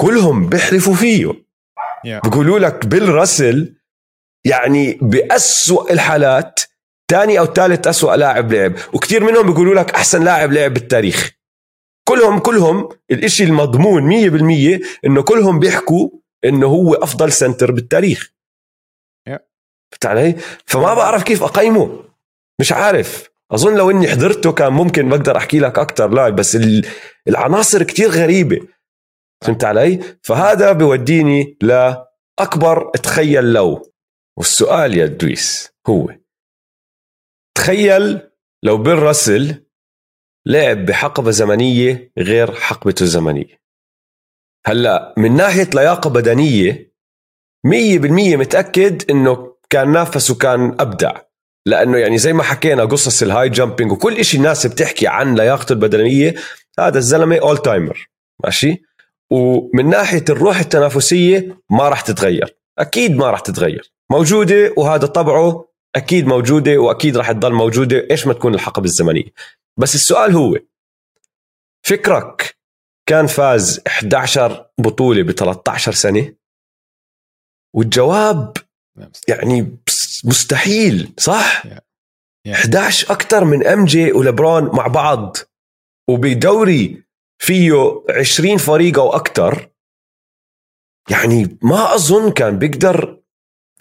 كلهم 0.00 0.48
بيحلفوا 0.48 0.94
فيه. 0.94 1.32
Yeah. 1.32 2.28
بيقولوا 2.28 2.58
لك 2.58 2.86
بيل 2.86 3.08
راسل 3.08 3.76
يعني 4.44 4.98
بأسوأ 5.02 5.92
الحالات 5.92 6.60
ثاني 7.10 7.38
أو 7.38 7.46
ثالث 7.46 7.86
أسوأ 7.86 8.16
لاعب 8.16 8.52
لعب. 8.52 8.72
وكثير 8.92 9.24
منهم 9.24 9.46
بيقولوا 9.46 9.74
لك 9.74 9.94
أحسن 9.94 10.24
لاعب 10.24 10.52
لعب 10.52 10.74
بالتاريخ. 10.74 11.32
كلهم 12.08 12.38
كلهم 12.38 12.88
الإشي 13.10 13.44
المضمون 13.44 14.02
100% 14.80 14.80
إنه 15.04 15.22
كلهم 15.22 15.58
بيحكوا 15.58 16.10
إنه 16.44 16.66
هو 16.66 16.94
أفضل 16.94 17.32
سنتر 17.32 17.72
بالتاريخ. 17.72 18.34
فهمت 19.26 20.06
علي؟ 20.06 20.36
فما 20.66 20.94
بعرف 20.94 21.22
كيف 21.22 21.42
أقيمه. 21.42 22.04
مش 22.60 22.72
عارف. 22.72 23.30
أظن 23.52 23.76
لو 23.76 23.90
إني 23.90 24.08
حضرته 24.08 24.52
كان 24.52 24.72
ممكن 24.72 25.08
بقدر 25.08 25.36
أحكي 25.36 25.58
لك 25.58 25.78
أكثر 25.78 26.10
لا 26.10 26.28
بس 26.28 26.58
العناصر 27.28 27.82
كتير 27.82 28.08
غريبة. 28.08 28.60
فهمت 29.44 29.64
علي؟ 29.64 30.00
فهذا 30.22 30.72
بوديني 30.72 31.56
لأكبر 31.60 32.90
تخيل 32.90 33.52
لو. 33.52 33.92
والسؤال 34.38 34.96
يا 34.96 35.06
دويس 35.06 35.72
هو 35.88 36.14
تخيل 37.56 38.30
لو 38.62 38.78
بيل 38.78 38.98
راسل 38.98 39.63
لعب 40.46 40.86
بحقبة 40.86 41.30
زمنية 41.30 42.12
غير 42.18 42.54
حقبته 42.54 43.02
الزمنية. 43.02 43.60
هلأ 44.66 45.14
من 45.16 45.36
ناحية 45.36 45.70
لياقة 45.74 46.10
بدنية 46.10 46.94
100% 47.66 48.36
متأكد 48.36 49.10
إنه 49.10 49.54
كان 49.70 49.92
نافس 49.92 50.30
وكان 50.30 50.76
أبدع. 50.80 51.20
لأنه 51.66 51.98
يعني 51.98 52.18
زي 52.18 52.32
ما 52.32 52.42
حكينا 52.42 52.84
قصص 52.84 53.22
ال 53.22 53.48
high 53.48 53.64
jumping 53.64 53.92
وكل 53.92 54.24
شيء 54.24 54.40
الناس 54.40 54.66
بتحكي 54.66 55.06
عن 55.06 55.34
لياقته 55.34 55.72
البدنية 55.72 56.34
هذا 56.78 56.98
الزلمة 56.98 57.38
all 57.38 57.58
timer 57.58 58.08
ماشي؟ 58.44 58.82
ومن 59.30 59.88
ناحية 59.88 60.24
الروح 60.28 60.58
التنافسية 60.58 61.58
ما 61.70 61.88
راح 61.88 62.00
تتغير 62.00 62.56
أكيد 62.78 63.16
ما 63.16 63.30
راح 63.30 63.40
تتغير. 63.40 63.92
موجودة 64.10 64.74
وهذا 64.76 65.06
طبعه 65.06 65.68
أكيد 65.96 66.26
موجودة 66.26 66.78
وأكيد 66.78 67.16
راح 67.16 67.32
تضل 67.32 67.52
موجودة 67.52 68.06
إيش 68.10 68.26
ما 68.26 68.32
تكون 68.32 68.54
الحقبة 68.54 68.84
الزمنية. 68.84 69.32
بس 69.76 69.94
السؤال 69.94 70.32
هو 70.34 70.58
فكرك 71.86 72.56
كان 73.08 73.26
فاز 73.26 73.80
11 73.86 74.70
بطولة 74.78 75.22
ب 75.22 75.30
13 75.30 75.92
سنة 75.92 76.34
والجواب 77.76 78.56
يعني 79.28 79.76
مستحيل 80.24 81.14
صح؟ 81.18 81.62
Yeah. 82.48 82.50
11 82.52 83.12
أكثر 83.12 83.44
من 83.44 83.66
إم 83.66 83.84
جي 83.84 84.12
ولبرون 84.12 84.64
مع 84.76 84.86
بعض 84.86 85.36
وبدوري 86.10 87.04
فيه 87.42 87.72
20 88.20 88.58
فريق 88.58 88.98
أو 88.98 89.12
أكثر 89.16 89.70
يعني 91.10 91.58
ما 91.62 91.94
أظن 91.94 92.32
كان 92.32 92.58
بيقدر 92.58 93.22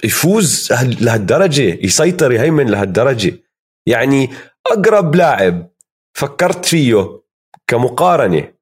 يفوز 0.03 0.71
هال- 0.71 1.05
لهالدرجة 1.05 1.61
يسيطر 1.85 2.31
يهيمن 2.31 2.69
لهالدرجة 2.69 3.39
يعني 3.87 4.29
أقرب 4.67 5.15
لاعب 5.15 5.72
فكرت 6.17 6.65
فيه 6.65 7.21
كمقارنة 7.67 8.53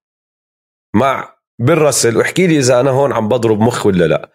مع 0.96 1.38
بيل 1.60 1.78
راسل 1.78 2.18
واحكي 2.18 2.48
لي 2.48 2.58
إذا 2.58 2.80
أنا 2.80 2.90
هون 2.92 3.14
عم 3.14 3.28
بضرب 3.28 3.60
مخ 3.60 3.86
ولا 3.86 4.08
لا. 4.08 4.32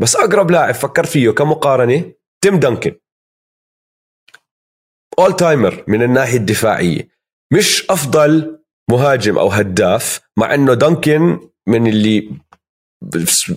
بس 0.00 0.16
أقرب 0.16 0.50
لاعب 0.50 0.74
فكرت 0.74 1.08
فيه 1.08 1.30
كمقارنة 1.30 2.12
تيم 2.40 2.58
دنكن 2.60 2.94
all 5.18 5.36
timer 5.36 5.84
من 5.88 6.02
الناحية 6.02 6.36
الدفاعية. 6.36 7.08
مش 7.52 7.90
أفضل 7.90 8.62
مهاجم 8.90 9.38
أو 9.38 9.48
هداف 9.48 10.20
مع 10.36 10.54
إنه 10.54 10.74
دنكن 10.74 11.50
من 11.66 11.86
اللي 11.86 12.30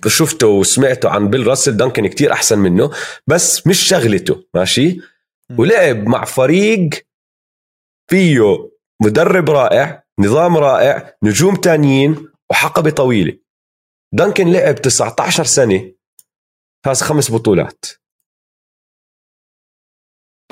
شفته 0.07 0.47
وسمعته 0.47 1.09
عن 1.09 1.29
بيل 1.29 1.47
راسل 1.47 1.77
دنكن 1.77 2.07
كتير 2.07 2.31
أحسن 2.31 2.59
منه 2.59 2.91
بس 3.27 3.67
مش 3.67 3.87
شغلته 3.87 4.43
ماشي؟ 4.53 4.97
ولعب 5.57 6.07
مع 6.07 6.25
فريق 6.25 6.89
فيه 8.09 8.69
مدرب 9.01 9.49
رائع 9.49 10.03
نظام 10.19 10.57
رائع 10.57 11.17
نجوم 11.23 11.55
تانيين 11.55 12.31
وحقبة 12.49 12.89
طويلة 12.89 13.37
دنكن 14.13 14.51
لعب 14.51 14.75
19 14.75 15.43
سنة 15.43 15.91
فاز 16.85 17.01
خمس 17.01 17.31
بطولات 17.31 17.85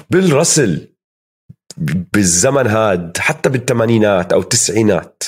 بيل 0.09 0.33
راسل 0.33 0.95
بالزمن 2.13 2.67
هاد 2.67 3.17
حتى 3.17 3.49
بالثمانينات 3.49 4.33
أو 4.33 4.39
التسعينات 4.39 5.23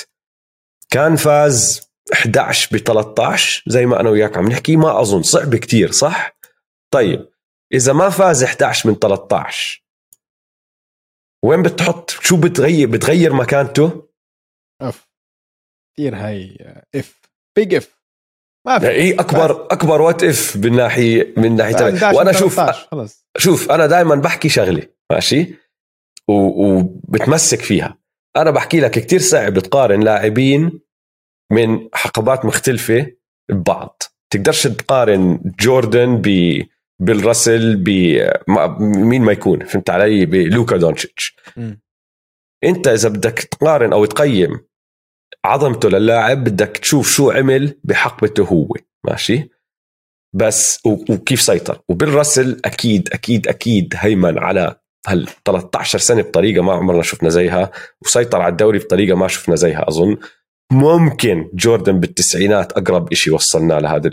كان 0.90 1.16
فاز 1.16 1.86
11 2.12 2.76
ب 2.76 2.80
13 2.80 3.62
زي 3.66 3.86
ما 3.86 4.00
أنا 4.00 4.10
وياك 4.10 4.36
عم 4.36 4.48
نحكي 4.48 4.76
ما 4.76 5.00
أظن 5.00 5.22
صعب 5.22 5.56
كتير 5.56 5.90
صح؟ 5.90 6.38
طيب 6.92 7.28
إذا 7.72 7.92
ما 7.92 8.10
فاز 8.10 8.44
11 8.44 8.90
من 8.90 8.94
13 8.94 9.85
وين 11.46 11.62
بتحط؟ 11.62 12.10
شو 12.10 12.36
بتغير 12.40 12.88
بتغير 12.90 13.32
مكانته؟ 13.32 14.08
أف. 14.82 15.08
كثير 15.96 16.16
هاي 16.16 16.58
إف. 16.94 17.20
بيج 17.56 17.74
إف. 17.74 17.96
ما 18.66 18.78
في. 18.78 18.88
اي 18.90 19.14
اكبر 19.14 19.66
أكبر 19.72 20.00
وات 20.00 20.24
اف 20.24 20.56
من 20.56 20.76
ناحيه 20.76 21.34
من 21.36 21.56
ناحية 21.56 21.74
11 21.74 22.16
وأنا 22.18 22.32
شوف 22.32 22.56
13 22.56 22.88
خلص. 22.90 23.26
شوف 23.38 23.70
أنا 23.70 23.86
دائما 23.86 24.14
بحكي 24.14 24.48
شغلة 24.48 24.82
ماشي؟ 25.12 25.54
و- 26.28 26.66
وبتمسك 26.78 27.60
فيها. 27.60 27.98
أنا 28.36 28.50
بحكي 28.50 28.80
لك 28.80 28.90
كتير 28.90 29.20
صعب 29.20 29.58
تقارن 29.58 30.00
لاعبين 30.00 30.80
من 31.52 31.88
حقبات 31.94 32.44
مختلفة 32.44 33.12
ببعض. 33.50 34.02
تقدرش 34.32 34.66
تقارن 34.66 35.40
جوردن 35.60 36.16
ب 36.24 36.28
بيل 37.02 37.24
راسل 37.24 37.76
ب 37.76 37.88
ما- 38.48 38.78
مين 38.80 39.22
ما 39.22 39.32
يكون 39.32 39.64
فهمت 39.64 39.90
علي؟ 39.90 40.26
ب 40.26 40.39
لوكا 40.39 40.76
دونتشيتش. 40.76 41.36
انت 42.64 42.88
إذا 42.88 43.08
بدك 43.08 43.38
تقارن 43.38 43.92
أو 43.92 44.04
تقيم 44.04 44.60
عظمته 45.44 45.88
للاعب 45.88 46.44
بدك 46.44 46.76
تشوف 46.76 47.08
شو 47.10 47.30
عمل 47.30 47.80
بحقبته 47.84 48.44
هو 48.44 48.68
ماشي؟ 49.04 49.48
بس 50.34 50.86
وكيف 50.86 51.40
سيطر. 51.40 51.80
وبيل 51.88 52.14
راسل 52.14 52.60
أكيد 52.64 53.08
أكيد 53.12 53.48
أكيد 53.48 53.94
هيمن 53.96 54.38
على 54.38 54.76
هال 55.08 55.28
13 55.44 55.98
سنة 55.98 56.22
بطريقة 56.22 56.62
ما 56.62 56.72
عمرنا 56.72 57.02
شفنا 57.02 57.28
زيها 57.28 57.70
وسيطر 58.02 58.40
على 58.40 58.52
الدوري 58.52 58.78
بطريقة 58.78 59.16
ما 59.16 59.28
شفنا 59.28 59.56
زيها 59.56 59.88
أظن. 59.88 60.16
ممكن 60.72 61.50
جوردن 61.54 62.00
بالتسعينات 62.00 62.72
أقرب 62.72 63.14
شيء 63.14 63.34
وصلنا 63.34 63.74
لهذا 63.74 64.10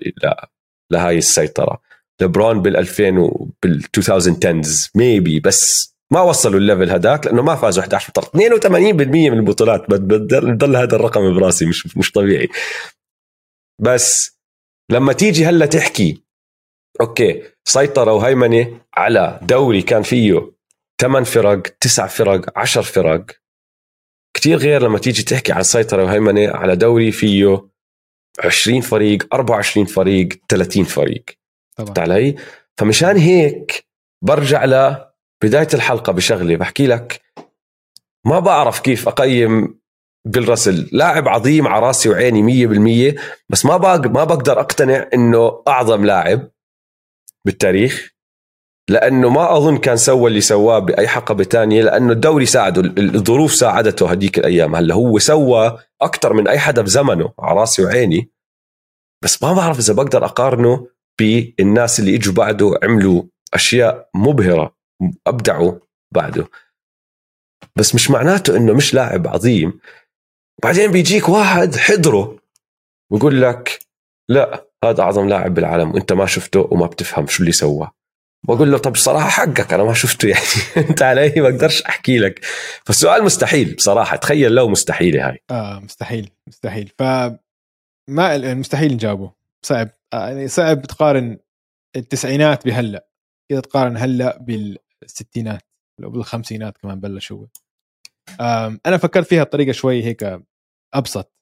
لهاي 0.92 1.18
السيطرة. 1.18 1.82
لبرون 2.22 2.62
بال 2.62 2.78
2000 2.78 3.18
وبال 3.20 3.84
2010 3.98 4.92
maybe 4.96 5.40
بس 5.40 5.94
ما 6.12 6.22
وصلوا 6.22 6.60
ال 6.60 6.65
level 6.65 6.90
هذاك 6.90 7.26
لأنه 7.26 7.42
ما 7.42 7.56
فازوا 7.56 7.84
11 7.84 8.10
بطولة. 8.10 8.60
82% 8.60 8.72
من 9.32 9.34
البطولات 9.34 9.90
بضل 9.90 10.76
هذا 10.76 10.96
الرقم 10.96 11.34
براسي 11.40 11.66
مش 11.66 11.98
مش 11.98 12.12
طبيعي. 12.12 12.50
بس 13.82 14.38
لما 14.92 15.14
تيجي 15.14 15.46
هلا 15.46 15.66
تحكي 15.66 16.24
أوكي 17.02 17.44
سيطرة 17.66 18.14
وهيمنة 18.14 18.82
على 18.94 19.40
دوري 19.42 19.82
كان 19.82 20.02
فيه 20.04 20.52
8 21.02 21.26
فرق 21.26 21.62
9 21.82 22.08
فرق 22.08 22.60
10 22.60 22.82
فرق 22.82 23.26
كتير 24.36 24.58
غير 24.58 24.84
لما 24.84 25.00
تيجي 25.00 25.24
تحكي 25.24 25.52
عن 25.52 25.64
سيطرة 25.64 26.04
وهيمنة 26.04 26.52
على 26.52 26.76
دوري 26.76 27.12
فيه 27.12 27.68
20 28.40 28.82
فريق 28.82 29.34
24 29.34 29.86
فريق 29.86 30.30
30 30.50 30.84
فريق. 30.84 31.26
فهمت 31.78 32.00
علي؟ 32.00 32.36
فمشان 32.78 33.18
هيك 33.18 33.86
برجع 34.22 34.66
لبداية 34.66 35.68
الحلقة 35.74 36.14
بشغلة 36.14 36.56
بحكي 36.56 36.88
لك 36.88 37.22
ما 38.26 38.40
بعرف 38.40 38.80
كيف 38.80 39.08
أقيم 39.08 39.80
بيل 40.28 40.50
راسل. 40.50 40.90
لاعب 40.92 41.28
عظيم 41.28 41.68
على 41.68 41.86
راسي 41.88 42.10
وعيني 42.10 42.42
مية 42.42 42.68
بالمية 42.68 43.16
بس 43.50 43.66
ما 43.66 43.78
بق 43.78 44.08
ما 44.08 44.24
بقدر 44.24 44.60
أقتنع 44.60 45.10
إنه 45.14 45.64
أعظم 45.68 46.06
لاعب 46.06 46.50
بالتاريخ 47.46 48.14
لأنه 48.90 49.30
ما 49.30 49.58
أظن 49.58 49.78
كان 49.78 49.98
سوى 49.98 50.28
اللي 50.30 50.42
سواه 50.42 50.80
بأي 50.80 51.08
حقبة 51.08 51.44
تانية 51.44 51.82
لأنه 51.82 52.12
الدوري 52.12 52.46
ساعده 52.46 52.82
ال- 52.82 53.16
الظروف 53.16 53.54
ساعدته 53.56 54.12
هديك 54.12 54.38
الأيام. 54.38 54.76
هلأ 54.76 54.96
هو 54.96 55.20
سوى 55.20 55.78
أكثر 56.02 56.34
من 56.34 56.48
أي 56.48 56.60
حدا 56.60 56.82
بزمنه 56.82 57.34
على 57.40 57.60
راسي 57.60 57.84
وعيني 57.84 58.30
بس 59.24 59.44
ما 59.44 59.54
بعرف 59.54 59.80
إذا 59.80 59.94
بقدر 59.94 60.26
أقارنه 60.26 60.88
بالناس 61.20 62.00
اللي 62.00 62.16
اجوا 62.16 62.34
بعده 62.34 62.80
عملوا 62.84 63.24
أشياء 63.54 64.10
مبهرة 64.16 64.76
أبدعوا 65.28 65.80
بعده. 66.14 66.48
بس 67.76 67.96
مش 67.96 68.12
معناته 68.12 68.58
إنه 68.58 68.74
مش 68.74 68.94
لاعب 68.94 69.28
عظيم. 69.28 69.80
بعدين 70.64 70.92
بيجيك 70.92 71.30
واحد 71.30 71.76
حضره 71.76 72.40
ويقول 73.12 73.42
لك 73.42 73.80
لا 74.30 74.68
هذا 74.84 75.02
أعظم 75.02 75.30
لاعب 75.30 75.54
بالعالم 75.54 75.92
وأنت 75.92 76.14
ما 76.14 76.26
شفته 76.26 76.68
وما 76.72 76.86
بتفهم 76.86 77.28
شو 77.28 77.40
اللي 77.44 77.52
سواه 77.52 77.92
بقول 78.48 78.72
له 78.72 78.78
طب 78.78 78.96
صراحة 78.96 79.30
حقك 79.30 79.74
أنا 79.74 79.84
ما 79.84 79.94
شفته 79.94 80.28
يعني. 80.28 80.46
أنت 80.90 81.02
علي 81.02 81.34
ما 81.38 81.48
أقدرش 81.48 81.82
أحكي 81.82 82.18
لك. 82.18 82.46
فالسؤال 82.86 83.24
مستحيل 83.24 83.76
بصراحة 83.76 84.16
تخيل 84.16 84.52
لو 84.52 84.68
مستحيلة 84.70 85.30
هاي. 85.30 85.44
آه 85.52 85.80
مستحيل 85.80 86.30
مستحيل. 86.48 86.92
ف 87.00 87.04
ما 88.10 88.54
مستحيل 88.54 88.94
نجاوبه. 88.94 89.32
صعب. 89.66 89.90
آه 90.14 90.28
يعني 90.28 90.48
صعب 90.48 90.82
تقارن 90.82 91.40
التسعينات 91.96 92.66
بهلأ. 92.66 93.08
كذا 93.52 93.60
تقارن 93.60 93.98
هلأ 93.98 94.38
بالستينات 94.38 95.62
لو 96.00 96.10
بالخمسينات 96.10 96.78
كمان 96.78 97.00
بلش 97.00 97.32
هو. 97.32 97.48
أنا 98.86 98.98
فكرت 98.98 99.28
فيها 99.28 99.44
بطريقة 99.44 99.72
شوي 99.72 100.04
هيك 100.04 100.42
أبسط. 100.94 101.34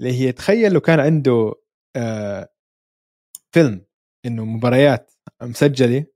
اللي 0.00 0.12
هي 0.12 0.32
تخيل 0.32 0.72
لو 0.72 0.80
كان 0.80 1.00
عنده 1.00 1.54
آه 1.96 2.48
فيلم 3.54 3.86
إنه 4.26 4.44
مباريات 4.44 5.12
مسجلة 5.42 6.06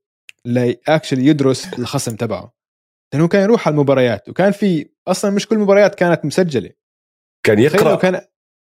لاكشلي 0.45 1.25
يدرس 1.25 1.73
الخصم 1.79 2.15
تبعه. 2.15 2.53
لأنه 3.13 3.27
كان 3.27 3.43
يروح 3.43 3.67
على 3.67 3.73
المباريات 3.73 4.29
وكان 4.29 4.51
في 4.51 4.89
أصلا 5.07 5.31
مش 5.31 5.47
كل 5.47 5.55
المباريات 5.55 5.95
كانت 5.95 6.25
مسجلة. 6.25 6.71
كان 7.45 7.59
يقرأ. 7.59 7.95
كان 7.95 8.21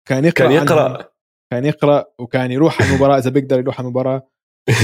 كان 0.08 0.24
يقرأ 0.24 0.48
كان. 0.48 0.52
يقرأ. 0.52 1.11
كان 1.52 1.64
يقرأ 1.64 2.04
وكان 2.18 2.50
يروح 2.50 2.82
على 2.82 2.90
المباراة 2.90 3.18
إذا 3.18 3.30
بيقدر 3.30 3.58
يروح 3.58 3.78
على 3.78 3.86
المباراة. 3.86 4.28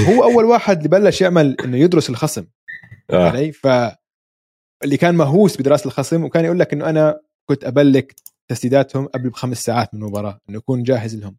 هو 0.09 0.25
أول 0.25 0.45
واحد 0.45 0.77
اللي 0.77 0.89
بلش 0.89 1.21
يعمل 1.21 1.57
إنه 1.65 1.77
يدرس 1.77 2.11
الخصم. 2.11 2.47
آه. 3.11 3.29
علي 3.29 3.53
ف 3.53 3.67
اللي 4.85 4.97
كان 4.97 5.15
مهووس 5.15 5.61
بدراسة 5.61 5.87
الخصم 5.87 6.25
وكان 6.25 6.45
يقول 6.45 6.59
لك 6.59 6.73
إنه 6.73 6.91
أنا 6.91 7.21
كنت 7.49 7.65
أبلك 7.65 8.15
تسديداتهم 8.51 9.07
قبل 9.07 9.31
بخمس 9.31 9.63
ساعات 9.63 9.95
من 9.95 10.03
المباراة 10.03 10.41
إنه 10.49 10.59
يكون 10.59 10.83
جاهز 10.83 11.17
لهم. 11.17 11.37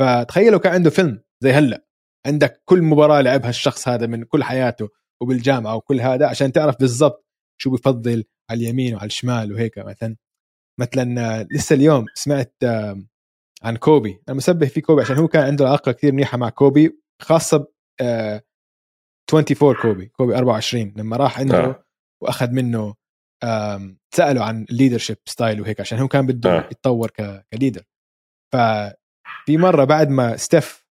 فتخيلوا 0.00 0.60
كان 0.60 0.72
عنده 0.72 0.90
فيلم 0.90 1.22
زي 1.40 1.52
هلأ. 1.52 1.84
عندك 2.26 2.62
كل 2.64 2.82
مباراة 2.82 3.20
لعبها 3.20 3.50
الشخص 3.50 3.88
هذا 3.88 4.06
من 4.06 4.24
كل 4.24 4.44
حياته 4.44 4.88
وبالجامعة 5.22 5.76
وكل 5.76 6.00
هذا 6.00 6.26
عشان 6.26 6.52
تعرف 6.52 6.76
بالضبط 6.80 7.26
شو 7.60 7.70
بفضل 7.70 8.24
على 8.50 8.60
اليمين 8.60 8.94
وعلى 8.94 9.06
الشمال 9.06 9.52
وهيك 9.52 9.78
مثلا. 9.78 10.16
مثلا 10.80 11.42
لسه 11.50 11.74
اليوم 11.74 12.04
سمعت 12.14 12.54
آه، 12.64 13.02
عن 13.62 13.76
كوبي 13.76 14.22
أنا 14.28 14.36
مسبه 14.36 14.66
في 14.66 14.80
كوبي 14.80 15.02
عشان 15.02 15.16
هو 15.16 15.28
كان 15.28 15.42
عنده 15.42 15.66
علاقة 15.66 15.92
كثير 15.92 16.12
منيحة 16.12 16.38
مع 16.38 16.48
كوبي 16.48 17.00
خاصة 17.22 17.56
ب 17.58 17.66
آه، 18.00 18.42
24 19.34 19.74
كوبي 19.82 20.06
كوبي 20.06 20.36
24 20.36 20.92
لما 20.96 21.16
راح 21.16 21.40
عنده 21.40 21.64
آه. 21.64 21.84
وأخذ 22.22 22.50
منه 22.50 22.94
سأله 24.14 24.44
عن 24.44 24.66
ال 24.70 24.74
leadership 24.74 25.16
style 25.24 25.60
وهيك 25.60 25.80
عشان 25.80 25.98
هو 25.98 26.08
كان 26.08 26.26
بده 26.26 26.58
آه. 26.58 26.68
يتطور 26.70 27.10
ك 27.52 27.56
leader 27.56 27.82
ففي 28.52 29.56
مرة 29.58 29.84
بعد 29.84 30.08
ما 30.08 30.36
ستيف 30.36 30.86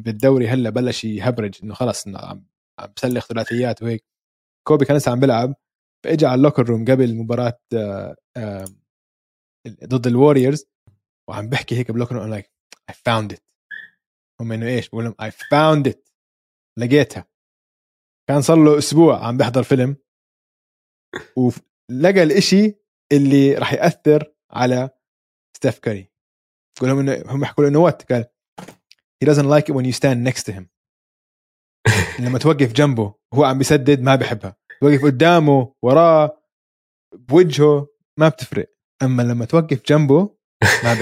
بالدوري 0.00 0.48
هلأ 0.48 0.70
بلش 0.70 1.04
يهبرج 1.04 1.58
إنه 1.62 1.74
خلص 1.74 2.06
إنه 2.06 2.18
عم 2.18 2.46
عم 2.80 2.92
بسلخ 2.96 3.26
ثلاثيات 3.26 3.82
وهيك 3.82 4.04
كوبي 4.68 4.84
كان 4.84 4.96
لسه 4.96 5.12
عم 5.12 5.20
بيلعب 5.20 5.54
فاجى 6.04 6.26
على 6.26 6.34
ال 6.34 6.39
locker 6.39 6.68
room 6.68 6.84
قبل 6.84 7.14
مباراة 7.14 7.60
آه، 7.74 8.16
آه، 8.36 8.64
ضد 9.84 10.06
ال 10.06 10.13
Warriors 10.13 10.66
وعم 11.32 11.48
بحكي 11.48 11.76
هيك 11.76 11.90
بال 11.90 11.97
locker 11.97 12.16
room 12.16 12.30
like 12.30 12.52
I 12.90 12.94
found 12.94 13.32
it 13.32 13.42
هم 14.40 14.52
إنه 14.52 14.66
إيش؟ 14.66 14.88
بقول 14.88 15.04
لهم 15.04 15.14
I 15.22 15.30
found 15.30 15.88
it 15.88 16.08
لقيتها. 16.78 17.28
كان 18.28 18.42
صار 18.42 18.56
له 18.56 18.78
أسبوع 18.78 19.26
عم 19.26 19.36
بيحضر 19.36 19.62
فيلم. 19.62 19.96
ولقى 21.36 22.22
الإشي 22.22 22.74
اللي 23.12 23.54
راح 23.54 23.72
يأثر 23.72 24.32
على 24.50 24.90
ستيف 25.56 25.78
كاري. 25.78 26.10
بقول 26.76 26.90
لهم 26.90 26.98
إنه 26.98 27.32
هم 27.32 27.42
يحكوا 27.42 27.64
له 27.64 27.70
إنه 27.70 27.78
what 27.78 28.12
قال 28.12 28.24
he 29.24 29.28
doesn't 29.28 29.48
like 29.48 29.68
it 29.68 29.74
when 29.74 29.84
you 29.84 29.92
stand 29.92 30.24
next 30.24 30.42
to 30.42 30.52
him. 30.52 30.66
لما 32.24 32.38
توقف 32.38 32.72
جنبه 32.72 33.14
وهو 33.32 33.44
عم 33.44 33.58
بيسدد 33.58 34.00
ما 34.00 34.16
بحبها 34.16 34.56
توقف 34.80 35.04
قدامه 35.04 35.74
وراه 35.82 36.42
بوجهه 37.14 37.88
ما 38.18 38.28
بتفرق. 38.28 38.68
أما 39.02 39.22
لما 39.22 39.44
توقف 39.44 39.82
جنبه 39.86 40.41
ما 40.84 40.94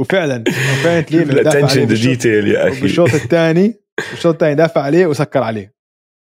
وفعلا 0.00 0.44
عليه 0.84 1.30
ال 1.30 1.36
attention 1.36 1.86
detail 1.86 2.48
يا 2.48 2.68
أخي. 2.68 2.80
بالشوط 2.80 3.14
الثاني 3.14 3.74
الشوط 4.12 4.34
الثاني 4.34 4.54
دافع 4.54 4.80
عليه 4.82 5.06
وسكر 5.06 5.42
عليه. 5.42 5.74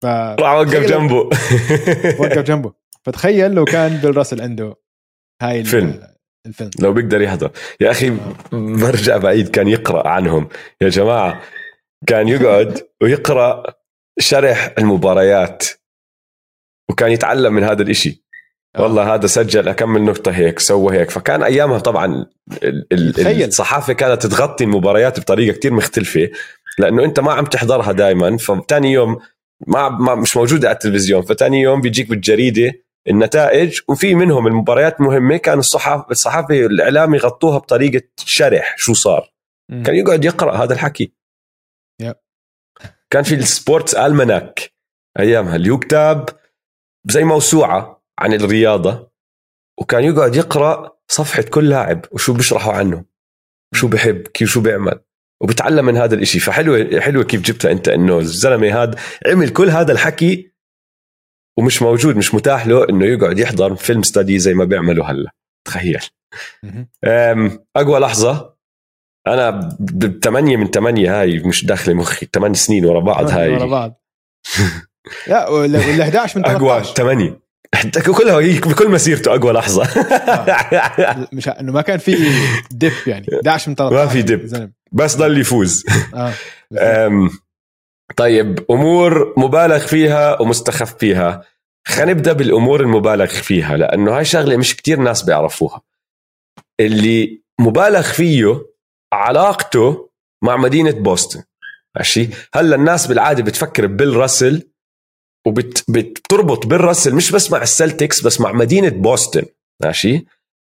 ف 0.03 0.05
راح 0.05 0.67
تخيل- 0.77 0.89
جنبه. 0.89 1.15
وقف 2.19 2.39
جنبه. 2.39 2.73
فتخيل 3.05 3.51
لو 3.51 3.65
كان 3.65 3.97
بيل 3.97 4.17
راسل 4.17 4.41
عنده 4.41 4.75
هاي 5.41 5.59
ال- 5.59 5.65
فيلم. 5.65 5.99
الفيلم. 6.45 6.69
لو 6.79 6.93
بيقدر 6.93 7.21
يحضر 7.21 7.51
يا 7.81 7.91
أخي 7.91 8.17
برجع 8.51 9.17
بعيد 9.17 9.47
كان 9.49 9.67
يقرأ 9.67 10.07
عنهم. 10.07 10.49
يا 10.81 10.89
جماعة 10.89 11.41
كان 12.07 12.27
يقعد 12.27 12.87
ويقرأ 13.01 13.63
شرح 14.19 14.73
المباريات. 14.77 15.63
وكان 16.89 17.11
يتعلم 17.11 17.53
من 17.53 17.63
هذا 17.63 17.81
الإشي. 17.83 18.09
آه. 18.09 18.24
والله 18.79 19.13
هذا 19.13 19.27
سجل 19.27 19.67
اكمل 19.67 20.01
نقطه 20.03 20.31
هيك 20.31 20.59
سوى 20.59 20.97
هيك. 20.97 21.09
فكان 21.11 21.43
أيامها 21.43 21.79
طبعا 21.79 22.25
ال- 22.63 22.87
ال- 22.91 23.13
تخيل. 23.13 23.47
الصحافة 23.47 23.93
كانت 23.93 24.25
تغطي 24.25 24.63
المباريات 24.63 25.19
بطريقة 25.19 25.55
كتير 25.55 25.73
مختلفة 25.73 26.29
لأنه 26.79 27.03
أنت 27.03 27.19
ما 27.19 27.33
عم 27.33 27.45
تحضرها 27.45 27.91
دائما 27.91 28.37
فثاني 28.37 28.91
يوم 28.91 29.19
ما, 29.67 29.89
ما 29.89 30.15
مش 30.15 30.37
موجودة 30.37 30.67
على 30.67 30.73
التلفزيون. 30.75 31.21
فتاني 31.21 31.61
يوم 31.61 31.81
بيجيك 31.81 32.09
بالجريدة 32.09 32.71
النتائج 33.09 33.79
وفي 33.87 34.15
منهم 34.15 34.47
المباريات 34.47 35.01
مهمة 35.01 35.37
كان 35.37 35.59
الصحافه 35.59 36.05
الصحافة 36.11 36.65
الإعلام 36.65 37.15
يغطوها 37.15 37.57
بطريقة 37.57 38.01
شرح 38.17 38.75
شو 38.77 38.93
صار. 38.93 39.31
مم. 39.71 39.83
كان 39.83 39.95
يقعد 39.95 40.25
يقرأ 40.25 40.55
هذا 40.63 40.73
الحكي. 40.73 41.11
Yep. 42.01 42.15
كان 43.09 43.23
في 43.23 43.35
ال 43.35 43.44
sports 43.44 43.95
almanac 43.95 44.71
أيامها 45.19 45.55
اللي 45.55 45.69
هو 45.69 45.79
كتاب 45.79 46.29
زي 47.05 47.23
موسوعة. 47.23 47.94
عن 48.19 48.33
الرياضة 48.33 49.11
وكان 49.79 50.03
يقعد 50.03 50.35
يقرأ 50.35 50.97
صفحة 51.07 51.41
كل 51.41 51.69
لاعب 51.69 52.05
وشو 52.11 52.33
بيشرحوا 52.33 52.73
عنه 52.73 53.05
شو 53.73 53.87
بحب 53.87 54.27
كيف 54.27 54.49
شو 54.49 54.61
بيعمل 54.61 54.99
وبتعلم 55.41 55.85
من 55.85 55.97
هذا 55.97 56.15
الإشي. 56.15 56.39
فحلوة 56.39 56.99
حلوة 56.99 57.23
كيف 57.23 57.41
جبتها 57.41 57.71
أنت 57.71 57.87
إنه 57.87 58.19
الزلمة 58.19 58.83
هذا 58.83 58.95
عمل 59.27 59.49
كل 59.49 59.69
هذا 59.69 59.91
الحكي 59.91 60.51
ومش 61.57 61.81
موجود 61.81 62.15
مش 62.17 62.33
متاح 62.33 62.67
له 62.67 62.89
إنه 62.89 63.05
يقعد 63.05 63.39
يحضر 63.39 63.75
film 63.75 64.03
study 64.03 64.39
زي 64.39 64.53
ما 64.53 64.65
بيعملوا 64.65 65.05
هلا. 65.05 65.31
تخيل. 65.67 66.01
أقوى 67.75 67.99
لحظة 67.99 68.55
أنا 69.27 69.77
بثمانية 69.79 70.57
من 70.57 70.67
ثمانية 70.67 71.21
هاي 71.21 71.39
مش 71.39 71.65
داخلة 71.65 71.93
مخي 71.93 72.27
ثمان 72.33 72.53
سنين 72.53 72.85
ورا 72.85 72.99
بعض 72.99 73.25
ورا 73.25 73.33
هاي. 73.33 73.69
بعض. 73.69 74.01
لا 75.27 75.49
ولا 75.49 75.79
ولا 75.79 76.03
11 76.03 76.39
من 76.39 76.45
أقوى 76.45 76.83
13 76.83 77.39
ثمانية 77.75 78.17
كلها 78.17 78.59
بكل 78.59 78.89
مسيرته 78.91 79.35
أقوى 79.35 79.53
لحظة. 79.53 79.83
مش 81.33 81.47
إنه 81.49 81.71
ما 81.71 81.81
كان 81.81 81.97
في 81.97 82.17
depth 82.71 82.91
يعني. 83.07 83.25
11 83.35 83.69
من 83.69 83.75
13 83.75 83.95
ما 83.95 84.07
في 84.07 84.21
depth. 84.21 84.45
زلمة. 84.45 84.71
بس 84.91 85.15
ضل 85.15 85.39
يفوز. 85.39 85.85
آه 86.15 86.33
أم، 87.07 87.29
طيب 88.15 88.65
أمور 88.71 89.33
مبالغ 89.37 89.79
فيها 89.79 90.41
ومستخف 90.41 90.95
فيها. 90.97 91.43
خلينا 91.87 92.11
نبدأ 92.11 92.33
بالأمور 92.33 92.81
المبالغ 92.81 93.25
فيها 93.27 93.77
لأنه 93.77 94.17
هاي 94.17 94.25
شغلة 94.25 94.57
مش 94.57 94.75
كتير 94.75 94.99
ناس 94.99 95.23
بيعرفوها. 95.23 95.81
اللي 96.79 97.41
مبالغ 97.59 98.01
فيه 98.01 98.65
علاقته 99.13 100.09
مع 100.43 100.57
مدينة 100.57 100.91
بوسطن. 100.91 101.43
ماشي؟ 101.95 102.29
هلأ 102.53 102.75
الناس 102.75 103.07
بالعادة 103.07 103.43
بتفكر 103.43 103.87
ببيل 103.87 104.15
راسل 104.15 104.69
وبتربط 105.45 106.65
بيل 106.65 106.81
راسل 106.81 107.15
مش 107.15 107.31
بس 107.31 107.51
مع 107.51 107.61
السلتكس 107.61 108.21
بس 108.21 108.41
مع 108.41 108.51
مدينة 108.51 108.89
بوسطن. 108.89 109.43
ماشي؟ 109.83 110.25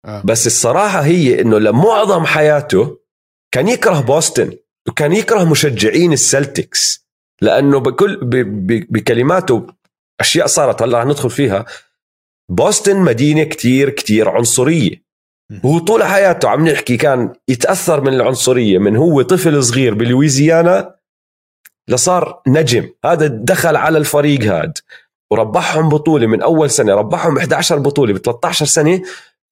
آه. 0.05 0.23
بس 0.25 0.47
الصراحة 0.47 1.01
هي 1.01 1.41
إنه 1.41 1.59
لمعظم 1.59 2.25
حياته 2.25 2.99
كان 3.55 3.69
يكره 3.69 4.01
بوسطن 4.01 4.53
وكان 4.89 5.13
يكره 5.13 5.45
مشجعين 5.45 6.13
السلتكس. 6.13 7.07
لأنه 7.41 7.81
بكل 7.81 8.21
بكلماته 8.91 9.67
أشياء 10.21 10.47
صارت 10.47 10.83
هلأ 10.83 10.99
رح 10.99 11.05
ندخل 11.05 11.31
فيها. 11.31 11.65
بوسطن 12.51 12.97
مدينة 12.97 13.45
كتير 13.45 13.91
كتير 13.91 14.29
عنصرية. 14.29 15.05
وهو 15.65 15.79
طول 15.79 16.05
حياته 16.05 16.49
عم 16.49 16.69
نحكي 16.69 16.97
كان 16.97 17.33
يتأثر 17.49 18.01
من 18.01 18.15
العنصرية 18.15 18.79
من 18.79 18.97
هو 18.97 19.23
طفل 19.23 19.65
صغير 19.65 19.95
بلويزيانا 19.95 20.95
لصار 21.89 22.43
نجم. 22.47 22.91
هذا 23.05 23.27
دخل 23.27 23.77
على 23.77 23.99
الفريق 23.99 24.43
هاد. 24.43 24.79
وربحهم 25.31 25.89
بطولة 25.89 26.27
من 26.27 26.43
أول 26.43 26.71
سنة. 26.71 26.95
ربحهم 26.95 27.39
11 27.39 27.79
بطولة 27.79 28.15
ب 28.15 28.19
13 28.19 28.67
سنة. 28.67 29.03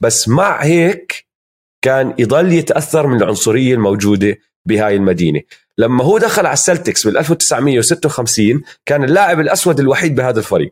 بس 0.01 0.29
مع 0.29 0.63
هيك 0.65 1.27
كان 1.85 2.15
يضل 2.19 2.53
يتأثر 2.53 3.07
من 3.07 3.23
العنصرية 3.23 3.75
الموجودة 3.75 4.37
بهاي 4.67 4.97
المدينة. 4.97 5.41
لما 5.79 6.05
هو 6.05 6.19
دخل 6.19 6.47
على 6.47 6.53
السلتكس 6.53 7.07
بال 7.07 7.19
1956 7.19 8.63
كان 8.87 9.05
اللاعب 9.05 9.41
الأسود 9.41 9.81
الوحيد 9.81 10.15
بهذا 10.15 10.39
الفريق. 10.39 10.71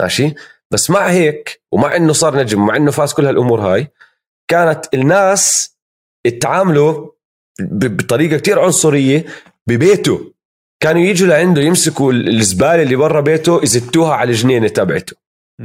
ماشي؟ 0.00 0.34
بس 0.70 0.90
مع 0.90 1.06
هيك 1.08 1.62
ومع 1.72 1.96
إنه 1.96 2.12
صار 2.12 2.36
نجم 2.38 2.62
ومع 2.62 2.76
إنه 2.76 2.90
فاز 2.90 3.12
كل 3.12 3.26
هالأمور 3.26 3.60
هاي 3.60 3.88
كانت 4.48 4.86
الناس 4.94 5.74
يتعاملوا 6.26 7.10
ب- 7.60 7.96
بطريقة 7.96 8.36
كتير 8.36 8.60
عنصرية 8.60 9.24
ببيته. 9.66 10.33
كانوا 10.84 11.02
يجوا 11.02 11.28
لعنده 11.28 11.62
يمسكوا 11.62 12.12
الزبالة 12.12 12.82
اللي 12.82 12.96
برا 12.96 13.20
بيته 13.20 13.60
يزتوها 13.62 14.14
على 14.14 14.30
الجنينة 14.30 14.68
تبعته. 14.68 15.16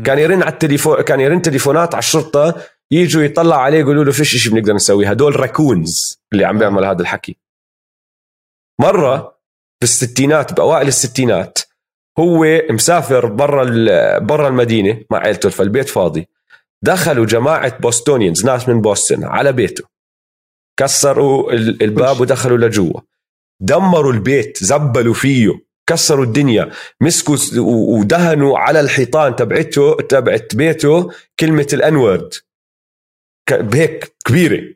كان 0.06 0.20
يرن 0.20 0.44
على 0.44 0.54
التليفون 0.54 1.02
كان 1.02 1.20
يرن 1.20 1.42
تليفونات 1.42 1.96
على 1.96 2.00
الشرطة 2.00 2.62
يجوا 2.92 3.24
يطلع 3.24 3.62
عليه 3.62 3.80
يقولوا 3.80 4.04
له 4.04 4.12
فيش 4.12 4.36
شيء 4.36 4.52
بنقدر 4.54 4.74
نسويه. 4.74 5.10
هدول 5.10 5.40
raccoons 5.40 6.22
اللي 6.34 6.46
عم 6.46 6.58
بيعمل 6.60 6.86
هذا 6.86 7.02
الحكي. 7.02 7.38
مرة 8.82 9.40
بالستينات 9.82 10.54
بأوائل 10.54 10.88
الستينات 10.88 11.60
هو 12.20 12.46
مسافر 12.70 13.26
برا 13.26 13.64
برا 14.20 14.48
المدينة 14.48 15.02
مع 15.12 15.18
عيلته 15.20 15.50
فالبيت 15.50 15.90
فاضي. 15.90 16.28
دخلوا 16.84 17.26
جماعة 17.26 17.78
Bostonians 17.78 18.46
ناس 18.46 18.70
من 18.70 18.82
بوسطن 18.82 19.24
على 19.24 19.52
بيته. 19.52 19.84
كسروا 20.80 21.52
ال- 21.52 21.84
الباب 21.84 22.22
ودخلوا 22.22 22.58
لجوا. 22.58 23.00
دمروا 23.60 24.14
البيت 24.14 24.64
زبلوا 24.64 25.14
فيه 25.14 25.70
كسروا 25.90 26.26
الدنيا 26.26 26.72
مسكوا 27.02 27.38
ودهنوا 27.98 28.60
على 28.60 28.80
الحيطان 28.80 29.36
تبعته 29.36 29.98
تبعت 30.10 30.56
بيته 30.56 31.12
كلمة 31.40 31.68
الانورد 31.74 32.34
بهيك 33.52 34.16
كبيرة. 34.26 34.76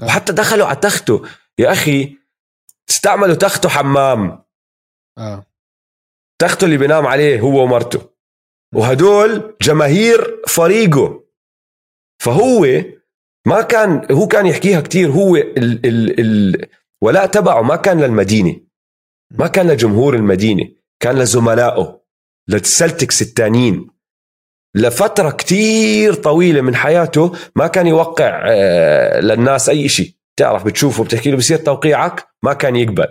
آه. 0.00 0.04
وحتى 0.04 0.32
دخلوا 0.32 0.66
على 0.66 0.76
تخته. 0.76 1.26
يا 1.58 1.72
أخي 1.72 2.16
استعملوا 2.90 3.34
تخته 3.34 3.68
حمام. 3.68 4.44
آه. 5.18 5.46
تخته 6.40 6.64
اللي 6.64 6.76
بينام 6.76 7.06
عليه 7.06 7.40
هو 7.40 7.62
ومرته. 7.62 8.10
وهدول 8.74 9.56
جماهير 9.62 10.42
فريقه. 10.48 11.24
فهو 12.22 12.66
ما 13.46 13.62
كان 13.62 14.06
هو 14.12 14.26
كان 14.26 14.46
يحكيها 14.46 14.80
كتير 14.80 15.10
هو 15.10 15.36
ال 15.36 15.86
ال 15.86 16.20
ال 16.20 16.66
ولاء 17.02 17.26
تبعه. 17.26 17.62
ما 17.62 17.76
كان 17.76 18.00
للمدينة. 18.00 18.60
ما 19.38 19.46
كان 19.46 19.70
لجمهور 19.70 20.14
المدينة. 20.14 20.68
كان 21.00 21.18
لزملائه. 21.18 22.00
للسلتكس 22.48 23.22
التانيين. 23.22 23.90
لفترة 24.76 25.30
كتير 25.30 26.14
طويلة 26.14 26.60
من 26.60 26.74
حياته 26.74 27.32
ما 27.56 27.66
كان 27.66 27.86
يوقع 27.86 28.42
آه، 28.48 29.20
للناس 29.20 29.68
أي 29.68 29.88
شيء 29.88 30.14
تعرف 30.36 30.64
بتشوفه 30.64 31.04
بتحكي 31.04 31.30
له 31.30 31.36
بصير 31.36 31.58
توقيعك؟ 31.58 32.28
ما 32.42 32.52
كان 32.52 32.76
يقبل. 32.76 33.06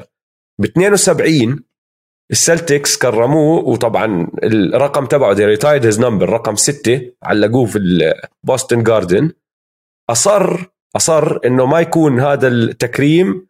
ب 0.60 0.64
72 0.64 1.64
السلتكس 2.32 2.98
كرموه 2.98 3.64
وطبعا 3.66 4.28
الرقم 4.44 5.06
تبعه 5.06 5.34
they 5.34 5.46
retired 5.46 5.86
his 5.86 6.00
number 6.00 6.30
رقم 6.30 6.56
ستة 6.56 7.12
علقوه 7.24 7.66
في 7.66 7.80
البوستن 8.44 8.84
جاردن 8.84 9.32
أصر 10.10 10.66
أصر 10.96 11.40
إنه 11.46 11.66
ما 11.66 11.80
يكون 11.80 12.20
هذا 12.20 12.48
التكريم 12.48 13.48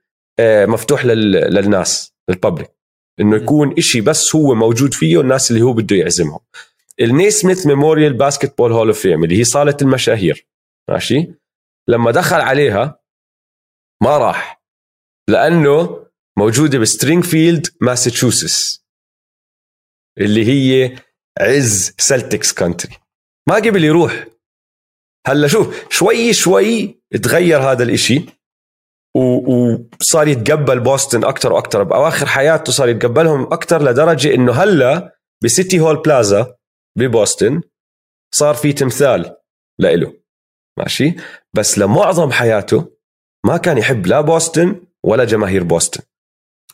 مفتوح 0.66 1.06
لل- 1.06 1.32
للناس 1.54 2.14
لل 2.30 2.40
public 2.40 2.72
إنه 3.20 3.36
يكون 3.36 3.76
إشي 3.78 4.02
بس 4.02 4.36
هو 4.36 4.56
موجود 4.56 4.94
فيه 4.94 5.22
الناس 5.22 5.52
اللي 5.52 5.62
هو 5.62 5.74
بده 5.74 5.96
يعزمهم. 5.96 6.40
ال 7.02 7.32
Naismith 7.32 7.68
Memorial 7.68 8.14
Basketball 8.14 8.72
Hall 8.72 8.88
of 8.88 9.00
Fame 9.00 9.24
اللي 9.24 9.40
هي 9.40 9.44
صالة 9.44 9.78
المشاهير. 9.82 10.48
ماشي؟ 10.90 11.34
لما 11.88 12.12
دخل 12.12 12.36
عليها 12.42 13.00
ما 14.04 14.18
راح 14.18 14.64
لأنه 15.30 16.06
موجودة 16.38 16.80
بسبرينغفيلد 16.80 17.68
ماساتشوستس. 17.82 18.86
اللي 20.18 20.46
هي 20.48 20.96
عز 21.40 21.94
Celtics 21.98 22.54
country 22.54 22.96
ما 23.50 23.56
قبل 23.56 23.84
يروح. 23.84 24.28
هلا 25.28 25.48
شوف 25.48 25.86
شوي 25.94 26.34
شوي 26.34 27.02
تغير 27.24 27.60
هذا 27.62 27.84
الإشي. 27.84 28.26
وصار 29.16 30.28
يتقبل 30.28 30.80
بوسطن 30.80 31.24
أكثر 31.24 31.54
وأكثر 31.54 31.84
بأواخر 31.84 32.26
حياته 32.26 32.72
صار 32.72 32.90
يتقبلهم 32.90 33.44
أكثر 33.44 33.84
لدرجة 33.84 34.34
إنه 34.34 34.52
هلأ 34.52 35.16
ب 35.44 35.51
City 35.51 35.80
Hall 35.80 36.02
Plaza 36.02 36.56
ببوسطن 36.98 37.62
صار 38.36 38.56
في 38.56 38.74
تمثال 38.74 39.36
لإله. 39.80 40.14
ماشي؟ 40.80 41.16
بس 41.54 41.78
لمعظم 41.78 42.32
حياته 42.32 42.92
ما 43.46 43.58
كان 43.58 43.78
يحب 43.78 44.08
لا 44.08 44.22
بوسطن 44.22 44.82
ولا 45.04 45.26
جماهير 45.26 45.64
بوسطن. 45.64 46.04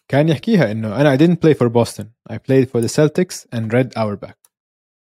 كان 0.07 0.29
يحكيها 0.29 0.71
إنه 0.71 1.01
أنا 1.01 1.17
I 1.17 1.19
didn't 1.19 1.39
play 1.39 1.53
for 1.53 1.69
Boston. 1.69 2.05
I 2.29 2.37
played 2.37 2.69
for 2.69 2.81
the 2.81 2.89
Celtics 2.89 3.45
and 3.55 3.73
Red 3.73 3.93
Auerbach 3.97 4.35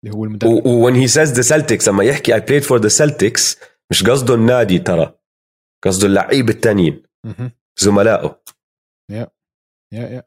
اللي 0.04 0.16
هو 0.16 0.26
المدرب. 0.26 0.66
when 0.66 0.96
he 0.96 1.08
says 1.08 1.32
the 1.32 1.42
Celtics 1.42 1.88
لما 1.88 2.04
يحكي 2.04 2.36
I 2.36 2.40
played 2.40 2.64
for 2.64 2.82
the 2.82 2.88
Celtics 2.88 3.58
مش 3.92 4.04
قصده 4.04 4.34
النادي 4.34 4.80
ترى 4.80 5.14
قصده 5.84 6.08
اللعيبه 6.08 6.54
التانيين. 6.54 6.94
مهم. 6.94 7.11
زملائه. 7.80 8.44
yeah 9.12 9.32
yeah 9.94 10.24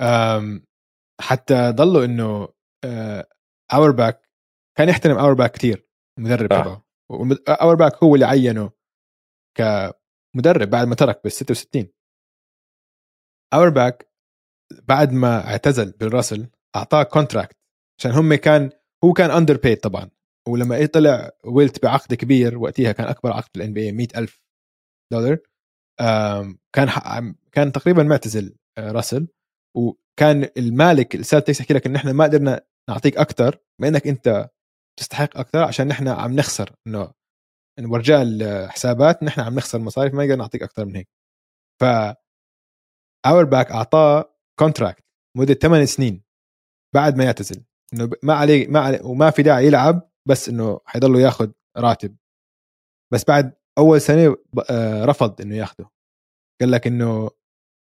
أم 0.00 0.66
حتى 1.20 1.70
ضلوا 1.70 2.04
إنه 2.04 2.48
اورباك 3.72 4.30
كان 4.78 4.88
يحترم 4.88 5.18
اورباك 5.18 5.50
كثير 5.50 5.88
المدرب 6.18 6.52
آه. 6.52 6.62
تبعه. 6.62 6.86
اورباك 7.48 8.04
هو 8.04 8.14
اللي 8.14 8.26
عينه 8.26 8.70
كمدرب 9.56 10.70
بعد 10.70 10.86
ما 10.86 10.94
ترك 10.94 11.20
بال 11.24 11.32
66 11.32 11.88
اورباك 13.54 14.12
بعد 14.82 15.12
ما 15.12 15.46
اعتزل 15.46 15.92
بيل 15.92 16.21
راسل 16.21 16.50
أعطاه 16.76 17.02
contract 17.02 17.56
عشان 18.00 18.10
هم 18.10 18.34
كان 18.34 18.70
هو 19.04 19.12
كان 19.12 19.30
underpaid 19.30 19.80
طبعا. 19.80 20.10
ولما 20.48 20.76
إيه 20.76 20.86
طلع 20.86 21.30
ويلت 21.44 21.82
بعقد 21.82 22.14
كبير 22.14 22.58
وقتها 22.58 22.92
كان 22.92 23.06
أكبر 23.06 23.32
عقد 23.32 23.50
بال 23.54 23.72
NBA 23.72 23.92
100000 23.92 24.40
دولار. 25.12 25.38
كان 26.72 27.34
كان 27.52 27.72
تقريبا 27.72 28.02
معتزل 28.02 28.56
آه، 28.78 28.92
راسل. 28.92 29.28
وكان 29.76 30.48
المالك 30.56 31.14
السلتكس 31.14 31.60
يحكي 31.60 31.74
لك 31.74 31.86
إن 31.86 31.96
إحنا 31.96 32.12
ما 32.12 32.24
قدرنا 32.24 32.60
نعطيك 32.90 33.16
أكثر 33.16 33.58
بما 33.80 33.88
إنك 33.88 34.06
أنت 34.06 34.50
تستحق 34.98 35.38
أكثر 35.38 35.62
عشان 35.64 35.88
نحن 35.88 36.08
عم 36.08 36.32
نخسر. 36.32 36.76
إنه 36.86 37.12
ورجاء 37.80 38.22
الحسابات 38.22 39.22
نحن 39.22 39.40
عم 39.40 39.54
نخسر 39.54 39.78
مصاريف 39.78 40.14
ما 40.14 40.24
نقدر 40.24 40.36
نعطيك 40.36 40.62
أكثر 40.62 40.84
من 40.84 40.96
هيك. 40.96 41.08
ف 41.80 41.84
اورباك 43.26 43.70
أعطاه 43.70 44.34
contract 44.58 45.04
مدة 45.36 45.54
8 45.54 45.84
سنين 45.84 46.22
بعد 46.94 47.16
ما 47.16 47.24
يعتزل. 47.24 47.64
إنه 47.94 48.10
ما 48.22 48.34
عليه 48.34 48.68
ما 48.68 48.80
عليه 48.80 49.02
وما 49.02 49.30
في 49.30 49.42
داعي 49.42 49.66
يلعب 49.66 50.10
بس 50.28 50.48
إنه 50.48 50.80
حيضله 50.86 51.20
ياخذ 51.20 51.52
راتب. 51.76 52.16
بس 53.12 53.24
بعد 53.24 53.54
أول 53.78 54.00
سنه 54.00 54.36
آه، 54.70 55.04
رفض 55.04 55.40
إنه 55.40 55.56
ياخده. 55.56 55.90
قال 56.60 56.70
لك 56.70 56.86
إنه 56.86 57.30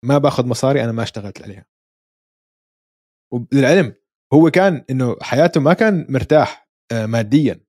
ما 0.06 0.18
باخذ 0.18 0.46
مصاري 0.46 0.84
أنا 0.84 0.92
ما 0.92 1.04
اشتغلت 1.04 1.42
عليها. 1.42 1.66
وللعلم 3.34 3.96
هو 4.34 4.50
كان 4.52 4.86
إنه 4.90 5.16
حياته 5.22 5.62
ما 5.62 5.74
كان 5.74 6.06
مرتاح 6.10 6.70
آه، 6.92 7.06
ماديا. 7.06 7.60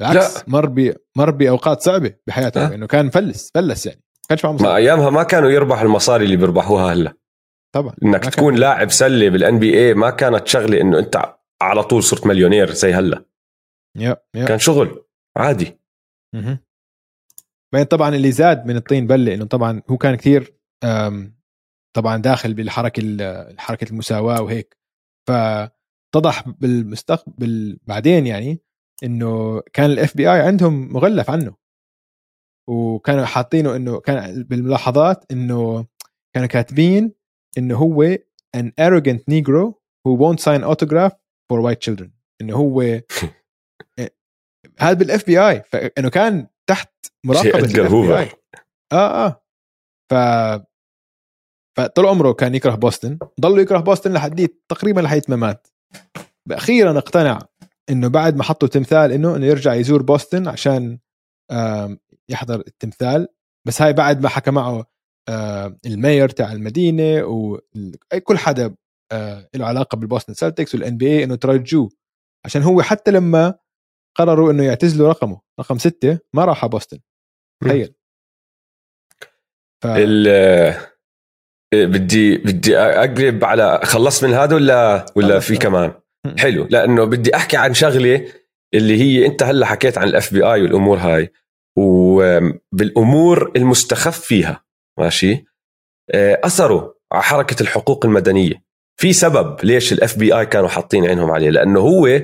بالعكس 0.00 0.36
لا. 0.36 0.44
مر 0.48 0.66
ب 0.66 0.94
مر 1.16 1.30
بأوقات 1.30 1.80
صعبة 1.80 2.14
بحياته 2.26 2.66
أه. 2.66 2.74
إنه 2.74 2.86
كان 2.86 3.06
مفلس 3.06 3.50
فلس 3.54 3.86
يعني 3.86 4.00
ما 4.00 4.26
كانش 4.28 4.44
معه 4.44 4.50
ما 4.52 4.56
مصاري. 4.56 4.76
أيامها 4.76 5.10
ما 5.10 5.22
كانوا 5.22 5.50
يربحوا 5.50 5.82
المصاري 5.82 6.24
اللي 6.24 6.36
بيربحوها 6.36 6.92
هلأ. 6.92 7.14
طبعا 7.74 7.92
إنك 7.92 8.04
ما 8.12 8.18
كان- 8.18 8.30
تكون 8.30 8.54
لاعب 8.54 8.90
سلة 8.90 9.28
بالان 9.28 9.58
بي 9.58 9.78
اي 9.78 9.94
ما 9.94 10.10
كانت 10.10 10.46
شغلة 10.48 10.80
إنه 10.80 10.98
أنت 10.98 11.36
على 11.62 11.82
طول 11.82 12.02
صرت 12.02 12.26
مليونير 12.26 12.70
زي 12.72 12.92
هلأ. 12.94 13.24
يا 13.96 14.16
كان 14.34 14.58
شغل 14.58 15.04
عادي. 15.36 15.78
مهم. 16.34 16.58
بعدين 17.72 17.86
طبعا 17.86 18.14
اللي 18.14 18.32
زاد 18.32 18.66
من 18.66 18.76
الطين 18.76 19.06
بله 19.06 19.34
إنه 19.34 19.44
طبعا 19.44 19.82
هو 19.90 19.96
كان 19.96 20.14
كثير 20.14 20.54
طبعا 21.96 22.16
داخل 22.16 22.54
بالحركة 22.54 23.00
ال- 23.04 23.60
حركة 23.60 23.90
المساواة 23.90 24.42
وهيك. 24.42 24.78
فاتضح 25.28 26.48
بالمستقبل 26.48 27.78
بعدين 27.82 28.26
يعني 28.26 28.60
إنه 29.04 29.60
كان 29.72 29.90
ال 29.90 30.16
FBI 30.16 30.40
عندهم 30.40 30.92
مغلف 30.92 31.30
عنه. 31.30 31.54
وكانوا 32.68 33.24
حاطينه 33.24 33.76
إنه 33.76 34.00
كان 34.00 34.42
بالملاحظات 34.42 35.32
إنه 35.32 35.86
كانوا 36.34 36.48
كاتبين 36.48 37.12
إنه 37.58 37.76
هو 37.76 38.16
an 38.56 38.66
arrogant 38.80 39.20
negro 39.30 39.74
who 40.04 40.16
won't 40.18 40.40
sign 40.40 40.62
autograph 40.64 41.12
for 41.52 41.60
white 41.62 41.80
children. 41.90 42.08
إنه 42.40 42.56
هو 42.56 42.82
هذا 44.80 44.92
بال 44.92 45.26
FBI 45.26 45.62
فإنه 45.62 46.08
كان 46.10 46.46
تحت 46.70 47.06
مراقبة 47.26 47.88
هوفر. 47.88 48.34
آه 48.92 49.26
آه. 49.26 49.42
ف 50.10 50.14
فطول 51.78 52.06
عمره 52.06 52.32
كان 52.32 52.54
يكره 52.54 52.74
بوسطن. 52.74 53.18
ضل 53.40 53.58
يكره 53.58 53.78
بوسطن 53.78 54.12
لحد 54.12 54.48
تقريبا 54.68 55.00
لحد 55.00 55.22
ما 55.28 55.36
مات. 55.36 55.68
أخيرا 56.50 56.98
اقتنع 56.98 57.38
إنه 57.90 58.08
بعد 58.08 58.36
ما 58.36 58.42
حطوا 58.42 58.68
تمثال 58.68 59.12
إنه 59.12 59.36
إنه 59.36 59.46
يرجع 59.46 59.74
يزور 59.74 60.02
بوسطن 60.02 60.48
عشان 60.48 60.98
يحضر 62.28 62.60
التمثال. 62.60 63.28
بس 63.66 63.82
هاي 63.82 63.92
بعد 63.92 64.22
ما 64.22 64.28
حكى 64.28 64.50
معه 64.50 64.86
ال 65.86 65.93
mayor 65.93 66.28
تاع 66.28 66.52
المدينة 66.52 67.24
وكل 67.24 68.38
حدا 68.38 68.74
آه، 69.12 69.48
له 69.54 69.66
علاقة 69.66 69.96
بالبوسطن 69.96 70.34
سلتكس 70.34 70.74
وال 70.74 70.96
NBA 70.96 71.24
إنه 71.24 71.34
ترجوه. 71.34 71.90
عشان 72.44 72.62
هو 72.62 72.82
حتى 72.82 73.10
لما 73.10 73.54
قرروا 74.20 74.52
إنه 74.52 74.64
يعتزلوا 74.64 75.08
رقمه. 75.08 75.40
رقم 75.60 75.78
ستة 75.78 76.18
ما 76.34 76.44
راح 76.44 76.64
على 76.64 76.70
بوسطن. 76.70 76.98
تخيل. 77.64 77.94
ف... 79.82 79.86
ال 79.86 80.28
آه، 81.74 81.84
بدي 81.84 82.36
بدي 82.36 82.78
اقلب 82.78 83.44
على 83.44 83.80
خلصت 83.84 84.24
من 84.24 84.32
هذا 84.32 84.54
ولا 84.54 85.06
ولا. 85.16 85.40
في 85.40 85.56
كمان. 85.56 85.92
حلو. 86.38 86.66
لأنه 86.70 87.04
بدي 87.04 87.36
أحكي 87.36 87.56
عن 87.56 87.74
شغلة 87.74 88.32
اللي 88.74 89.00
هي 89.00 89.26
أنت 89.26 89.42
هلأ 89.42 89.66
حكيت 89.66 89.98
عن 89.98 90.08
ال 90.08 90.34
FBI 90.34 90.62
والأمور 90.62 90.98
هاي 90.98 91.32
وبالامور 91.78 93.52
المستخف 93.56 94.20
فيها 94.20 94.64
ماشي؟ 94.98 95.44
آه، 96.10 96.40
أثروا 96.44 96.92
على 97.12 97.22
حركة 97.22 97.62
الحقوق 97.62 98.06
المدنية. 98.06 98.64
في 99.00 99.12
سبب 99.12 99.64
ليش 99.64 99.92
ال 99.92 100.18
FBI 100.18 100.46
كانوا 100.46 100.68
حاطين 100.68 101.06
عينهم 101.06 101.30
عليه. 101.30 101.50
لأنه 101.50 101.80
هو 101.80 102.20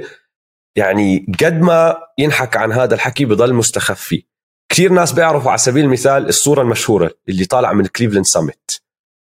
يعني 0.76 1.26
قد 1.44 1.60
ما 1.60 1.96
ينحكى 2.18 2.56
عن 2.56 2.72
هذا 2.72 2.94
الحكي 2.94 3.24
بضل 3.24 3.54
مستخف 3.54 4.00
فيه 4.00 4.22
كثير 4.68 4.92
ناس 4.92 5.12
بيعرفوا 5.12 5.50
على 5.50 5.58
سبيل 5.58 5.84
المثال 5.84 6.28
الصورة 6.28 6.62
المشهورة 6.62 7.10
اللي 7.28 7.44
طالعة 7.44 7.72
من 7.72 7.86
كليفلاند 7.86 8.26
summit 8.26 8.82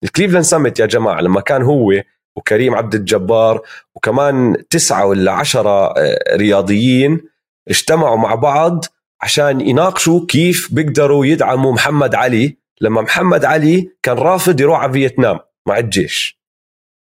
ال 0.04 0.08
Cleveland 0.08 0.44
summit 0.44 0.80
يا 0.80 0.86
جماعة 0.86 1.20
لما 1.20 1.40
كان 1.40 1.62
هو 1.62 1.92
وكريم 2.36 2.74
عبد 2.74 2.94
الجبار 2.94 3.62
وكمان 3.94 4.56
تسعة 4.70 5.06
ولا 5.06 5.32
عشرة 5.32 5.86
آه، 5.98 6.36
رياضيين 6.36 7.20
اجتمعوا 7.68 8.16
مع 8.16 8.34
بعض 8.34 8.84
عشان 9.22 9.60
يناقشوا 9.60 10.26
كيف 10.28 10.74
بيقدروا 10.74 11.26
يدعموا 11.26 11.72
محمد 11.72 12.14
علي 12.14 12.56
لما 12.80 13.02
محمد 13.02 13.44
علي 13.44 13.92
كان 14.02 14.16
رافض 14.16 14.60
يروح 14.60 14.80
على 14.80 14.92
فيتنام 14.92 15.38
مع 15.66 15.78
الجيش. 15.78 16.40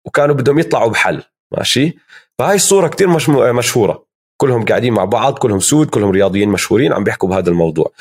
وكانوا 0.06 0.36
بدهم 0.36 0.60
يطلعوا 0.60 0.90
بحل 0.90 1.24
ماشي؟ 1.58 1.98
فهاي 2.40 2.56
الصورة 2.56 2.88
كتير 2.88 3.08
مش 3.08 3.30
مشهورة. 3.30 4.07
كلهم 4.38 4.66
قاعدين 4.66 4.94
مع 4.94 5.06
بعض 5.06 5.38
كلهم 5.38 5.60
سود 5.60 5.90
كلهم 5.90 6.10
رياضيين 6.12 6.50
مشهورين 6.50 6.94
عم 6.94 7.04
بيحكوا 7.04 7.30
بهذا 7.30 7.50
الموضوع. 7.50 7.92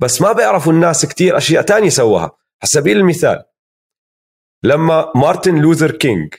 بس 0.00 0.22
ما 0.22 0.32
بيعرفوا 0.32 0.72
الناس 0.72 1.06
كتير 1.06 1.36
أشياء 1.36 1.62
تانية 1.62 1.88
سواها. 1.88 2.22
على 2.62 2.68
سبيل 2.68 2.96
المثال 2.96 3.44
لما 4.64 5.12
مارتن 5.14 5.58
لوثر 5.58 5.90
كينج 5.90 6.34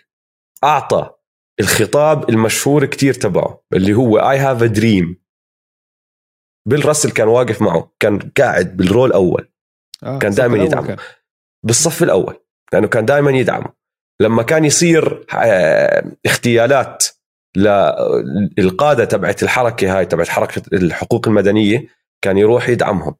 أعطى 0.63 1.09
الخطاب 1.59 2.29
المشهور 2.29 2.85
كتير 2.85 3.13
تبعه 3.13 3.63
اللي 3.73 3.93
هو 3.93 4.17
I 4.17 4.37
have 4.37 4.63
a 4.63 4.65
dream 4.65 5.21
بيل 6.67 6.85
راسل 6.85 7.11
كان 7.11 7.27
واقف 7.27 7.61
معه 7.61 7.91
كان 7.99 8.19
قاعد 8.37 8.77
بالرو 8.77 9.09
الأول 9.09 9.51
آه 10.03 10.19
كان 10.19 10.31
دائما 10.31 10.55
الأول 10.55 10.67
يدعمه. 10.67 10.87
كان. 10.87 10.97
بالصف 11.65 12.03
الأول 12.03 12.39
لأنه 12.73 12.87
كان 12.87 13.05
دائما 13.05 13.31
يدعمه. 13.31 13.73
لما 14.21 14.43
كان 14.43 14.65
يصير 14.65 15.25
آه، 15.35 16.11
اغتيالات 16.27 17.05
للقاده 17.57 19.05
تبعت 19.05 19.43
الحركة 19.43 19.97
هاي 19.97 20.05
تبعت 20.05 20.29
حركة 20.29 20.61
الحقوق 20.73 21.27
المدنية 21.27 21.87
كان 22.21 22.37
يروح 22.37 22.69
يدعمهم. 22.69 23.15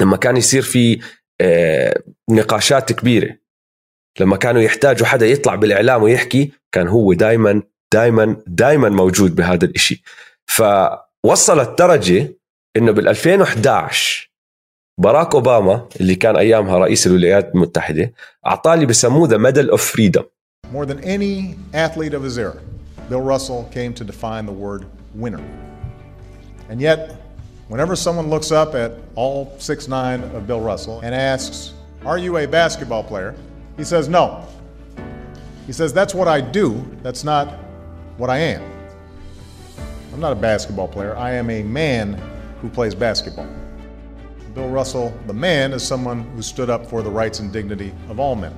لما 0.00 0.16
كان 0.16 0.36
يصير 0.36 0.62
في 0.62 1.00
آه، 1.40 2.02
نقاشات 2.30 2.92
كبيرة 2.92 3.36
لما 4.20 4.36
كانوا 4.36 4.62
يحتاجوا 4.62 5.06
حدا 5.06 5.26
يطلع 5.26 5.54
بالإعلام 5.54 6.02
ويحكي 6.02 6.52
كان 6.72 6.88
هو 6.88 7.12
دائما 7.12 7.62
دائما 7.94 8.36
دائما 8.46 8.88
موجود 8.88 9.36
بهذا 9.36 9.64
الإشي. 9.64 10.02
فوصلت 10.46 11.78
درجة 11.78 12.34
إنه 12.76 12.92
بال 12.92 13.08
2011 13.08 14.30
باراك 14.98 15.34
أوباما 15.34 15.88
اللي 16.00 16.14
كان 16.14 16.36
أيامها 16.36 16.78
رئيس 16.78 17.06
الولايات 17.06 17.54
المتحدة 17.54 18.12
اعطاه 18.46 18.74
اللي 18.74 18.86
بسموه 18.86 19.28
ذا 19.28 19.36
ميدل 19.36 19.70
اوف 19.70 19.92
فريدم 19.92 20.22
More 20.72 20.86
than 20.86 21.00
any 21.04 21.56
athlete 21.74 22.14
of 22.14 22.22
his 22.22 22.38
era, 22.38 22.56
Bill 23.08 23.20
Russell 23.20 23.68
came 23.72 23.92
to 23.94 24.04
define 24.04 24.46
the 24.46 24.52
word 24.52 24.86
winner. 25.14 25.42
And 26.68 26.80
yet, 26.80 27.20
whenever 27.68 27.94
someone 27.94 28.30
looks 28.30 28.50
up 28.50 28.74
at 28.74 28.92
all 29.14 29.54
six 29.58 29.88
nine 29.88 30.22
of 30.22 30.46
Bill 30.46 30.60
Russell 30.60 31.00
and 31.00 31.14
asks, 31.14 31.74
Are 32.04 32.18
you 32.18 32.38
a 32.38 32.46
basketball 32.46 33.04
player? 33.04 33.34
He 33.76 33.84
says, 33.84 34.08
No. 34.08 34.46
He 35.66 35.72
says, 35.72 35.92
That's 35.92 36.14
what 36.14 36.28
I 36.28 36.40
do, 36.40 36.84
that's 37.02 37.24
not 37.24 37.48
what 38.16 38.30
I 38.30 38.38
am. 38.38 38.62
I'm 40.12 40.20
not 40.20 40.32
a 40.32 40.36
basketball 40.36 40.88
player, 40.88 41.16
I 41.16 41.32
am 41.32 41.50
a 41.50 41.62
man 41.62 42.14
who 42.60 42.70
plays 42.70 42.94
basketball. 42.94 43.48
Bill 44.54 44.68
Russell, 44.68 45.12
the 45.26 45.34
man, 45.34 45.72
is 45.72 45.82
someone 45.82 46.22
who 46.36 46.40
stood 46.40 46.70
up 46.70 46.86
for 46.86 47.02
the 47.02 47.10
rights 47.10 47.40
and 47.40 47.52
dignity 47.52 47.92
of 48.08 48.20
all 48.20 48.36
men. 48.36 48.54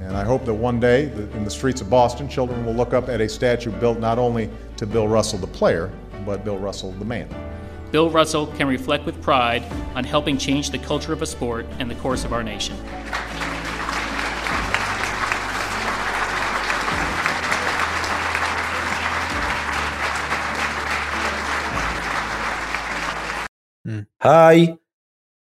And 0.00 0.16
I 0.16 0.24
hope 0.24 0.44
that 0.46 0.54
one 0.54 0.80
day, 0.80 1.06
that 1.06 1.32
in 1.36 1.44
the 1.44 1.50
streets 1.50 1.80
of 1.80 1.88
Boston, 1.88 2.28
children 2.28 2.64
will 2.66 2.74
look 2.74 2.92
up 2.92 3.08
at 3.08 3.20
a 3.20 3.28
statue 3.28 3.70
built 3.70 3.98
not 3.98 4.18
only 4.18 4.50
to 4.76 4.86
Bill 4.86 5.06
Russell, 5.06 5.38
the 5.38 5.46
player, 5.46 5.92
but 6.26 6.44
Bill 6.44 6.58
Russell, 6.58 6.92
the 6.92 7.04
man. 7.04 7.28
Bill 7.92 8.10
Russell 8.10 8.46
can 8.46 8.66
reflect 8.66 9.04
with 9.04 9.20
pride 9.22 9.62
on 9.94 10.02
helping 10.02 10.38
change 10.38 10.70
the 10.70 10.78
culture 10.78 11.12
of 11.12 11.22
a 11.22 11.26
sport 11.26 11.66
and 11.78 11.90
the 11.90 11.94
course 11.96 12.24
of 12.24 12.32
our 12.32 12.42
nation. 12.42 12.76
هاي 24.22 24.78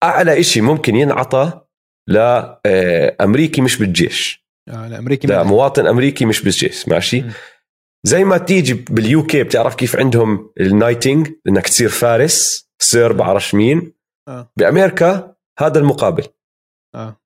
اعلى 0.03 0.39
إشي 0.39 0.61
ممكن 0.61 0.95
ينعطى 0.95 1.61
لامريكي 2.10 3.60
مش 3.60 3.78
بالجيش. 3.78 4.46
آه 4.68 4.86
الامريكي 4.86 5.26
لا. 5.26 5.42
مواطن 5.42 5.86
أمريكي 5.86 6.24
مش 6.24 6.42
بالجيش 6.42 6.88
ماشي. 6.88 7.24
زي 8.06 8.24
ما 8.24 8.38
تيجي 8.38 8.74
بال 8.74 9.26
UK 9.26 9.42
بتعرف 9.42 9.74
كيف 9.74 9.96
عندهم 9.96 10.50
ال 10.60 10.67
knighting 10.67 11.28
إنك 11.48 11.68
تصير 11.68 11.88
فارس 11.88 12.68
Sir 12.78 13.12
بعرفش 13.12 13.54
مين؟ 13.54 13.92
آه. 14.28 14.52
بأمريكا 14.56 15.34
هذا 15.58 15.78
المقابل. 15.78 16.24
آه. 16.94 17.20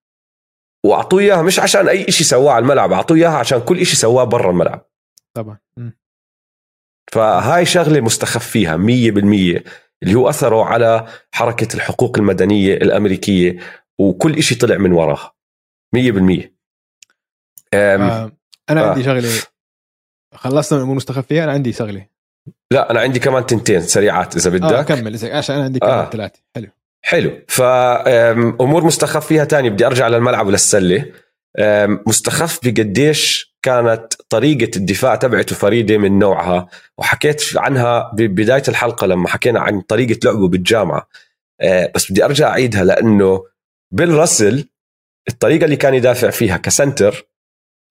وأعطوه 0.87 1.21
إياها 1.21 1.43
مش 1.43 1.61
عشان 1.61 1.89
أي 1.89 2.13
شيء 2.13 2.27
سواه 2.27 2.53
على 2.53 2.63
الملعب 2.63 2.93
أعطوه 2.93 3.17
إياها 3.17 3.37
عشان 3.37 3.61
كل 3.61 3.87
شيء 3.87 3.95
سواه 3.95 4.25
برا 4.25 4.51
الملعب. 4.51 4.91
طبعا. 5.37 5.59
فهاي 7.13 7.67
شغلة 7.67 8.01
مستخف 8.01 8.47
فيها 8.49 8.77
100% 8.77 9.63
اللي 10.03 10.15
هو 10.15 10.29
أثره 10.29 10.65
على 10.65 11.07
حركة 11.33 11.75
الحقوق 11.75 12.19
المدنية 12.19 12.75
الأمريكية. 12.75 13.59
وكل 13.99 14.43
شيء 14.43 14.59
طلع 14.59 14.77
من 14.77 14.93
وراها. 14.93 15.35
100% 15.97 15.99
أم 17.75 18.03
آه. 18.03 18.33
أنا 18.71 18.85
آه. 18.85 18.89
عندي 18.91 19.05
شغلة 19.05 19.29
خلصنا 20.35 20.77
من 20.77 20.79
الأمور 20.79 20.93
المستخفيه 20.93 21.45
أنا 21.45 21.53
عندي 21.53 21.73
شغلة. 21.73 22.07
لا 22.71 22.91
أنا 22.91 23.01
عندي 23.01 23.19
كمان 23.19 23.47
تنتين 23.47 23.81
سريعات 23.81 24.37
إذا 24.37 24.51
بدك. 24.51 24.63
آه 24.73 24.83
كمل 24.83 25.19
إذا- 25.19 25.25
عشان 25.25 25.55
أنا 25.55 25.65
عندي 25.65 25.79
كمان 25.79 25.93
آه. 25.99 26.11
ثلاثة. 26.11 26.41
حلو. 26.55 26.69
حلو. 27.05 27.43
فامور 27.49 28.85
مستخف 28.85 29.27
فيها 29.27 29.45
تاني 29.45 29.71
بدي 29.71 29.87
أرجع 29.87 30.09
للملعب 30.09 30.47
وللسلة. 30.47 31.13
مستخف 32.07 32.61
بقديش 32.65 33.55
كانت 33.63 34.15
طريقة 34.29 34.71
الدفاع 34.77 35.15
تبعته 35.15 35.57
فريدة 35.57 35.99
من 35.99 36.19
نوعها؟ 36.19 36.69
وحكيت 36.99 37.43
عنها 37.57 38.11
ببداية 38.15 38.63
الحلقة 38.69 39.07
لما 39.07 39.29
حكينا 39.29 39.61
عن 39.61 39.81
طريقة 39.81 40.21
لعبه 40.25 40.49
بالجامعة. 40.49 41.09
أه، 41.61 41.93
بس 41.95 42.11
بدي 42.13 42.25
أرجع 42.25 42.49
أعيدها 42.49 42.85
لأنه 42.85 43.45
بيل 43.95 44.15
راسل 44.15 44.69
الطريقة 45.29 45.65
اللي 45.65 45.77
كان 45.77 45.95
يدافع 45.95 46.31
فيها 46.31 46.57
ك 46.57 46.67
center 46.67 47.29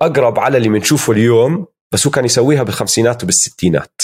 أقرب 0.02 0.40
على 0.40 0.58
اللي 0.58 0.70
بنشوفه 0.70 1.14
اليوم 1.14 1.68
بس 1.94 2.08
هو 2.08 2.12
كان 2.12 2.26
يسويها 2.26 2.64
بالخمسينات 2.64 3.24
وبالستينات. 3.24 4.02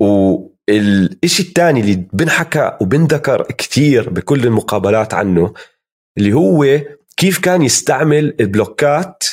والإشي 0.00 1.42
الثاني 1.42 1.80
اللي 1.80 1.94
بنحكى 2.12 2.78
وبنذكر 2.80 3.42
كثير 3.42 4.10
بكل 4.10 4.44
المقابلات 4.44 5.14
عنه 5.14 5.54
اللي 6.18 6.32
هو 6.32 6.64
كيف 7.16 7.38
كان 7.38 7.62
يستعمل 7.62 8.36
ال 8.40 8.52
block 8.52 9.12
ات 9.12 9.24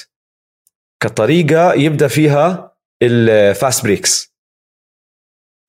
كطريقة 1.03 1.73
يبدأ 1.73 2.07
فيها 2.07 2.75
ال 3.03 3.19
fast 3.19 3.83
breaks. 3.83 4.33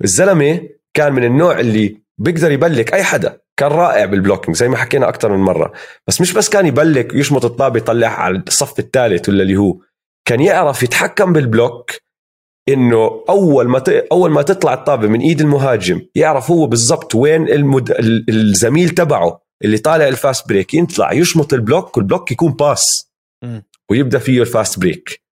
الزلمة 0.05 0.69
كان 0.95 1.13
من 1.13 1.25
النوع 1.25 1.61
اللي 1.61 2.03
بيقدر 2.19 2.53
يبلك 2.53 2.95
أي 2.95 3.05
حدا. 3.05 3.44
كان 3.57 3.69
رائع 3.69 4.05
بال 4.05 4.15
blocking 4.15 4.57
زي 4.57 4.69
ما 4.69 4.77
حكينا 4.77 5.09
أكثر 5.09 5.37
من 5.37 5.43
مرة. 5.43 5.73
بس 6.09 6.21
مش 6.21 6.33
بس 6.33 6.49
كان 6.49 6.67
يبلك 6.67 7.13
ويشمط 7.15 7.45
الطابة 7.45 7.77
يطلعها 7.79 8.11
على 8.11 8.43
الصف 8.49 8.79
الثالث 8.79 9.29
ولا 9.29 9.43
اللي 9.43 9.57
هو 9.57 9.77
كان 10.29 10.41
يعرف 10.41 10.83
يتحكم 10.83 11.33
بال 11.33 11.49
block 11.49 11.91
إنه 12.69 13.25
أول 13.29 13.69
ما 13.69 13.79
ت... 13.79 13.89
أول 13.89 14.31
ما 14.31 14.43
تطلع 14.43 14.75
الطابة 14.75 15.09
من 15.09 15.21
إيد 15.21 15.41
المهاجم 15.41 16.01
يعرف 16.15 16.51
هو 16.51 16.67
بالضبط 16.67 17.15
وين 17.15 17.49
المد... 17.49 17.91
ال- 17.91 18.25
الزميل 18.29 18.89
تبعه 18.91 19.45
اللي 19.65 19.79
طالع 19.79 20.09
ال 20.09 20.17
fast 20.17 20.49
break. 20.49 20.75
يطلع 20.75 21.13
يشمط 21.13 21.53
ال 21.53 21.60
block 21.60 21.97
وال 21.97 22.07
block 22.07 22.33
يكون 22.33 22.53
pass. 22.53 23.13
ويبدأ 23.91 24.19
فيه 24.19 24.41
ال 24.41 24.48
fast 24.48 24.79
break. 24.79 25.23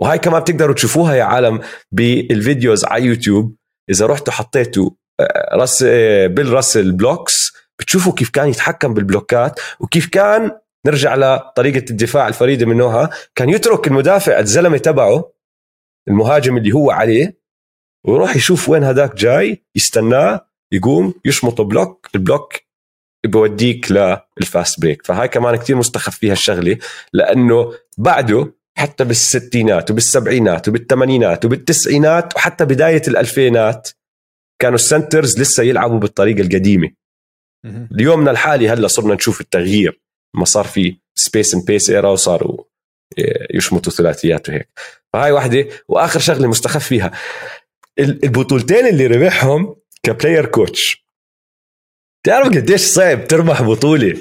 وهاي 0.00 0.18
كمان 0.18 0.40
بتقدروا 0.40 0.74
تشوفوها 0.74 1.14
يا 1.14 1.24
عالم 1.24 1.60
بال 1.92 2.15
videos 2.15 2.84
على 2.84 3.04
يوتيوب. 3.04 3.56
إذا 3.90 4.06
رحتوا 4.06 4.32
حطيتوا 4.32 4.90
آه، 5.20 5.56
راس 5.56 5.84
آه، 5.88 6.26
بيل 6.26 6.52
راسل 6.52 6.92
blocks 6.92 7.49
بتشوفوا 7.80 8.12
كيف 8.12 8.30
كان 8.30 8.48
يتحكم 8.48 8.94
بال 8.94 9.10
block 9.10 9.52
ات 9.52 9.60
وكيف 9.80 10.06
كان 10.06 10.50
نرجع 10.86 11.14
لطريقة 11.14 11.84
الدفاع 11.90 12.28
الفريدة 12.28 12.66
من 12.66 12.76
نوعها 12.76 13.10
كان 13.34 13.48
يترك 13.50 13.86
المدافع 13.86 14.38
الزلمة 14.38 14.78
تبعه 14.78 15.32
المهاجم 16.08 16.56
اللي 16.56 16.72
هو 16.72 16.90
عليه 16.90 17.40
ويروح 18.06 18.36
يشوف 18.36 18.68
وين 18.68 18.84
هذاك 18.84 19.14
جاي 19.14 19.64
يستناه 19.76 20.46
يقوم 20.72 21.14
يشمط 21.24 21.60
block 21.60 22.08
ال 22.14 22.21
block 22.21 22.54
بوديك 23.26 23.92
لل 23.92 24.21
fast 24.21 24.80
break. 24.80 25.06
فهاي 25.06 25.28
كمان 25.28 25.56
كتير 25.56 25.76
مستخف 25.76 26.18
فيها 26.18 26.32
الشغلة 26.32 26.78
لأنه 27.12 27.72
بعده 27.98 28.54
حتى 28.78 29.04
بالستينات 29.04 29.90
وبالسبعينات 29.90 30.68
وبالثمانينات 30.68 31.44
وبالتسعينات 31.44 32.36
وحتى 32.36 32.64
بداية 32.64 33.02
الألفينات 33.08 33.88
كانوا 34.58 34.74
ال 34.74 34.82
centers 34.82 35.40
لسه 35.40 35.62
يلعبوا 35.62 35.98
بالطريقة 35.98 36.40
القديمة. 36.40 36.90
مهم. 37.64 37.88
اليومنا 37.92 38.30
الحالي 38.30 38.68
هلا 38.68 38.88
صرنا 38.88 39.14
نشوف 39.14 39.40
التغيير. 39.40 40.00
ما 40.34 40.44
صار 40.44 40.64
في 40.64 40.96
space 41.14 41.54
and 41.54 41.64
pace 41.64 41.90
era 41.90 42.08
وصاروا 42.10 42.64
إيه، 43.18 43.56
يشمطوا 43.56 43.92
ثلاثيات 43.92 44.48
وهيك. 44.48 44.68
فهاي 45.12 45.32
واحدة 45.32 45.68
وآخر 45.88 46.20
شغلة 46.20 46.48
مستخف 46.48 46.86
فيها. 46.86 47.10
ال- 47.98 48.24
البطولتين 48.24 48.86
اللي 48.86 49.06
ربحهم 49.06 49.76
كبلاير 50.02 50.46
كوتش 50.46 51.06
تعرف 52.26 52.48
قديش 52.48 52.80
صعب 52.80 53.26
تربح 53.28 53.62
بطولة 53.62 54.16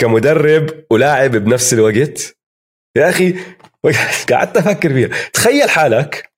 كمدرب 0.00 0.84
ولاعب 0.90 1.30
بنفس 1.30 1.72
الوقت؟ 1.74 2.36
يا 2.96 3.08
أخي 3.08 3.34
قعدت 4.32 4.56
أفكر 4.56 4.88
فيها. 4.92 5.30
تخيل 5.32 5.70
حالك 5.70 6.32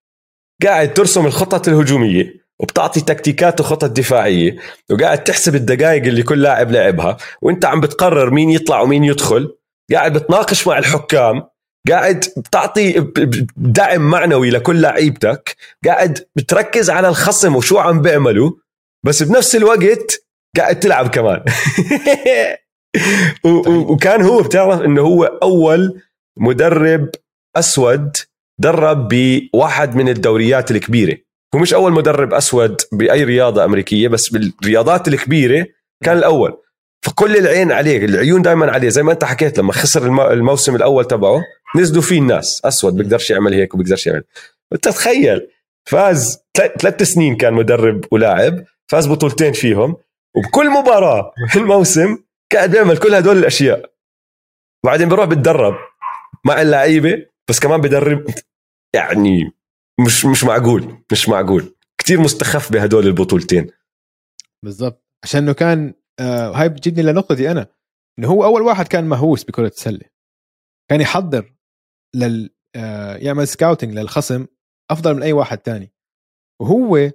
قاعد 0.62 0.94
ترسم 0.94 1.26
الخطط 1.26 1.68
الهجومية. 1.68 2.47
وبتعطي 2.60 3.00
تكتيكات 3.00 3.60
وخطط 3.60 3.90
دفاعية 3.90 4.56
وقاعد 4.90 5.24
تحسب 5.24 5.54
الدقائق 5.54 6.04
اللي 6.04 6.22
كل 6.22 6.42
لاعب 6.42 6.70
لعبها 6.70 7.16
وانت 7.42 7.64
عم 7.64 7.80
بتقرر 7.80 8.30
مين 8.30 8.50
يطلع 8.50 8.80
ومين 8.80 9.04
يدخل 9.04 9.54
قاعد 9.92 10.12
بتناقش 10.12 10.66
مع 10.66 10.78
الحكام 10.78 11.42
قاعد 11.88 12.24
بتعطي 12.36 13.06
دعم 13.56 14.00
معنوي 14.10 14.50
لكل 14.50 14.80
لعيبتك 14.80 15.56
قاعد 15.86 16.26
بتركز 16.36 16.90
على 16.90 17.08
الخصم 17.08 17.56
وشو 17.56 17.78
عم 17.78 18.02
بيعملوا 18.02 18.52
بس 19.06 19.22
بنفس 19.22 19.56
الوقت 19.56 20.24
قاعد 20.56 20.80
تلعب 20.80 21.08
كمان. 21.08 21.44
و- 23.44 23.92
وكان 23.92 24.22
هو 24.22 24.42
بتعرف 24.42 24.80
إنه 24.82 25.02
هو 25.02 25.24
أول 25.24 26.02
مدرب 26.38 27.10
أسود 27.56 28.16
درب 28.60 29.08
بواحد 29.08 29.96
من 29.96 30.08
الدوريات 30.08 30.70
الكبيرة. 30.70 31.16
هو 31.54 31.58
مش 31.58 31.74
أول 31.74 31.92
مدرب 31.92 32.34
أسود 32.34 32.80
بأي 32.92 33.24
رياضة 33.24 33.64
أمريكية 33.64 34.08
بس 34.08 34.28
بالرياضات 34.28 35.08
الكبيرة 35.08 35.66
كان 36.04 36.16
الأول. 36.18 36.62
فكل 37.02 37.36
العين 37.36 37.72
عليه 37.72 38.04
العيون 38.04 38.42
دائما 38.42 38.72
عليه 38.72 38.88
زي 38.88 39.02
ما 39.02 39.12
أنت 39.12 39.24
حكيت 39.24 39.58
لما 39.58 39.72
خسر 39.72 40.06
الم- 40.06 40.20
الموسم 40.20 40.76
الأول 40.76 41.04
تبعه 41.04 41.40
نزلوا 41.76 42.02
فيه 42.02 42.18
الناس. 42.18 42.60
أسود 42.64 42.96
بيقدرش 42.96 43.30
يعمل 43.30 43.54
هيك 43.54 43.74
وبيقدرش 43.74 44.06
يعمل. 44.06 44.22
انت 44.72 44.88
تخيل 44.88 45.48
فاز 45.84 46.38
ثل- 46.56 46.72
ثلاث 46.80 47.02
سنين 47.02 47.36
كان 47.36 47.54
مدرب 47.54 48.04
ولاعب 48.12 48.64
فاز 48.86 49.06
بطولتين 49.08 49.52
فيهم 49.52 49.96
وبكل 50.36 50.70
مباراة 50.70 51.32
في 51.48 51.58
الموسم 51.62 52.18
قاعد 52.52 52.70
بيعمل 52.70 52.96
كل 52.98 53.14
هدول 53.14 53.36
الأشياء. 53.38 53.90
بعدين 54.84 55.08
بيروح 55.08 55.26
بتدرب 55.26 55.74
مع 56.44 56.62
اللعيبة 56.62 57.26
بس 57.48 57.60
كمان 57.60 57.80
بدرب 57.80 58.24
يعني 58.94 59.52
مش 60.06 60.24
مش 60.24 60.44
معقول 60.44 61.04
مش 61.12 61.28
معقول. 61.28 61.74
كتير 61.98 62.20
مستخف 62.20 62.72
بهدول 62.72 63.06
البطولتين. 63.06 63.70
بالضبط. 64.64 65.04
عشان 65.24 65.42
انه 65.42 65.52
كان 65.52 65.94
آه 66.20 66.52
هاي 66.52 66.68
بتجيبني 66.68 67.02
لنقطتي 67.02 67.50
أنا 67.50 67.66
إنه 68.18 68.28
هو 68.28 68.44
أول 68.44 68.62
واحد 68.62 68.88
كان 68.88 69.04
مهووس 69.04 69.44
بكرة 69.44 69.66
السله 69.66 70.06
كان 70.90 71.00
يحضر 71.00 71.54
لل 72.14 72.50
آه 72.76 73.16
يعمل 73.16 73.48
سكاوتنج 73.48 73.98
للخصم 73.98 74.46
أفضل 74.90 75.14
من 75.14 75.22
أي 75.22 75.32
واحد 75.32 75.58
تاني. 75.58 75.92
وهو 76.60 77.10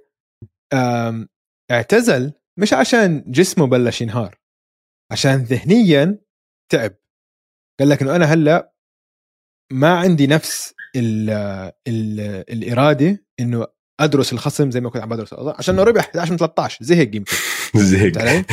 آم 0.72 1.28
اعتزل 1.70 2.32
مش 2.58 2.72
عشان 2.72 3.24
جسمه 3.26 3.66
بلش 3.66 4.00
ينهار 4.00 4.38
عشان 5.12 5.34
ذهنيا 5.36 6.18
تعب. 6.72 6.94
قال 7.80 7.88
لك 7.88 8.02
إنه 8.02 8.16
أنا 8.16 8.24
هلأ 8.24 8.74
ما 9.72 9.98
عندي 9.98 10.26
نفس 10.26 10.74
ال 10.96 11.30
ال 11.88 12.20
الإرادة 12.50 13.24
إنه 13.40 13.66
أدرس 14.00 14.32
الخصم 14.32 14.70
زي 14.70 14.80
ما 14.80 14.90
كنت 14.90 15.02
عم 15.02 15.08
بدرس. 15.08 15.34
عشان 15.34 15.74
إنه 15.74 15.82
ربح 15.82 16.04
11 16.04 16.30
من 16.32 16.38
13 16.38 16.84
زهق 16.84 17.16
يمكن. 17.16 17.36
زهق؟ 17.76 18.44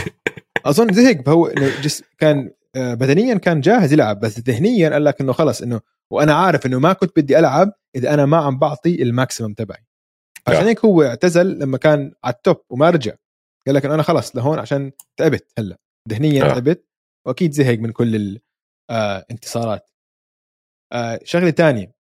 أظن 0.65 0.93
زهق. 0.93 1.53
جسديا 1.81 2.03
كان 2.17 2.51
آه، 2.75 2.93
بدنيا 2.93 3.35
كان 3.35 3.61
جاهز 3.61 3.93
يلعب. 3.93 4.19
بس 4.19 4.39
ذهنيا 4.39 4.89
قال 4.89 5.05
لك 5.05 5.21
إنه 5.21 5.33
خلص 5.33 5.61
إنه 5.61 5.81
وأنا 6.11 6.33
عارف 6.33 6.65
إنه 6.65 6.79
ما 6.79 6.93
كنت 6.93 7.19
بدي 7.19 7.39
ألعب 7.39 7.73
إذا 7.95 8.13
أنا 8.13 8.25
ما 8.25 8.37
عم 8.37 8.59
بعطي 8.59 9.03
ال 9.03 9.10
maximum 9.10 9.53
تبعي. 9.53 9.85
عشان 10.47 10.63
هيك 10.63 10.85
هو 10.85 11.03
اعتزل 11.03 11.59
لما 11.59 11.77
كان 11.77 12.13
على 12.23 12.33
ال 12.33 12.39
top 12.39 12.57
وما 12.69 12.89
رجع. 12.89 13.13
قال 13.65 13.75
لك 13.75 13.85
إنه 13.85 13.93
أنا 13.93 14.03
خلص 14.03 14.35
لهون 14.35 14.59
عشان 14.59 14.91
تعبت 15.17 15.51
هلأ. 15.59 15.77
ذهنيا 16.09 16.45
آه. 16.45 16.47
تعبت. 16.47 16.85
وأكيد 17.27 17.51
زهق 17.51 17.77
من 17.79 17.91
كل 17.91 18.39
الانتصارات 18.91 19.89
آه 20.93 21.19
شغلة 21.23 21.49
تانية. 21.49 22.00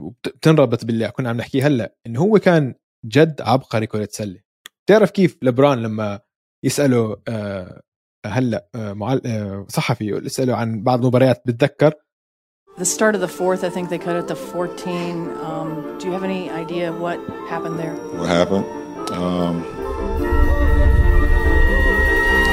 وبتنربط 0.00 0.84
باللي 0.84 1.08
كنا 1.08 1.28
عم 1.28 1.36
نحكيه 1.36 1.66
هلا 1.66 1.94
انه 2.06 2.20
هو 2.20 2.38
كان 2.38 2.74
جد 3.04 3.40
عبقري 3.40 3.86
كره 3.86 4.08
سله 4.12 4.40
تعرف 4.86 5.10
كيف 5.10 5.38
لبران 5.42 5.82
لما 5.82 6.20
يسالوا 6.64 7.16
آه 7.28 7.82
هلا 8.26 8.68
آه 8.74 8.92
معل... 8.92 9.22
آه 9.26 9.66
صحفي 9.68 10.04
يسالوا 10.24 10.56
عن 10.56 10.82
بعض 10.82 11.00
المباريات 11.00 11.42
بتذكر 11.46 11.92
The 12.78 12.84
start 12.84 13.16
of 13.16 13.20
the 13.20 13.34
fourth, 13.40 13.64
I 13.64 13.70
think 13.70 13.90
they 13.90 13.98
cut 13.98 14.14
it 14.14 14.28
to 14.28 14.36
14. 14.36 15.30
Um, 15.48 15.98
do 15.98 16.06
you 16.06 16.12
have 16.12 16.22
any 16.22 16.48
idea 16.48 16.92
what 16.92 17.18
happened 17.48 17.76
there? 17.76 17.94
what 18.20 18.28
happened. 18.28 18.66
Um, 19.20 19.54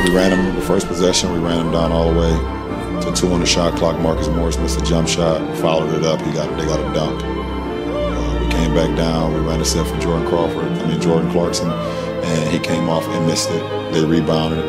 we 0.03 0.09
ran 0.17 0.31
him 0.33 0.55
the 0.55 0.65
first 0.71 0.87
possession. 0.87 1.31
We 1.31 1.39
ran 1.47 1.59
him 1.63 1.71
down 1.71 1.91
all 1.91 2.11
the 2.11 2.19
way 2.19 2.54
to 3.01 3.11
two 3.13 3.31
on 3.31 3.39
the 3.39 3.45
shot 3.45 3.75
clock. 3.77 3.99
Marcus 3.99 4.27
Morris 4.27 4.57
missed 4.57 4.79
a 4.79 4.83
jump 4.83 5.07
shot. 5.07 5.39
Followed 5.57 5.93
it 5.93 6.03
up. 6.03 6.21
He 6.21 6.31
got 6.31 6.49
they 6.57 6.65
got 6.65 6.79
a 6.79 6.93
dunk. 6.93 7.21
Uh, 7.23 8.39
we 8.41 8.51
came 8.51 8.73
back 8.73 8.95
down. 8.97 9.33
We 9.33 9.39
ran 9.39 9.61
a 9.61 9.65
set 9.65 9.85
for 9.87 9.99
Jordan 9.99 10.27
Crawford. 10.27 10.65
I 10.65 10.87
mean 10.87 11.01
Jordan 11.01 11.31
Clarkson, 11.31 11.69
and 11.69 12.49
he 12.49 12.59
came 12.59 12.89
off 12.89 13.05
and 13.07 13.25
missed 13.27 13.49
it. 13.51 13.93
They 13.93 14.03
rebounded. 14.03 14.63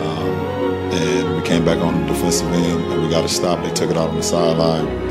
Um, 0.00 0.28
and 0.92 1.36
we 1.36 1.42
came 1.42 1.64
back 1.64 1.78
on 1.78 2.02
the 2.02 2.12
defensive 2.12 2.52
end 2.52 2.92
and 2.92 3.02
we 3.02 3.08
got 3.10 3.24
a 3.24 3.28
stop. 3.28 3.62
They 3.64 3.72
took 3.72 3.90
it 3.90 3.96
out 3.96 4.10
on 4.10 4.16
the 4.16 4.22
sideline. 4.22 5.06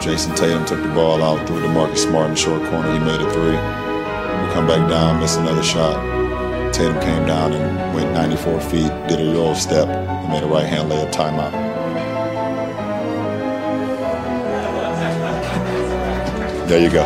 Jason 0.00 0.34
Tatum 0.34 0.64
took 0.64 0.82
the 0.82 0.88
ball 0.88 1.22
out, 1.22 1.46
threw 1.46 1.58
it 1.58 1.62
to 1.62 1.68
Marcus 1.68 2.02
Smart 2.02 2.26
in 2.26 2.30
the 2.32 2.36
short 2.36 2.60
corner. 2.70 2.92
He 2.92 2.98
made 2.98 3.20
a 3.20 3.30
three. 3.32 3.52
We 3.52 4.52
come 4.52 4.66
back 4.66 4.88
down, 4.88 5.20
missed 5.20 5.38
another 5.38 5.62
shot. 5.62 5.94
Tatum 6.74 7.00
came 7.00 7.24
down 7.26 7.52
and 7.52 7.94
went 7.94 8.12
94 8.12 8.60
feet, 8.62 8.90
did 9.06 9.20
a 9.20 9.24
Euro 9.24 9.54
step, 9.54 9.86
and 10.22 10.32
made 10.32 10.42
a 10.42 10.46
right 10.46 10.66
hand 10.72 10.88
layup 10.90 11.10
timeout. 11.12 11.52
There 16.68 16.80
you 16.80 16.90
go. 16.90 17.04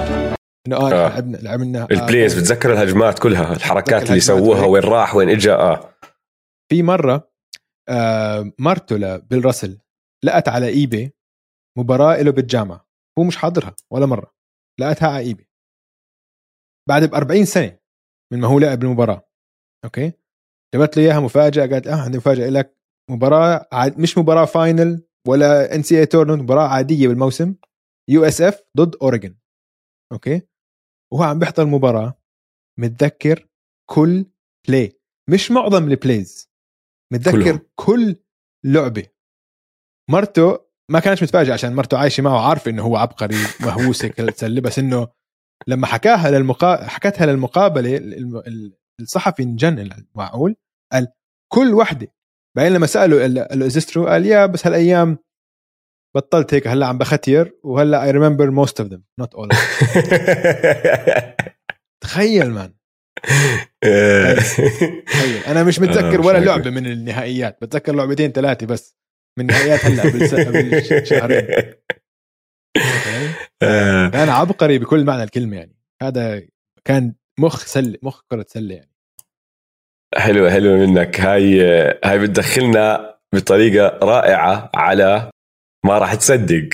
إنه 0.66 0.76
آه 0.76 0.92
آه. 0.92 1.08
لعبنا 1.08 1.36
لعبنا 1.36 1.82
آه 1.82 1.88
البليز 1.90 2.34
بتذكر 2.34 2.72
الهجمات 2.72 3.18
كلها 3.18 3.52
الحركات 3.52 4.08
اللي 4.08 4.20
سووها. 4.20 4.66
وين 4.66 4.82
راح 4.82 5.14
وين 5.14 5.28
اجى 5.28 5.52
آه 5.52 5.94
في 6.72 6.82
مرة 6.82 7.30
آه 7.88 8.52
مرته 8.58 8.96
لبيل 8.96 9.44
راسل 9.44 9.78
لقت 10.24 10.48
على 10.48 10.68
eBay 10.68 11.12
مباراة 11.78 12.22
له 12.22 12.30
بالجامعة 12.30 12.88
هو 13.18 13.24
مش 13.24 13.36
حاضرها 13.36 13.74
ولا 13.92 14.06
مرة 14.06 14.32
لقتها 14.80 15.08
على 15.08 15.18
eBay 15.18 15.48
بعد 16.88 17.04
ب 17.04 17.14
40 17.14 17.44
سنة 17.44 17.78
من 18.32 18.40
ما 18.40 18.48
هو 18.48 18.58
لعب 18.58 18.82
المباراة 18.82 19.28
أوكي 19.84 20.12
جابت 20.74 20.96
له 20.96 21.02
إياها 21.02 21.20
مفاجأة 21.20 21.66
قالت 21.66 21.86
آه 21.86 22.02
عندي 22.02 22.18
مفاجأة 22.18 22.48
لك 22.48 22.76
مباراة 23.10 23.68
عاد 23.72 23.98
مش 23.98 24.18
مباراة 24.18 24.44
final 24.44 25.06
ولا 25.28 25.74
NCAA 25.74 26.00
tournament 26.00 26.42
مباراة 26.42 26.68
عادية 26.68 27.08
بالموسم 27.08 27.54
USF 28.10 28.62
ضد 28.76 28.96
أوريغون 29.02 29.36
okay؟ 30.12 30.42
وهو 31.12 31.22
عم 31.22 31.38
بيحضر 31.38 31.62
المباراه 31.62 32.14
متذكر 32.78 33.48
كل 33.90 34.26
بلاي 34.68 35.00
مش 35.30 35.50
معظم 35.50 35.90
البلايز 35.90 36.50
متذكر 37.12 37.42
كلهم. 37.42 37.60
كل 37.74 38.16
لعبة. 38.64 39.06
مرته 40.10 40.66
ما 40.90 41.00
كانت 41.00 41.22
متفاجئه 41.22 41.52
عشان 41.52 41.74
مرته 41.74 41.98
عايشة 41.98 42.22
معه 42.22 42.48
عارفه 42.48 42.70
إنه 42.70 42.82
هو 42.82 42.96
عبقري 42.96 43.36
مهووس 43.60 44.04
هيك 44.04 44.14
تسلي 44.14 44.60
بس 44.60 44.78
إنه 44.78 45.08
لما 45.66 45.86
حكاها 45.86 46.30
للمقا... 46.30 46.86
حكتها 46.86 47.26
للمقابلة 47.26 48.00
الصحفي 49.00 49.42
انجن 49.42 50.06
معقول؟ 50.14 50.56
قال 50.92 51.12
كل 51.52 51.74
وحدة 51.74 52.15
بعدين 52.56 52.72
لما 52.72 52.86
سألوا 52.86 53.20
قال 53.20 53.34
له 53.34 53.66
ازسترو 53.66 54.06
قال 54.06 54.26
يا 54.26 54.46
بس 54.46 54.66
هالأيام 54.66 55.18
بطلت 56.16 56.54
هيك 56.54 56.68
هلأ 56.68 56.86
عم 56.86 56.98
بختير 56.98 57.58
وهلأ 57.62 58.04
اي 58.04 58.10
ريمبر 58.10 58.50
موست 58.50 58.80
اوف 58.80 58.90
ذم 58.90 59.02
نوت 59.20 59.34
اول 59.34 59.48
تخيل 62.00 62.50
مان 62.50 62.72
تخيل. 65.06 65.44
أنا 65.46 65.64
مش 65.64 65.80
متذكر 65.80 66.22
آه، 66.22 66.26
ولا 66.26 66.40
مش 66.40 66.46
لعبة 66.46 66.70
من 66.70 66.86
النهائيات 66.86 67.58
بتذكر 67.62 67.94
لعبتين 67.94 68.32
ثلاثة 68.32 68.66
بس 68.66 68.96
من 69.38 69.46
نهائيات 69.46 69.84
هلأ 69.84 70.02
قبل 70.02 70.28
شهرين 71.06 71.48
آه، 73.62 74.08
كان 74.08 74.28
عبقري 74.28 74.78
بكل 74.78 75.04
معنى 75.04 75.22
الكلمة 75.22 75.56
يعني. 75.56 75.76
هذا 76.02 76.42
كان 76.84 77.14
مخ 77.38 77.66
سله 77.66 77.98
مخ 78.02 78.22
كرة 78.30 78.46
سلة 78.48 78.74
يعني. 78.74 78.95
حلو 80.16 80.50
حلو 80.50 80.76
منك. 80.76 81.20
هاي 81.20 81.60
هاي 82.04 82.18
بتدخلنا 82.18 83.16
بطريقة 83.34 83.98
رائعة 84.02 84.70
على 84.74 85.30
ما 85.84 85.98
راح 85.98 86.14
تصدق. 86.14 86.68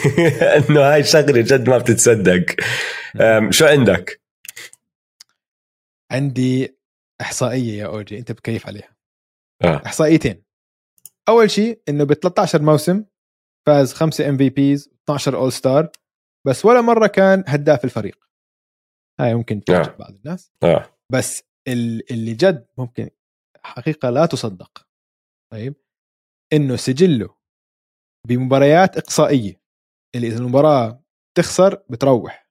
إنه 0.70 0.80
هاي 0.80 1.04
شغله 1.04 1.40
جد 1.40 1.68
ما 1.68 1.78
بتتصدق. 1.78 2.44
شو 3.50 3.66
عندك؟ 3.66 4.20
عندي 6.10 6.76
إحصائية 7.20 7.78
يا 7.78 7.86
أوجي 7.86 8.18
أنت 8.18 8.32
بكيف 8.32 8.66
عليها. 8.66 8.96
آه. 9.64 9.82
إحصائيتين. 9.86 10.42
أول 11.28 11.50
شيء 11.50 11.82
إنه 11.88 12.04
ب 12.04 12.12
13 12.12 12.62
موسم 12.62 13.04
فاز 13.66 13.92
خمسة 13.92 14.28
MVPs 14.28 14.90
12 15.04 15.36
All-Star 15.36 15.88
بس 16.46 16.64
ولا 16.64 16.80
مرة 16.80 17.06
كان 17.06 17.44
هداف 17.46 17.84
الفريق. 17.84 18.18
هاي 19.20 19.34
ممكن 19.34 19.64
تفاجئ 19.64 19.90
آه. 19.90 19.96
بعض 19.96 20.14
الناس. 20.24 20.52
آه. 20.62 20.88
بس 21.12 21.44
اللي 21.68 22.34
جد 22.34 22.66
ممكن 22.78 23.10
حقيقة 23.62 24.10
لا 24.10 24.26
تصدق 24.26 24.86
طيب؟ 25.52 25.74
إنه 26.52 26.76
سجله 26.76 27.34
بمباريات 28.28 28.96
إقصائية 28.96 29.60
اللي 30.14 30.26
إذا 30.26 30.38
المباراة 30.38 31.04
تخسر 31.38 31.82
بتروح. 31.90 32.48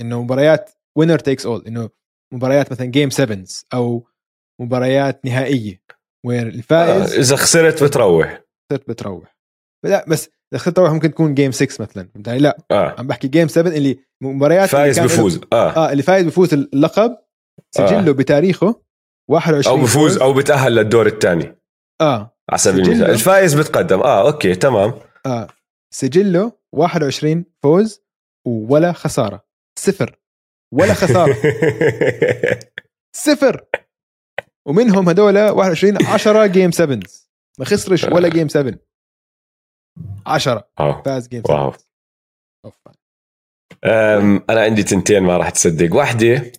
إنه 0.00 0.22
مباريات 0.22 0.70
winner 0.98 1.18
takes 1.18 1.46
all 1.46 1.66
إنه 1.66 1.90
مباريات 2.32 2.72
مثلا 2.72 2.86
game 2.86 3.10
7 3.10 3.44
أو 3.74 4.08
مباريات 4.60 5.24
نهائية 5.24 5.82
وين 6.26 6.40
آه، 6.46 6.48
الفائز 6.48 7.14
إذا 7.14 7.36
خسرت 7.36 7.82
بتروح. 7.84 8.42
خسرت 8.72 8.88
بتروح. 8.88 9.36
لا 9.84 10.04
بس 10.08 10.30
دخلت 10.54 10.78
روح 10.78 10.92
ممكن 10.92 11.10
تكون 11.10 11.34
game 11.34 11.52
6 11.52 11.82
مثلا؟ 11.82 12.08
لا 12.38 12.58
آه. 12.70 12.94
عم 12.98 13.06
بحكي 13.06 13.28
game 13.28 13.48
7 13.48 13.72
اللي 13.72 13.98
مباريات 14.22 14.74
اللي 14.74 14.84
فايز 14.84 14.98
له- 14.98 15.04
بفوز 15.06 15.40
آه. 15.52 15.70
آه 15.76 15.92
اللي 15.92 16.02
فايز 16.02 16.26
بفوز 16.26 16.54
اللقب 16.54 17.16
سجله 17.70 18.12
بتاريخه 18.12 18.82
21 19.30 19.78
أو 19.78 19.84
بفوز 19.84 20.12
فوز. 20.12 20.22
أو 20.22 20.32
بتأهل 20.34 20.74
للدور 20.74 21.06
الثاني. 21.06 21.56
آه. 22.00 22.36
على 22.50 22.58
سبيل. 22.58 22.84
المثال. 22.84 23.10
الفايز 23.10 23.54
بتقدم. 23.54 24.00
آه 24.00 24.26
okay 24.32 24.54
تمام. 24.54 24.94
آه. 25.26 25.48
سجله 25.94 26.52
21 26.72 27.44
فوز 27.62 28.02
ولا 28.46 28.92
خسارة. 28.92 29.44
صفر. 29.78 30.18
ولا 30.72 30.94
خسارة. 30.94 31.36
صفر. 33.26 33.64
ومنهم 34.66 35.08
هدول 35.08 35.38
21 35.38 36.06
10 36.06 36.46
game 36.46 36.70
7 36.70 37.00
ما 37.58 37.64
خسرش 37.64 38.04
ولا 38.04 38.28
game 38.28 38.48
7 38.48 38.74
10 40.26 40.68
wow. 40.80 41.02
فاز 41.02 41.28
game 41.28 41.42
7 41.46 41.64
wow 41.64 41.72
أم 43.84 44.44
أنا 44.50 44.60
عندي 44.60 44.82
تنتين 44.82 45.22
ما 45.22 45.36
راح 45.36 45.50
تصدق. 45.50 45.94
واحدة. 45.94 46.52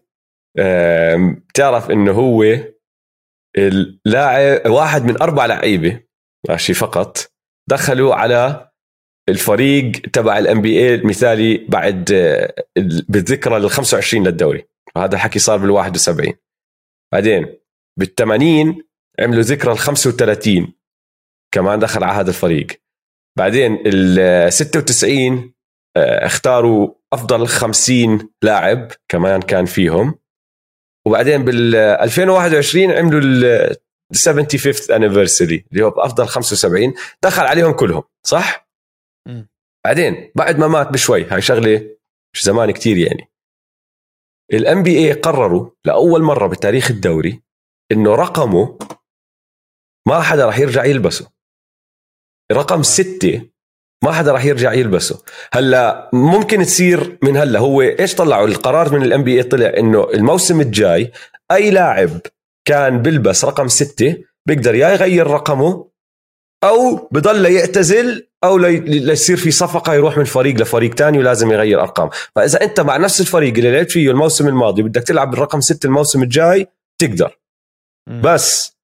بتعرف 1.48 1.92
إنه 1.92 2.12
هو 2.12 2.44
اللاعب 3.58 4.70
واحد 4.72 5.06
من 5.06 5.22
أربع 5.22 5.46
لعيبة 5.46 6.02
ماشي 6.50 6.74
فقط. 6.74 7.32
دخلوا 7.70 8.16
على 8.16 8.72
الفريق 9.30 9.92
تبع 9.92 10.38
الام 10.38 10.62
بي 10.62 10.80
اي 10.80 10.96
المثالي 10.96 11.58
بعد 11.70 12.12
آه، 12.12 12.56
ال- 12.78 13.06
بالذكرى 13.10 13.60
لل 13.60 13.70
25 13.70 14.28
للدوري. 14.28 14.66
وهذا 14.96 15.16
الحكي 15.16 15.40
صار 15.40 15.58
بال 15.58 15.70
71 15.72 16.34
بعدين 17.14 17.58
بال 18.00 18.16
80 18.16 18.84
عملوا 19.20 19.42
ذكرى 19.44 19.72
ال 19.72 19.78
35 19.78 20.74
كمان 21.54 21.80
دخل 21.80 22.04
على 22.04 22.14
هذا 22.20 22.30
الفريق. 22.30 22.68
بعدين 23.38 23.84
ال 23.86 24.54
96 24.54 25.54
آه، 25.98 26.26
اختاروا 26.26 26.94
أفضل 27.14 27.48
50 27.48 28.30
لاعب 28.42 28.92
كمان 29.10 29.42
كان 29.42 29.66
فيهم. 29.66 30.20
وبعدين 31.08 31.44
بال 31.46 31.76
2021 31.76 32.92
عملوا 32.92 33.22
ال 33.24 33.76
75th 34.16 34.88
anniversary 34.88 35.64
اللي 35.72 35.84
هو 35.84 35.90
بأفضل 35.90 36.28
75 36.28 36.94
دخل 37.24 37.44
عليهم 37.44 37.72
كلهم 37.72 38.04
صح؟ 38.24 38.70
مم. 39.28 39.50
بعدين 39.86 40.32
بعد 40.36 40.60
ما 40.60 40.68
مات 40.68 40.88
بشوي 40.88 41.26
هاي 41.26 41.42
شغلة 41.42 41.96
مش 42.34 42.44
زمان 42.46 42.72
كتير 42.72 42.98
يعني 42.98 43.32
الام 44.54 44.84
بي 44.84 44.98
اي 44.98 45.14
قرروا 45.14 45.70
لأول 45.86 46.22
مرة 46.22 46.48
بتاريخ 46.48 46.92
الدوري 46.92 47.42
إنه 47.92 48.16
رقمه 48.16 48.78
ما 50.08 50.22
حدا 50.22 50.46
راح 50.46 50.60
يرجع 50.60 50.86
يلبسه 50.86 51.32
رقم 52.52 52.84
ستة 52.84 53.50
ما 54.04 54.12
حدا 54.12 54.32
راح 54.32 54.46
يرجع 54.46 54.74
يلبسه. 54.74 55.22
هلا 55.54 56.10
ممكن 56.14 56.64
تصير 56.64 57.18
من 57.24 57.38
هلا 57.38 57.60
هو 57.60 57.82
إيش 57.82 58.16
طلعوا؟ 58.16 58.48
القرار 58.48 58.94
من 58.94 59.04
الام 59.04 59.24
بي 59.24 59.38
اي 59.38 59.44
طلع 59.44 59.72
إنه 59.78 60.08
الموسم 60.14 60.62
الجاي 60.62 61.12
أي 61.52 61.72
لاعب 61.72 62.10
كان 62.68 63.02
بيلبس 63.02 63.46
رقم 63.46 63.68
ستة 63.68 64.18
بيقدر 64.48 64.76
يا 64.76 64.90
يغير 64.90 65.28
رقمه 65.28 65.88
أو 66.64 67.08
بضل 67.12 67.46
يعتزل 67.46 68.28
أو 68.44 68.58
لي- 68.58 68.80
ليصير 68.80 69.38
في 69.38 69.52
صفقة 69.52 69.94
يروح 69.94 70.18
من 70.18 70.24
فريق 70.24 70.56
لفريق 70.62 70.94
تاني 70.94 71.18
ولازم 71.18 71.52
يغير 71.52 71.82
أرقام. 71.82 72.10
فإذا 72.36 72.62
أنت 72.62 72.80
مع 72.80 72.98
نفس 72.98 73.22
الفريق 73.22 73.54
اللي 73.54 73.72
لعبت 73.72 73.92
فيه 73.92 74.12
الموسم 74.12 74.48
الماضي 74.48 74.82
بدك 74.84 75.04
تلعب 75.04 75.32
بالرقم 75.32 75.62
ستة 75.62 75.88
الموسم 75.88 76.24
الجاي 76.24 76.68
تقدر. 77.02 77.40
بس 78.24 78.76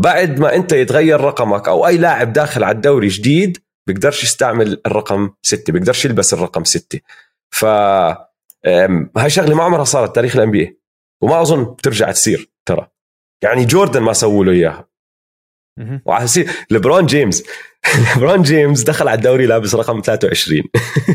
بعد 0.00 0.38
ما 0.40 0.54
أنت 0.54 0.72
يتغير 0.72 1.20
رقمك 1.20 1.68
أو 1.68 1.86
أي 1.86 1.96
لاعب 1.96 2.32
داخل 2.32 2.64
على 2.64 2.74
الدوري 2.76 3.08
جديد 3.08 3.58
بيقدرش 3.86 4.22
يستعمل 4.24 4.80
الرقم 4.86 5.30
ستة 5.42 5.72
بيقدرش 5.72 6.04
يلبس 6.04 6.34
الرقم 6.34 6.64
ستة. 6.64 7.00
ف 7.50 7.64
هاي 9.16 9.30
شغلة 9.30 9.54
ما 9.54 9.62
عمرها 9.62 9.84
صارت 9.84 10.14
تاريخ 10.14 10.36
ال 10.36 10.50
NBA 10.50 10.78
وما 11.22 11.42
أظن 11.42 11.64
بترجع 11.64 12.10
تصير 12.10 12.50
ترى. 12.66 12.88
يعني 13.42 13.64
جوردن 13.64 14.00
ما 14.00 14.12
سووا 14.12 14.44
له 14.44 14.52
إياها. 14.52 14.88
وعلى 16.04 16.26
سيرة 16.26 16.46
ليبرون 16.70 17.06
جيمس 17.06 17.44
ليبرون 18.14 18.42
جيمس 18.42 18.82
دخل 18.82 19.08
على 19.08 19.18
الدوري 19.18 19.46
لابس 19.46 19.74
رقم 19.74 20.00
23 20.00 20.62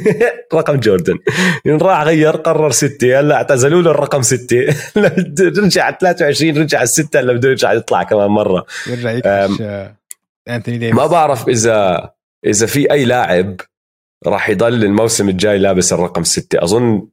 رقم 0.53 0.75
جوردن. 0.75 1.17
راح 1.67 2.03
غير 2.03 2.35
قرر 2.35 2.71
ستة. 2.71 3.19
هلا 3.19 3.35
اعتزلوا 3.35 3.81
له 3.81 3.91
الرقم 3.91 4.21
ستة. 4.21 4.75
رجع 5.63 5.83
على 5.83 5.97
23 6.01 6.57
رجع 6.57 6.77
على 6.77 6.83
الستة 6.83 7.19
هلا 7.19 7.33
بده 7.33 7.49
يرجع 7.49 7.73
يطلع 7.73 8.03
كمان 8.03 8.27
مرة. 8.27 8.65
يرجع 8.87 9.19
آه، 9.25 9.95
أنتوني 10.47 10.77
ديفيس. 10.77 10.95
ما 10.95 11.07
بعرف 11.07 11.47
إذا 11.47 12.09
إذا 12.45 12.65
في 12.65 12.91
أي 12.91 13.05
لاعب 13.05 13.61
راح 14.27 14.49
يضل 14.49 14.83
الموسم 14.83 15.29
الجاي 15.29 15.57
لابس 15.57 15.93
الرقم 15.93 16.23
ستة 16.23 16.63
أظن 16.63 17.07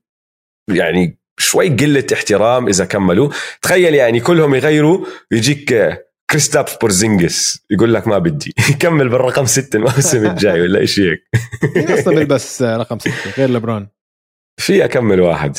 يعني 0.70 1.18
شوي 1.38 1.68
قلة 1.68 2.06
احترام 2.12 2.68
إذا 2.68 2.84
كملوا. 2.84 3.30
تخيل 3.62 3.94
يعني 3.94 4.20
كلهم 4.20 4.54
يغيروا 4.54 5.06
يجيك 5.32 5.72
آه، 5.72 6.06
كريستابس 6.30 6.74
بورزينجس 6.76 7.64
يقول 7.70 7.94
لك 7.94 8.08
ما 8.08 8.18
بدي 8.18 8.54
يكمل 8.70 9.08
بالرقم 9.08 9.46
ستة 9.46 9.76
الموسم 9.76 10.26
الجاي 10.26 10.60
ولا 10.60 10.84
شيء 10.84 11.10
هيك؟ 11.10 11.22
مين 11.76 11.98
أصلا 11.98 12.14
بيلبس 12.14 12.62
آه، 12.62 12.76
رقم 12.76 12.98
6 12.98 13.10
غير 13.38 13.50
لبرون 13.50 13.88
في 14.60 14.84
أكمل 14.84 15.20
واحد. 15.20 15.56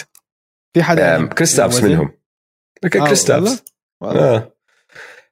في 0.73 0.83
حدا 0.83 1.15
أم، 1.15 1.27
كريستابس؟ 1.29 1.83
منهم. 1.83 2.11
آه، 2.83 2.87
كريستابس. 2.87 3.63
آه. 4.03 4.53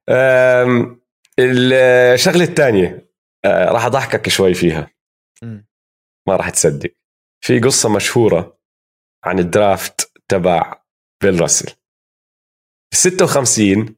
أم، 0.09 1.01
الشغلة 1.39 2.43
الثانية. 2.43 3.04
آه، 3.45 3.71
راح 3.71 3.85
أضحكك 3.85 4.29
شوي 4.29 4.53
فيها. 4.53 4.91
ما 6.27 6.35
راح 6.35 6.49
تصدق. 6.49 6.91
في 7.43 7.59
قصة 7.59 7.89
مشهورة 7.95 8.59
عن 9.23 9.39
الدرافت 9.39 10.11
تبع 10.27 10.81
بيل 11.23 11.41
راسل. 11.41 11.73
56 12.93 13.95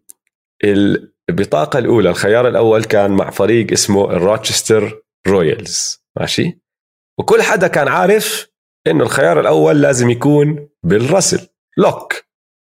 البطاقة 1.30 1.80
الأولى 1.80 2.10
الخيار 2.10 2.48
الأول 2.48 2.84
كان 2.84 3.12
مع 3.12 3.30
فريق 3.30 3.72
اسمه 3.72 4.12
الروتشستر 4.12 5.02
رويالز. 5.28 6.04
ماشي؟ 6.20 6.60
وكل 7.20 7.42
حدا 7.42 7.68
كان 7.68 7.88
عارف 7.88 8.48
إنه 8.88 9.04
الخيار 9.04 9.40
الأول 9.40 9.82
لازم 9.82 10.10
يكون 10.10 10.70
بيل 10.84 11.12
راسل. 11.12 11.50
lock. 11.78 12.14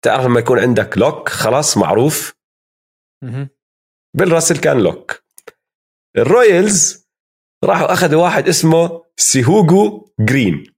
تعرف 0.02 0.26
لما 0.26 0.40
يكون 0.40 0.60
عندك 0.60 0.98
lock 0.98 1.30
خلاص 1.30 1.78
معروف. 1.78 2.36
راسل 4.32 4.57
كان 4.57 4.80
lock. 4.80 5.24
الرويالز 6.18 7.08
راحوا 7.64 7.94
أخذوا 7.94 8.24
واحد 8.24 8.48
اسمه 8.48 9.04
سيهوجو 9.18 10.10
جرين. 10.20 10.74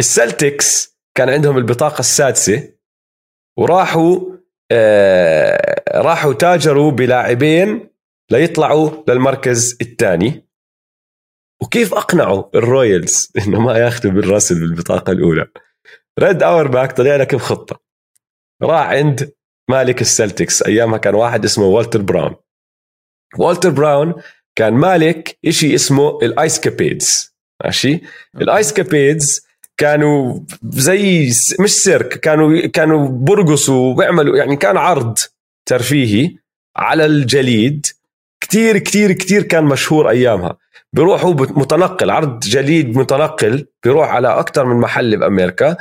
السلتكس 0.00 0.98
كان 1.16 1.28
عندهم 1.28 1.58
البطاقة 1.58 2.00
السادسة 2.00 2.74
وراحوا 3.58 4.36
آه 4.72 5.82
راحوا 6.00 6.32
تاجروا 6.32 6.90
بلاعبين 6.90 7.90
ليطلعوا 8.30 8.90
للمركز 9.08 9.78
الثاني. 9.80 10.48
وكيف 11.62 11.94
أقنعوا 11.94 12.44
الرويالز 12.54 13.32
إنه 13.46 13.60
ما 13.60 13.78
ياخذوا 13.78 14.12
بالراسل 14.12 14.60
بالبطاقة 14.60 15.12
الأولى؟ 15.12 15.46
ريد 16.20 16.42
اورباك 16.42 16.92
طلع 16.92 17.16
لك 17.16 17.34
بخطة. 17.34 17.80
راح 18.62 18.86
عند 18.86 19.32
مالك 19.70 20.00
السلتكس. 20.00 20.62
أيامها 20.62 20.98
كان 20.98 21.14
واحد 21.14 21.44
اسمه 21.44 21.64
والتر 21.64 22.02
براون. 22.02 22.41
والتر 23.38 23.70
براون 23.70 24.14
كان 24.56 24.72
مالك 24.74 25.38
إشي 25.46 25.74
اسمه 25.74 26.18
ال 26.22 26.31
Ice 26.31 26.60
Capades 26.60 27.34
ماشي؟ 27.64 28.00
ال 28.40 28.48
Ice 28.48 28.72
Capades 28.72 29.46
كانوا 29.76 30.40
زي 30.68 31.30
مش 31.60 31.70
سيرك 31.70 32.08
كانوا 32.20 32.66
كانوا 32.66 33.08
برقصوا 33.08 33.90
وبيعملوا 33.90 34.36
يعني 34.36 34.56
كان 34.56 34.76
عرض 34.76 35.18
ترفيهي 35.66 36.36
على 36.76 37.06
الجليد. 37.06 37.86
كتير 38.40 38.78
كتير 38.78 39.12
كتير 39.12 39.42
كان 39.42 39.64
مشهور 39.64 40.10
أيامها. 40.10 40.56
بيروحوا 40.92 41.34
متنقل 41.34 42.10
عرض 42.10 42.40
جليد 42.40 42.96
متنقل 42.96 43.66
بيروح 43.84 44.08
على 44.08 44.28
أكثر 44.28 44.64
من 44.64 44.80
محل 44.80 45.16
بأمريكا. 45.16 45.76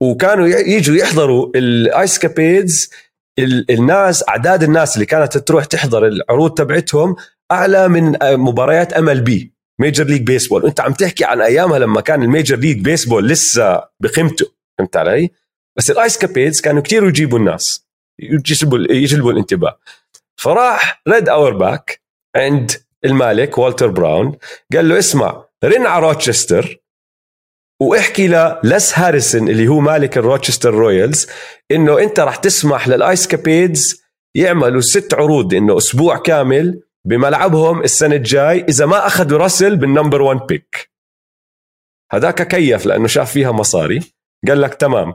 وكانوا 0.00 0.46
يجوا 0.46 0.96
يحضروا 0.96 1.50
ال 1.54 1.70
Ice 1.70 2.18
Capades 2.18 2.90
الناس 3.38 4.28
أعداد 4.28 4.62
الناس 4.62 4.94
اللي 4.94 5.06
كانت 5.06 5.38
تروح 5.38 5.64
تحضر 5.64 6.06
العروض 6.06 6.54
تبعتهم 6.54 7.16
أعلى 7.52 7.88
من 7.88 8.16
مباريات 8.22 8.92
MLB 8.92 9.52
Major 9.80 10.04
League 10.04 10.22
Baseball 10.22 10.64
وانت 10.64 10.80
عم 10.80 10.92
تحكي 10.92 11.24
عن 11.24 11.40
أيامها 11.40 11.78
لما 11.78 12.00
كان 12.00 12.22
ال 12.22 12.28
Major 12.28 12.56
League 12.56 12.80
Baseball 12.80 13.28
لسه 13.28 13.84
بقيمته 14.00 14.46
فهمت 14.78 14.96
علي؟ 14.96 15.30
بس 15.76 15.90
ال 15.90 15.97
Ice 15.97 16.18
Capades 16.18 16.60
كانوا 16.60 16.82
كتير 16.82 17.08
يجيبوا 17.08 17.38
الناس 17.38 17.86
يجلبوا 18.22 18.78
يجلبوا 18.90 19.32
الانتباه. 19.32 19.78
فراح 20.40 21.02
ريد 21.08 21.28
اورباك 21.28 22.00
عند 22.36 22.72
المالك 23.04 23.58
والتر 23.58 23.86
براون 23.86 24.38
قال 24.74 24.88
له 24.88 24.98
اسمع 24.98 25.44
رن 25.64 25.86
على 25.86 26.06
روتشستر 26.06 26.78
وإحكي 27.82 28.28
للس 28.64 28.98
هاريسون 28.98 29.48
اللي 29.48 29.68
هو 29.68 29.80
مالك 29.80 30.18
الروتشستر 30.18 30.74
رويالز 30.74 31.26
إنه 31.70 31.98
أنت 31.98 32.20
راح 32.20 32.36
تسمح 32.36 32.88
لل 32.88 33.03
Ice 33.03 33.26
Capades 33.26 34.02
يعملوا 34.34 34.80
ست 34.80 35.14
عروض 35.14 35.54
إنه 35.54 35.76
أسبوع 35.76 36.16
كامل 36.16 36.82
بملعبهم 37.06 37.82
السنة 37.82 38.14
الجاي 38.14 38.64
إذا 38.68 38.86
ما 38.86 39.06
أخذوا 39.06 39.38
راسل 39.38 39.76
بال 39.76 39.88
number 39.88 40.22
1 40.22 40.46
pick. 40.46 40.90
هذاك 42.12 42.48
كيف؟ 42.48 42.86
لأنه 42.86 43.06
شاف 43.06 43.32
فيها 43.32 43.52
مصاري. 43.52 44.00
قال 44.48 44.60
لك 44.60 44.74
تمام. 44.74 45.14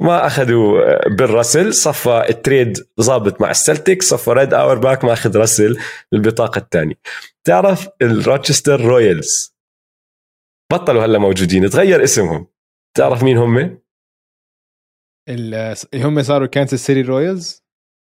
ما 0.00 0.26
أخذوا 0.26 1.08
بيل 1.08 1.30
راسل 1.30 1.74
صفى 1.74 2.24
ال 2.28 2.36
trade 2.36 2.78
ظابط 3.00 3.40
مع 3.40 3.50
السلتيك 3.50 4.02
صفى 4.02 4.30
ريد 4.30 4.54
اورباك 4.54 5.04
ماخذ 5.04 5.36
راسل 5.36 5.78
البطاقه 6.12 6.58
الثانية. 6.58 6.94
تعرف 7.44 7.88
الروتشستر 8.02 8.80
رويالز 8.80 9.57
بطلوا 10.72 11.04
هلا 11.04 11.18
موجودين 11.18 11.70
تغير 11.70 12.04
اسمهم. 12.04 12.46
تعرف 12.96 13.22
مين 13.22 13.38
هم؟ 13.38 13.78
هم 15.94 16.22
صاروا 16.22 16.46
كانساس 16.46 16.86
سيتي 16.86 17.02
رويالز 17.02 17.64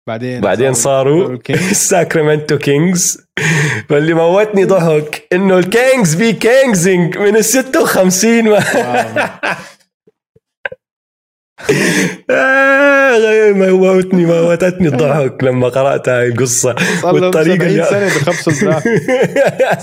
بعدين 0.08 0.40
بعدين 0.40 0.74
صاروا 0.74 1.38
ساكرامنتو 1.72 2.58
كينجز 2.58 3.26
فاللي 3.88 4.14
موتني 4.14 4.64
ضحك 4.64 5.28
إنه 5.32 5.58
ال 5.58 5.67
Kings 5.67 6.14
be 6.14 6.32
Kingsing 6.32 7.18
من 7.18 7.36
ال 7.36 7.44
56 7.44 8.44
ما 8.44 8.58
آه، 12.30 13.52
موتني 13.52 14.24
موتتني 14.24 14.88
الضحك 14.88 15.44
لما 15.44 15.68
قرأت 15.68 16.08
هاي 16.08 16.26
القصة 16.26 16.74
لهم 17.04 17.32
70 17.32 17.84
سنة 17.84 18.06
بخبصوا 18.06 18.52
ال 18.52 18.57
draft. 18.57 18.88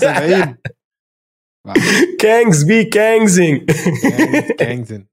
70 0.00 0.56
Kings 2.20 2.62
be 2.62 2.84
Kingsing 2.84 3.70
Kingsing 4.58 5.06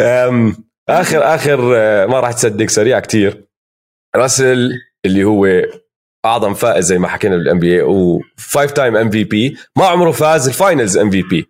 أم، 0.00 0.56
اخر 0.88 1.34
آخر 1.34 1.72
آه، 1.76 2.06
ما 2.06 2.20
راح 2.20 2.32
تصدق 2.32 2.66
سريع 2.68 3.00
كتير. 3.00 3.44
راسل 4.16 4.70
اللي 5.06 5.24
هو 5.24 5.46
أعظم 6.24 6.54
فائز 6.54 6.84
زي 6.84 6.98
ما 6.98 7.08
حكينا 7.08 7.36
بال 7.36 7.43
NBA 7.43 7.54
و 7.54 7.58
five 7.58 8.70
time 8.70 8.96
MVP 8.96 9.56
ما 9.78 9.86
عمره 9.86 10.10
فاز 10.10 10.48
ال 10.48 10.55
Finals 10.55 10.96
MVP 10.98 11.46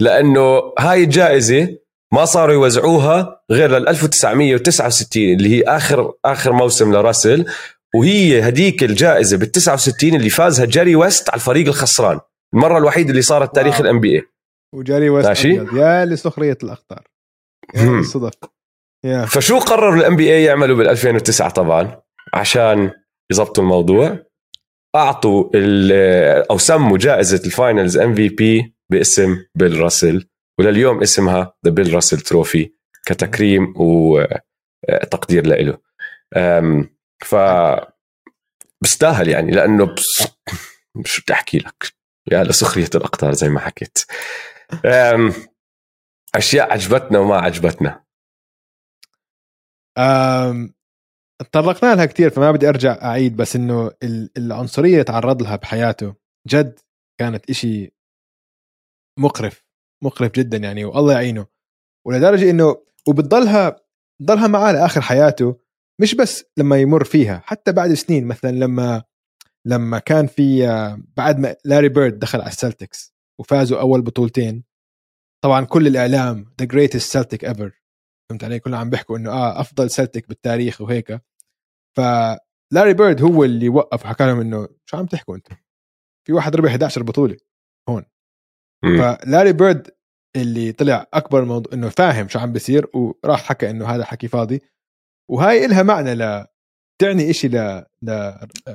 لأنه 0.00 0.60
هاي 0.78 1.04
الجائزة 1.04 1.68
ما 2.14 2.24
صاروا 2.24 2.54
يوزعوها 2.54 3.40
غير 3.50 3.70
لل 3.70 3.88
1969 3.88 5.22
اللي 5.24 5.48
هي 5.48 5.62
اخر 5.62 6.12
آخر 6.24 6.52
موسم 6.52 6.92
لراسل. 6.92 7.44
وهي 7.94 8.48
هديك 8.48 8.82
الجائزة 8.84 9.36
بال 9.36 9.52
69 9.52 10.14
اللي 10.14 10.30
فازها 10.30 10.64
جيري 10.66 10.96
ويست 10.96 11.30
على 11.30 11.36
الفريق 11.36 11.66
الخسران. 11.66 12.20
المرة 12.54 12.78
الوحيدة 12.78 13.10
اللي 13.10 13.22
صارت 13.22 13.54
تاريخ 13.54 13.80
ال 13.80 14.00
NBA 14.00 14.16
وجيري 14.16 15.10
ويست 15.10 15.28
ماشي. 15.28 15.54
يا 15.54 16.04
لسخريه 16.04 16.58
الأقدار 16.62 17.08
يا 17.74 18.02
يا. 19.04 19.24
فشو 19.24 19.58
قرروا 19.58 19.94
ال 19.96 20.16
NBA 20.16 20.44
يعملوا 20.44 20.76
بال 20.76 20.88
2009 20.88 21.50
طبعا؟ 21.50 22.02
عشان 22.34 22.90
يظبطوا 23.32 23.62
الموضوع. 23.62 24.18
أعطوا 24.96 25.50
أو 26.50 26.58
سموا 26.58 26.98
جائزة 26.98 27.46
ال 27.46 27.53
Finals 27.53 27.98
MVP 27.98 28.74
باسم 28.90 29.44
بيل 29.54 29.80
راسل. 29.80 30.28
ولليوم 30.58 31.02
اسمها 31.02 31.54
the 31.64 31.70
Bill 31.70 31.94
Russell 31.94 32.20
trophy 32.20 32.70
كتكريم 33.06 33.74
وتقدير 33.76 35.46
له 35.46 35.78
أم، 36.36 36.96
ف 37.24 37.34
بستاهل 38.82 39.28
يعني 39.28 39.52
لأنه 39.52 39.84
بس 39.84 40.22
شو 41.04 41.22
بدي 41.22 41.32
أحكي 41.32 41.58
لك؟ 41.58 41.92
يا 42.32 42.44
لسخرية 42.44 42.90
الأقدار 42.94 43.32
زي 43.32 43.48
ما 43.48 43.60
حكيت. 43.60 43.98
أم، 44.84 45.32
أشياء 46.34 46.72
عجبتنا 46.72 47.18
وما 47.18 47.36
عجبتنا. 47.36 48.04
أم... 49.98 50.74
تطرقنا 51.38 51.94
لها 51.94 52.04
كثير 52.04 52.30
فما 52.30 52.52
بدي 52.52 52.68
أرجع 52.68 53.02
أعيد 53.02 53.36
بس 53.36 53.56
إنه 53.56 53.90
ال- 54.02 54.30
العنصرية 54.36 54.92
اللي 54.92 55.04
تعرض 55.04 55.42
لها 55.42 55.56
بحياته. 55.56 56.14
جد 56.48 56.78
كانت 57.20 57.50
إشي 57.50 57.94
مقرف 59.18 59.64
مقرف 60.04 60.32
جدا 60.32 60.56
يعني 60.56 60.84
والله 60.84 61.12
يعينه. 61.12 61.46
ولدرجة 62.06 62.50
إنه 62.50 62.84
وبتضلها 63.08 63.80
ضلها 64.22 64.46
معاه 64.46 64.72
لآخر 64.72 65.00
حياته 65.00 65.60
مش 66.00 66.14
بس 66.14 66.44
لما 66.56 66.76
يمر 66.80 67.04
فيها 67.04 67.42
حتى 67.44 67.72
بعد 67.72 67.92
سنين 67.94 68.26
مثلا 68.26 68.50
لما 68.50 69.04
لما 69.66 69.98
كان 69.98 70.26
في 70.26 70.66
بعد 71.16 71.38
ما 71.38 71.56
لاري 71.64 71.88
بيرد 71.88 72.18
دخل 72.18 72.40
على 72.40 72.50
السلتكس 72.50 73.14
وفازوا 73.40 73.80
أول 73.80 74.02
بطولتين 74.02 74.64
طبعا 75.44 75.64
كل 75.64 75.86
الإعلام 75.86 76.54
the 76.60 76.66
greatest 76.66 77.12
Celtic 77.12 77.44
ever 77.44 77.84
فهمت 78.30 78.44
علي؟ 78.44 78.58
كلهم 78.58 78.80
عم 78.80 78.90
بيحكوا 78.90 79.18
إنه 79.18 79.30
آه 79.30 79.60
أفضل 79.60 79.90
سلتك 79.90 80.28
بالتاريخ 80.28 80.80
وهيك. 80.80 81.20
ف 81.96 82.20
لاري 82.20 82.94
بيرد 82.94 83.22
هو 83.22 83.44
اللي 83.44 83.68
وقف 83.68 84.04
وحكى 84.04 84.26
لهم 84.26 84.40
إنه 84.40 84.68
شو 84.86 84.96
عم 84.96 85.06
تحكوا 85.06 85.36
أنتم؟ 85.36 85.56
في 86.26 86.32
واحد 86.32 86.56
ربح 86.56 86.70
11 86.70 87.02
بطولة. 87.02 87.36
هون. 87.88 88.04
مم. 88.84 88.96
ف 88.98 89.11
لاري 89.11 89.52
بيرد 89.52 89.90
اللي 90.36 90.72
طلع 90.72 91.06
أكبر 91.14 91.44
موضوع 91.44 91.72
إنه 91.74 91.88
فاهم 91.88 92.28
شو 92.28 92.38
عم 92.38 92.52
بيصير 92.52 92.86
وراح 92.94 93.42
حكى 93.42 93.70
إنه 93.70 93.86
هذا 93.86 94.04
حكي 94.04 94.28
فاضي. 94.28 94.60
وهاي 95.30 95.64
إلها 95.64 95.82
معنى 95.82 96.14
ل 96.14 96.46
تعني 97.00 97.30
إشي 97.30 97.48
ل 97.48 97.56
ل 98.02 98.34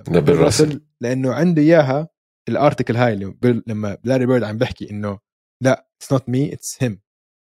لبيل 0.10 0.36
راسل. 0.40 0.82
لأنه 1.02 1.34
عنده 1.34 1.62
إياها 1.62 2.10
ال 2.49 2.55
article 2.55 2.95
هاي 2.96 3.14
اللي 3.14 3.26
بيل- 3.26 3.64
لما 3.68 3.98
لاري 4.04 4.26
بيرد 4.26 4.44
عم 4.44 4.58
بحكي 4.58 4.90
إنه 4.91 5.20
لا 5.64 5.88
it's 6.02 6.11
not 6.14 6.30
me 6.30 6.53
it's 6.53 6.84
him 6.84 7.02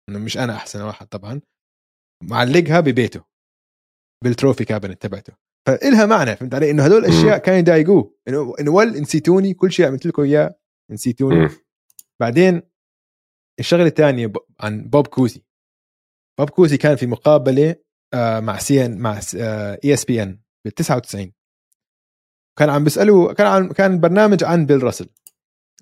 إنه 0.09 0.19
مش 0.19 0.37
أنا 0.37 0.55
أحسن 0.55 0.81
واحد 0.81 1.07
طبعا. 1.07 1.41
معلقها 2.23 2.79
ببيته. 2.79 3.23
بال 4.23 4.34
trophy 4.34 4.65
cabinet 4.65 5.01
تبعته. 5.01 5.33
فإلها 5.67 6.05
معنى 6.05 6.35
فهمت 6.35 6.53
علي؟ 6.53 6.71
إنه 6.71 6.85
هدول 6.85 7.05
الاشياء 7.05 7.37
كانوا 7.37 7.59
يضايقوه. 7.59 8.15
إنه 8.27 8.53
إنه 8.59 8.71
ول 8.71 8.87
نسيتوني 8.87 9.53
كل 9.53 9.71
شيء 9.71 9.87
عملت 9.87 10.05
لكم 10.05 10.21
إياه 10.21 10.59
نسيتوني. 10.91 11.49
بعدين 12.21 12.61
الشغلة 13.59 13.85
الثانية 13.85 14.27
ب- 14.27 14.37
عن 14.59 14.89
بوب 14.89 15.07
كوزي. 15.07 15.43
بوب 16.39 16.49
كوزي 16.49 16.77
كان 16.77 16.95
في 16.95 17.05
مقابلة 17.07 17.75
آه، 18.13 18.39
مع 18.39 18.57
سي 18.57 18.85
إن 18.85 18.97
مع 18.97 19.19
آه، 19.37 19.79
إي 19.85 19.93
إس 19.93 20.05
بي 20.05 20.23
إن. 20.23 20.39
بال 20.67 20.75
99 20.75 21.31
كان 22.59 22.69
عم 22.69 22.83
بيسألوا 22.83 23.33
كان 23.33 23.47
عن 23.47 23.69
كان 23.69 23.99
برنامج 23.99 24.43
عن 24.43 24.65
بيل 24.65 24.83
راسل. 24.83 25.09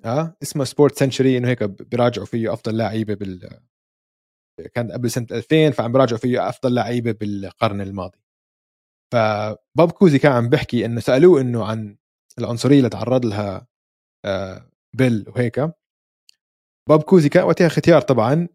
آه 0.06 0.38
اسمه 0.44 0.64
Sports 0.64 0.98
Century 1.00 1.38
إنه 1.38 1.48
هيك 1.48 1.64
بيراجعوا 1.64 2.26
فيه 2.26 2.54
أفضل 2.54 2.78
لعيبه 2.78 3.14
بال 3.14 3.60
كان 4.74 4.92
قبل 4.92 5.12
سنة 5.12 5.28
2000 5.32 5.72
فعم 5.72 5.92
بيراجعوا 5.92 6.20
فيه 6.20 6.50
أفضل 6.50 6.74
لعيبه 6.74 7.12
بالقرن 7.12 7.82
الماضي. 7.82 8.20
فبوب 9.14 9.92
كوزي 9.92 10.20
كان 10.20 10.32
عم 10.32 10.50
بيحكي 10.50 10.86
إنه 10.86 11.00
سألوه 11.00 11.42
إنه 11.42 11.66
عن 11.66 11.98
العنصرية 12.40 12.78
اللي 12.78 12.90
تعرض 12.90 13.26
لها 13.26 13.68
آه، 14.26 14.72
بيل 14.98 15.26
وهيك. 15.28 15.60
بوب 16.90 17.04
كوزي 17.04 17.30
كان 17.30 17.44
وقتها 17.44 17.70
ختيار 17.70 18.02
طبعا 18.02 18.48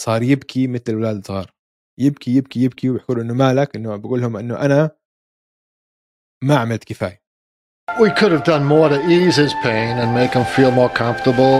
صار 0.00 0.22
يبكي 0.22 0.66
مثل 0.66 0.84
الاولاد 0.88 1.16
الصغار. 1.16 1.54
يبكي 1.98 2.36
يبكي 2.36 2.60
يبكي 2.64 2.90
ويحكوا 2.90 3.14
له 3.14 3.22
إنه 3.22 3.34
مالك 3.34 3.76
إنه 3.76 3.96
بقول 3.96 4.20
لهم 4.20 4.36
إنه 4.36 4.56
أنا 4.60 4.90
ما 6.43 6.57
عملت 6.57 6.83
كفايه 6.83 7.27
We 7.99 8.11
could 8.11 8.31
have 8.31 8.43
done 8.43 8.65
more 8.65 8.89
to 8.89 8.99
ease 9.07 9.37
his 9.37 9.53
pain 9.63 9.97
and 10.01 10.13
make 10.13 10.33
him 10.33 10.45
feel 10.55 10.71
more 10.71 10.89
comfortable. 10.89 11.55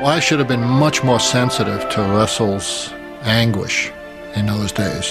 Well, 0.00 0.06
I 0.06 0.20
should 0.20 0.38
have 0.38 0.50
been 0.54 0.68
much 0.84 1.02
more 1.02 1.18
sensitive 1.18 1.80
to 1.94 2.00
Russell's 2.20 2.68
anguish 3.24 3.90
in 4.36 4.46
those 4.46 4.70
days. 4.84 5.06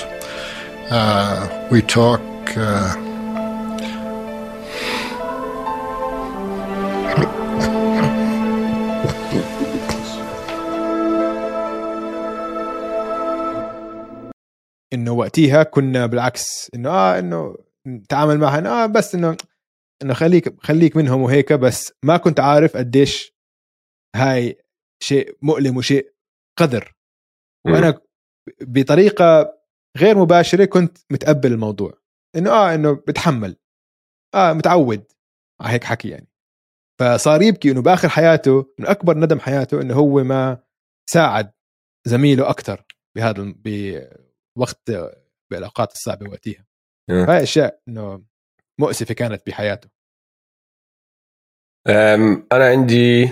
Uh, 0.90 1.68
we 1.72 1.82
talk. 1.82 2.22
Uh, 2.56 2.96
انه 14.94 15.12
وقتيها 15.12 15.64
كنا 15.64 16.06
بالعكس 16.06 16.70
انه 16.76 16.90
اه 16.90 17.20
انه 17.20 17.56
نتعامل 17.87 18.39
معها 18.39 18.59
إنه 18.59 18.69
آه 18.69 18.87
بس 18.87 19.15
إنه 19.15 19.37
إنه 20.03 20.15
خليك 20.15 20.63
خليك 20.63 20.97
منهم 20.97 21.23
وهيك 21.23 21.53
بس 21.53 21.93
ما 22.05 22.17
كنت 22.17 22.41
عارف 22.41 22.77
قديش 22.77 23.33
هاي 24.17 24.59
شيء 25.03 25.39
مؤلم 25.43 25.77
وشيء 25.77 26.15
قدر. 26.59 26.95
وأنا 27.67 28.01
بطريقة 28.61 29.59
غير 29.99 30.19
مباشرة 30.19 30.65
كنت 30.65 30.99
متقبل 31.13 31.53
الموضوع. 31.53 31.99
إنه 32.37 32.51
آه 32.51 32.75
إنه 32.75 32.93
بتحمل. 32.93 33.57
آه 34.35 34.53
متعود. 34.53 35.05
على 35.61 35.73
هيك 35.73 35.85
حكي 35.85 36.09
يعني. 36.09 36.29
فصار 37.01 37.43
يبكي 37.43 37.71
إنه 37.71 37.83
بآخر 37.83 38.09
حياته 38.09 38.75
من 38.79 38.87
أكبر 38.87 39.17
ندم 39.19 39.41
حياته 39.41 39.81
إنه 39.81 39.95
هو 39.95 40.25
ما 40.25 40.63
ساعد 41.11 41.53
زميله 42.07 42.51
أكثر 42.51 42.85
بهذا 43.17 43.55
بوقت 44.57 44.91
بالأوقات 45.51 45.93
الصعبة 45.93 46.31
وقتها. 46.31 46.61
آه. 46.61 46.72
هاي 47.11 47.43
أشياء 47.43 47.81
إنه 47.89 48.23
مؤسفة 48.81 49.15
كانت 49.15 49.47
بحياته. 49.47 49.89
أم، 51.89 52.47
أنا 52.53 52.67
عندي 52.67 53.31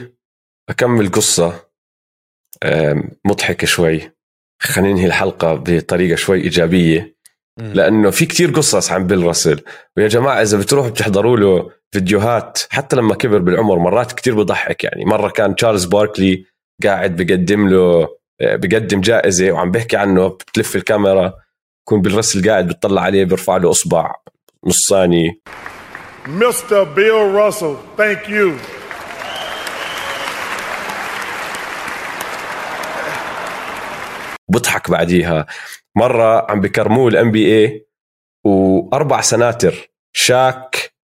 أكمل 0.69 1.11
قصة 1.11 1.71
أم، 2.65 3.11
مضحكة 3.25 3.67
شوي. 3.67 4.13
خلينا 4.63 4.93
ننهي 4.93 5.07
الحلقة 5.07 5.55
بطريقة 5.55 6.17
شوي 6.17 6.41
إيجابية. 6.41 7.21
لأنه 7.59 8.11
في 8.11 8.27
كتير 8.27 8.51
قصص 8.51 8.93
عن 8.93 9.07
بيل 9.07 9.23
راسل. 9.23 9.65
ويا 9.97 10.09
جماعة 10.09 10.43
إذا 10.43 10.59
بتروحوا 10.59 10.91
بتحضروا 10.91 11.37
له 11.37 11.71
فيديوهات 11.93 12.59
حتى 12.71 12.97
لما 12.97 13.15
كبر 13.15 13.39
بالعمر 13.39 13.79
مرات 13.79 14.13
كتير 14.13 14.35
بضحك 14.35 14.85
يعني. 14.85 15.05
مرة 15.05 15.31
كان 15.31 15.55
تشارلز 15.55 15.85
باركلي 15.85 16.47
قاعد 16.83 17.17
بقدم 17.17 17.69
له 17.69 18.09
بقدم 18.41 19.01
جائزة 19.01 19.53
وعم 19.53 19.71
بيحكي 19.71 19.97
عنه 19.97 20.29
بتلف 20.29 20.77
الكاميرا. 20.77 21.35
يكون 21.91 22.03
بالرسل 22.03 22.49
قاعد 22.51 22.69
بتطلع 22.69 23.03
عليه 23.03 23.25
بيرفع 23.25 23.57
له 23.57 23.71
إصبع 23.71 24.15
نص 24.67 24.89
ثانية 24.91 25.41
Mr. 26.25 26.85
Bill 26.97 27.23
Russell, 27.35 27.77
thank 27.99 28.29
you. 28.29 28.53
بضحك 34.49 34.91
بعديها 34.91 35.47
مرة 35.97 36.51
عم 36.51 36.61
بكرموه 36.61 37.09
ال 37.09 37.31
NBA 37.31 37.87
وأربع 38.45 39.21
centers 39.21 39.91
شاك 40.13 40.95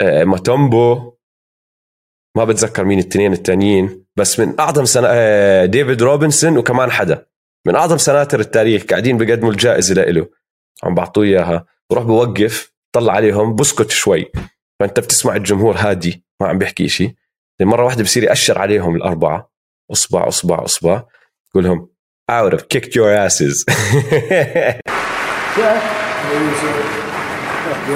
آه، 0.00 0.24
ماتومبو 0.24 1.16
ما 2.36 2.44
بتذكر 2.44 2.84
مين 2.84 2.98
التنين 2.98 3.32
التانيين 3.32 4.04
بس 4.16 4.40
من 4.40 4.60
أعظم 4.60 4.84
سنة 4.84 5.08
ديفيد 5.64 6.02
روبنسون 6.02 6.58
وكمان 6.58 6.90
حدا 6.90 7.26
من 7.68 7.76
أعظم 7.76 7.98
centers 7.98 8.40
التاريخ 8.40 8.84
قاعدين 8.84 9.18
بيقدموا 9.18 9.50
الجائزة 9.50 9.94
لإله 9.94 10.28
عم 10.82 10.94
بعطوه 10.94 11.24
إياها 11.24 11.66
بروح 11.90 12.04
بوقف 12.04 12.72
طلع 12.92 13.12
عليهم 13.12 13.54
بسكت 13.54 13.90
شوي 13.90 14.32
فأنت 14.80 15.00
بتسمع 15.00 15.36
الجمهور 15.36 15.76
هادي 15.76 16.24
ما 16.40 16.48
عم 16.48 16.58
بيحكي 16.58 16.88
شيء 16.88 17.14
مرة 17.60 17.84
واحدة 17.84 18.02
بصير 18.02 18.24
يأشر 18.24 18.58
عليهم 18.58 18.96
الأربعة 18.96 19.50
أصبع 19.92 20.28
أصبع 20.28 20.64
أصبع 20.64 21.02
يقول 21.50 21.64
لهم 21.64 21.88
I 22.30 22.42
would 22.42 22.52
have 22.52 22.68
kicked 22.68 22.94
your 22.94 23.10
asses 23.12 23.64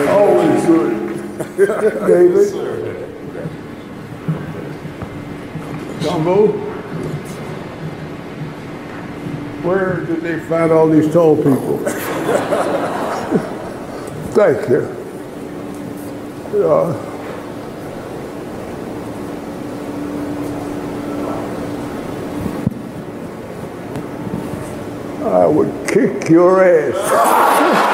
Always 0.09 0.67
good. 0.71 0.93
David. 2.09 2.49
Gumbo. 6.03 6.72
Where 9.63 10.01
did 10.05 10.23
they 10.23 10.41
find 10.41 10.73
all 10.73 10.89
these 10.89 11.13
tall 11.13 11.37
people? 11.37 11.79
Thank 14.35 14.69
you. 14.69 15.03
I 25.25 25.47
would 25.47 25.89
kick 25.89 26.29
your 26.29 26.65
ass. 26.65 27.89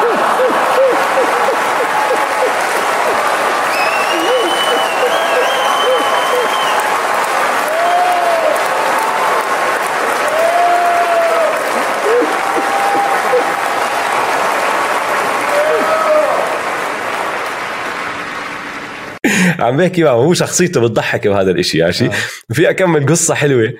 عم 19.58 19.76
بحكي 19.76 20.04
معه 20.04 20.12
هو 20.12 20.34
شخصيته 20.34 20.80
بتضحك 20.80 21.28
بهذا 21.28 21.50
الإشي 21.50 21.82
ماشي 21.82 22.06
آه. 22.06 22.12
في 22.52 22.70
كمان 22.70 23.06
قصة 23.06 23.34
حلوة 23.34 23.74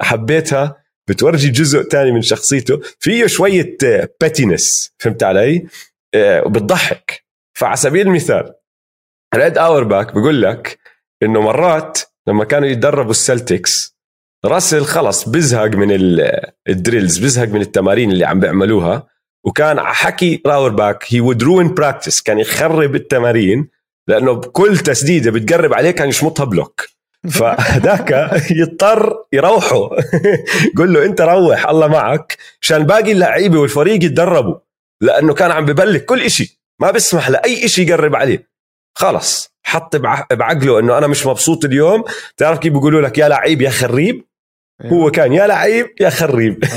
حبيتها 0.00 0.76
بتورجي 1.08 1.50
جزء 1.50 1.82
تاني 1.82 2.12
من 2.12 2.22
شخصيته. 2.22 2.80
فيه 2.98 3.26
شوية 3.26 3.76
pettiness 4.20 4.92
فهمت 4.98 5.22
علي؟ 5.22 5.66
آه، 6.14 6.42
وبتضحك. 6.46 7.24
فعلى 7.58 7.76
سبيل 7.76 8.06
المثال 8.06 8.52
ريد 9.34 9.58
اورباك 9.58 10.12
بقول 10.14 10.42
لك 10.42 10.78
إنه 11.22 11.40
مرات 11.40 11.98
لما 12.28 12.44
كانوا 12.44 12.68
يتدربوا 12.68 13.10
السلتكس 13.10 13.96
راسل 14.44 14.84
خلص 14.84 15.28
بزهق 15.28 15.66
من 15.76 15.92
ال- 15.92 16.50
ال 16.68 16.75
drills 16.75 17.18
بزهق 17.18 17.48
من 17.48 17.60
التمارين 17.60 18.10
اللي 18.10 18.24
عم 18.24 18.40
بيعملوها 18.40 19.06
وكان 19.44 19.78
على 19.78 19.94
حكي 19.94 20.42
ريد 20.46 20.68
اورباك 20.70 21.04
he 21.08 21.20
would 21.20 21.42
ruin 21.42 21.74
practice 21.74 22.20
كان 22.20 22.38
يخرب 22.38 22.94
التمارين. 22.94 23.68
لأنه 24.08 24.32
بكل 24.32 24.78
تسديدة 24.78 25.30
بتقرب 25.30 25.74
عليه 25.74 25.90
كان 25.90 26.08
يشمطها 26.08 26.44
بلوك 26.44 26.86
فهداك 27.38 28.30
يضطر 28.50 29.16
يروحوا 29.32 29.88
قول 30.76 30.92
له 30.92 31.04
أنت 31.04 31.20
روح 31.20 31.68
الله 31.68 31.86
معك. 31.86 32.36
عشان 32.62 32.86
باقي 32.86 33.12
اللعيبة 33.12 33.58
والفريق 33.60 34.04
يتدربوا. 34.04 34.54
لأنه 35.00 35.34
كان 35.34 35.50
عم 35.50 35.64
ببلك 35.64 36.04
كل 36.04 36.22
إشي. 36.22 36.60
ما 36.80 36.90
بيسمح 36.90 37.28
لأي 37.30 37.64
إشي 37.64 37.82
يقرب 37.82 38.16
عليه. 38.16 38.48
خلص. 38.98 39.52
حط 39.66 39.96
بع- 39.96 40.26
بعقله 40.34 40.78
إنه 40.78 40.98
أنا 40.98 41.06
مش 41.06 41.26
مبسوط 41.26 41.64
اليوم. 41.64 42.04
تعرف 42.36 42.58
كيف 42.58 42.72
بيقولوا 42.72 43.00
لك 43.00 43.18
يا 43.18 43.28
لعيب 43.28 43.62
يا 43.62 43.70
خريب؟ 43.70 44.24
هو 44.86 45.10
كان 45.10 45.32
يا 45.32 45.46
لعيب 45.46 45.86
يا 46.00 46.10
خريب. 46.10 46.64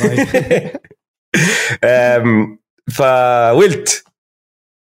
فولت 2.97 4.03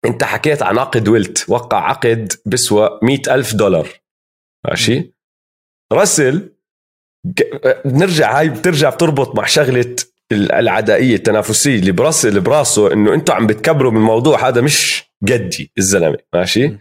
انت 0.04 0.24
حكيت 0.24 0.62
عن 0.62 0.78
عقد 0.78 1.08
ولت 1.08 1.44
وقع 1.48 1.88
عقد 1.88 2.32
بسوى 2.46 2.98
مئة 3.02 3.34
ألف 3.34 3.54
دولار. 3.54 3.88
ماشي؟ 4.68 5.12
راسل 5.92 6.52
بنرجع 7.84 8.38
هاي 8.38 8.48
بترجع 8.48 8.90
بتربط 8.90 9.36
مع 9.36 9.46
شغلة 9.46 9.96
ال- 10.32 10.52
العدائية 10.52 11.14
التنافسية 11.14 11.78
اللي 11.78 11.92
براس 11.92 12.26
اللي 12.26 12.40
براسه 12.40 12.92
إنه 12.92 13.14
أنتم 13.14 13.34
عم 13.34 13.46
بتكبروا 13.46 13.90
من 13.90 13.96
الموضوع 13.96 14.48
هذا 14.48 14.60
مش 14.60 15.04
جدي 15.24 15.72
الزلمة. 15.78 16.18
ماشي؟ 16.34 16.76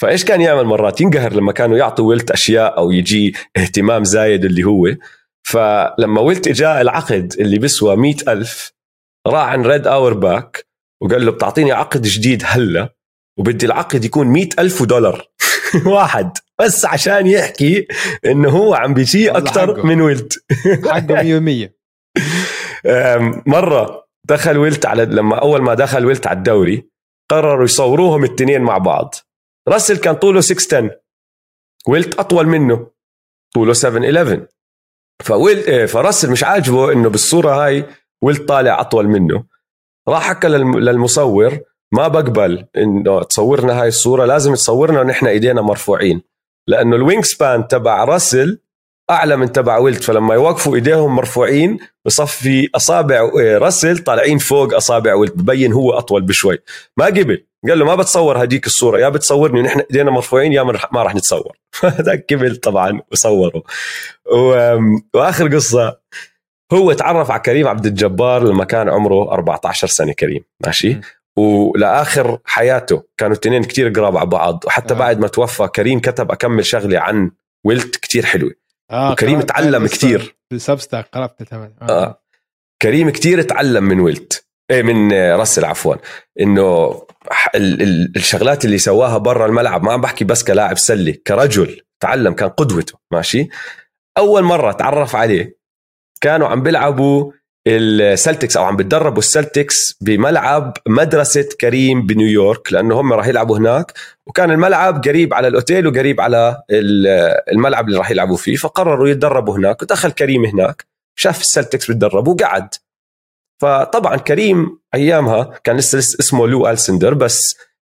فإيش 0.00 0.24
كان 0.24 0.40
يعمل 0.40 0.64
مرات؟ 0.64 1.00
ينقهر 1.00 1.32
لما 1.32 1.52
كانوا 1.52 1.78
يعطوا 1.78 2.08
ويلت 2.08 2.30
أشياء 2.30 2.78
أو 2.78 2.90
يجي 2.90 3.34
اهتمام 3.56 4.04
زايد 4.04 4.44
اللي 4.44 4.64
هو. 4.64 4.88
فلما 5.42 6.20
ويلت 6.20 6.48
اجاه 6.48 6.80
العقد 6.80 7.34
اللي 7.40 7.58
بيسوى 7.58 7.96
مئة 7.96 8.32
ألف 8.32 8.72
راح 9.26 9.48
عن 9.48 9.62
ريد 9.66 9.86
اورباك 9.86 10.66
وقال 11.02 11.26
له 11.26 11.32
بتعطيني 11.32 11.72
عقد 11.72 12.02
جديد 12.02 12.42
هلا 12.46 12.94
وبدي 13.38 13.66
العقد 13.66 14.04
يكون 14.04 14.26
مئة 14.26 14.48
ألف 14.58 14.82
دولار. 14.82 15.28
واحد. 15.86 16.30
بس 16.60 16.84
عشان 16.84 17.26
يحكي 17.26 17.86
إنه 18.26 18.48
هو 18.50 18.74
عم 18.74 18.94
بيجي 18.94 19.30
أكثر. 19.30 19.86
من 19.86 20.00
ويلت 20.00 20.44
حقه 20.90 21.22
100% 21.66 21.68
أم، 22.86 23.42
مرة 23.46 24.08
دخل 24.28 24.58
ويلت 24.58 24.86
على 24.86 25.04
لما 25.04 25.36
أول 25.38 25.62
ما 25.62 25.74
دخل 25.74 26.06
ويلت 26.06 26.26
على 26.26 26.36
الدوري 26.38 26.88
قرروا 27.30 27.64
يصوروهم 27.64 28.24
الاثنين 28.24 28.60
مع 28.62 28.78
بعض. 28.78 29.14
راسل 29.68 29.96
كان 29.96 30.14
طوله 30.14 30.40
6'10 30.40 30.90
ويلت 31.88 32.18
أطول 32.18 32.46
منه. 32.46 32.90
طوله 33.54 33.72
7'11 33.74 34.40
فويلت 35.24 35.58
إيه، 35.58 35.86
فراسل 35.86 36.30
مش 36.30 36.44
عاجبه 36.44 36.92
إنه 36.92 37.08
بالصورة 37.10 37.64
هاي 37.64 37.84
ويلت 38.22 38.48
طالع 38.48 38.80
أطول 38.80 39.08
منه. 39.08 39.44
راح 40.08 40.22
حكى 40.28 40.48
للم- 40.48 40.78
للمصور 40.78 41.58
ما 41.92 42.08
بقبل 42.08 42.66
إنه 42.76 43.22
تصورنا 43.22 43.82
هاي 43.82 43.88
الصورة 43.88 44.24
لازم 44.24 44.54
تصورنا 44.54 45.00
ونحن 45.00 45.26
إيدينا 45.26 45.62
مرفوعين. 45.62 46.22
لأنه 46.68 46.96
ال 46.96 47.24
wingspan 47.24 47.68
تبع 47.68 48.04
راسل 48.04 48.58
أعلى 49.10 49.36
من 49.36 49.52
تبع 49.52 49.78
ويلت 49.78 50.02
فلما 50.02 50.34
يوقفوا 50.34 50.74
إيديهم 50.74 51.16
مرفوعين 51.16 51.78
بصفي 52.04 52.68
أصابع 52.76 53.30
إيه، 53.38 53.58
راسل 53.58 53.98
طالعين 53.98 54.38
فوق 54.38 54.74
أصابع 54.74 55.14
ويلت 55.14 55.32
ببين 55.36 55.72
هو 55.72 55.92
أطول 55.92 56.22
بشوي. 56.22 56.58
ما 56.96 57.04
قبل 57.06 57.44
قال 57.68 57.78
له 57.78 57.84
ما 57.84 57.94
بتصور 57.94 58.42
هديك 58.42 58.66
الصورة 58.66 58.98
يا 58.98 59.08
بتصورني 59.08 59.60
ونحن 59.60 59.80
إيدينا 59.80 60.10
مرفوعين 60.10 60.52
يا 60.52 60.62
ما 60.62 61.02
راح 61.02 61.14
نتصور. 61.14 61.56
هذاك 61.84 62.26
قبل 62.32 62.56
طبعا 62.56 63.00
وصوروا. 63.12 63.62
و- 64.32 64.78
وآخر 65.14 65.54
قصة 65.54 65.96
هو 66.72 66.92
تعرف 66.92 67.30
على 67.30 67.40
كريم 67.40 67.68
عبد 67.68 67.86
الجبار 67.86 68.42
لما 68.44 68.64
كان 68.64 68.88
عمره 68.88 69.32
14 69.32 69.86
سنة 69.86 70.12
كريم 70.12 70.44
ماشي 70.66 71.00
ولآخر 71.36 72.38
حياته 72.44 73.02
كانوا 73.16 73.34
الاثنين 73.36 73.64
كتير 73.64 73.88
قراب 73.88 74.16
على 74.16 74.26
بعض 74.26 74.64
وحتى 74.66 74.94
آه. 74.94 74.98
بعد 74.98 75.18
ما 75.20 75.28
توفى 75.28 75.68
كريم 75.68 76.00
كتب 76.00 76.30
أكمل 76.32 76.66
شغلة 76.66 76.98
عن 77.00 77.30
ويلت 77.64 77.96
كتير 77.96 78.26
حلوة 78.26 78.52
آه 78.90 79.12
وكريم 79.12 79.40
تعلم 79.40 79.86
كتير. 79.86 80.36
في 80.48 80.54
السبستاك 80.54 81.08
قرأت 81.12 81.42
تمام 81.42 81.74
آه. 81.82 81.84
آه. 82.04 82.22
كريم 82.82 83.10
كتير 83.10 83.42
تعلم 83.42 83.84
من 83.84 84.00
ويلت 84.00 84.44
إيه 84.70 84.82
من 84.82 85.12
آه، 85.12 85.36
راسل 85.36 85.64
عفوا 85.64 85.94
إنه 86.40 86.90
ح- 87.30 87.50
ال- 87.54 87.82
ال- 87.82 88.12
الشغلات 88.16 88.64
اللي 88.64 88.78
سواها 88.78 89.18
برا 89.18 89.46
الملعب 89.46 89.82
ما 89.84 89.92
عم 89.92 90.00
بحكي 90.00 90.24
بس 90.24 90.44
كلاعب 90.44 90.78
سله 90.78 91.14
كرجل 91.26 91.80
تعلم 92.00 92.32
كان 92.32 92.48
قدوته 92.48 92.98
ماشي 93.12 93.48
أول 94.18 94.42
مرة 94.42 94.72
تعرف 94.72 95.16
عليه 95.16 95.57
كانوا 96.20 96.48
عم 96.48 96.62
بيلعبوا 96.62 97.32
السلتكس 97.66 98.56
أو 98.56 98.64
عم 98.64 98.76
بتدربوا 98.76 99.18
السلتكس 99.18 99.94
بملعب 100.00 100.76
مدرسة 100.88 101.48
كريم 101.60 102.06
بنيويورك 102.06 102.72
لأنه 102.72 103.00
هم 103.00 103.12
راح 103.12 103.26
يلعبوا 103.26 103.58
هناك. 103.58 103.92
وكان 104.26 104.50
الملعب 104.50 105.02
قريب 105.04 105.34
على 105.34 105.48
الأوتيل 105.48 105.86
وقريب 105.86 106.20
على 106.20 106.62
ال- 106.70 107.06
الملعب 107.52 107.86
اللي 107.88 107.98
راح 107.98 108.10
يلعبوا 108.10 108.36
فيه 108.36 108.56
فقرروا 108.56 109.08
يتدربوا 109.08 109.56
هناك. 109.56 109.82
ودخل 109.82 110.10
كريم 110.10 110.44
هناك 110.44 110.86
شاف 111.18 111.40
السلتكس 111.40 111.90
بتدربوا 111.90 112.34
وقعد. 112.34 112.68
فطبعا 113.62 114.16
كريم 114.16 114.78
أيامها 114.94 115.60
كان 115.64 115.76
لسه 115.76 115.98
لسه 115.98 116.16
اسمه 116.20 116.46
لو 116.48 116.68
ألسندور 116.68 117.14
بس 117.14 117.40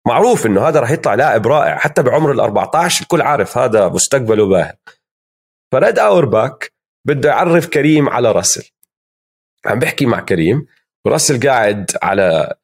معروف 0.08 0.46
إنه 0.46 0.68
هذا 0.68 0.80
راح 0.80 0.92
يطلع 0.92 1.14
لاعب 1.14 1.48
رائع 1.48 1.78
حتى 1.78 2.04
بعمر 2.04 2.32
ال 2.32 2.40
14 2.40 3.02
الكل 3.04 3.22
عارف 3.22 3.58
هذا 3.58 3.88
مستقبله 3.88 4.46
باهر 4.46 4.74
فريد 5.72 6.00
أورباك 6.00 6.72
بده 7.06 7.30
يعرف 7.30 7.68
كريم 7.68 8.10
على 8.10 8.32
راسل. 8.32 8.70
عم 9.66 9.80
بحكي 9.80 10.06
مع 10.06 10.20
كريم 10.20 10.66
وراسل 11.06 11.48
قاعد 11.48 11.92
على 12.04 12.56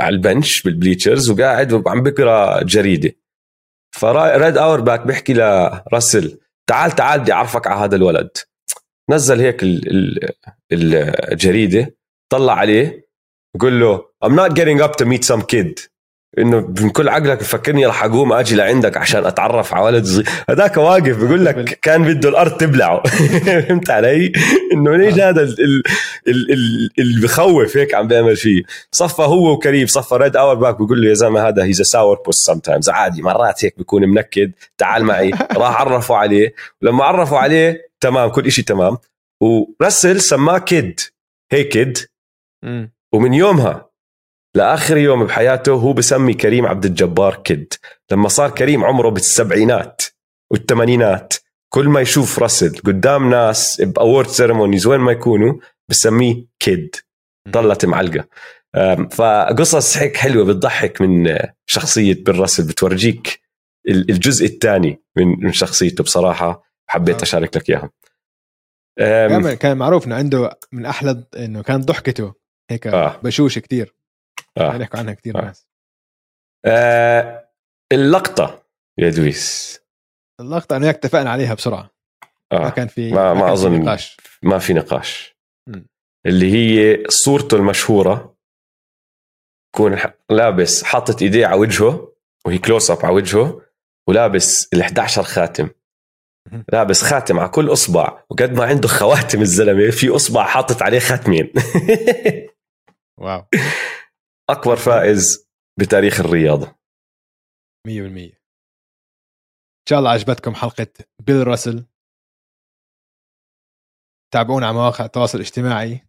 على 0.00 0.14
ال 0.14 0.22
bench 0.22 0.62
بال 0.62 0.74
bleachers 0.74 1.30
وقاعد 1.30 1.72
وعم 1.72 2.02
بقرأ 2.02 2.62
جريدة. 2.62 3.12
فريد 3.90 4.56
اورباك 4.56 5.06
بيحكي 5.06 5.34
لراسل 5.34 6.38
تعال 6.66 6.90
تعال 6.90 7.20
بدي 7.20 7.32
أعرفك 7.32 7.66
على 7.66 7.84
هذا 7.84 7.96
الولد. 7.96 8.30
نزل 9.10 9.40
هيك 9.40 9.60
الجريدة 10.72 11.96
طلع 12.32 12.52
عليه 12.54 13.08
بقول 13.56 13.80
له 13.80 14.10
I'm 14.24 14.32
not 14.32 14.52
getting 14.54 14.80
up 14.80 14.96
to 14.96 15.06
meet 15.06 15.24
some 15.24 15.42
kid. 15.42 15.90
إنه 16.38 16.74
من 16.80 16.90
كل 16.90 17.08
عقلك 17.08 17.38
بفكرني 17.38 17.86
راح 17.86 18.04
اقوم 18.04 18.32
آجي 18.32 18.56
لعندك 18.56 18.96
عشان 18.96 19.26
أتعرف 19.26 19.74
على 19.74 19.84
ولد 19.84 20.04
صغير 20.04 20.26
هذاك 20.50 20.76
واقف 20.76 21.16
بيقول 21.16 21.44
لك 21.44 21.78
كان 21.82 22.04
بده 22.04 22.28
الأرض 22.28 22.56
تبلعه. 22.56 23.02
فهمت 23.66 23.90
علي؟ 23.90 24.32
إنه 24.72 24.96
ليش 24.96 25.18
آه. 25.18 25.28
هذا 25.28 25.42
اللي 26.98 27.20
بخوف 27.22 27.76
هيك 27.76 27.94
عم 27.94 28.08
بيعمل 28.08 28.36
فيه 28.36 28.62
صفى 28.92 29.22
هو 29.22 29.52
وكريم 29.52 29.86
صفى 29.86 30.14
ريد 30.14 30.36
اورباك 30.36 30.78
بيقول 30.78 31.02
له 31.02 31.08
يا 31.08 31.14
زلمة 31.14 31.48
هذا 31.48 31.64
he's 31.64 31.82
sourpuss 31.82 32.46
sometimes 32.46 32.90
عادي 32.90 33.22
مرات 33.22 33.64
هيك 33.64 33.78
بيكون 33.78 34.08
منكد. 34.08 34.52
تعال 34.78 35.04
معي. 35.04 35.30
راح 35.56 35.80
عرفوا 35.80 36.16
عليه. 36.16 36.54
ولما 36.82 37.04
عرفوا 37.04 37.38
عليه 37.38 37.90
تمام 38.00 38.30
كل 38.30 38.52
شيء 38.52 38.64
تمام. 38.64 38.96
وراسل 39.40 40.20
سماه 40.20 40.58
kid 40.58 41.00
hey 41.52 41.64
kid 41.64 41.98
ومن 43.12 43.34
يومها 43.34 43.89
لآخر 44.54 44.96
يوم 44.96 45.24
بحياته 45.24 45.72
هو 45.72 45.92
بسمي 45.92 46.34
كريم 46.34 46.66
عبد 46.66 46.84
الجبار 46.84 47.34
kid 47.36 47.74
لما 48.12 48.28
صار 48.28 48.50
كريم 48.50 48.84
عمره 48.84 49.08
بالسبعينات 49.08 50.02
والثمانينات 50.50 51.34
كل 51.72 51.88
ما 51.88 52.00
يشوف 52.00 52.38
راسل 52.38 52.78
قدام 52.84 53.30
ناس 53.30 53.80
ب 53.82 53.89
award 53.89 54.26
ceremonies 54.26 54.86
وين 54.86 55.00
ما 55.00 55.12
يكونوا 55.12 55.54
بسميه 55.88 56.44
kid 56.58 56.96
ضلت 57.48 57.84
معلقة. 57.86 58.28
فقصص 59.10 59.96
هيك 59.96 60.16
حلوة 60.16 60.44
بتضحك 60.44 61.00
من 61.00 61.36
شخصية 61.66 62.14
بيل 62.14 62.40
راسل 62.40 62.66
بتورجيك 62.66 63.40
ال- 63.88 64.10
الجزء 64.10 64.46
الثاني 64.46 65.02
من 65.16 65.26
من 65.44 65.52
شخصيته 65.52 66.04
بصراحة. 66.04 66.62
حبيت 66.86 67.22
أشارك 67.22 67.56
لك 67.56 67.90
كان 68.98 69.54
كان 69.54 69.76
معروف 69.78 70.06
إنه 70.06 70.14
عنده 70.14 70.58
من 70.72 70.86
أحلى 70.86 71.24
إنه 71.36 71.62
كان 71.62 71.80
ضحكته. 71.80 72.34
هيك 72.70 72.86
آه. 72.86 73.20
بشوش 73.22 73.58
كثير 73.58 73.94
آه. 74.58 74.76
يحكوا 74.76 74.98
عنها 74.98 75.14
كثير 75.14 75.38
آه. 75.38 75.44
ناس 75.44 75.66
آه 76.64 77.48
اللقطة 77.92 78.62
يا 78.98 79.10
دويس 79.10 79.80
اللقطة 80.40 80.76
أنا 80.76 80.84
وياك 80.84 80.96
اتفقنا 80.96 81.30
عليها 81.30 81.54
بسرعة 81.54 81.90
آه. 82.52 82.58
ما 82.58 82.70
كان 82.70 82.88
في 82.88 83.12
ما, 83.12 83.34
ما 83.34 83.40
كان 83.40 83.48
في 83.48 83.52
أظن 83.52 83.80
نقاش 83.80 84.16
ما 84.42 84.58
في 84.58 84.72
نقاش 84.74 85.36
مم. 85.68 85.86
اللي 86.26 86.52
هي 86.52 87.04
صورته 87.08 87.56
المشهورة 87.56 88.36
يكون 89.74 89.98
لابس 90.30 90.82
حاطط 90.82 91.22
إيديه 91.22 91.46
على 91.46 91.60
وجهه 91.60 92.12
وهي 92.46 92.58
close 92.58 92.90
up 92.90 93.06
على 93.06 93.14
وجهه 93.14 93.60
ولابس 94.08 94.68
ال 94.74 94.80
11 94.80 95.22
خاتم. 95.22 95.68
لابس 96.72 97.02
خاتم 97.02 97.38
على 97.38 97.48
كل 97.48 97.72
إصبع 97.72 98.22
وقد 98.30 98.52
ما 98.52 98.64
عنده 98.64 98.88
خواتم 98.98 99.40
الزلمة 99.40 99.90
في 99.90 100.08
إصبع 100.16 100.46
حاطط 100.46 100.82
عليه 100.82 100.98
خاتمين 100.98 101.52
واو 103.20 103.44
أكبر 104.52 104.76
فائز 104.76 105.48
بتاريخ 105.78 106.20
الرياضة. 106.20 106.66
100% 107.88 107.90
إن 107.90 109.86
شاء 109.88 109.98
الله 109.98 110.10
عجبتكم 110.10 110.54
حلقة 110.54 110.86
بيل 111.26 111.46
راسل. 111.46 111.86
تابعونا 114.34 114.66
على 114.66 114.76
مواقع 114.76 115.04
التواصل 115.04 115.38
الاجتماعي. 115.38 116.08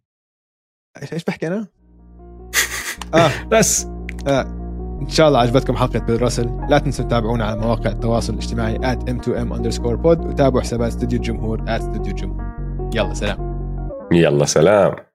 إيش 1.02 1.14
إيش 1.14 1.24
بحكي 1.24 1.48
أنا؟ 1.48 1.68
آه. 3.14 3.44
بس. 3.44 3.86
آه. 4.28 4.42
إن 5.02 5.10
شاء 5.10 5.28
الله 5.28 5.40
عجبتكم 5.40 5.76
حلقة 5.78 6.00
بيل 6.00 6.22
راسل. 6.22 6.68
لا 6.70 6.80
تنسوا 6.80 7.06
تتابعونا 7.06 7.46
على 7.46 7.60
مواقع 7.60 7.90
التواصل 7.90 8.34
الاجتماعي 8.34 8.78
at 8.78 9.00
m2m 9.00 9.56
underscore 9.58 9.98
pod 10.04 10.26
وتابعوا 10.26 10.62
حسابات 10.62 10.88
استوديو 10.92 11.20
الجمهور 11.20 11.66
at 11.66 11.70
استوديو 11.70 12.12
الجمهور. 12.12 12.42
يلا 12.96 13.14
سلام. 13.14 13.52
يلا 14.12 14.46
سلام. 14.46 15.11